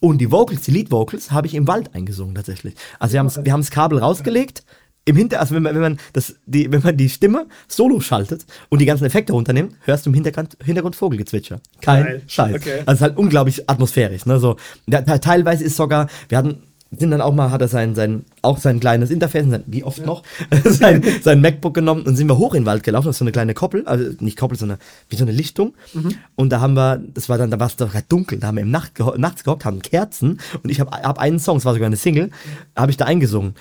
Und 0.00 0.18
die 0.18 0.30
Vocals, 0.30 0.62
die 0.62 0.70
Lead-Vocals, 0.72 1.30
habe 1.30 1.46
ich 1.46 1.54
im 1.54 1.66
Wald 1.66 1.94
eingesungen 1.94 2.34
tatsächlich. 2.34 2.74
Also 2.98 3.14
wir 3.14 3.20
haben 3.20 3.30
wir 3.44 3.52
haben 3.52 3.60
das 3.60 3.70
Kabel 3.70 3.98
rausgelegt. 3.98 4.64
Im 5.06 5.16
Hinter, 5.16 5.40
also 5.40 5.54
wenn 5.54 5.62
man, 5.62 5.74
wenn 5.74 5.82
man 5.82 5.98
das, 6.14 6.34
die, 6.46 6.72
wenn 6.72 6.82
man 6.82 6.96
die 6.96 7.10
Stimme 7.10 7.46
solo 7.68 8.00
schaltet 8.00 8.46
und 8.70 8.80
die 8.80 8.86
ganzen 8.86 9.04
Effekte 9.04 9.34
runternimmt, 9.34 9.74
hörst 9.84 10.06
du 10.06 10.10
im 10.10 10.14
Hintergrund, 10.14 10.56
Hintergrund 10.64 10.96
Vogelgezwitscher. 10.96 11.60
Kein 11.82 12.04
Geil. 12.04 12.22
Scheiß. 12.26 12.54
Okay. 12.56 12.72
Also 12.80 12.92
es 12.92 12.94
ist 12.94 13.02
halt 13.02 13.16
unglaublich 13.18 13.68
atmosphärisch. 13.68 14.24
Ne? 14.24 14.38
So, 14.40 14.56
ja, 14.86 15.02
te- 15.02 15.20
teilweise 15.20 15.62
ist 15.62 15.76
sogar, 15.76 16.08
wir 16.30 16.38
hatten, 16.38 16.62
sind 16.96 17.10
dann 17.10 17.20
auch 17.20 17.34
mal, 17.34 17.50
hat 17.50 17.60
er 17.60 17.68
sein, 17.68 17.94
sein, 17.94 18.24
auch 18.40 18.56
sein 18.56 18.78
kleines 18.80 19.10
Interface, 19.10 19.44
sein, 19.50 19.64
wie 19.66 19.82
oft 19.84 20.06
noch, 20.06 20.22
sein, 20.64 21.02
sein 21.22 21.40
MacBook 21.42 21.74
genommen 21.74 22.02
und 22.04 22.16
sind 22.16 22.28
wir 22.28 22.38
hoch 22.38 22.54
in 22.54 22.62
den 22.62 22.66
Wald 22.66 22.82
gelaufen, 22.84 23.06
das 23.08 23.16
ist 23.16 23.18
so 23.18 23.24
eine 23.24 23.32
kleine 23.32 23.52
Koppel, 23.52 23.84
also 23.86 24.12
nicht 24.20 24.38
Koppel, 24.38 24.56
sondern 24.56 24.78
wie 25.10 25.16
so 25.16 25.24
eine 25.24 25.32
Lichtung. 25.32 25.74
Und 26.36 26.50
da 26.50 26.60
haben 26.60 26.74
wir, 26.74 27.02
das 27.12 27.28
war 27.28 27.36
dann, 27.36 27.50
da 27.50 27.58
war 27.60 27.66
es 27.66 27.76
doch 27.76 27.90
grad 27.92 28.04
dunkel, 28.10 28.38
da 28.38 28.46
haben 28.46 28.56
wir 28.56 28.62
im 28.62 28.70
Nacht 28.70 28.92
nachts 29.18 29.42
gehockt, 29.44 29.64
haben 29.64 29.82
Kerzen 29.82 30.38
und 30.62 30.70
ich 30.70 30.78
habe 30.80 30.92
hab 30.96 31.18
einen 31.18 31.40
Song, 31.40 31.56
es 31.58 31.64
war 31.64 31.74
sogar 31.74 31.86
eine 31.88 31.96
Single, 31.96 32.30
habe 32.76 32.90
ich 32.92 32.96
da 32.96 33.04
eingesungen. 33.06 33.54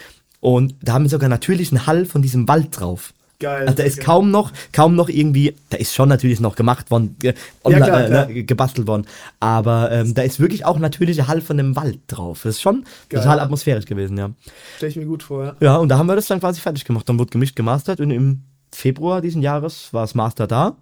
Und 0.44 0.76
da 0.82 0.92
haben 0.92 1.06
wir 1.06 1.10
sogar 1.10 1.30
natürlich 1.30 1.72
einen 1.72 1.88
Hall 1.88 2.06
von 2.06 2.22
diesem 2.22 2.50
Wald 2.50 2.78
drauf. 2.78 3.14
Geil. 3.40 3.62
Also 3.62 3.76
da 3.78 3.84
ist 3.84 3.96
Okay. 4.00 4.06
kaum 4.06 4.30
noch, 4.30 4.52
kaum 4.74 4.94
noch 4.94 5.08
irgendwie, 5.08 5.56
da 5.70 5.78
ist 5.78 5.94
schon 5.96 6.10
natürlich 6.10 6.42
noch 6.42 6.58
gemacht 6.58 6.92
worden, 6.92 7.16
ge 7.18 7.34
online, 7.64 7.86
klar, 7.86 8.04
äh, 8.04 8.08
klar. 8.08 8.26
ne, 8.28 8.44
gebastelt 8.44 8.86
worden, 8.86 9.08
aber 9.40 9.90
ähm, 9.94 10.14
da 10.14 10.22
ist 10.22 10.42
wirklich 10.42 10.66
auch 10.66 10.78
natürlicher 10.80 11.30
Hall 11.30 11.40
von 11.40 11.56
dem 11.56 11.78
Wald 11.78 12.00
drauf. 12.08 12.42
Das 12.44 12.56
ist 12.56 12.62
schon 12.62 12.84
Geil. 13.08 13.22
total 13.22 13.40
atmosphärisch 13.40 13.86
gewesen, 13.86 14.18
ja. 14.18 14.32
Stell 14.76 14.90
ich 14.90 14.98
mir 14.98 15.06
gut 15.06 15.24
vor, 15.24 15.46
ja. 15.46 15.56
Ja, 15.62 15.76
und 15.78 15.88
da 15.88 15.98
haben 15.98 16.08
wir 16.08 16.16
das 16.18 16.28
dann 16.28 16.42
quasi 16.42 16.60
fertig 16.60 16.84
gemacht. 16.84 17.08
Dann 17.08 17.18
wurde 17.18 17.32
gemischt, 17.32 17.56
gemastert 17.56 18.02
und 18.02 18.12
im 18.12 18.44
Februar 18.74 19.22
diesen 19.22 19.42
Jahres 19.42 19.94
war 19.94 20.02
das 20.04 20.14
Master 20.14 20.46
da. 20.46 20.76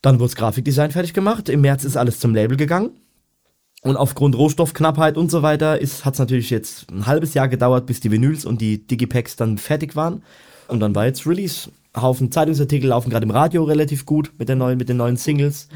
Dann 0.00 0.14
wurde 0.20 0.28
das 0.30 0.36
Grafikdesign 0.36 0.90
fertig 0.90 1.12
gemacht. 1.12 1.50
Im 1.50 1.60
März 1.60 1.84
ist 1.84 1.98
alles 1.98 2.18
zum 2.18 2.34
Label 2.34 2.56
gegangen. 2.56 2.92
Und 3.82 3.96
aufgrund 3.96 4.36
Rohstoffknappheit 4.36 5.16
und 5.16 5.30
so 5.30 5.42
weiter 5.42 5.72
hat 5.74 5.80
es 6.14 6.18
natürlich 6.18 6.50
jetzt 6.50 6.90
ein 6.90 7.06
halbes 7.06 7.34
Jahr 7.34 7.48
gedauert, 7.48 7.86
bis 7.86 8.00
die 8.00 8.10
Vinyls 8.10 8.44
und 8.44 8.60
die 8.60 8.84
Digipacks 8.86 9.36
dann 9.36 9.58
fertig 9.58 9.94
waren. 9.94 10.22
Und 10.68 10.80
dann 10.80 10.94
war 10.94 11.06
jetzt 11.06 11.26
Release. 11.26 11.70
Haufen 11.96 12.30
Zeitungsartikel 12.32 12.88
laufen 12.90 13.08
gerade 13.10 13.24
im 13.24 13.30
Radio 13.30 13.64
relativ 13.64 14.04
gut 14.04 14.32
mit, 14.38 14.48
der 14.48 14.56
neuen, 14.56 14.76
mit 14.76 14.88
den 14.88 14.96
neuen 14.96 15.16
Singles. 15.16 15.68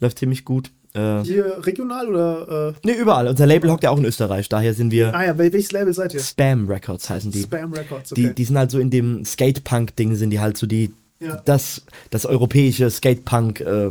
Läuft 0.00 0.18
ziemlich 0.18 0.44
gut. 0.44 0.70
Äh, 0.94 1.22
Hier 1.22 1.58
regional 1.66 2.08
oder. 2.08 2.74
Äh, 2.82 2.86
ne, 2.86 2.94
überall. 2.94 3.28
Unser 3.28 3.46
Label 3.46 3.70
hockt 3.70 3.84
ja 3.84 3.90
auch 3.90 3.98
in 3.98 4.04
Österreich. 4.06 4.48
Daher 4.48 4.72
sind 4.74 4.90
wir 4.90 5.14
ah 5.14 5.24
ja, 5.26 5.32
wel- 5.32 5.52
welches 5.52 5.70
Label 5.72 5.92
seid 5.92 6.14
ihr? 6.14 6.20
Spam 6.20 6.66
Records 6.68 7.10
heißen 7.10 7.30
die. 7.30 7.42
Spam 7.42 7.72
Records, 7.74 8.10
okay. 8.12 8.28
Die, 8.28 8.34
die 8.34 8.44
sind 8.44 8.56
halt 8.56 8.70
so 8.70 8.78
in 8.78 8.90
dem 8.90 9.24
Skate-Punk-Ding, 9.24 10.14
sind 10.16 10.30
die 10.30 10.40
halt 10.40 10.56
so 10.56 10.66
die, 10.66 10.92
Ja. 11.20 11.36
das, 11.44 11.82
das 12.10 12.24
europäische 12.26 12.90
Skate-Punk, 12.90 13.60
äh, 13.60 13.90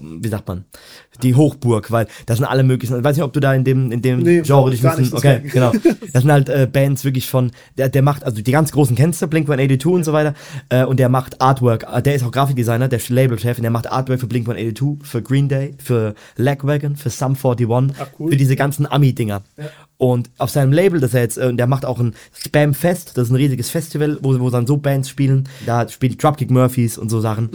wie 0.00 0.28
sagt 0.28 0.48
man, 0.48 0.64
die 1.22 1.34
Hochburg, 1.34 1.90
weil 1.90 2.06
das 2.26 2.38
sind 2.38 2.46
alle 2.46 2.62
möglichen, 2.62 2.98
ich 2.98 3.04
weiß 3.04 3.16
nicht, 3.16 3.24
ob 3.24 3.32
du 3.32 3.40
da 3.40 3.54
in 3.54 3.64
dem, 3.64 3.92
in 3.92 4.02
dem 4.02 4.20
Nee, 4.20 4.42
Genre 4.42 4.70
dich 4.70 4.82
wissen, 4.82 5.12
okay, 5.12 5.40
genau. 5.52 5.72
Das 6.12 6.22
sind 6.22 6.32
halt 6.32 6.48
äh, 6.48 6.68
Bands 6.70 7.04
wirklich 7.04 7.28
von, 7.28 7.50
der, 7.76 7.88
der 7.88 8.02
macht, 8.02 8.24
also 8.24 8.42
die 8.42 8.52
ganz 8.52 8.72
großen 8.72 8.96
kennst 8.96 9.22
du, 9.22 9.26
Blink-182 9.26 9.86
und 9.86 10.04
so 10.04 10.12
weiter, 10.12 10.34
äh, 10.68 10.84
und 10.84 10.98
der 10.98 11.08
macht 11.08 11.40
Artwork, 11.40 11.86
äh, 11.92 12.02
der 12.02 12.14
ist 12.14 12.24
auch 12.24 12.32
Grafikdesigner, 12.32 12.88
der 12.88 13.00
Labelchef, 13.08 13.58
und 13.58 13.62
der 13.62 13.70
macht 13.70 13.90
Artwork 13.90 14.20
für 14.20 14.26
Blink-182, 14.26 15.04
für 15.04 15.22
Green 15.22 15.48
Day, 15.48 15.74
für 15.82 16.14
Lagwagon, 16.36 16.96
für 16.96 17.10
Sum 17.10 17.36
41, 17.36 17.96
Ach, 17.98 18.06
cool. 18.18 18.30
für 18.30 18.36
diese 18.36 18.56
ganzen 18.56 18.86
Ami-Dinger. 18.86 19.42
Und 20.00 20.30
auf 20.38 20.48
seinem 20.48 20.72
Label, 20.72 20.98
das 20.98 21.12
er 21.12 21.20
jetzt, 21.20 21.36
äh, 21.36 21.52
der 21.52 21.66
macht 21.66 21.84
auch 21.84 22.00
ein 22.00 22.14
Spam 22.32 22.72
Fest, 22.72 23.18
das 23.18 23.24
ist 23.24 23.30
ein 23.32 23.36
riesiges 23.36 23.68
Festival, 23.68 24.18
wo, 24.22 24.38
wo 24.40 24.48
dann 24.48 24.66
so 24.66 24.78
Bands 24.78 25.10
spielen. 25.10 25.48
Da 25.66 25.86
spielt 25.88 26.22
Dropkick 26.22 26.50
Murphys 26.50 26.96
und 26.96 27.10
so 27.10 27.20
Sachen. 27.20 27.50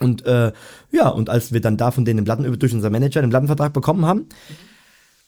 Und 0.00 0.24
äh, 0.24 0.52
ja, 0.90 1.08
und 1.08 1.28
als 1.30 1.52
wir 1.52 1.60
dann 1.60 1.76
da 1.76 1.90
von 1.90 2.04
denen 2.04 2.18
den 2.18 2.24
Platten 2.24 2.58
durch 2.58 2.74
unser 2.74 2.90
Manager 2.90 3.20
den 3.20 3.30
Plattenvertrag 3.30 3.72
bekommen 3.72 4.06
haben, 4.06 4.26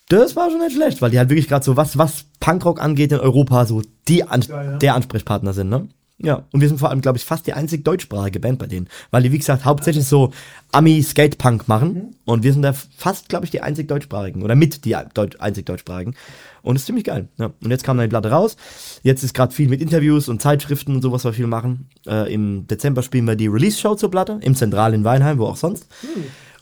Das 0.08 0.36
war 0.36 0.50
schon 0.50 0.60
nicht 0.60 0.74
schlecht, 0.74 1.00
weil 1.00 1.10
die 1.10 1.18
halt 1.18 1.30
wirklich 1.30 1.48
gerade 1.48 1.64
so, 1.64 1.76
was, 1.76 1.96
was 1.96 2.26
Punkrock 2.40 2.82
angeht 2.82 3.12
in 3.12 3.20
Europa, 3.20 3.64
so 3.64 3.82
die 4.08 4.24
An 4.24 4.40
Geil, 4.40 4.72
ja. 4.72 4.76
der 4.78 4.94
Ansprechpartner 4.94 5.52
sind, 5.52 5.70
ne? 5.70 5.88
Ja, 6.22 6.44
und 6.52 6.60
wir 6.60 6.68
sind 6.68 6.78
vor 6.78 6.90
allem, 6.90 7.00
glaube 7.00 7.18
ich, 7.18 7.24
fast 7.24 7.46
die 7.48 7.52
einzig 7.52 7.84
deutschsprachige 7.84 8.38
Band 8.38 8.58
bei 8.58 8.66
denen. 8.68 8.88
Weil 9.10 9.24
die, 9.24 9.32
wie 9.32 9.38
gesagt, 9.38 9.64
hauptsächlich 9.64 10.04
so 10.06 10.32
Ami-Skate-Punk 10.70 11.66
machen. 11.68 12.14
Und 12.24 12.44
wir 12.44 12.52
sind 12.52 12.62
da 12.62 12.72
fast, 12.72 13.28
glaube 13.28 13.44
ich, 13.44 13.50
die 13.50 13.60
einzig 13.60 13.88
deutschsprachigen. 13.88 14.42
Oder 14.42 14.54
mit 14.54 14.84
die 14.84 14.96
Deut 15.14 15.40
einzig 15.40 15.66
deutschsprachigen. 15.66 16.14
Und 16.62 16.74
das 16.74 16.82
ist 16.82 16.86
ziemlich 16.86 17.04
geil. 17.04 17.28
Ja. 17.38 17.50
Und 17.62 17.70
jetzt 17.70 17.82
kam 17.82 17.96
dann 17.96 18.06
die 18.06 18.10
Platte 18.10 18.30
raus. 18.30 18.56
Jetzt 19.02 19.24
ist 19.24 19.34
gerade 19.34 19.52
viel 19.52 19.68
mit 19.68 19.80
Interviews 19.80 20.28
und 20.28 20.40
Zeitschriften 20.40 20.94
und 20.94 21.02
sowas, 21.02 21.24
was 21.24 21.32
wir 21.32 21.38
viel 21.38 21.46
machen. 21.48 21.88
Äh, 22.06 22.32
Im 22.32 22.66
Dezember 22.68 23.02
spielen 23.02 23.26
wir 23.26 23.34
die 23.34 23.48
Release-Show 23.48 23.96
zur 23.96 24.10
Platte. 24.10 24.38
Im 24.42 24.54
Zentral 24.54 24.94
in 24.94 25.02
Weinheim, 25.02 25.38
wo 25.38 25.46
auch 25.46 25.56
sonst. 25.56 25.86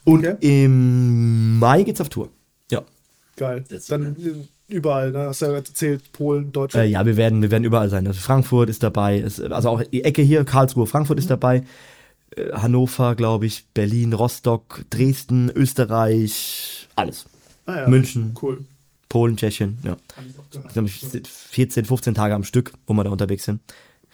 Und 0.04 0.26
Okay. 0.26 0.36
im 0.64 1.58
Mai 1.58 1.82
geht's 1.82 2.00
auf 2.00 2.08
Tour. 2.08 2.30
Ja. 2.70 2.82
Geil. 3.36 3.64
Dann 3.88 4.16
überall, 4.72 5.10
ne? 5.12 5.18
Hast 5.26 5.42
du 5.42 5.46
ja 5.46 5.52
erzählt, 5.52 6.12
Polen, 6.12 6.48
Äh, 6.48 6.52
Deutschland. 6.52 6.90
ja, 6.90 7.04
wir 7.06 7.16
werden, 7.16 7.42
wir 7.42 7.50
werden 7.50 7.64
überall 7.64 7.88
sein. 7.90 8.06
Also 8.06 8.20
Frankfurt 8.20 8.68
ist 8.68 8.82
dabei, 8.82 9.20
es, 9.20 9.40
also 9.40 9.68
auch 9.70 9.82
die 9.82 10.04
Ecke 10.04 10.22
hier, 10.22 10.44
Karlsruhe, 10.44 10.86
Frankfurt 10.86 11.18
ist 11.18 11.30
dabei, 11.30 11.64
äh, 12.36 12.52
Hannover, 12.52 13.14
glaube 13.14 13.46
ich, 13.46 13.66
Berlin, 13.74 14.12
Rostock, 14.12 14.84
Dresden, 14.90 15.50
Österreich, 15.54 16.88
alles. 16.96 17.26
Ah, 17.66 17.80
ja. 17.80 17.88
München. 17.88 18.34
Cool. 18.40 18.64
Polen, 19.08 19.36
Tschechien, 19.36 19.78
ja. 19.82 19.96
Glaub 20.72 20.86
ich, 20.86 21.00
14, 21.26 21.84
15 21.84 22.14
Tage 22.14 22.34
am 22.34 22.44
Stück, 22.44 22.72
wo 22.86 22.92
wir 22.94 23.02
da 23.04 23.10
unterwegs 23.10 23.44
sind. 23.44 23.60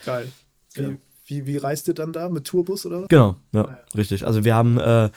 Geil. 0.05 0.27
Wie, 0.75 0.97
wie, 1.27 1.47
wie 1.47 1.57
reist 1.59 1.87
ihr 1.89 1.95
dann 1.95 2.13
da? 2.13 2.29
Mit 2.31 2.47
Tourbus 2.47 2.87
oder? 2.87 3.05
Genau, 3.09 3.37
ja, 3.53 3.79
richtig. 3.95 4.27
Also 4.27 4.45
wir 4.45 4.55
haben, 4.55 4.79
äh, 4.79 5.11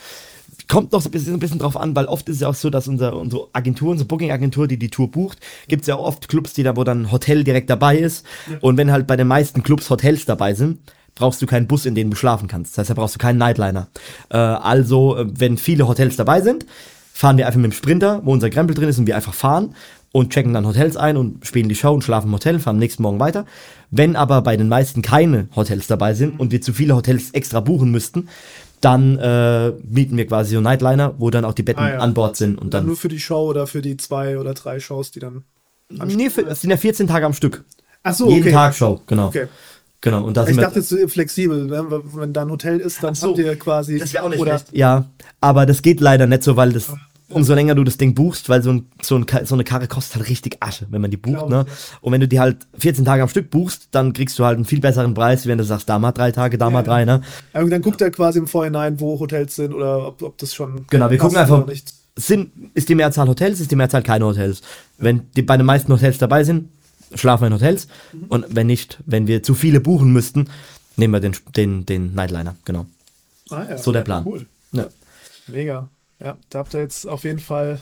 kommt 0.69 0.93
noch 0.93 1.01
so 1.01 1.09
ein 1.09 1.11
bisschen, 1.11 1.33
ein 1.33 1.39
bisschen 1.39 1.59
drauf 1.59 1.75
an, 1.75 1.95
weil 1.95 2.05
oft 2.05 2.29
ist 2.29 2.35
es 2.35 2.41
ja 2.41 2.47
auch 2.47 2.55
so, 2.55 2.69
dass 2.69 2.87
unser, 2.87 3.15
unsere 3.17 3.49
Agentur, 3.51 3.91
unsere 3.91 4.07
Booking-Agentur, 4.07 4.67
die 4.67 4.77
die 4.77 4.89
Tour 4.89 5.11
bucht, 5.11 5.39
gibt 5.67 5.81
es 5.81 5.87
ja 5.87 5.97
oft 5.97 6.29
Clubs, 6.29 6.53
die 6.53 6.63
da, 6.63 6.77
wo 6.77 6.85
dann 6.85 7.03
ein 7.03 7.11
Hotel 7.11 7.43
direkt 7.43 7.69
dabei 7.69 7.97
ist. 7.97 8.25
Und 8.61 8.77
wenn 8.77 8.91
halt 8.91 9.07
bei 9.07 9.17
den 9.17 9.27
meisten 9.27 9.63
Clubs 9.63 9.89
Hotels 9.89 10.25
dabei 10.25 10.53
sind, 10.53 10.79
brauchst 11.15 11.41
du 11.41 11.47
keinen 11.47 11.67
Bus, 11.67 11.85
in 11.85 11.95
dem 11.95 12.11
du 12.11 12.15
schlafen 12.15 12.47
kannst. 12.47 12.73
Das 12.73 12.83
heißt, 12.83 12.89
da 12.91 12.93
brauchst 12.93 13.15
du 13.15 13.19
keinen 13.19 13.39
Nightliner. 13.39 13.89
Äh, 14.29 14.37
also, 14.37 15.17
äh, 15.17 15.25
wenn 15.27 15.57
viele 15.57 15.87
Hotels 15.87 16.15
dabei 16.15 16.39
sind, 16.41 16.65
fahren 17.13 17.37
wir 17.37 17.47
einfach 17.47 17.59
mit 17.59 17.71
dem 17.71 17.75
Sprinter, 17.75 18.21
wo 18.23 18.31
unser 18.31 18.49
Krempel 18.49 18.75
drin 18.75 18.87
ist 18.87 18.99
und 18.99 19.07
wir 19.07 19.15
einfach 19.15 19.33
fahren 19.33 19.75
und 20.11 20.31
checken 20.31 20.53
dann 20.53 20.65
Hotels 20.65 20.97
ein 20.97 21.17
und 21.17 21.45
spielen 21.45 21.67
die 21.67 21.75
Show 21.75 21.93
und 21.93 22.03
schlafen 22.03 22.27
im 22.27 22.33
Hotel, 22.33 22.59
fahren 22.59 22.75
am 22.75 22.79
nächsten 22.79 23.03
Morgen 23.03 23.19
weiter. 23.19 23.45
Wenn 23.91 24.15
aber 24.15 24.41
bei 24.41 24.55
den 24.55 24.69
meisten 24.69 25.01
keine 25.01 25.49
Hotels 25.55 25.87
dabei 25.87 26.13
sind 26.13 26.39
und 26.39 26.51
wir 26.51 26.61
zu 26.61 26.73
viele 26.73 26.95
Hotels 26.95 27.31
extra 27.31 27.59
buchen 27.59 27.91
müssten, 27.91 28.29
dann 28.81 29.17
äh, 29.17 29.71
mieten 29.87 30.17
wir 30.17 30.25
quasi 30.27 30.55
so 30.55 30.61
Nightliner, 30.61 31.15
wo 31.17 31.29
dann 31.29 31.45
auch 31.45 31.53
die 31.53 31.63
Betten 31.63 31.83
Ah, 31.83 31.89
ja. 31.93 31.97
an 31.99 32.13
Bord 32.13 32.37
sind 32.37 32.57
und 32.57 32.73
Dann 32.73 32.81
dann. 32.81 32.87
nur 32.87 32.95
für 32.95 33.09
die 33.09 33.19
Show 33.19 33.47
oder 33.49 33.67
für 33.67 33.81
die 33.81 33.97
zwei 33.97 34.37
oder 34.37 34.53
drei 34.53 34.79
Shows, 34.79 35.11
die 35.11 35.19
dann. 35.19 35.43
Nee, 35.89 36.29
für, 36.29 36.43
das 36.43 36.61
sind 36.61 36.69
ja 36.69 36.77
14 36.77 37.07
Tage 37.07 37.25
am 37.25 37.33
Stück. 37.33 37.63
Ach 38.03 38.13
so, 38.13 38.29
Jeden 38.29 38.41
okay. 38.43 38.51
Tag 38.51 38.75
Show, 38.75 39.01
genau. 39.07 39.27
Okay. 39.27 39.47
Genau. 40.01 40.23
Und 40.23 40.37
da 40.37 40.47
Ich 40.47 40.55
dachte 40.55 40.79
jetzt 40.79 40.91
äh, 40.93 41.07
flexibel, 41.07 41.65
ne? 41.65 41.85
wenn 42.13 42.31
da 42.31 42.43
ein 42.43 42.49
Hotel 42.51 42.79
ist, 42.79 43.03
dann 43.03 43.15
so. 43.15 43.29
habt 43.29 43.39
ihr 43.39 43.55
quasi. 43.57 43.99
Das 43.99 44.13
wäre 44.13 44.23
auch 44.23 44.29
nicht 44.29 44.39
oder, 44.39 44.59
schlecht. 44.59 44.77
Ja, 44.77 45.05
aber 45.41 45.65
das 45.65 45.81
geht 45.81 45.99
leider 45.99 46.25
nicht 46.25 46.43
so, 46.43 46.55
weil 46.55 46.71
das, 46.71 46.93
umso 47.29 47.53
länger 47.53 47.75
du 47.75 47.83
das 47.83 47.97
Ding 47.97 48.15
buchst, 48.15 48.49
weil 48.49 48.63
so, 48.63 48.71
ein, 48.71 48.87
so, 49.01 49.15
ein, 49.15 49.25
so 49.43 49.55
eine 49.55 49.63
Karre 49.63 49.87
kostet 49.87 50.17
halt 50.17 50.29
richtig 50.29 50.57
Asche, 50.59 50.87
wenn 50.89 51.01
man 51.01 51.11
die 51.11 51.17
bucht, 51.17 51.49
ne? 51.49 51.65
ich, 51.67 52.03
Und 52.03 52.11
wenn 52.11 52.21
du 52.21 52.27
die 52.27 52.39
halt 52.39 52.67
14 52.77 53.05
Tage 53.05 53.23
am 53.23 53.29
Stück 53.29 53.49
buchst, 53.49 53.89
dann 53.91 54.13
kriegst 54.13 54.37
du 54.39 54.45
halt 54.45 54.55
einen 54.55 54.65
viel 54.65 54.79
besseren 54.79 55.13
Preis, 55.13 55.45
wie 55.45 55.49
wenn 55.49 55.57
du 55.57 55.63
sagst, 55.63 55.87
da 55.89 55.99
mal 55.99 56.11
drei 56.11 56.31
Tage, 56.31 56.57
da 56.57 56.69
mal 56.69 56.83
drei, 56.83 57.05
ne? 57.05 57.21
Aber 57.53 57.69
dann 57.69 57.81
guckt 57.81 58.01
er 58.01 58.11
quasi 58.11 58.39
im 58.39 58.47
Vorhinein, 58.47 58.99
wo 58.99 59.19
Hotels 59.19 59.55
sind 59.55 59.73
oder 59.73 60.07
ob, 60.07 60.21
ob 60.21 60.37
das 60.37 60.53
schon. 60.53 60.85
Genau, 60.89 61.09
wir 61.09 61.17
gucken 61.17 61.37
einfach, 61.37 61.65
sind, 62.15 62.51
ist 62.73 62.89
die 62.89 62.95
Mehrzahl 62.95 63.27
Hotels, 63.27 63.59
ist 63.59 63.71
die 63.71 63.75
Mehrzahl 63.75 64.03
keine 64.03 64.25
Hotels. 64.25 64.61
Wenn 64.97 65.31
die 65.35 65.41
bei 65.41 65.57
den 65.57 65.65
meisten 65.65 65.91
Hotels 65.91 66.17
dabei 66.17 66.43
sind, 66.43 66.69
schlafen 67.13 67.43
wir 67.43 67.47
in 67.47 67.53
Hotels. 67.53 67.87
Mhm. 68.11 68.25
Und 68.29 68.45
wenn 68.49 68.67
nicht, 68.67 68.99
wenn 69.05 69.27
wir 69.27 69.43
zu 69.43 69.53
viele 69.53 69.79
buchen 69.79 70.11
müssten, 70.11 70.49
nehmen 70.95 71.13
wir 71.13 71.19
den, 71.19 71.35
den, 71.55 71.85
den 71.85 72.13
Nightliner, 72.13 72.55
genau. 72.65 72.85
Ah, 73.49 73.63
ja. 73.69 73.77
So 73.77 73.91
der 73.91 74.01
Plan. 74.01 74.25
Cool. 74.25 74.45
Ja. 74.71 74.87
Mega. 75.47 75.89
Ja, 76.23 76.37
da 76.49 76.59
habt 76.59 76.73
ihr 76.73 76.81
jetzt 76.81 77.07
auf 77.07 77.23
jeden 77.23 77.39
Fall 77.39 77.79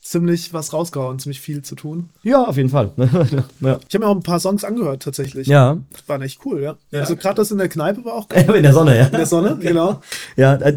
ziemlich 0.00 0.52
was 0.52 0.72
rausgehauen, 0.72 1.18
ziemlich 1.18 1.40
viel 1.40 1.62
zu 1.62 1.74
tun. 1.74 2.10
ja, 2.22 2.44
auf 2.44 2.56
jeden 2.56 2.68
Fall. 2.70 2.92
ja. 2.96 3.80
Ich 3.88 3.94
habe 3.94 4.04
mir 4.04 4.06
auch 4.06 4.14
ein 4.14 4.22
paar 4.22 4.38
Songs 4.38 4.62
angehört, 4.62 5.02
tatsächlich. 5.02 5.48
ja, 5.48 5.78
Waren 6.06 6.22
echt 6.22 6.40
cool, 6.44 6.62
ja. 6.62 6.76
Also 6.92 7.16
gerade 7.16 7.34
das 7.36 7.50
in 7.50 7.58
der 7.58 7.68
Kneipe 7.68 8.04
war 8.04 8.14
auch 8.14 8.28
geil. 8.28 8.48
in 8.54 8.62
der 8.62 8.72
Sonne, 8.72 8.96
ja. 8.96 9.06
In 9.06 9.12
der 9.12 9.26
Sonne, 9.26 9.58
genau. 9.60 10.00
Ja, 10.36 10.54
äh, 10.54 10.76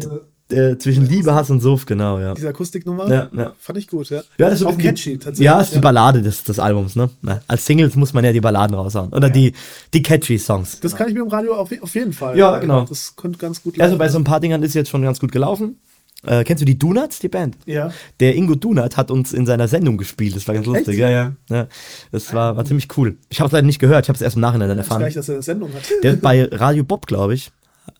äh, 0.52 0.78
zwischen 0.78 1.06
Liebe, 1.08 1.32
Hass 1.32 1.48
und 1.50 1.60
Suff, 1.60 1.86
genau, 1.86 2.18
ja. 2.18 2.34
Diese 2.34 2.48
Akustiknummer. 2.48 3.08
Ja, 3.08 3.28
ja. 3.32 3.52
Fand 3.60 3.78
ich 3.78 3.86
gut, 3.86 4.10
ja. 4.10 4.22
Ja, 4.36 4.50
das 4.50 4.60
ist 4.62 4.66
auch 4.66 4.76
catchy, 4.76 5.16
tatsächlich. 5.16 5.44
Ja, 5.46 5.60
ist 5.60 5.76
die 5.76 5.78
Ballade 5.78 6.22
des, 6.22 6.42
des 6.42 6.58
Albums, 6.58 6.96
ne? 6.96 7.08
Na, 7.22 7.40
Als 7.46 7.64
Singles 7.66 7.94
muss 7.94 8.12
man 8.12 8.24
ja 8.24 8.32
die 8.32 8.40
Balladen 8.40 8.74
raushauen. 8.74 9.12
Oder 9.12 9.30
die, 9.30 9.52
die 9.94 10.02
catchy 10.02 10.38
Songs. 10.38 10.80
Das 10.80 10.96
kann 10.96 11.06
ich 11.06 11.14
mir 11.14 11.20
im 11.20 11.28
Radio 11.28 11.54
auf, 11.54 11.70
auf 11.80 11.94
jeden 11.94 12.12
Fall. 12.12 12.36
Ja, 12.36 12.58
genau. 12.58 12.84
Das 12.84 13.14
könnte 13.14 13.38
ganz 13.38 13.62
gut 13.62 13.80
Also 13.80 13.96
bei 13.96 14.08
so 14.08 14.18
ein 14.18 14.24
paar 14.24 14.40
Dingern 14.40 14.64
ist 14.64 14.74
jetzt 14.74 14.90
schon 14.90 15.02
ganz 15.02 15.20
gut 15.20 15.30
gelaufen. 15.30 15.78
Äh, 16.26 16.44
kennst 16.44 16.60
du 16.60 16.64
die 16.66 16.78
Donuts, 16.78 17.18
die 17.18 17.28
Band? 17.28 17.56
Ja. 17.64 17.92
Der 18.20 18.34
Ingo 18.36 18.54
Dunat 18.54 18.96
hat 18.96 19.10
uns 19.10 19.32
in 19.32 19.46
seiner 19.46 19.68
Sendung 19.68 19.96
gespielt. 19.96 20.36
Das 20.36 20.46
war 20.46 20.54
ganz 20.54 20.66
lustig. 20.66 20.98
Ja, 20.98 21.08
ja, 21.08 21.32
ja. 21.48 21.66
Das 22.12 22.34
war, 22.34 22.56
war 22.56 22.64
ziemlich 22.66 22.88
cool. 22.98 23.16
Ich 23.30 23.40
habe 23.40 23.46
es 23.46 23.52
leider 23.52 23.66
nicht 23.66 23.78
gehört. 23.78 24.04
Ich 24.04 24.08
habe 24.10 24.16
es 24.16 24.20
erst 24.22 24.36
im 24.36 24.42
Nachhinein 24.42 24.68
dann 24.68 24.78
Ich 24.78 24.84
weiß 24.84 24.88
gar 24.88 24.96
erfahren. 24.98 25.06
nicht, 25.06 25.16
dass 25.16 25.28
er 25.28 25.34
eine 25.36 25.42
Sendung 25.42 25.72
hat. 25.72 25.82
Der 26.02 26.12
ist 26.14 26.20
bei 26.20 26.44
Radio 26.52 26.84
Bob, 26.84 27.06
glaube 27.06 27.34
ich, 27.34 27.50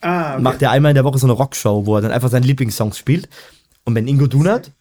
ah, 0.02 0.34
okay. 0.34 0.42
macht 0.42 0.60
er 0.62 0.70
einmal 0.70 0.90
in 0.90 0.96
der 0.96 1.04
Woche 1.04 1.18
so 1.18 1.26
eine 1.26 1.32
Rockshow, 1.32 1.86
wo 1.86 1.96
er 1.96 2.02
dann 2.02 2.10
einfach 2.12 2.28
seine 2.28 2.44
Lieblingssongs 2.46 2.98
spielt. 2.98 3.28
Und 3.84 3.94
wenn 3.94 4.06
Ingo 4.06 4.26
Dunat 4.26 4.72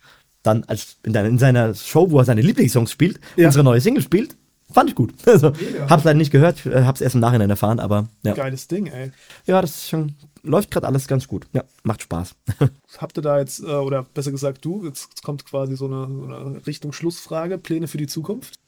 dann 0.43 0.63
als 0.65 0.97
in, 1.03 1.15
in 1.15 1.37
seiner 1.39 1.73
Show, 1.73 2.11
wo 2.11 2.19
er 2.19 2.25
seine 2.25 2.41
Lieblingssongs 2.41 2.91
spielt, 2.91 3.19
Ja. 3.37 3.47
unsere 3.47 3.63
neue 3.63 3.79
Single 3.81 4.03
spielt, 4.03 4.35
fand 4.71 4.89
ich 4.89 4.95
gut. 4.95 5.13
Also, 5.25 5.53
hab's 5.89 6.03
leider 6.03 6.17
nicht 6.17 6.31
gehört, 6.31 6.65
äh, 6.65 6.83
hab's 6.83 7.01
erst 7.01 7.15
im 7.15 7.21
Nachhinein 7.21 7.49
erfahren, 7.49 7.79
aber 7.79 8.09
ja. 8.23 8.33
Geiles 8.33 8.67
Ding, 8.67 8.87
ey. 8.87 9.11
Ja, 9.47 9.61
das 9.61 9.71
ist 9.71 9.89
schon, 9.89 10.13
läuft 10.43 10.71
gerade 10.71 10.87
alles 10.87 11.07
ganz 11.07 11.27
gut. 11.27 11.47
Ja, 11.53 11.63
macht 11.83 12.01
Spaß. 12.03 12.35
Habt 12.97 13.17
ihr 13.17 13.21
da 13.21 13.39
jetzt, 13.39 13.61
äh, 13.61 13.65
oder 13.65 14.05
besser 14.13 14.31
gesagt 14.31 14.63
du, 14.65 14.85
jetzt 14.85 15.23
kommt 15.23 15.45
quasi 15.45 15.75
so 15.75 15.85
eine, 15.85 16.07
so 16.07 16.25
eine 16.25 16.67
Richtung 16.67 16.93
Schlussfrage, 16.93 17.57
Pläne 17.57 17.87
für 17.87 17.97
die 17.97 18.07
Zukunft? 18.07 18.59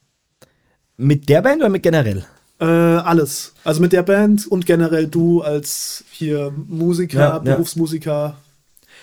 mit 1.01 1.29
der 1.29 1.41
Band 1.41 1.61
oder 1.61 1.69
mit 1.69 1.83
generell? 1.83 2.25
Äh, 2.59 2.65
alles. 2.65 3.53
Also 3.63 3.81
mit 3.81 3.91
der 3.91 4.03
Band 4.03 4.47
und 4.47 4.65
generell 4.65 5.07
du 5.07 5.41
als 5.41 6.03
hier 6.11 6.53
Musiker, 6.67 7.19
Ja. 7.19 7.39
Berufsmusiker. 7.39 8.37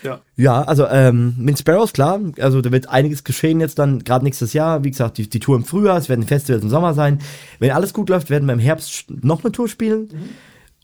Ja. 0.01 0.21
Ja, 0.37 0.61
also 0.63 0.87
ähm, 0.87 1.35
mit 1.37 1.59
Sparrows, 1.59 1.91
klar, 1.91 2.21
also 2.39 2.61
da 2.61 2.71
wird 2.71 2.87
einiges 2.87 3.25
geschehen 3.25 3.59
jetzt 3.59 3.79
dann, 3.79 4.01
gerade 4.05 4.23
nächstes 4.23 4.53
Jahr. 4.53 4.85
Wie 4.85 4.91
gesagt, 4.91 5.17
die, 5.17 5.29
die 5.29 5.39
Tour 5.39 5.57
im 5.57 5.65
Frühjahr, 5.65 5.97
es 5.97 6.07
werden 6.07 6.25
Festivals 6.25 6.63
im 6.63 6.69
Sommer 6.69 6.93
sein. 6.93 7.19
Wenn 7.59 7.71
alles 7.71 7.93
gut 7.93 8.07
läuft, 8.07 8.29
werden 8.29 8.45
wir 8.45 8.53
im 8.53 8.59
Herbst 8.59 9.05
noch 9.09 9.43
eine 9.43 9.51
Tour 9.51 9.67
spielen. 9.67 10.07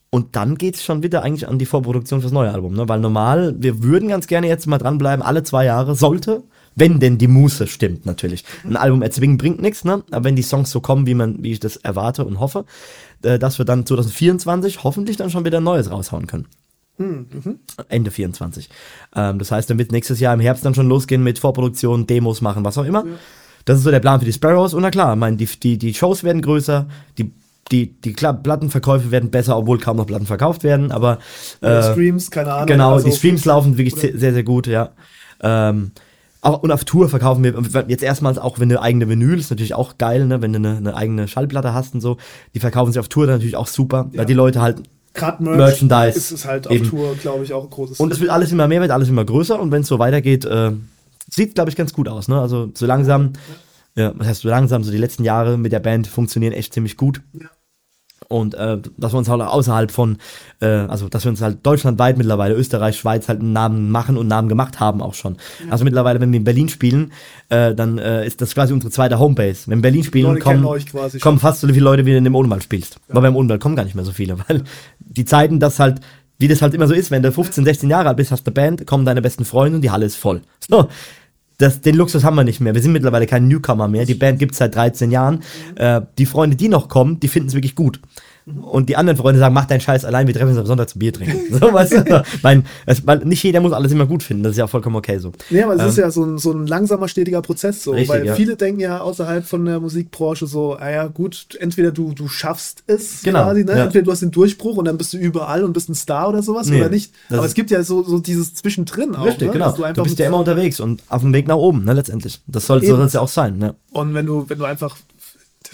Und 0.10 0.36
dann 0.36 0.58
geht's 0.58 0.84
schon 0.84 1.04
wieder 1.04 1.24
eigentlich 1.24 1.48
an 1.48 1.60
die 1.60 1.66
Vorproduktion 1.66 2.22
fürs 2.22 2.32
neue 2.32 2.52
Album, 2.52 2.74
ne? 2.74 2.88
Weil 2.88 3.00
normal, 3.00 3.56
wir 3.58 3.84
würden 3.84 4.08
ganz 4.08 4.28
gerne 4.28 4.48
jetzt 4.48 4.66
mal 4.66 4.78
dranbleiben, 4.78 5.24
alle 5.24 5.44
zwei 5.44 5.66
Jahre, 5.66 5.96
sollte, 5.96 6.44
wenn 6.76 7.00
denn 7.00 7.18
die 7.18 7.28
Muße 7.28 7.68
stimmt, 7.68 8.06
natürlich. 8.06 8.46
Ein 8.64 8.78
Album 8.78 9.02
erzwingen 9.02 9.38
bringt 9.38 9.62
nichts, 9.62 9.84
ne? 9.84 10.04
Aber 10.12 10.26
wenn 10.26 10.36
die 10.36 10.42
Songs 10.42 10.72
so 10.72 10.80
kommen, 10.80 11.06
wie 11.06 11.16
man, 11.16 11.44
wie 11.44 11.52
ich 11.52 11.60
das 11.60 11.78
erwarte 11.78 12.26
und 12.26 12.40
hoffe, 12.40 12.66
äh, 13.24 13.40
dass 13.40 13.58
wir 13.58 13.66
dann 13.66 13.86
2024 13.86 14.84
hoffentlich 14.84 15.18
dann 15.18 15.30
schon 15.30 15.46
wieder 15.46 15.58
ein 15.58 15.64
Neues 15.64 15.92
raushauen 15.92 16.28
können. 16.28 16.48
Ende 17.90 18.12
24. 18.12 18.70
Ähm, 19.16 19.40
das 19.40 19.52
heißt, 19.52 19.70
dann 19.70 19.78
wird 19.78 19.92
nächstes 19.92 20.20
Jahr 20.20 20.34
im 20.34 20.40
Herbst 20.40 20.64
dann 20.66 20.76
schon 20.76 20.88
losgehen 20.88 21.24
mit 21.24 21.40
Vorproduktion, 21.40 22.08
Demos 22.08 22.42
machen, 22.42 22.64
was 22.64 22.78
auch 22.78 22.86
immer. 22.86 23.04
Das 23.66 23.80
ist 23.80 23.84
so 23.84 23.92
der 23.92 24.00
Plan 24.00 24.20
für 24.20 24.26
die 24.26 24.34
Sparrows. 24.34 24.74
Und 24.74 24.84
na 24.84 24.92
klar, 24.92 25.14
ich 25.14 25.20
meine, 25.20 25.38
die, 25.38 25.46
die, 25.46 25.78
die 25.78 25.94
Shows 25.94 26.24
werden 26.24 26.42
größer, 26.42 26.88
die, 27.18 27.34
die, 27.72 28.00
die 28.02 28.14
klar, 28.14 28.34
Plattenverkäufe 28.34 29.12
werden 29.12 29.32
besser, 29.32 29.58
obwohl 29.58 29.80
kaum 29.80 29.98
noch 29.98 30.06
Platten 30.06 30.26
verkauft 30.26 30.64
werden, 30.64 30.92
aber 30.92 31.18
Oder 31.62 31.80
äh, 31.80 31.92
Streams, 31.92 32.30
keine 32.32 32.54
Ahnung. 32.54 32.68
Genau, 32.68 32.94
also- 32.94 33.08
die 33.10 33.16
Streams 33.16 33.46
laufen 33.46 33.78
wirklich 33.78 33.96
sehr, 33.96 34.18
sehr, 34.18 34.34
sehr 34.34 34.44
gut, 34.44 34.68
ja. 34.68 34.92
Ähm, 35.42 35.92
auch, 36.42 36.62
und 36.62 36.72
auf 36.72 36.86
Tour 36.86 37.10
verkaufen 37.10 37.44
wir 37.44 37.86
jetzt 37.88 38.04
erstmals 38.04 38.38
auch, 38.38 38.60
wenn 38.60 38.70
du 38.70 38.80
eigene 38.80 39.10
Vinyl, 39.10 39.40
ist 39.40 39.50
natürlich 39.50 39.74
auch 39.74 39.98
geil, 39.98 40.28
ne, 40.28 40.44
wenn 40.44 40.54
du 40.54 40.60
eine, 40.60 40.78
eine 40.78 40.96
eigene 40.96 41.28
Schallplatte 41.28 41.74
hast 41.74 41.96
und 41.96 42.02
so. 42.02 42.18
Die 42.54 42.60
verkaufen 42.60 42.92
sich 42.92 43.00
auf 43.00 43.08
Tour 43.08 43.26
dann 43.26 43.38
natürlich 43.38 43.56
auch 43.56 43.66
super, 43.68 44.12
weil 44.14 44.26
die 44.26 44.36
Leute 44.36 44.62
halt 44.62 44.84
Gerade 45.16 45.42
Merch 45.44 45.58
Merchandise. 45.58 46.18
ist 46.18 46.32
es 46.32 46.46
halt 46.46 46.68
auf 46.68 46.74
Eben. 46.74 46.88
Tour, 46.90 47.16
glaube 47.16 47.44
ich, 47.44 47.54
auch 47.54 47.64
ein 47.64 47.70
großes 47.70 48.00
Und 48.00 48.12
es 48.14 48.20
wird 48.20 48.30
alles 48.30 48.52
immer 48.52 48.68
mehr, 48.68 48.82
wird 48.82 48.92
alles 48.92 49.10
immer 49.10 49.26
größer 49.26 49.60
und 49.60 49.72
wenn 49.72 49.82
es 49.82 49.88
so 49.88 49.98
weitergeht, 49.98 50.46
äh, 50.46 50.72
sieht, 51.30 51.56
glaube 51.56 51.70
ich, 51.72 51.76
ganz 51.76 51.94
gut 51.94 52.08
aus. 52.08 52.28
Ne? 52.28 52.40
Also 52.40 52.70
so 52.76 52.86
langsam, 52.86 53.34
ja, 53.96 54.12
was 54.16 54.28
heißt 54.28 54.42
so 54.42 54.50
langsam, 54.50 54.84
so 54.84 54.92
die 54.92 54.98
letzten 54.98 55.24
Jahre 55.24 55.58
mit 55.58 55.72
der 55.72 55.80
Band 55.80 56.06
funktionieren 56.06 56.54
echt 56.54 56.74
ziemlich 56.74 56.98
gut. 56.98 57.22
Und 58.28 58.56
äh, 58.56 58.78
dass 58.98 59.14
wir 59.14 59.18
uns 59.18 59.30
halt 59.30 59.42
auch 59.42 59.54
außerhalb 59.54 59.92
von, 59.92 60.18
äh, 60.60 60.66
also 60.66 61.10
dass 61.10 61.24
wir 61.26 61.30
uns 61.30 61.42
halt 61.42 61.66
deutschlandweit 61.66 62.18
mittlerweile, 62.18 62.56
Österreich, 62.56 62.98
Schweiz 62.98 63.28
halt 63.30 63.42
einen 63.42 63.54
Namen 63.54 63.92
machen 63.92 64.16
und 64.16 64.22
einen 64.22 64.30
Namen 64.30 64.50
gemacht 64.50 64.80
haben 64.80 65.02
auch 65.02 65.14
schon. 65.14 65.38
Also 65.70 65.84
mittlerweile, 65.84 66.20
wenn 66.20 66.32
wir 66.32 66.38
in 66.38 66.44
Berlin 66.44 66.70
spielen, 66.70 67.12
äh, 67.50 67.76
dann 67.76 67.98
äh, 67.98 68.26
ist 68.26 68.42
das 68.42 68.54
quasi 68.54 68.74
unsere 68.74 68.92
zweite 68.92 69.20
Homebase. 69.20 69.68
Wenn 69.68 69.72
wir 69.72 69.76
in 69.76 69.82
Berlin 69.82 70.04
spielen, 70.04 70.26
Leute 70.26 70.42
kommen, 70.42 70.80
schon. 70.88 71.20
kommen 71.20 71.40
fast 71.40 71.62
so 71.62 71.68
viele 71.68 71.80
Leute, 71.82 72.06
wie 72.06 72.12
du 72.12 72.18
in 72.18 72.24
dem 72.24 72.36
Odenwald 72.36 72.64
spielst. 72.64 72.98
Aber 73.10 73.22
beim 73.22 73.36
Odenwald 73.36 73.62
kommen 73.62 73.76
gar 73.76 73.86
nicht 73.86 73.96
mehr 73.96 74.06
so 74.06 74.12
viele, 74.12 74.38
weil 74.48 74.64
die 75.00 75.26
Zeiten, 75.26 75.60
das 75.60 75.80
halt, 75.80 76.00
wie 76.38 76.48
das 76.48 76.62
halt 76.62 76.74
immer 76.74 76.88
so 76.88 76.94
ist, 76.94 77.12
wenn 77.12 77.24
du 77.24 77.32
15, 77.32 77.64
16 77.64 77.90
Jahre 77.90 78.10
alt 78.10 78.18
bist, 78.18 78.32
hast 78.32 78.46
du 78.46 78.50
eine 78.50 78.54
Band, 78.54 78.88
kommen 78.88 79.06
deine 79.06 79.22
besten 79.22 79.46
Freunde 79.46 79.78
und 79.78 79.82
die 79.82 79.92
Halle 79.92 80.06
ist 80.06 80.16
voll. 80.16 80.42
So. 80.68 80.90
Das, 81.58 81.82
den 81.82 81.96
Luxus 81.96 82.24
haben 82.24 82.36
wir 82.36 82.44
nicht 82.44 82.60
mehr. 82.60 82.76
Wir 82.76 82.82
sind 82.82 82.92
mittlerweile 82.92 83.28
kein 83.28 83.48
Newcomer 83.48 83.88
mehr. 83.88 84.06
Die 84.06 84.14
Band 84.14 84.40
gibt 84.40 84.54
es 84.54 84.58
seit 84.58 84.76
13 84.76 85.12
Jahren. 85.12 85.42
Äh, 85.76 86.02
die 86.18 86.26
Freunde, 86.26 86.56
die 86.56 86.68
noch 86.68 86.90
kommen, 86.90 87.20
die 87.20 87.28
finden 87.28 87.48
es 87.48 87.54
wirklich 87.54 87.76
gut. 87.76 88.00
Und 88.62 88.90
die 88.90 88.96
anderen 88.96 89.18
Freunde 89.18 89.40
sagen, 89.40 89.56
mach 89.56 89.66
deinen 89.66 89.82
Scheiß 89.82 90.06
allein, 90.06 90.28
wir 90.28 90.34
treffen 90.36 90.50
uns 90.50 90.58
am 90.60 90.68
Sonntag 90.68 90.90
zum 90.90 91.00
Bier 91.00 91.12
trinken. 91.12 91.36
So, 91.56 91.74
weißt 91.74 91.94
du? 91.94 92.24
mein, 92.44 92.66
weil 93.06 93.20
nicht 93.20 93.42
jeder 93.44 93.62
muss 93.62 93.72
alles 93.72 93.92
immer 93.92 94.06
gut 94.06 94.22
finden, 94.22 94.44
das 94.44 94.52
ist 94.52 94.58
ja 94.58 94.66
auch 94.66 94.70
vollkommen 94.70 94.96
okay 94.96 95.18
so. 95.18 95.32
Ja, 95.50 95.66
aber 95.66 95.76
es 95.76 95.92
ist 95.92 95.98
ja 95.98 96.12
so 96.12 96.24
ein, 96.24 96.38
so 96.38 96.52
ein 96.52 96.68
langsamer, 96.68 97.08
stetiger 97.08 97.42
Prozess 97.42 97.84
so. 97.84 97.92
Richtig, 97.92 98.10
weil 98.10 98.26
ja. 98.26 98.36
viele 98.36 98.56
denken 98.56 98.82
ja 98.82 99.00
außerhalb 99.00 99.46
von 99.46 99.66
der 99.66 99.80
Musikbranche 99.80 100.48
so, 100.48 100.76
ah 100.76 100.90
ja 100.90 101.08
gut, 101.08 101.48
entweder 101.60 101.92
du, 101.92 102.14
du 102.14 102.28
schaffst 102.28 102.84
es 102.88 103.24
Genau, 103.24 103.44
quasi, 103.44 103.64
ne? 103.64 103.72
ja. 103.72 103.84
entweder 103.86 104.04
du 104.04 104.12
hast 104.12 104.22
den 104.22 104.32
Durchbruch 104.32 104.78
und 104.78 104.86
dann 104.86 104.98
bist 104.98 105.14
du 105.14 105.18
überall 105.18 105.64
und 105.64 105.74
bist 105.74 105.90
ein 105.90 105.96
Star 105.96 106.30
oder 106.30 106.44
sowas 106.44 106.68
Nee, 106.68 106.82
oder 106.82 106.90
nicht. 106.90 107.14
Aber 107.30 107.46
es 107.46 107.54
gibt 107.54 107.72
ja 107.72 107.82
so, 107.84 108.04
so 108.04 108.20
dieses 108.20 108.54
Zwischendrin 108.54 109.16
auch. 109.16 109.26
Richtig, 109.26 109.48
ne? 109.48 109.54
genau. 109.54 109.66
dass 109.68 109.76
Du, 109.76 109.84
einfach 109.84 110.04
bist 110.04 110.20
ja 110.20 110.28
immer 110.28 110.40
unterwegs 110.40 110.80
und 110.80 111.02
auf 111.10 111.22
dem 111.22 111.34
Weg 111.34 111.48
nach 111.48 111.56
oben, 111.56 111.84
ne, 111.84 111.94
letztendlich. 111.94 112.42
Das 112.48 112.66
soll 112.68 112.84
es 112.84 113.14
ja 113.14 113.20
auch 113.20 113.28
sein, 113.28 113.58
ne? 113.58 113.76
Und 113.92 114.14
wenn 114.14 114.26
du, 114.26 114.46
wenn 114.50 114.60
du 114.60 114.66
einfach, 114.66 114.98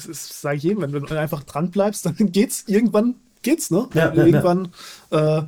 das 0.08 0.18
ist, 0.30 0.42
sage 0.42 0.58
ich 0.58 0.64
jedem, 0.64 0.82
wenn 0.82 0.92
du 0.92 1.20
einfach 1.20 1.44
dran 1.44 1.72
bleibst, 1.72 2.06
dann 2.06 2.16
geht's, 2.32 2.64
irgendwann 2.68 3.16
geht's, 3.42 3.72
ne? 3.72 3.88
Ja, 3.94 4.14
ja, 4.14 4.26
irgendwann 4.26 4.70
äh, 5.12 5.42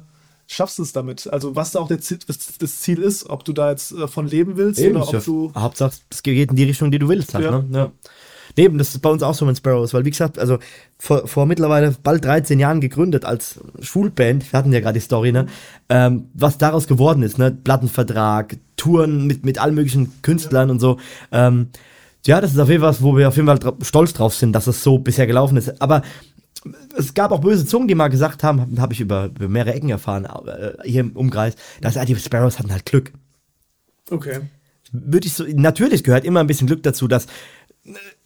schaffst 0.47 0.77
du 0.79 0.83
es 0.83 0.93
damit. 0.93 1.27
Also 1.31 1.55
was 1.55 1.71
da 1.71 1.79
auch 1.79 1.87
der 1.87 1.99
Ziel, 1.99 2.19
das, 2.27 2.79
Ziel 2.81 3.01
ist, 3.01 3.29
ob 3.29 3.45
du 3.45 3.53
da 3.53 3.71
jetzt 3.71 3.91
äh, 3.91 4.07
von 4.07 4.27
leben 4.27 4.57
willst 4.57 4.79
Eben, 4.79 4.97
oder 4.97 5.11
ja- 5.11 5.17
ob 5.19 5.25
du. 5.25 5.51
Hauptsache, 5.55 5.93
es 6.09 6.23
geht 6.23 6.49
in 6.49 6.55
die 6.55 6.63
Richtung, 6.65 6.91
die 6.91 6.99
du 6.99 7.07
willst 7.09 7.33
halt, 7.33 7.45
Ja. 7.45 7.51
ne? 7.59 7.65
Ja. 7.71 7.91
Nee, 8.55 8.65
eben, 8.65 8.77
das 8.77 8.89
ist 8.89 8.99
bei 9.01 9.09
uns 9.09 9.23
auch 9.23 9.33
so 9.33 9.45
mit 9.45 9.57
Sparrows, 9.57 9.95
weil 9.95 10.05
wie 10.05 10.11
gesagt, 10.11 10.37
also 10.37 10.59
vor, 10.99 11.27
vor 11.27 11.47
mittlerweile 11.47 11.95
bald 12.03 12.23
13 12.23 12.59
Jahren 12.59 12.81
gegründet 12.81 13.25
als 13.25 13.59
Schulband, 13.79 14.51
wir 14.51 14.59
hatten 14.59 14.71
ja 14.71 14.79
gerade 14.79 14.93
die 14.99 15.03
Story, 15.03 15.31
ne? 15.31 15.47
Ähm, 15.89 16.27
was 16.35 16.59
daraus 16.59 16.85
geworden 16.87 17.23
ist, 17.23 17.39
ne? 17.39 17.49
Plattenvertrag, 17.51 18.57
Touren 18.75 19.25
mit, 19.25 19.43
mit 19.43 19.57
allen 19.57 19.73
möglichen 19.73 20.21
Künstlern 20.21 20.69
und 20.69 20.79
so. 20.79 20.97
Ähm, 21.31 21.69
ja, 22.25 22.41
das 22.41 22.51
ist 22.51 22.59
auf 22.59 22.69
jeden 22.69 22.81
Fall 22.81 22.89
was, 22.89 23.01
wo 23.01 23.17
wir 23.17 23.27
auf 23.27 23.35
jeden 23.35 23.47
Fall 23.47 23.59
stolz 23.81 24.13
drauf 24.13 24.33
sind, 24.33 24.53
dass 24.53 24.67
es 24.67 24.83
so 24.83 24.97
bisher 24.97 25.27
gelaufen 25.27 25.57
ist. 25.57 25.81
Aber 25.81 26.01
es 26.97 27.13
gab 27.13 27.31
auch 27.31 27.41
böse 27.41 27.65
Zungen, 27.65 27.87
die 27.87 27.95
mal 27.95 28.07
gesagt 28.07 28.43
haben, 28.43 28.79
habe 28.79 28.93
ich 28.93 29.01
über, 29.01 29.25
über 29.25 29.47
mehrere 29.49 29.73
Ecken 29.73 29.89
erfahren, 29.89 30.25
äh, 30.25 30.71
hier 30.83 31.01
im 31.01 31.11
Umkreis, 31.11 31.55
dass 31.81 31.95
die 32.05 32.15
Sparrows 32.15 32.59
hatten 32.59 32.71
halt 32.71 32.85
Glück 32.85 33.11
Okay. 34.09 34.41
würde 34.91 35.27
ich 35.27 35.33
so, 35.33 35.45
natürlich 35.45 36.03
gehört 36.03 36.25
immer 36.25 36.41
ein 36.41 36.47
bisschen 36.47 36.67
Glück 36.67 36.83
dazu, 36.83 37.07
dass, 37.07 37.27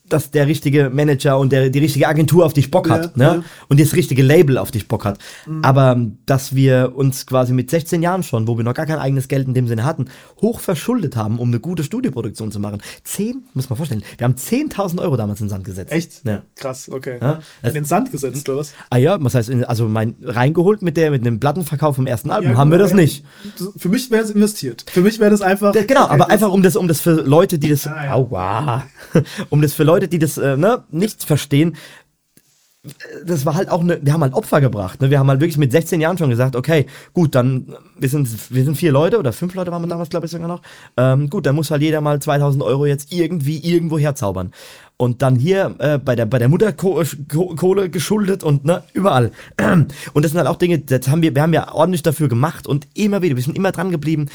dass 0.10 0.32
der 0.32 0.48
richtige 0.48 0.90
Manager 0.90 1.38
und 1.38 1.52
der, 1.52 1.70
die 1.70 1.80
richtige 1.80 2.08
Agentur 2.08 2.46
auf 2.46 2.54
dich 2.54 2.72
Bock 2.72 2.90
hat, 2.90 3.16
Ja, 3.18 3.34
ne? 3.34 3.36
ja. 3.40 3.44
Und 3.68 3.80
das 3.80 3.94
richtige 3.94 4.24
Label 4.24 4.58
auf 4.58 4.72
dich 4.72 4.88
Bock 4.88 5.06
hat. 5.06 5.20
Aber 5.62 5.92
ähm, 5.94 6.18
dass 6.26 6.56
wir 6.56 6.94
uns 6.96 7.26
quasi 7.26 7.54
mit 7.54 7.70
16 7.70 8.02
Jahren 8.02 8.24
schon, 8.24 8.48
wo 8.48 8.58
wir 8.58 8.64
noch 8.64 8.74
gar 8.74 8.86
kein 8.86 9.00
eigenes 9.00 9.28
Geld 9.28 9.48
in 9.48 9.54
dem 9.54 9.68
Sinne 9.68 9.84
hatten, 9.86 10.06
hoch 10.42 10.60
verschuldet 10.60 11.16
haben, 11.16 11.40
um 11.40 11.50
eine 11.50 11.60
gute 11.60 11.84
Studioproduktion 11.84 12.52
zu 12.52 12.60
machen. 12.60 12.82
10, 13.04 13.44
muss 13.54 13.70
man 13.70 13.78
vorstellen, 13.78 14.04
wir 14.18 14.26
haben 14.26 14.36
10.000 14.36 15.00
Euro 15.00 15.18
damals 15.18 15.40
in 15.42 15.46
den 15.48 15.50
Sand 15.52 15.64
gesetzt. 15.66 15.92
Echt? 15.92 16.26
Ja. 16.26 16.42
Krass, 16.56 16.90
okay. 16.90 17.18
Ja, 17.22 17.40
In 17.64 17.74
den 17.74 17.86
Sand 17.86 18.12
gesetzt, 18.12 18.48
oder 18.50 18.60
was? 18.60 18.74
Ah 18.90 18.98
ja, 18.98 19.18
was 19.22 19.36
heißt, 19.36 19.50
also 19.68 19.88
mein, 19.88 20.16
reingeholt 20.24 20.82
mit 20.82 20.98
der, 20.98 21.12
mit 21.12 21.26
dem 21.26 21.40
Plattenverkauf 21.40 21.96
vom 21.96 22.08
ersten 22.08 22.32
Album, 22.32 22.58
haben 22.58 22.72
wir 22.72 22.78
das 22.78 22.94
nicht. 22.94 23.24
Für 23.78 23.90
mich 23.90 24.12
wäre 24.12 24.24
es 24.24 24.30
investiert. 24.32 24.86
Für 24.90 25.02
mich 25.02 25.20
wäre 25.20 25.32
das 25.32 25.42
einfach. 25.42 25.74
Genau, 25.74 26.04
okay, 26.04 26.14
aber 26.14 26.18
das- 26.20 26.30
einfach 26.30 26.52
um 26.52 26.62
das, 26.64 26.76
um 26.76 26.88
das 26.88 27.02
für 27.02 27.14
Leute, 27.14 27.60
die 27.60 27.70
das, 27.70 27.88
Ah, 27.88 28.06
ja. 28.06 28.14
aua, 28.14 28.84
um 29.50 29.62
das 29.62 29.74
für 29.74 29.84
Leute, 29.84 29.97
die 30.00 30.20
das 30.20 30.38
äh, 30.38 30.58
ne, 30.58 30.84
nicht 30.92 31.24
verstehen, 31.24 31.76
das 33.26 33.46
war 33.46 33.56
halt 33.56 33.70
auch 33.70 33.82
eine, 33.82 34.00
wir 34.02 34.14
haben 34.14 34.22
halt 34.22 34.34
Opfer 34.34 34.62
gebracht. 34.62 35.02
Ne? 35.02 35.10
Wir 35.10 35.20
haben 35.20 35.28
halt 35.28 35.40
wirklich 35.40 35.58
mit 35.58 35.72
16 35.72 36.00
Jahren 36.00 36.18
schon 36.18 36.30
gesagt, 36.30 36.56
okay, 36.56 36.86
gut, 37.14 37.36
dann, 37.36 37.76
wir 37.98 38.10
sind, 38.10 38.30
wir 38.54 38.64
sind 38.64 38.76
vier 38.76 38.92
Leute 38.92 39.20
oder 39.20 39.34
fünf 39.34 39.56
Leute 39.56 39.72
waren 39.72 39.82
wir 39.82 39.88
damals, 39.88 40.10
glaube 40.10 40.26
ich, 40.26 40.32
sogar 40.32 40.48
noch. 40.48 40.62
Ähm, 40.96 41.30
gut, 41.30 41.46
dann 41.46 41.56
muss 41.56 41.72
halt 41.72 41.82
jeder 41.82 42.02
mal 42.02 42.20
2000 42.20 42.64
Euro 42.64 42.86
jetzt 42.86 43.12
irgendwie 43.12 43.60
irgendwo 43.60 43.98
herzaubern. 43.98 44.52
Und 45.00 45.22
dann 45.22 45.36
hier 45.36 45.76
äh, 45.78 46.00
bei 46.00 46.16
der, 46.16 46.26
bei 46.26 46.40
der 46.40 46.50
Mutterkohle 46.50 47.90
geschuldet 47.92 48.44
und 48.44 48.66
ne, 48.66 48.82
überall. 48.94 49.32
Und 50.14 50.26
das 50.26 50.32
sind 50.32 50.40
halt 50.40 50.48
auch 50.48 50.56
Dinge, 50.56 50.80
das 50.80 51.08
haben 51.08 51.22
wir, 51.22 51.36
wir 51.36 51.44
haben 51.44 51.54
ja 51.54 51.72
ordentlich 51.72 52.02
dafür 52.02 52.28
gemacht 52.28 52.66
und 52.66 52.88
immer 52.96 53.22
wieder, 53.22 53.36
wir 53.36 53.44
sind 53.44 53.56
immer 53.56 53.72
dran 53.72 53.92
geblieben, 53.92 54.28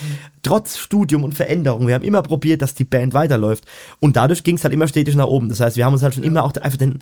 trotz 0.42 0.78
Studium 0.78 1.24
und 1.24 1.34
Veränderung. 1.34 1.88
Wir 1.88 1.96
haben 1.96 2.04
immer 2.04 2.22
probiert, 2.22 2.62
dass 2.62 2.74
die 2.74 2.84
Band 2.84 3.12
weiterläuft. 3.12 3.64
Und 3.98 4.14
dadurch 4.14 4.44
ging 4.44 4.54
es 4.54 4.62
halt 4.62 4.72
immer 4.72 4.86
stetig 4.86 5.16
nach 5.16 5.26
oben. 5.26 5.48
Das 5.48 5.58
heißt, 5.58 5.76
wir 5.76 5.84
haben 5.84 5.94
uns 5.94 6.02
halt 6.04 6.14
schon 6.14 6.22
immer 6.22 6.44
auch 6.44 6.54
einfach 6.54 6.78
den 6.78 7.00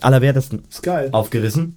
allerwertesten 0.00 0.62
aufgerissen. 1.12 1.76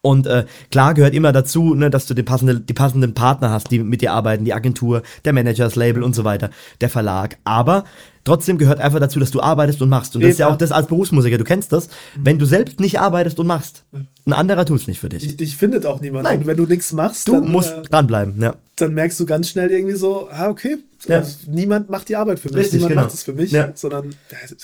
Und 0.00 0.26
äh, 0.26 0.44
klar 0.70 0.94
gehört 0.94 1.14
immer 1.14 1.32
dazu, 1.32 1.74
ne, 1.74 1.90
dass 1.90 2.06
du 2.06 2.14
die, 2.14 2.22
passende, 2.22 2.60
die 2.60 2.74
passenden 2.74 3.14
Partner 3.14 3.50
hast, 3.50 3.70
die 3.70 3.80
mit 3.80 4.00
dir 4.00 4.12
arbeiten, 4.12 4.44
die 4.44 4.54
Agentur, 4.54 5.02
der 5.24 5.32
Manager, 5.32 5.64
das 5.64 5.76
Label 5.76 6.02
und 6.02 6.14
so 6.14 6.24
weiter, 6.24 6.50
der 6.80 6.88
Verlag. 6.88 7.38
Aber 7.44 7.84
trotzdem 8.28 8.58
gehört 8.58 8.78
einfach 8.80 9.00
dazu, 9.00 9.18
dass 9.18 9.30
du 9.30 9.40
arbeitest 9.40 9.82
und 9.82 9.88
machst. 9.88 10.14
Und 10.14 10.22
das 10.22 10.32
ist 10.32 10.38
ja 10.38 10.48
auch 10.48 10.56
das 10.56 10.70
als 10.72 10.86
Berufsmusiker, 10.86 11.38
du 11.38 11.44
kennst 11.44 11.72
das. 11.72 11.88
Wenn 12.16 12.38
du 12.38 12.46
selbst 12.46 12.78
nicht 12.80 13.00
arbeitest 13.00 13.40
und 13.40 13.46
machst, 13.46 13.84
ein 14.26 14.32
anderer 14.32 14.64
tut 14.66 14.80
es 14.80 14.86
nicht 14.86 15.00
für 15.00 15.08
dich. 15.08 15.22
Dich, 15.22 15.36
dich 15.36 15.56
findet 15.56 15.86
auch 15.86 16.00
niemand. 16.00 16.24
Nein. 16.24 16.40
Und 16.40 16.46
wenn 16.46 16.56
du 16.56 16.66
nichts 16.66 16.92
machst, 16.92 17.26
Du 17.26 17.32
dann, 17.32 17.50
musst 17.50 17.72
äh, 17.72 17.82
dranbleiben, 17.82 18.40
ja. 18.40 18.54
dann 18.76 18.94
merkst 18.94 19.18
du 19.18 19.26
ganz 19.26 19.48
schnell 19.48 19.70
irgendwie 19.70 19.96
so, 19.96 20.28
ah, 20.30 20.48
okay, 20.48 20.76
Ja. 21.06 21.16
also 21.18 21.36
niemand 21.50 21.88
macht 21.88 22.08
die 22.10 22.16
Arbeit 22.16 22.38
für 22.38 22.48
mich, 22.48 22.58
Richtig, 22.58 22.74
niemand 22.74 22.90
genau. 22.90 23.02
macht 23.02 23.14
es 23.14 23.22
für 23.22 23.32
mich, 23.32 23.50
Ja. 23.50 23.72
sondern 23.74 24.14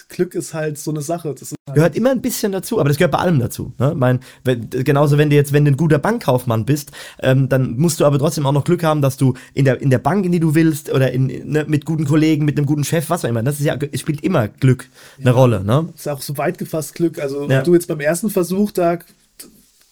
Glück 0.08 0.34
ist 0.34 0.52
halt 0.52 0.78
so 0.78 0.90
eine 0.90 1.00
Sache. 1.00 1.28
Halt, 1.28 1.40
Gehört 1.74 1.96
immer 1.96 2.10
ein 2.10 2.20
bisschen 2.20 2.52
dazu, 2.52 2.78
aber 2.78 2.90
das 2.90 2.98
gehört 2.98 3.12
bei 3.12 3.18
allem 3.18 3.38
dazu. 3.38 3.72
Ne? 3.78 3.94
Mein, 3.96 4.20
wenn, 4.44 4.68
genauso, 4.68 5.16
wenn 5.16 5.30
du 5.30 5.36
jetzt, 5.36 5.54
wenn 5.54 5.64
du 5.64 5.70
ein 5.70 5.76
guter 5.78 5.98
Bankkaufmann 5.98 6.66
bist, 6.66 6.92
ähm, 7.22 7.48
dann 7.48 7.78
musst 7.78 8.00
du 8.00 8.04
aber 8.04 8.18
trotzdem 8.18 8.44
auch 8.44 8.52
noch 8.52 8.64
Glück 8.64 8.82
haben, 8.84 9.00
dass 9.00 9.16
du 9.16 9.32
in 9.54 9.64
der, 9.64 9.80
in 9.80 9.88
der 9.88 9.98
Bank, 9.98 10.26
in 10.26 10.32
die 10.32 10.40
du 10.40 10.54
willst, 10.54 10.92
oder 10.92 11.10
in, 11.12 11.26
ne, 11.26 11.64
mit 11.66 11.86
guten 11.86 12.04
Kollegen, 12.04 12.44
mit 12.44 12.58
einem 12.58 12.66
guten 12.66 12.84
Chef, 12.84 13.08
was 13.08 13.24
auch 13.24 13.28
immer. 13.30 13.42
Das 13.42 13.53
ist 13.60 13.66
ja, 13.66 13.76
es 13.92 14.00
spielt 14.00 14.22
immer 14.22 14.48
Glück 14.48 14.88
eine 15.20 15.30
Rolle. 15.32 15.62
Ne? 15.64 15.88
ist 15.94 16.08
auch 16.08 16.22
so 16.22 16.36
weit 16.38 16.58
gefasst 16.58 16.94
Glück. 16.94 17.18
Also 17.18 17.48
Ja. 17.48 17.58
ob 17.58 17.64
du 17.64 17.74
jetzt 17.74 17.88
beim 17.88 18.00
ersten 18.00 18.30
Versuch 18.30 18.70
da 18.70 18.98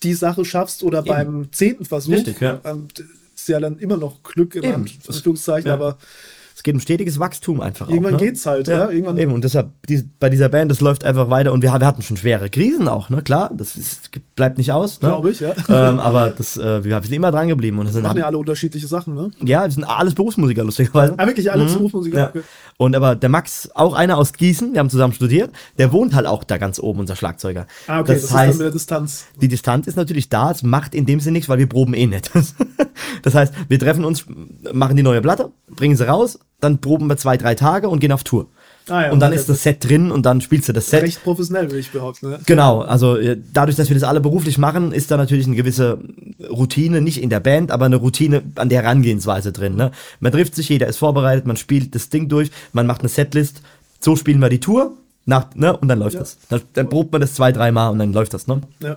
die 0.03 0.15
Sache 0.15 0.45
schaffst 0.45 0.83
oder 0.83 1.03
beim 1.03 1.49
zehnten 1.53 1.85
Versuch, 1.85 2.15
Richtig, 2.15 2.41
ja. 2.41 2.61
ähm, 2.65 2.89
ist 3.35 3.49
ja 3.49 3.61
dann 3.61 3.79
immer 3.79 3.97
noch 3.97 4.23
Glück 4.23 4.57
Eben. 4.57 4.87
Anführungszeichen, 5.07 5.69
Ja. 5.69 5.75
aber 5.75 5.99
Es 6.63 6.65
geht 6.65 6.77
um 6.77 6.81
stetiges 6.81 7.19
Wachstum 7.19 7.61
einfach. 7.61 7.89
Irgendwann 7.89 8.15
auch, 8.15 8.21
ne? 8.21 8.27
geht's 8.27 8.47
halt, 8.47 8.69
ja, 8.69 8.89
irgendwann- 8.89 9.19
Eben, 9.19 9.33
und 9.33 9.43
deshalb, 9.43 9.71
die, 9.89 10.09
bei 10.21 10.29
dieser 10.29 10.49
Band, 10.49 10.71
das 10.71 10.81
läuft 10.81 11.03
einfach 11.03 11.29
weiter 11.29 11.53
und 11.53 11.61
wir, 11.61 11.73
wir 11.73 11.85
hatten 11.85 12.03
schon 12.03 12.17
schwere 12.17 12.51
Krisen 12.51 12.87
auch, 12.87 13.11
ne? 13.11 13.21
Klar, 13.21 13.51
das 13.53 13.75
ist, 13.75 14.13
bleibt 14.37 14.59
nicht 14.59 14.71
aus. 14.71 15.03
Ne? 15.03 15.09
Glaube 15.09 15.33
ich, 15.33 15.41
ja. 15.41 15.55
Ähm, 15.69 15.99
aber 15.99 16.31
das, 16.31 16.57
äh, 16.57 16.85
wir 16.85 17.03
sind 17.03 17.15
immer 17.15 17.33
dran 17.33 17.49
geblieben 17.49 17.81
und 17.81 17.87
das 17.87 17.95
sind 17.95 18.05
machen 18.05 18.19
ja 18.19 18.27
alle 18.27 18.39
unterschiedliche 18.39 18.87
Sachen, 18.87 19.17
ne? 19.17 19.33
Ja, 19.43 19.65
wir 19.65 19.73
sind 19.73 19.83
alles 19.83 20.15
Berufsmusiker, 20.15 20.63
lustigerweise. 20.63 21.15
Ah, 21.17 21.27
wirklich 21.27 21.51
alle 21.51 21.65
Berufsmusiker. 21.65 22.31
Mhm. 22.33 22.41
Ja. 22.41 22.47
Und 22.77 22.95
aber 22.95 23.17
der 23.17 23.29
Max, 23.29 23.69
auch 23.75 23.95
einer 23.95 24.17
aus 24.17 24.33
Gießen, 24.33 24.73
wir 24.73 24.79
haben 24.79 24.91
zusammen 24.91 25.15
studiert, 25.15 25.51
der 25.79 25.91
wohnt 25.91 26.15
halt 26.15 26.29
auch 26.29 26.45
da 26.45 26.59
ganz 26.59 26.79
oben, 26.79 27.01
unser 27.01 27.17
Schlagzeuger. 27.17 27.67
Ah, 27.89 27.99
okay, 27.99 28.13
das, 28.13 28.23
das, 28.23 28.25
ist 28.25 28.31
dann 28.31 28.39
heißt, 28.39 28.59
mit 28.59 28.65
der 28.67 28.71
Distanz. 28.71 29.25
die 29.41 29.49
Distanz 29.49 29.89
ist 29.89 29.97
natürlich 29.97 30.29
da, 30.29 30.53
es 30.53 30.63
macht 30.63 30.95
in 30.95 31.07
dem 31.07 31.19
Sinne 31.19 31.33
nichts, 31.33 31.49
weil 31.49 31.59
wir 31.59 31.69
proben 31.69 31.95
eh 31.95 32.07
nicht. 32.07 32.31
Das 33.23 33.35
heißt, 33.35 33.55
wir 33.69 33.79
treffen 33.79 34.05
uns, 34.05 34.27
machen 34.73 34.97
die 34.97 35.03
neue 35.03 35.21
Platte, 35.21 35.51
bringen 35.71 35.97
sie 35.97 36.07
raus, 36.07 36.39
dann 36.63 36.79
proben 36.79 37.09
wir 37.09 37.17
zwei, 37.17 37.37
drei 37.37 37.55
Tage 37.55 37.89
und 37.89 38.01
gehen 38.01 38.13
auf 38.13 38.25
Tour. 38.25 38.47
Ah, 38.89 39.03
ja, 39.03 39.13
und 39.13 39.21
dann 39.21 39.31
okay. 39.31 39.39
ist 39.39 39.49
das 39.49 39.63
Set 39.63 39.89
drin 39.89 40.11
und 40.11 40.27
dann 40.27 40.41
spielst 40.41 40.69
du 40.69 40.73
das 40.73 40.91
Set. 40.91 41.03
Recht 41.03 41.23
professionell, 41.23 41.67
würde 41.67 41.79
ich 41.79 41.93
behaupten. 41.93 42.31
Ne? 42.31 42.41
Genau, 42.47 42.81
also 42.81 43.17
äh, 43.17 43.37
dadurch, 43.53 43.77
dass 43.77 43.89
wir 43.89 43.95
das 43.95 44.03
alle 44.03 44.21
beruflich 44.21 44.59
machen, 44.59 44.91
ist 44.91 45.11
da 45.11 45.17
natürlich 45.17 45.47
eine 45.47 45.55
gewisse 45.55 45.99
Routine, 46.51 47.01
nicht 47.01 47.23
in 47.23 47.31
der 47.31 47.39
Band, 47.39 47.71
aber 47.71 47.85
eine 47.85 47.97
Routine 47.97 48.43
an 48.57 48.69
der 48.69 48.83
Herangehensweise 48.83 49.53
drin. 49.53 49.77
Ne? 49.77 49.93
Man 50.19 50.33
trifft 50.33 50.57
sich, 50.57 50.69
jeder 50.69 50.89
ist 50.89 50.97
vorbereitet, 50.97 51.47
man 51.47 51.57
spielt 51.57 51.95
das 51.95 52.09
Ding 52.09 52.29
durch, 52.29 52.51
man 52.73 52.87
macht 52.87 53.03
eine 53.03 53.09
Setlist, 53.09 53.63
so 54.01 54.17
spielen 54.17 54.41
wir 54.41 54.49
die 54.49 54.59
Tour, 54.59 54.97
nach, 55.27 55.55
ne? 55.55 55.77
und 55.77 55.87
dann 55.87 56.01
läuft 56.01 56.15
Ja. 56.15 56.21
das. 56.21 56.39
Dann, 56.49 56.63
dann 56.73 56.89
probt 56.89 57.13
man 57.13 57.21
das 57.21 57.35
zwei, 57.35 57.53
dreimal 57.53 57.93
und 57.93 58.01
dann 58.01 58.13
läuft 58.13 58.35
das. 58.35 58.49
Ne? 58.49 58.63
Ja. 58.81 58.97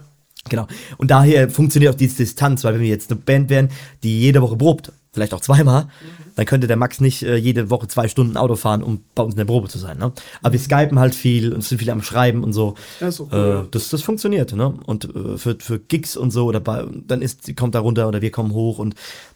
Genau. 0.49 0.67
Und 0.97 1.11
daher 1.11 1.49
funktioniert 1.49 1.93
auch 1.93 1.97
diese 1.97 2.17
Distanz, 2.17 2.63
weil 2.63 2.75
wenn 2.75 2.81
wir 2.81 2.89
jetzt 2.89 3.11
eine 3.11 3.19
Band 3.19 3.49
wären, 3.49 3.69
die 4.03 4.19
jede 4.19 4.41
Woche 4.41 4.55
probt, 4.55 4.91
vielleicht 5.15 5.33
auch 5.33 5.41
zweimal, 5.41 5.87
dann 6.35 6.45
könnte 6.45 6.67
der 6.67 6.77
Max 6.77 7.01
nicht 7.01 7.23
äh, 7.23 7.35
jede 7.37 7.69
Woche 7.69 7.87
zwei 7.87 8.07
Stunden 8.07 8.37
Auto 8.37 8.55
fahren, 8.55 8.83
um 8.83 9.01
bei 9.15 9.23
uns 9.23 9.33
in 9.33 9.37
der 9.37 9.45
Probe 9.45 9.67
zu 9.69 9.79
sein. 9.79 9.97
Ne? 9.97 10.11
Aber 10.43 10.53
wir 10.53 10.59
skypen 10.59 10.99
halt 10.99 11.15
viel 11.15 11.53
und 11.53 11.63
sind 11.63 11.79
viel 11.79 11.89
am 11.89 12.03
Schreiben 12.03 12.43
und 12.43 12.53
so. 12.53 12.75
Ist 12.99 13.21
auch 13.21 13.31
cool, 13.31 13.63
äh, 13.65 13.71
das, 13.71 13.89
das 13.89 14.01
funktioniert. 14.03 14.53
Ne? 14.53 14.73
Und 14.85 15.05
äh, 15.05 15.37
für, 15.37 15.55
für 15.59 15.79
Gigs 15.79 16.15
und 16.17 16.31
so, 16.31 16.45
oder 16.45 16.59
bei, 16.59 16.85
dann 17.07 17.21
ist, 17.21 17.55
kommt 17.55 17.73
da 17.73 17.79
runter 17.79 18.07
oder 18.07 18.21
wir 18.21 18.31
kommen 18.31 18.53
hoch 18.53 18.77
und 18.77 18.95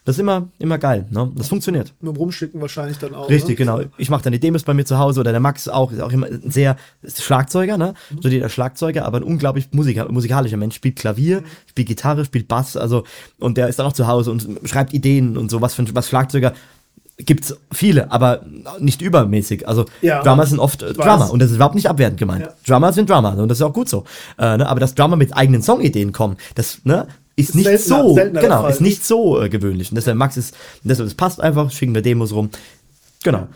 das 0.10 0.16
ist 0.18 0.22
immer, 0.22 0.47
immer 0.57 0.78
geil. 0.80 1.05
Ne? 1.12 1.32
Das 1.36 1.47
funktioniert. 1.49 1.93
Mit 2.01 2.18
Rumschicken 2.18 2.60
wahrscheinlich 2.60 2.97
dann 2.97 3.14
auch. 3.14 3.30
Richtig, 3.30 3.49
ne? 3.49 3.55
genau. 3.66 3.82
Ich 3.97 4.10
mache 4.10 4.24
dann 4.24 4.34
die 4.34 4.39
Demos 4.39 4.64
bei 4.64 4.74
mir 4.74 4.84
zu 4.86 4.97
Hause 4.97 5.20
oder 5.20 5.32
der 5.32 5.39
Max 5.39 5.68
auch, 5.68 5.91
ist 5.91 6.01
auch 6.01 6.12
immer 6.12 6.26
ein 6.28 6.49
sehr 6.49 6.76
Schlagzeuger, 7.07 7.78
ne? 7.78 7.93
Studierter 8.18 8.49
Schlagzeuger, 8.49 9.05
aber 9.05 9.18
ein 9.18 9.24
unglaublich 9.24 9.70
Musiker, 9.72 10.12
musikalischer 10.12 10.57
Mensch, 10.57 10.76
spielt 10.76 10.95
Klavier, 10.95 11.43
spielt 11.68 11.88
Gitarre, 11.88 12.26
spielt 12.26 12.47
Bass, 12.47 12.76
also 12.76 13.03
und 13.39 13.57
der 13.57 13.68
ist 13.68 13.78
dann 13.80 13.86
auch 13.86 13.93
zu 13.93 14.07
Hause 14.07 14.32
und 14.32 14.47
schreibt 14.66 14.93
Ideen 14.93 15.38
und 15.38 15.51
so, 15.51 15.62
was 15.62 15.76
für 15.76 15.84
ein- 15.84 15.95
was 15.95 16.10
Schlagzeuger 16.10 16.53
gibt's 17.18 17.55
viele, 17.72 18.12
aber 18.12 18.45
nicht 18.80 19.01
übermäßig. 19.01 19.68
Also 19.68 19.86
Ja. 20.01 20.24
Drummer 20.24 20.45
sind 20.45 20.60
oft 20.60 20.82
äh. 20.84 20.93
Drummer 20.93 21.30
und 21.32 21.39
das 21.39 21.49
ist 21.49 21.57
überhaupt 21.57 21.76
nicht 21.76 21.89
abwertend 21.89 22.18
gemeint. 22.20 22.45
Ja. 22.45 22.53
Drummer 22.66 22.93
sind 22.93 23.10
Drummer 23.10 23.38
und 23.38 23.49
das 23.49 23.57
ist 23.60 23.62
auch 23.62 23.74
gut 23.74 23.89
so. 23.89 24.05
Äh, 24.38 24.57
ne? 24.57 24.68
Aber 24.68 24.80
dass 24.80 24.95
Drummer 24.95 25.18
mit 25.18 25.36
eigenen 25.36 25.62
Songideen 25.62 26.14
kommen, 26.14 26.38
das 26.55 26.80
ne, 26.86 27.07
ist 27.39 27.55
nicht 27.55 27.67
seltener- 27.67 28.01
so, 28.03 28.13
seltener 28.15 28.41
genau, 28.41 28.61
Fall. 28.61 28.71
ist 28.71 28.81
nicht 28.81 29.05
so 29.05 29.41
äh, 29.41 29.49
gewöhnlich. 29.49 29.91
Und 29.91 29.95
deshalb 29.95 30.17
Max 30.17 30.37
ist, 30.37 30.55
deshalb 30.83 31.07
es 31.07 31.15
passt 31.15 31.39
einfach, 31.41 31.71
schicken 31.71 31.93
wir 31.95 32.01
Demos 32.01 32.31
rum. 32.33 32.49
Genau. 33.23 33.47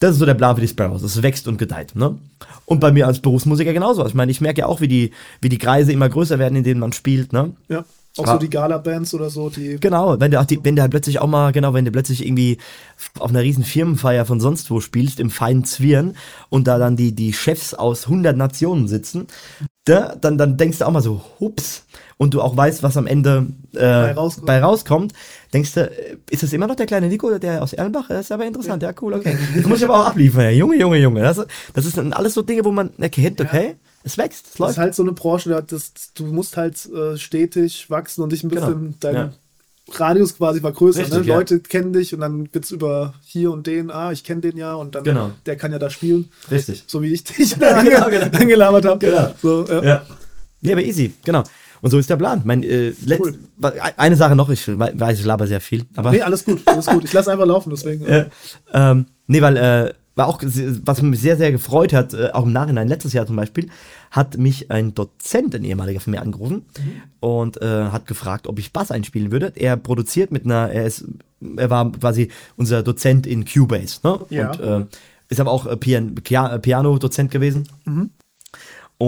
Das 0.00 0.12
ist 0.12 0.18
so 0.18 0.26
der 0.26 0.34
Plan 0.34 0.54
für 0.56 0.60
die 0.60 0.68
Sparrows. 0.68 1.02
Es 1.02 1.22
wächst 1.22 1.46
und 1.46 1.58
gedeiht. 1.58 1.94
Ne? 1.94 2.18
Und 2.66 2.80
bei 2.80 2.90
mir 2.90 3.06
als 3.06 3.20
Berufsmusiker 3.20 3.72
genauso. 3.72 4.04
Ich 4.06 4.14
meine, 4.14 4.32
ich 4.32 4.40
merke 4.40 4.60
ja 4.62 4.66
auch, 4.66 4.80
wie 4.80 4.88
die, 4.88 5.12
wie 5.40 5.48
die 5.48 5.58
Kreise 5.58 5.92
immer 5.92 6.08
größer 6.08 6.38
werden, 6.40 6.56
in 6.56 6.64
denen 6.64 6.80
man 6.80 6.92
spielt. 6.92 7.32
Ne? 7.32 7.52
Ja. 7.68 7.84
Auch 8.18 8.26
Ja. 8.26 8.32
so 8.32 8.38
die 8.40 8.50
Gala-Bands 8.50 9.14
oder 9.14 9.30
so, 9.30 9.48
die. 9.48 9.78
Genau, 9.80 10.18
wenn 10.20 10.30
du, 10.32 10.40
auch 10.40 10.44
die, 10.44 10.62
wenn 10.64 10.74
du 10.76 10.82
halt 10.82 10.90
plötzlich 10.90 11.18
auch 11.20 11.28
mal, 11.28 11.50
genau, 11.52 11.72
wenn 11.72 11.84
du 11.86 11.92
plötzlich 11.92 12.26
irgendwie 12.26 12.58
auf 13.18 13.30
einer 13.30 13.40
riesen 13.40 13.64
Firmenfeier 13.64 14.26
von 14.26 14.38
sonst 14.40 14.70
wo 14.70 14.80
spielst, 14.80 15.18
im 15.20 15.30
feinen 15.30 15.64
Zwirn 15.64 16.14
und 16.50 16.66
da 16.66 16.78
dann 16.78 16.96
die, 16.96 17.12
die 17.14 17.32
Chefs 17.32 17.72
aus 17.72 18.04
100 18.06 18.36
Nationen 18.36 18.86
sitzen, 18.88 19.28
da, 19.84 20.14
dann, 20.20 20.36
dann 20.36 20.56
denkst 20.58 20.78
du 20.78 20.86
auch 20.86 20.90
mal 20.92 21.00
so, 21.00 21.22
hups, 21.40 21.84
und 22.22 22.32
du 22.34 22.40
auch 22.40 22.56
weißt, 22.56 22.82
was 22.82 22.96
am 22.96 23.06
Ende 23.06 23.46
äh, 23.74 23.78
bei, 23.78 24.12
rauskommt. 24.12 24.48
rauskommt, 24.50 25.12
denkst 25.52 25.72
du, 25.74 25.80
äh, 25.90 26.16
ist 26.30 26.42
das 26.42 26.52
immer 26.52 26.66
noch 26.68 26.76
der 26.76 26.86
kleine 26.86 27.08
Nico, 27.08 27.36
der 27.38 27.62
aus 27.62 27.72
Erlenbach? 27.72 28.06
Das 28.08 28.20
ist 28.26 28.32
aber 28.32 28.46
interessant, 28.46 28.82
ja, 28.82 28.92
cool, 29.02 29.14
okay. 29.14 29.36
Das 29.56 29.66
muss 29.66 29.78
ich 29.78 29.84
aber 29.84 29.98
auch 30.00 30.06
abliefern, 30.06 30.42
ja. 30.44 30.50
Junge, 30.50 30.76
Junge, 30.76 30.98
Junge. 30.98 31.20
Das, 31.22 31.40
das 31.74 31.84
ist 31.86 31.96
dann 31.96 32.12
alles 32.12 32.34
so 32.34 32.42
Dinge, 32.42 32.64
wo 32.64 32.70
man 32.72 32.90
erkennt, 32.98 33.40
okay, 33.40 33.74
es 34.04 34.16
wächst, 34.18 34.46
es 34.46 34.52
Das 34.52 34.58
läuft. 34.60 34.72
ist 34.72 34.78
halt 34.78 34.94
so 34.94 35.02
eine 35.02 35.12
Branche, 35.12 35.48
da- 35.50 35.60
das, 35.62 35.92
du 36.14 36.24
musst 36.26 36.56
halt 36.56 36.76
äh, 36.92 37.16
stetig 37.18 37.90
wachsen 37.90 38.22
und 38.22 38.32
dich 38.32 38.42
ein 38.44 38.48
bisschen 38.50 38.80
Genau. 38.80 38.94
deinen 39.00 39.16
Ja. 39.16 39.32
Radius 39.94 40.36
quasi 40.38 40.60
vergrößern. 40.60 41.02
Richtig, 41.04 41.20
ne? 41.22 41.26
ja. 41.26 41.36
Leute 41.36 41.60
kennen 41.60 41.92
dich 41.92 42.14
und 42.14 42.20
dann 42.20 42.48
wird's 42.52 42.70
über 42.70 43.14
hier 43.24 43.50
und 43.50 43.66
den, 43.66 43.90
ah, 43.90 44.12
ich 44.12 44.22
kenne 44.24 44.40
den 44.40 44.56
ja 44.56 44.74
und 44.74 44.94
dann, 44.94 45.02
Genau. 45.04 45.32
der 45.44 45.56
kann 45.56 45.72
ja 45.72 45.78
da 45.78 45.90
spielen. 45.90 46.30
Richtig. 46.50 46.84
So 46.86 47.02
wie 47.02 47.12
ich 47.12 47.24
dich 47.24 47.54
Genau, 47.58 47.82
genau. 48.10 48.26
angelabert 48.38 48.84
habe. 48.84 48.98
Genau. 49.04 49.28
So, 49.42 49.66
ja. 49.68 49.82
Ja. 49.84 50.02
Ja, 50.64 50.72
aber 50.74 50.82
easy, 50.84 51.12
genau. 51.24 51.42
Und 51.82 51.90
so 51.90 51.98
ist 51.98 52.08
der 52.08 52.16
Plan. 52.16 52.40
Mein, 52.44 52.62
äh, 52.62 52.92
Cool. 53.20 53.34
Eine 53.98 54.16
Sache 54.16 54.34
noch, 54.36 54.48
ich 54.48 54.66
we- 54.68 54.92
weiß, 54.94 55.18
ich 55.18 55.24
laber 55.26 55.46
sehr 55.46 55.60
viel, 55.60 55.84
aber. 55.96 56.12
Nee, 56.12 56.22
alles 56.22 56.44
gut, 56.44 56.62
alles 56.64 56.86
gut. 56.86 57.04
Ich 57.04 57.12
lasse 57.12 57.30
einfach 57.32 57.44
laufen, 57.46 57.68
deswegen. 57.70 58.06
äh, 58.06 58.26
ähm, 58.72 59.06
nee, 59.26 59.42
weil, 59.42 59.56
äh, 59.56 59.92
war 60.14 60.28
auch, 60.28 60.40
was 60.42 61.00
mich 61.02 61.20
sehr, 61.20 61.36
sehr 61.38 61.50
gefreut 61.52 61.92
hat, 61.94 62.12
äh, 62.14 62.30
auch 62.34 62.44
im 62.44 62.52
Nachhinein, 62.52 62.86
letztes 62.86 63.14
Jahr 63.14 63.26
zum 63.26 63.34
Beispiel, 63.36 63.68
hat 64.10 64.36
mich 64.36 64.70
ein 64.70 64.94
Dozent, 64.94 65.54
ein 65.54 65.64
ehemaliger 65.64 66.00
von 66.00 66.10
mir, 66.12 66.20
angerufen 66.20 66.66
und 67.20 67.60
äh, 67.62 67.84
hat 67.86 68.06
gefragt, 68.06 68.46
ob 68.46 68.58
ich 68.58 68.72
Bass 68.72 68.90
einspielen 68.90 69.32
würde. 69.32 69.52
Er 69.56 69.76
produziert 69.78 70.30
mit 70.30 70.44
einer, 70.44 70.68
er 70.70 70.86
ist, 70.86 71.06
er 71.56 71.70
war 71.70 71.90
quasi 71.92 72.28
unser 72.56 72.82
Dozent 72.82 73.26
in 73.26 73.44
Cubase, 73.46 74.00
ne? 74.04 74.20
Ja. 74.30 74.50
Und 74.50 74.60
äh, 74.60 74.84
ist 75.30 75.40
aber 75.40 75.50
auch 75.50 75.64
äh, 75.66 75.76
Pian 75.78 76.14
Pia 76.16 76.58
Piano-Dozent 76.58 77.30
gewesen. 77.30 77.66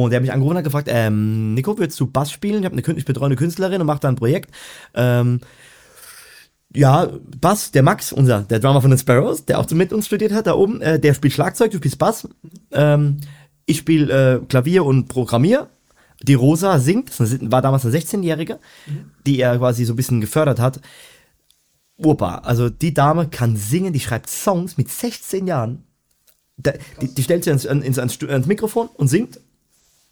Und 0.02 0.10
er 0.10 0.16
hat 0.16 0.22
mich 0.22 0.32
angerufen 0.32 0.54
und 0.54 0.58
hat 0.58 0.64
gefragt, 0.64 0.88
ähm, 0.90 1.54
Nico, 1.54 1.78
willst 1.78 2.00
du 2.00 2.08
Bass 2.08 2.32
spielen? 2.32 2.58
Ich 2.58 2.64
habe 2.64 2.76
eine 2.76 2.98
ich 2.98 3.04
betreue 3.04 3.26
eine 3.26 3.36
Künstlerin 3.36 3.80
und 3.80 3.86
mache 3.86 4.00
da 4.00 4.08
ein 4.08 4.16
Projekt. 4.16 4.52
Ähm, 4.92 5.38
ja, 6.74 7.12
Bass, 7.40 7.70
der 7.70 7.84
Max, 7.84 8.12
unser, 8.12 8.42
der 8.42 8.58
Drummer 8.58 8.80
von 8.80 8.90
den 8.90 8.98
Sparrows, 8.98 9.44
der 9.44 9.60
auch 9.60 9.70
mit 9.70 9.92
uns 9.92 10.06
studiert 10.06 10.32
hat, 10.32 10.48
da 10.48 10.54
oben, 10.54 10.80
äh, 10.80 10.98
der 10.98 11.14
spielt 11.14 11.32
Schlagzeug, 11.32 11.70
du 11.70 11.76
spielst 11.76 11.98
Bass. 11.98 12.28
Ähm, 12.72 13.20
ich 13.66 13.78
spiele 13.78 14.40
äh, 14.42 14.44
Klavier 14.46 14.84
und 14.84 15.06
Programmier. 15.06 15.68
Die 16.24 16.34
Rosa 16.34 16.80
singt, 16.80 17.20
das 17.20 17.38
war 17.52 17.62
damals 17.62 17.86
eine 17.86 17.96
16-Jährige, 17.96 18.58
die 19.26 19.38
er 19.38 19.58
quasi 19.58 19.84
so 19.84 19.92
ein 19.92 19.96
bisschen 19.96 20.20
gefördert 20.20 20.58
hat. 20.58 20.80
Opa, 21.98 22.38
also 22.38 22.68
die 22.68 22.94
Dame 22.94 23.28
kann 23.28 23.56
singen, 23.56 23.92
die 23.92 24.00
schreibt 24.00 24.28
Songs 24.28 24.76
mit 24.76 24.90
16 24.90 25.46
Jahren. 25.46 25.84
Da, 26.56 26.72
die, 27.00 27.14
die 27.14 27.22
stellt 27.22 27.44
sich 27.44 27.52
ans, 27.52 27.64
ans, 27.64 27.96
ans, 27.96 28.20
ans 28.24 28.46
Mikrofon 28.46 28.88
und 28.96 29.06
singt 29.06 29.38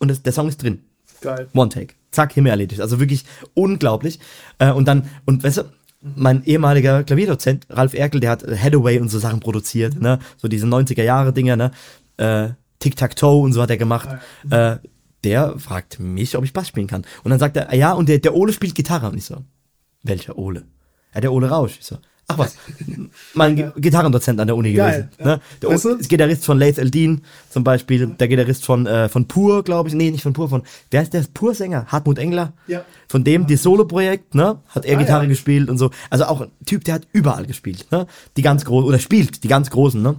und 0.02 0.08
das, 0.08 0.22
der 0.22 0.32
Song 0.32 0.48
ist 0.48 0.62
drin. 0.62 0.80
Geil. 1.20 1.48
One 1.54 1.70
Take. 1.70 1.94
Zack, 2.10 2.32
Himmel 2.32 2.50
erledigt. 2.50 2.80
Also 2.80 3.00
wirklich 3.00 3.24
unglaublich. 3.54 4.18
Äh, 4.58 4.72
und 4.72 4.86
dann, 4.86 5.08
und 5.24 5.44
weißt 5.44 5.58
du, 5.58 5.62
mein 6.00 6.44
ehemaliger 6.44 7.04
Klavierdozent, 7.04 7.66
Ralf 7.70 7.94
Erkel, 7.94 8.20
der 8.20 8.30
hat 8.30 8.42
Hathaway 8.42 8.98
und 8.98 9.08
so 9.08 9.20
Sachen 9.20 9.38
produziert, 9.38 10.00
ne? 10.00 10.18
So 10.36 10.48
diese 10.48 10.66
90er 10.66 11.04
Jahre 11.04 11.32
Dinger, 11.32 11.54
ne? 11.54 11.70
Äh, 12.16 12.50
Tic-Tac-Toe 12.80 13.40
und 13.40 13.52
so 13.52 13.62
hat 13.62 13.70
er 13.70 13.76
gemacht. 13.76 14.08
Äh, 14.50 14.78
der 15.22 15.56
fragt 15.60 16.00
mich, 16.00 16.36
ob 16.36 16.42
ich 16.42 16.52
Bass 16.52 16.66
spielen 16.66 16.88
kann. 16.88 17.04
Und 17.22 17.30
dann 17.30 17.38
sagt 17.38 17.56
er, 17.56 17.72
ja, 17.72 17.92
und 17.92 18.08
der, 18.08 18.18
der 18.18 18.34
Ole 18.34 18.52
spielt 18.52 18.74
Gitarre. 18.74 19.08
Und 19.08 19.18
ich 19.18 19.24
so, 19.24 19.36
welcher 20.02 20.36
Ole? 20.36 20.64
Ja, 21.14 21.20
der 21.20 21.32
Ole 21.32 21.48
Rausch. 21.48 21.78
Ich 21.78 21.86
so, 21.86 21.98
ach 22.28 22.38
was, 22.38 22.56
mein 23.34 23.56
Gi- 23.56 23.70
Gitarrendozent 23.76 24.40
an 24.40 24.46
der 24.46 24.56
Uni 24.56 24.72
Geil, 24.72 25.08
gewesen. 25.18 25.28
Ne? 25.28 25.40
Der 25.60 25.68
Weißt 25.70 25.84
du? 25.84 25.98
Gitarrist 25.98 26.44
von 26.44 26.58
Laith 26.58 26.78
Eldin 26.78 27.22
zum 27.50 27.64
Beispiel, 27.64 28.06
der 28.06 28.28
Gitarrist 28.28 28.64
von, 28.64 28.86
äh, 28.86 29.08
von 29.08 29.28
Pur, 29.28 29.62
glaube 29.64 29.88
ich, 29.88 29.94
nee, 29.94 30.10
nicht 30.10 30.22
von 30.22 30.32
Pur, 30.32 30.48
von, 30.48 30.62
wer 30.90 31.02
ist 31.02 31.12
der 31.12 31.24
Pur-Sänger? 31.34 31.86
Hartmut 31.88 32.18
Engler? 32.18 32.52
Ja. 32.66 32.84
Von 33.08 33.24
dem, 33.24 33.46
die 33.46 33.56
Solo-Projekt, 33.56 34.34
ne, 34.34 34.58
hat 34.68 34.84
er 34.86 34.96
Ah, 34.96 35.00
Gitarre 35.00 35.24
ja. 35.24 35.28
gespielt 35.28 35.68
und 35.68 35.78
so. 35.78 35.90
Also 36.10 36.24
auch 36.24 36.40
ein 36.40 36.50
Typ, 36.64 36.84
der 36.84 36.94
hat 36.94 37.06
überall 37.12 37.44
gespielt, 37.46 37.86
ne, 37.90 38.06
die 38.36 38.42
ganz 38.42 38.64
großen, 38.64 38.88
oder 38.88 38.98
spielt, 38.98 39.44
die 39.44 39.48
ganz 39.48 39.68
großen, 39.70 40.00
ne. 40.00 40.16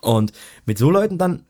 Und 0.00 0.32
mit 0.66 0.78
so 0.78 0.90
Leuten 0.90 1.18
dann, 1.18 1.42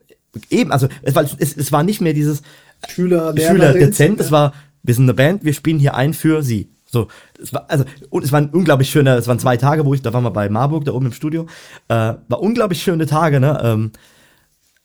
eben, 0.49 0.71
also, 0.71 0.87
es 1.01 1.15
war, 1.15 1.23
es, 1.23 1.57
es 1.57 1.71
war 1.71 1.83
nicht 1.83 1.99
mehr 2.01 2.13
dieses 2.13 2.41
Schüler, 2.87 3.33
Schüler 3.37 3.73
dezent, 3.73 4.19
es 4.19 4.31
war, 4.31 4.53
wir 4.83 4.93
sind 4.93 5.05
eine 5.05 5.13
Band, 5.13 5.43
wir 5.45 5.53
spielen 5.53 5.79
hier 5.79 5.95
ein 5.95 6.13
für 6.13 6.43
sie. 6.43 6.69
So, 6.93 7.07
es 7.41 7.51
war, 7.51 7.65
also, 7.69 7.85
und 8.11 8.23
es 8.23 8.31
war 8.31 8.39
ein 8.39 8.51
unglaublich 8.51 8.91
schöner, 8.91 9.17
es 9.17 9.27
waren 9.27 9.39
zwei 9.39 9.57
Tage, 9.57 9.83
wo 9.83 9.95
ich, 9.95 10.03
da 10.03 10.13
waren 10.13 10.23
wir 10.23 10.31
bei 10.31 10.47
Marburg, 10.47 10.85
da 10.85 10.93
oben 10.93 11.07
im 11.07 11.11
Studio, 11.11 11.47
äh, 11.87 12.13
war 12.27 12.39
unglaublich 12.39 12.83
schöne 12.83 13.07
Tage, 13.07 13.39
ne, 13.39 13.59
ähm, 13.63 13.91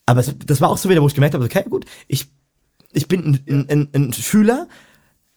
aber 0.07 0.21
es, 0.21 0.35
das 0.47 0.63
war 0.63 0.71
auch 0.71 0.79
so 0.79 0.89
wieder, 0.89 1.03
wo 1.03 1.07
ich 1.07 1.15
gemerkt 1.15 1.35
habe, 1.35 1.45
okay, 1.45 1.65
gut, 1.69 1.85
ich, 2.09 2.29
ich 2.95 3.09
bin 3.09 3.39
ein, 3.47 3.67
ein, 3.69 3.69
ein, 3.69 3.89
ein 3.95 4.13
Schüler, 4.15 4.69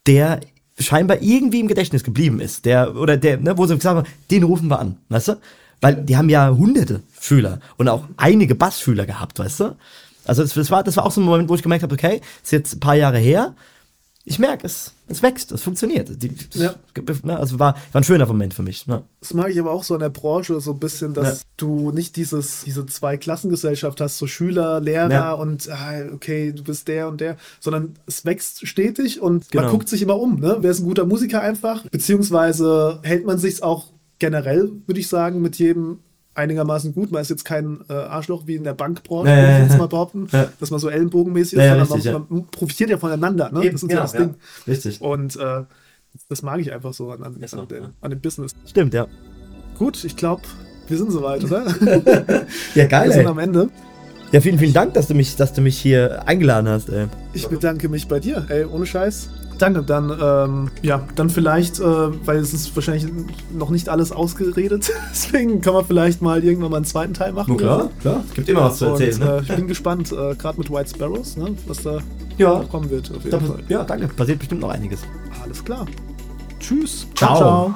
der 0.07 0.39
scheinbar 0.79 1.21
irgendwie 1.21 1.59
im 1.59 1.67
Gedächtnis 1.67 2.05
geblieben 2.05 2.39
ist, 2.39 2.63
der, 2.63 2.95
oder 2.95 3.17
der, 3.17 3.37
ne, 3.37 3.57
wo 3.57 3.65
sie 3.65 3.75
gesagt 3.75 3.97
haben, 3.97 4.07
den 4.31 4.43
rufen 4.43 4.69
wir 4.69 4.79
an, 4.79 4.97
weißt 5.09 5.27
du? 5.27 5.41
Weil 5.81 5.95
die 5.95 6.15
haben 6.15 6.29
ja 6.29 6.49
hunderte 6.49 7.03
Schüler 7.19 7.59
und 7.75 7.89
auch 7.89 8.05
einige 8.15 8.55
Bassschüler 8.55 9.05
gehabt, 9.05 9.39
weißt 9.39 9.59
du? 9.59 9.75
Also 10.23 10.41
das, 10.43 10.53
das, 10.53 10.71
war, 10.71 10.83
das 10.83 10.95
war 10.95 11.05
auch 11.05 11.11
so 11.11 11.19
ein 11.19 11.25
Moment, 11.25 11.49
wo 11.49 11.55
ich 11.55 11.63
gemerkt 11.63 11.83
habe, 11.83 11.93
okay, 11.93 12.21
ist 12.41 12.53
jetzt 12.53 12.75
ein 12.75 12.79
paar 12.79 12.95
Jahre 12.95 13.17
her, 13.17 13.55
ich 14.23 14.37
merke, 14.39 14.67
es, 14.67 14.93
es 15.07 15.23
wächst, 15.23 15.51
es 15.51 15.63
funktioniert. 15.63 16.21
Die, 16.21 16.31
Ja. 16.53 16.75
ne, 17.23 17.37
also 17.37 17.57
war, 17.59 17.75
war 17.91 18.01
ein 18.01 18.03
schöner 18.03 18.25
Moment 18.27 18.53
für 18.53 18.61
mich. 18.63 18.85
Ne? 18.87 19.01
Das 19.19 19.33
mag 19.33 19.49
ich 19.49 19.59
aber 19.59 19.71
auch 19.71 19.83
so 19.83 19.93
an 19.95 19.99
der 19.99 20.09
Branche, 20.09 20.59
so 20.61 20.71
ein 20.73 20.79
bisschen, 20.79 21.13
dass 21.13 21.39
Ja. 21.39 21.45
du 21.57 21.91
nicht 21.91 22.15
dieses, 22.15 22.63
diese 22.63 22.85
Zwei-Klassengesellschaft 22.85 23.99
hast, 24.01 24.17
so 24.17 24.27
Schüler, 24.27 24.79
Lehrer 24.79 25.09
Ja. 25.11 25.33
und 25.33 25.69
ah, 25.69 26.03
okay, 26.13 26.53
du 26.53 26.63
bist 26.63 26.87
der 26.87 27.07
und 27.07 27.19
der, 27.21 27.37
sondern 27.59 27.95
es 28.05 28.23
wächst 28.25 28.67
stetig 28.67 29.21
und 29.21 29.49
Genau. 29.51 29.63
man 29.63 29.71
guckt 29.71 29.89
sich 29.89 30.01
immer 30.01 30.19
um, 30.19 30.39
ne? 30.39 30.57
Wer 30.61 30.71
ist 30.71 30.79
ein 30.79 30.85
guter 30.85 31.05
Musiker 31.05 31.41
einfach? 31.41 31.83
Beziehungsweise 31.89 32.99
hält 33.03 33.25
man 33.25 33.37
sich 33.39 33.63
auch 33.63 33.87
generell, 34.19 34.71
würde 34.85 34.99
ich 34.99 35.07
sagen, 35.07 35.41
mit 35.41 35.57
jedem 35.57 35.99
einigermaßen 36.33 36.93
gut. 36.93 37.11
Man 37.11 37.21
ist 37.21 37.29
jetzt 37.29 37.43
kein 37.45 37.79
äh, 37.89 37.93
Arschloch 37.93 38.47
wie 38.47 38.55
in 38.55 38.63
der 38.63 38.73
Bankbranche, 38.73 39.29
Ja, 39.29 39.35
würde 39.37 39.63
ich 39.63 39.69
jetzt 39.69 39.77
mal 39.77 39.87
behaupten, 39.87 40.27
Ja. 40.31 40.47
dass 40.59 40.71
man 40.71 40.79
so 40.79 40.89
ellenbogenmäßig 40.89 41.59
ist, 41.59 41.67
sondern 41.67 41.87
richtig, 41.91 42.13
man, 42.13 42.25
man 42.29 42.47
profitiert 42.47 42.89
ja 42.89 42.97
voneinander, 42.97 43.51
ne? 43.51 43.69
Das 43.71 43.83
ist 43.83 43.91
ja 43.91 44.01
das 44.01 44.11
Ding. 44.13 44.35
Richtig. 44.67 45.01
Und 45.01 45.35
äh, 45.35 45.63
das 46.29 46.41
mag 46.41 46.59
ich 46.59 46.71
einfach 46.73 46.93
so 46.93 47.11
an, 47.11 47.23
an, 47.23 47.35
an, 47.41 47.67
dem- 47.67 47.83
ja. 47.83 47.89
an 48.01 48.09
dem 48.11 48.19
Business. 48.21 48.53
Stimmt, 48.65 48.93
ja. 48.93 49.07
Gut, 49.77 50.03
ich 50.03 50.15
glaube, 50.15 50.41
wir 50.87 50.97
sind 50.97 51.11
soweit, 51.11 51.43
oder? 51.43 51.65
Ja, 52.75 52.85
geil, 52.87 53.07
wir 53.07 53.13
sind 53.13 53.21
ey. 53.21 53.27
am 53.27 53.39
Ende. 53.39 53.69
Ja, 54.31 54.39
vielen, 54.39 54.59
vielen 54.59 54.73
Dank, 54.73 54.93
dass 54.93 55.07
du 55.07 55.13
mich, 55.13 55.35
dass 55.35 55.51
du 55.53 55.59
mich 55.61 55.77
hier 55.77 56.25
eingeladen 56.25 56.69
hast, 56.69 56.87
ey. 56.89 57.07
Ich 57.33 57.47
bedanke 57.47 57.89
mich 57.89 58.07
bei 58.07 58.19
dir, 58.21 58.45
ey, 58.49 58.63
ohne 58.65 58.85
Scheiß. 58.85 59.29
Danke, 59.61 59.83
dann, 59.83 60.09
ähm, 60.19 60.71
ja, 60.81 61.03
dann 61.15 61.29
vielleicht, 61.29 61.79
äh, 61.79 61.83
weil 61.83 62.37
es 62.37 62.51
ist 62.51 62.75
wahrscheinlich 62.75 63.05
noch 63.53 63.69
nicht 63.69 63.89
alles 63.89 64.11
ausgeredet, 64.11 64.91
deswegen 65.11 65.61
kann 65.61 65.73
man 65.75 65.85
vielleicht 65.85 66.21
mal 66.23 66.43
irgendwann 66.43 66.71
mal 66.71 66.77
einen 66.77 66.85
zweiten 66.85 67.13
Teil 67.13 67.31
machen. 67.31 67.53
oder 67.53 67.83
so. 67.83 67.89
klar. 68.01 68.23
Gibt 68.33 68.49
immer 68.49 68.61
was 68.63 68.77
zu 68.79 68.87
Und 68.87 68.99
erzählen, 69.01 69.21
äh, 69.21 69.25
ne? 69.25 69.39
ich 69.47 69.55
bin 69.55 69.67
gespannt, 69.67 70.11
äh, 70.11 70.33
gerade 70.35 70.57
mit 70.57 70.71
White 70.71 70.89
Sparrows, 70.89 71.37
ne, 71.37 71.55
was 71.67 71.83
da 71.83 71.99
Ja. 72.37 72.63
kommen 72.71 72.89
wird. 72.89 73.11
Auf 73.11 73.23
jeden 73.23 73.29
Da, 73.29 73.39
Fall. 73.39 73.63
ja, 73.69 73.83
danke. 73.83 74.07
Passiert 74.07 74.39
bestimmt 74.39 74.61
noch 74.61 74.69
einiges. 74.69 75.01
Alles 75.43 75.63
klar. 75.63 75.85
Tschüss. 76.59 77.05
Ciao. 77.15 77.75